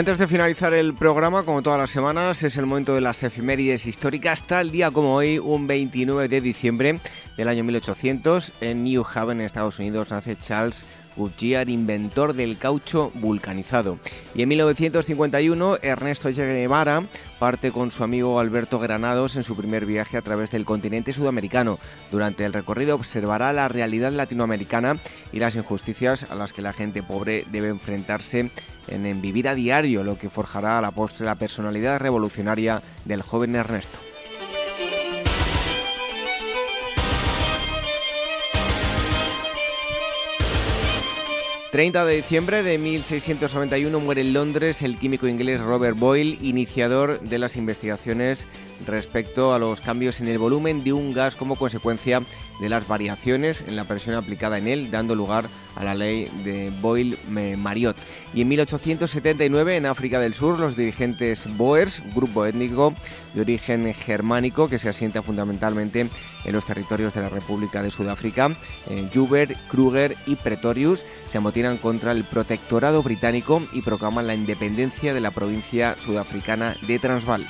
Antes 0.03 0.17
de 0.17 0.27
finalizar 0.27 0.73
el 0.73 0.93
programa, 0.93 1.43
como 1.43 1.61
todas 1.61 1.79
las 1.79 1.89
semanas, 1.89 2.43
es 2.43 2.57
el 2.57 2.65
momento 2.65 2.93
de 2.93 2.99
las 2.99 3.23
efemérides 3.23 3.85
históricas. 3.85 4.43
El 4.49 4.69
día 4.69 4.91
como 4.91 5.15
hoy, 5.15 5.39
un 5.39 5.65
29 5.65 6.27
de 6.27 6.41
diciembre 6.41 6.99
del 7.37 7.47
año 7.47 7.63
1800, 7.63 8.51
en 8.59 8.83
New 8.83 9.05
Haven, 9.15 9.39
Estados 9.39 9.79
Unidos, 9.79 10.11
nace 10.11 10.35
Charles 10.35 10.83
Goodyear, 11.15 11.69
inventor 11.69 12.33
del 12.33 12.57
caucho 12.57 13.11
vulcanizado. 13.13 13.97
Y 14.35 14.41
en 14.41 14.49
1951, 14.49 15.77
Ernesto 15.81 16.29
Guevara 16.29 17.03
parte 17.43 17.71
con 17.71 17.91
su 17.91 18.05
amigo 18.05 18.39
Alberto 18.39 18.79
Granados 18.79 19.35
en 19.35 19.43
su 19.43 19.57
primer 19.57 19.85
viaje 19.85 20.15
a 20.15 20.21
través 20.21 20.49
del 20.51 20.63
continente 20.63 21.11
sudamericano. 21.11 21.77
Durante 22.09 22.45
el 22.45 22.53
recorrido 22.53 22.95
observará 22.95 23.51
la 23.51 23.67
realidad 23.67 24.13
latinoamericana 24.13 24.95
y 25.33 25.39
las 25.39 25.55
injusticias 25.55 26.25
a 26.29 26.35
las 26.35 26.53
que 26.53 26.61
la 26.61 26.71
gente 26.71 27.03
pobre 27.03 27.45
debe 27.51 27.67
enfrentarse 27.67 28.49
en, 28.87 29.21
vivir 29.21 29.47
a 29.47 29.55
diario, 29.55 30.03
lo 30.03 30.17
que 30.17 30.29
forjará 30.29 30.77
a 30.77 30.81
la 30.81 30.91
postre 30.91 31.25
la 31.25 31.35
personalidad 31.35 31.99
revolucionaria 31.99 32.81
del 33.05 33.21
joven 33.21 33.55
Ernesto. 33.55 33.99
30 41.73 42.05
de 42.05 42.15
diciembre 42.17 42.61
de 42.61 42.77
1691 42.77 43.99
muere 43.99 44.21
en 44.21 44.33
Londres 44.33 44.83
el 44.83 44.95
químico 44.95 45.27
inglés 45.27 45.59
Robert 45.59 45.97
Boyle, 45.97 46.37
iniciador 46.43 47.19
de 47.21 47.39
las 47.39 47.55
investigaciones 47.55 48.45
respecto 48.85 49.53
a 49.53 49.59
los 49.59 49.81
cambios 49.81 50.21
en 50.21 50.27
el 50.27 50.37
volumen 50.37 50.83
de 50.83 50.93
un 50.93 51.13
gas 51.13 51.35
como 51.35 51.55
consecuencia 51.55 52.21
de 52.59 52.69
las 52.69 52.87
variaciones 52.87 53.63
en 53.67 53.75
la 53.75 53.85
presión 53.85 54.15
aplicada 54.15 54.57
en 54.57 54.67
él, 54.67 54.91
dando 54.91 55.15
lugar 55.15 55.49
a 55.75 55.83
la 55.83 55.95
ley 55.95 56.27
de 56.43 56.71
Boyle-Mariot. 56.81 57.97
Y 58.33 58.41
en 58.41 58.47
1879, 58.47 59.77
en 59.77 59.85
África 59.85 60.19
del 60.19 60.33
Sur, 60.33 60.59
los 60.59 60.75
dirigentes 60.75 61.47
Boers, 61.57 62.01
grupo 62.13 62.45
étnico 62.45 62.93
de 63.33 63.41
origen 63.41 63.93
germánico 63.93 64.67
que 64.67 64.79
se 64.79 64.89
asienta 64.89 65.21
fundamentalmente 65.21 66.09
en 66.45 66.53
los 66.53 66.65
territorios 66.65 67.13
de 67.13 67.21
la 67.21 67.29
República 67.29 67.81
de 67.81 67.91
Sudáfrica, 67.91 68.51
eh, 68.89 69.09
Juber, 69.13 69.55
Kruger 69.69 70.15
y 70.25 70.35
Pretorius, 70.35 71.05
se 71.27 71.37
amotinan 71.37 71.77
contra 71.77 72.11
el 72.11 72.23
protectorado 72.23 73.01
británico 73.01 73.61
y 73.73 73.81
proclaman 73.81 74.27
la 74.27 74.35
independencia 74.35 75.13
de 75.13 75.21
la 75.21 75.31
provincia 75.31 75.95
sudafricana 75.97 76.75
de 76.87 76.99
Transvaal. 76.99 77.47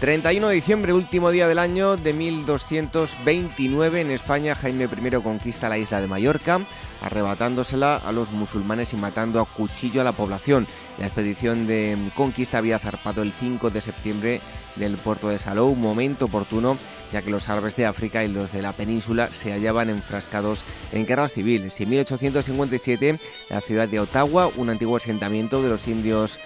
31 0.00 0.48
de 0.48 0.54
diciembre, 0.54 0.92
último 0.92 1.30
día 1.30 1.48
del 1.48 1.58
año 1.58 1.96
de 1.96 2.12
1229 2.12 4.02
en 4.02 4.10
España, 4.10 4.54
Jaime 4.54 4.84
I 4.84 5.10
conquista 5.22 5.70
la 5.70 5.78
isla 5.78 6.02
de 6.02 6.06
Mallorca, 6.06 6.60
arrebatándosela 7.00 7.96
a 7.96 8.12
los 8.12 8.30
musulmanes 8.30 8.92
y 8.92 8.96
matando 8.96 9.40
a 9.40 9.46
cuchillo 9.46 10.02
a 10.02 10.04
la 10.04 10.12
población. 10.12 10.66
La 10.98 11.06
expedición 11.06 11.66
de 11.66 11.96
conquista 12.14 12.58
había 12.58 12.78
zarpado 12.78 13.22
el 13.22 13.32
5 13.32 13.70
de 13.70 13.80
septiembre 13.80 14.40
del 14.76 14.98
puerto 14.98 15.30
de 15.30 15.38
Salou, 15.38 15.74
momento 15.74 16.26
oportuno 16.26 16.76
ya 17.12 17.22
que 17.22 17.30
los 17.30 17.48
árabes 17.48 17.76
de 17.76 17.86
África 17.86 18.24
y 18.24 18.28
los 18.28 18.52
de 18.52 18.62
la 18.62 18.72
península 18.72 19.28
se 19.28 19.52
hallaban 19.52 19.90
enfrascados 19.90 20.62
en 20.92 21.06
guerras 21.06 21.32
civiles. 21.32 21.80
En 21.80 21.88
1857, 21.88 23.18
la 23.48 23.60
ciudad 23.60 23.88
de 23.88 24.00
Ottawa, 24.00 24.50
un 24.56 24.70
antiguo 24.70 24.96
asentamiento 24.96 25.62
de 25.62 25.68
los 25.68 25.86
indios 25.88 26.38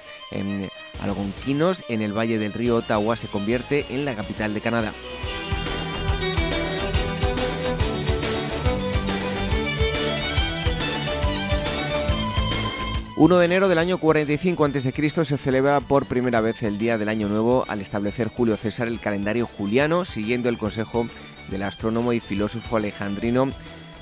algonquinos 1.00 1.84
en 1.88 2.02
el 2.02 2.16
valle 2.16 2.38
del 2.38 2.52
río 2.52 2.76
Ottawa, 2.76 3.16
se 3.16 3.28
convierte 3.28 3.86
en 3.90 4.04
la 4.04 4.14
capital 4.14 4.54
de 4.54 4.60
Canadá. 4.60 4.92
1 13.20 13.36
de 13.36 13.44
enero 13.44 13.68
del 13.68 13.76
año 13.76 13.98
45 13.98 14.64
a.C. 14.64 15.10
se 15.26 15.36
celebra 15.36 15.80
por 15.80 16.06
primera 16.06 16.40
vez 16.40 16.62
el 16.62 16.78
Día 16.78 16.96
del 16.96 17.10
Año 17.10 17.28
Nuevo 17.28 17.66
al 17.68 17.82
establecer 17.82 18.28
Julio 18.28 18.56
César 18.56 18.88
el 18.88 18.98
calendario 18.98 19.46
juliano, 19.46 20.06
siguiendo 20.06 20.48
el 20.48 20.56
consejo 20.56 21.06
del 21.50 21.64
astrónomo 21.64 22.14
y 22.14 22.20
filósofo 22.20 22.78
alejandrino 22.78 23.50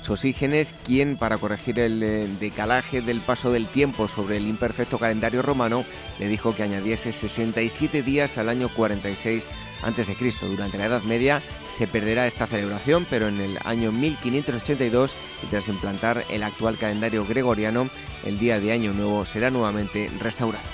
Sosígenes, 0.01 0.73
quien, 0.85 1.17
para 1.17 1.37
corregir 1.37 1.79
el 1.79 2.01
eh, 2.01 2.27
decalaje 2.39 3.01
del 3.01 3.19
paso 3.19 3.51
del 3.51 3.67
tiempo 3.67 4.07
sobre 4.07 4.37
el 4.37 4.47
imperfecto 4.47 4.97
calendario 4.97 5.41
romano, 5.41 5.85
le 6.19 6.27
dijo 6.27 6.55
que 6.55 6.63
añadiese 6.63 7.11
67 7.11 8.01
días 8.01 8.37
al 8.37 8.49
año 8.49 8.69
46 8.69 9.47
a.C. 9.83 10.15
Durante 10.41 10.77
la 10.77 10.85
Edad 10.85 11.03
Media 11.03 11.41
se 11.73 11.87
perderá 11.87 12.27
esta 12.27 12.47
celebración, 12.47 13.05
pero 13.09 13.27
en 13.27 13.39
el 13.39 13.57
año 13.63 13.91
1582, 13.91 15.13
y 15.43 15.47
tras 15.47 15.67
implantar 15.67 16.25
el 16.29 16.43
actual 16.43 16.77
calendario 16.77 17.25
gregoriano, 17.25 17.89
el 18.25 18.39
día 18.39 18.59
de 18.59 18.71
Año 18.71 18.93
Nuevo 18.93 19.25
será 19.25 19.49
nuevamente 19.49 20.09
restaurado. 20.19 20.65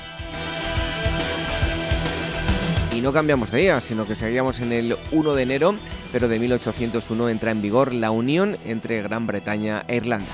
Y 2.92 3.02
no 3.02 3.12
cambiamos 3.12 3.52
de 3.52 3.60
día, 3.60 3.82
sino 3.82 4.08
que 4.08 4.16
seguíamos 4.16 4.60
en 4.62 4.72
el 4.72 4.98
1 5.12 5.34
de 5.36 5.44
enero, 5.44 5.76
pero 6.16 6.30
de 6.30 6.40
1801 6.40 7.28
entra 7.28 7.52
en 7.52 7.62
vigor 7.62 7.94
la 7.94 8.10
unión 8.10 8.58
entre 8.64 9.02
Gran 9.02 9.28
Bretaña 9.28 9.84
e 9.86 9.98
Irlanda. 9.98 10.32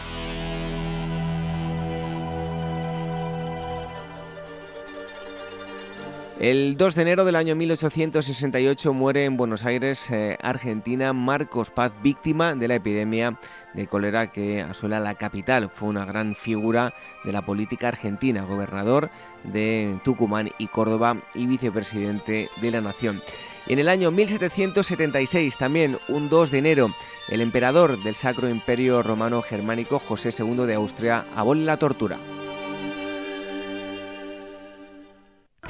El 6.40 6.78
2 6.78 6.94
de 6.94 7.02
enero 7.02 7.26
del 7.26 7.36
año 7.36 7.56
1868 7.56 8.94
muere 8.94 9.26
en 9.26 9.38
Buenos 9.38 9.66
Aires, 9.66 10.08
eh, 10.12 10.38
Argentina, 10.44 11.14
Marcos 11.14 11.72
Paz, 11.72 11.92
víctima 12.04 12.54
de 12.54 12.68
la 12.68 12.76
epidemia 12.76 13.40
de 13.74 13.88
cólera 13.88 14.32
que 14.32 14.62
asola 14.62 15.00
la 15.00 15.16
capital. 15.16 15.72
Fue 15.74 15.90
una 15.90 16.06
gran 16.06 16.36
figura 16.36 16.94
de 17.24 17.32
la 17.32 17.44
política 17.44 17.88
argentina, 17.88 18.44
gobernador 18.44 19.10
de 19.44 19.98
Tucumán 20.04 20.52
y 20.60 20.68
Córdoba 20.68 21.18
y 21.34 21.48
vicepresidente 21.48 22.50
de 22.62 22.70
la 22.72 22.82
Nación. 22.82 23.20
Y 23.68 23.74
en 23.74 23.80
el 23.80 23.90
año 23.90 24.12
1776, 24.12 25.58
también 25.58 25.98
un 26.08 26.30
2 26.30 26.52
de 26.52 26.58
enero, 26.58 26.94
el 27.30 27.42
emperador 27.42 28.02
del 28.04 28.16
Sacro 28.16 28.50
Imperio 28.50 29.04
Romano 29.04 29.42
Germánico 29.42 30.00
José 30.00 30.30
II 30.38 30.66
de 30.66 30.76
Austria 30.76 31.26
abole 31.36 31.64
la 31.64 31.78
tortura. 31.78 32.20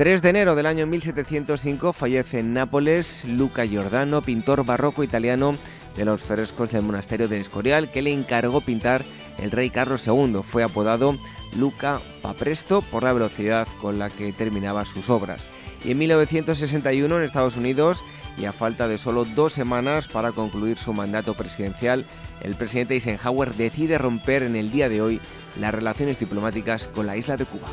3 0.01 0.21
de 0.21 0.29
enero 0.29 0.55
del 0.55 0.65
año 0.65 0.87
1705 0.87 1.93
fallece 1.93 2.39
en 2.39 2.53
Nápoles 2.53 3.23
Luca 3.25 3.65
Giordano, 3.65 4.21
pintor 4.21 4.65
barroco 4.65 5.03
italiano 5.03 5.55
de 5.95 6.05
los 6.05 6.23
frescos 6.23 6.71
del 6.71 6.81
monasterio 6.81 7.27
de 7.27 7.39
Escorial, 7.39 7.91
que 7.91 8.01
le 8.01 8.11
encargó 8.11 8.61
pintar 8.61 9.03
el 9.37 9.51
rey 9.51 9.69
Carlos 9.69 10.07
II. 10.07 10.41
Fue 10.43 10.63
apodado 10.63 11.17
Luca 11.55 12.01
Papresto 12.21 12.81
por 12.81 13.03
la 13.03 13.13
velocidad 13.13 13.67
con 13.81 13.99
la 13.99 14.09
que 14.09 14.31
terminaba 14.31 14.85
sus 14.85 15.09
obras. 15.09 15.50
Y 15.83 15.91
en 15.91 15.97
1961 15.97 17.17
en 17.17 17.23
Estados 17.23 17.57
Unidos, 17.57 18.03
y 18.37 18.45
a 18.45 18.53
falta 18.53 18.87
de 18.87 18.97
solo 18.97 19.25
dos 19.25 19.53
semanas 19.53 20.07
para 20.07 20.31
concluir 20.31 20.77
su 20.77 20.93
mandato 20.93 21.33
presidencial, 21.33 22.05
el 22.41 22.55
presidente 22.55 22.93
Eisenhower 22.95 23.53
decide 23.53 23.97
romper 23.97 24.43
en 24.43 24.55
el 24.55 24.71
día 24.71 24.89
de 24.89 25.01
hoy 25.01 25.21
las 25.59 25.73
relaciones 25.73 26.19
diplomáticas 26.19 26.87
con 26.87 27.07
la 27.07 27.17
isla 27.17 27.37
de 27.37 27.45
Cuba. 27.45 27.67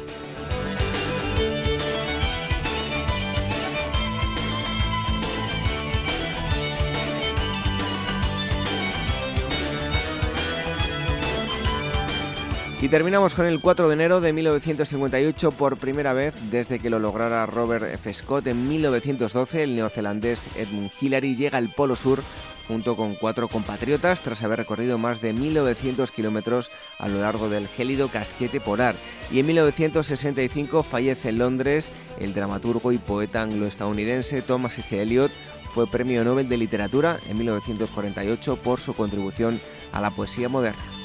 Y 12.81 12.89
terminamos 12.89 13.35
con 13.35 13.45
el 13.45 13.61
4 13.61 13.89
de 13.89 13.95
enero 13.95 14.21
de 14.21 14.33
1958 14.33 15.51
por 15.51 15.79
primera 15.79 16.13
vez 16.13 16.33
desde 16.49 16.79
que 16.79 16.91
lo 16.91 17.01
lograra 17.01 17.45
Robert 17.45 17.93
F. 17.93 18.15
Scott 18.15 18.47
en 18.47 18.69
1912 18.69 19.65
el 19.65 19.75
neozelandés 19.75 20.49
Edmund 20.57 20.93
Hillary 21.01 21.35
llega 21.35 21.59
al 21.59 21.75
Polo 21.75 21.97
Sur 21.97 22.23
junto 22.69 22.95
con 22.95 23.17
cuatro 23.17 23.49
compatriotas 23.49 24.21
tras 24.21 24.45
haber 24.45 24.59
recorrido 24.59 24.97
más 24.97 25.21
de 25.21 25.33
1900 25.33 26.13
kilómetros 26.13 26.71
a 27.01 27.09
lo 27.09 27.21
largo 27.21 27.49
del 27.49 27.67
gélido 27.67 28.09
casquete 28.09 28.61
polar. 28.61 28.95
Y 29.33 29.41
en 29.41 29.47
1965 29.47 30.85
fallece 30.85 31.31
en 31.31 31.39
Londres 31.39 31.91
el 32.21 32.33
dramaturgo 32.33 32.93
y 32.93 32.99
poeta 32.99 33.43
anglo-estadounidense 33.43 34.41
Thomas 34.43 34.79
S. 34.79 35.03
Eliot. 35.03 35.33
Fue 35.75 35.89
premio 35.89 36.23
Nobel 36.23 36.49
de 36.49 36.59
Literatura 36.59 37.19
en 37.29 37.39
1948 37.39 38.57
por 38.57 38.79
su 38.79 38.95
contribución 38.95 39.61
a 39.93 40.01
la 40.01 40.11
poesía 40.11 40.49
moderna. 40.49 40.98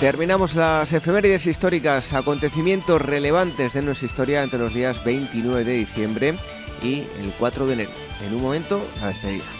Terminamos 0.00 0.54
las 0.54 0.94
efemérides 0.94 1.44
históricas, 1.44 2.14
acontecimientos 2.14 3.02
relevantes 3.02 3.74
de 3.74 3.82
nuestra 3.82 4.06
historia 4.06 4.42
entre 4.42 4.58
los 4.58 4.72
días 4.72 5.04
29 5.04 5.62
de 5.62 5.74
diciembre 5.74 6.36
y 6.82 7.00
el 7.18 7.34
4 7.38 7.66
de 7.66 7.72
enero. 7.74 7.90
En 8.26 8.34
un 8.34 8.40
momento, 8.40 8.88
la 8.98 9.08
despedida. 9.08 9.59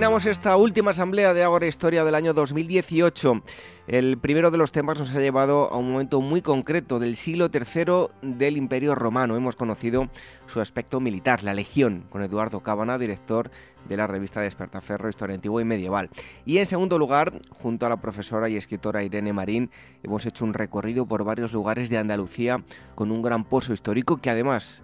Terminamos 0.00 0.24
esta 0.24 0.56
última 0.56 0.92
asamblea 0.92 1.34
de 1.34 1.44
Ágora 1.44 1.66
Historia 1.66 2.04
del 2.04 2.14
año 2.14 2.32
2018. 2.32 3.42
El 3.86 4.16
primero 4.16 4.50
de 4.50 4.56
los 4.56 4.72
temas 4.72 4.98
nos 4.98 5.14
ha 5.14 5.20
llevado 5.20 5.70
a 5.70 5.76
un 5.76 5.92
momento 5.92 6.22
muy 6.22 6.40
concreto 6.40 6.98
del 6.98 7.16
siglo 7.16 7.50
III 7.52 8.08
del 8.22 8.56
Imperio 8.56 8.94
Romano. 8.94 9.36
Hemos 9.36 9.56
conocido 9.56 10.08
su 10.46 10.62
aspecto 10.62 11.00
militar, 11.00 11.42
la 11.42 11.52
Legión, 11.52 12.06
con 12.08 12.22
Eduardo 12.22 12.60
Cábana, 12.60 12.96
director 12.96 13.50
de 13.90 13.98
la 13.98 14.06
revista 14.06 14.40
Despertaferro, 14.40 15.10
Historia 15.10 15.34
Antigua 15.34 15.60
y 15.60 15.66
Medieval. 15.66 16.08
Y 16.46 16.56
en 16.56 16.64
segundo 16.64 16.98
lugar, 16.98 17.34
junto 17.50 17.84
a 17.84 17.90
la 17.90 18.00
profesora 18.00 18.48
y 18.48 18.56
escritora 18.56 19.04
Irene 19.04 19.34
Marín, 19.34 19.70
hemos 20.02 20.24
hecho 20.24 20.46
un 20.46 20.54
recorrido 20.54 21.04
por 21.04 21.24
varios 21.24 21.52
lugares 21.52 21.90
de 21.90 21.98
Andalucía 21.98 22.64
con 22.94 23.10
un 23.10 23.20
gran 23.20 23.44
pozo 23.44 23.74
histórico 23.74 24.16
que 24.16 24.30
además 24.30 24.80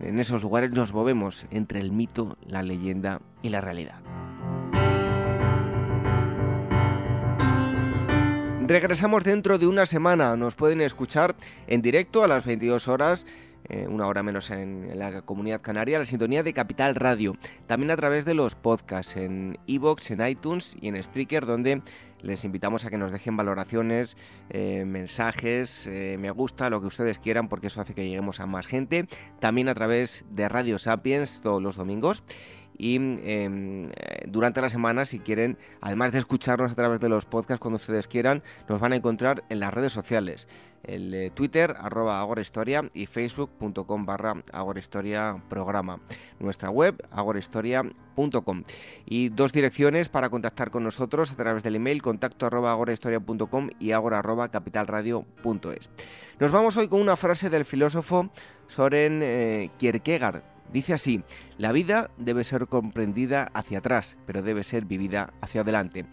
en 0.00 0.20
esos 0.20 0.44
lugares 0.44 0.70
nos 0.70 0.92
movemos 0.92 1.44
entre 1.50 1.80
el 1.80 1.90
mito, 1.90 2.38
la 2.46 2.62
leyenda 2.62 3.20
y 3.42 3.48
la 3.48 3.60
realidad. 3.60 3.96
Regresamos 8.66 9.24
dentro 9.24 9.58
de 9.58 9.66
una 9.66 9.84
semana. 9.84 10.38
Nos 10.38 10.54
pueden 10.54 10.80
escuchar 10.80 11.36
en 11.66 11.82
directo 11.82 12.24
a 12.24 12.28
las 12.28 12.46
22 12.46 12.88
horas. 12.88 13.26
Eh, 13.68 13.86
una 13.86 14.06
hora 14.06 14.22
menos 14.22 14.50
en, 14.50 14.98
la 14.98 15.20
comunidad 15.20 15.60
canaria, 15.60 15.98
la 15.98 16.06
sintonía 16.06 16.42
de 16.42 16.54
Capital 16.54 16.94
Radio. 16.94 17.36
También 17.66 17.90
a 17.90 17.96
través 17.96 18.24
de 18.24 18.32
los 18.32 18.54
podcasts 18.54 19.16
en 19.16 19.58
iVoox, 19.66 20.12
en 20.12 20.26
iTunes 20.26 20.76
y 20.80 20.88
en 20.88 21.02
Spreaker, 21.02 21.44
donde 21.44 21.82
les 22.22 22.46
invitamos 22.46 22.86
a 22.86 22.90
que 22.90 22.96
nos 22.96 23.12
dejen 23.12 23.36
valoraciones, 23.36 24.16
eh, 24.48 24.86
mensajes, 24.86 25.86
eh, 25.86 26.16
me 26.18 26.30
gusta, 26.30 26.70
lo 26.70 26.80
que 26.80 26.86
ustedes 26.86 27.18
quieran, 27.18 27.48
porque 27.48 27.66
eso 27.66 27.82
hace 27.82 27.94
que 27.94 28.06
lleguemos 28.06 28.40
a 28.40 28.46
más 28.46 28.66
gente. 28.66 29.06
También 29.40 29.68
a 29.68 29.74
través 29.74 30.24
de 30.30 30.48
Radio 30.48 30.78
Sapiens 30.78 31.42
todos 31.42 31.62
los 31.62 31.76
domingos 31.76 32.22
y 32.76 32.96
em, 32.96 33.90
durante 34.26 34.60
la 34.60 34.68
semana 34.68 35.04
si 35.04 35.20
quieren, 35.20 35.58
además 35.80 36.12
de 36.12 36.18
escucharnos 36.18 36.72
a 36.72 36.74
través 36.74 37.00
de 37.00 37.08
los 37.08 37.24
podcasts 37.24 37.60
cuando 37.60 37.76
ustedes 37.76 38.08
quieran, 38.08 38.42
nos 38.68 38.80
van 38.80 38.92
a 38.92 38.96
encontrar 38.96 39.44
en 39.48 39.60
las 39.60 39.72
redes 39.72 39.92
sociales. 39.92 40.48
El 40.82 41.14
eh, 41.14 41.30
Twitter, 41.30 41.74
arroba 41.78 42.20
agorahistoria 42.20 42.90
y 42.92 43.06
facebook.com 43.06 44.04
barra 44.04 44.42
agorahistoria 44.52 45.42
programa. 45.48 46.00
Nuestra 46.38 46.68
web, 46.68 47.06
agorahistoria.com. 47.10 48.64
Y 49.06 49.30
dos 49.30 49.52
direcciones 49.52 50.10
para 50.10 50.28
contactar 50.28 50.70
con 50.70 50.84
nosotros 50.84 51.32
a 51.32 51.36
través 51.36 51.62
del 51.62 51.76
email 51.76 52.02
contacto 52.02 52.46
arroba 52.46 52.72
agorahistoria.com 52.72 53.70
y 53.78 53.92
agora 53.92 54.18
arroba 54.18 54.50
capitalradio.es. 54.50 55.90
Nos 56.38 56.52
vamos 56.52 56.76
hoy 56.76 56.88
con 56.88 57.00
una 57.00 57.16
frase 57.16 57.48
del 57.48 57.64
filósofo 57.64 58.30
Soren 58.68 59.20
eh, 59.22 59.70
Kierkegaard 59.78 60.53
Dice 60.72 60.94
así, 60.94 61.22
la 61.58 61.72
vida 61.72 62.10
debe 62.16 62.44
ser 62.44 62.66
comprendida 62.66 63.50
hacia 63.54 63.78
atrás, 63.78 64.16
pero 64.26 64.42
debe 64.42 64.64
ser 64.64 64.84
vivida 64.84 65.32
hacia 65.40 65.60
adelante. 65.60 66.06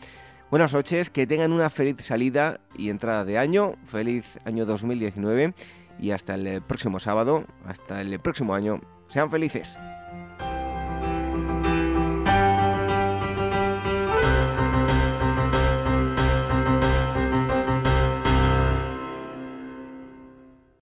Buenas 0.49 0.73
noches, 0.73 1.09
que 1.09 1.25
tengan 1.25 1.53
una 1.53 1.69
feliz 1.69 1.97
salida 1.99 2.59
y 2.77 2.89
entrada 2.89 3.23
de 3.23 3.37
año, 3.37 3.75
feliz 3.85 4.37
año 4.45 4.65
2019 4.65 5.53
y 5.99 6.11
hasta 6.11 6.35
el 6.35 6.61
próximo 6.61 6.99
sábado, 6.99 7.45
hasta 7.65 8.01
el 8.01 8.19
próximo 8.19 8.53
año, 8.53 8.81
sean 9.07 9.31
felices. 9.31 9.77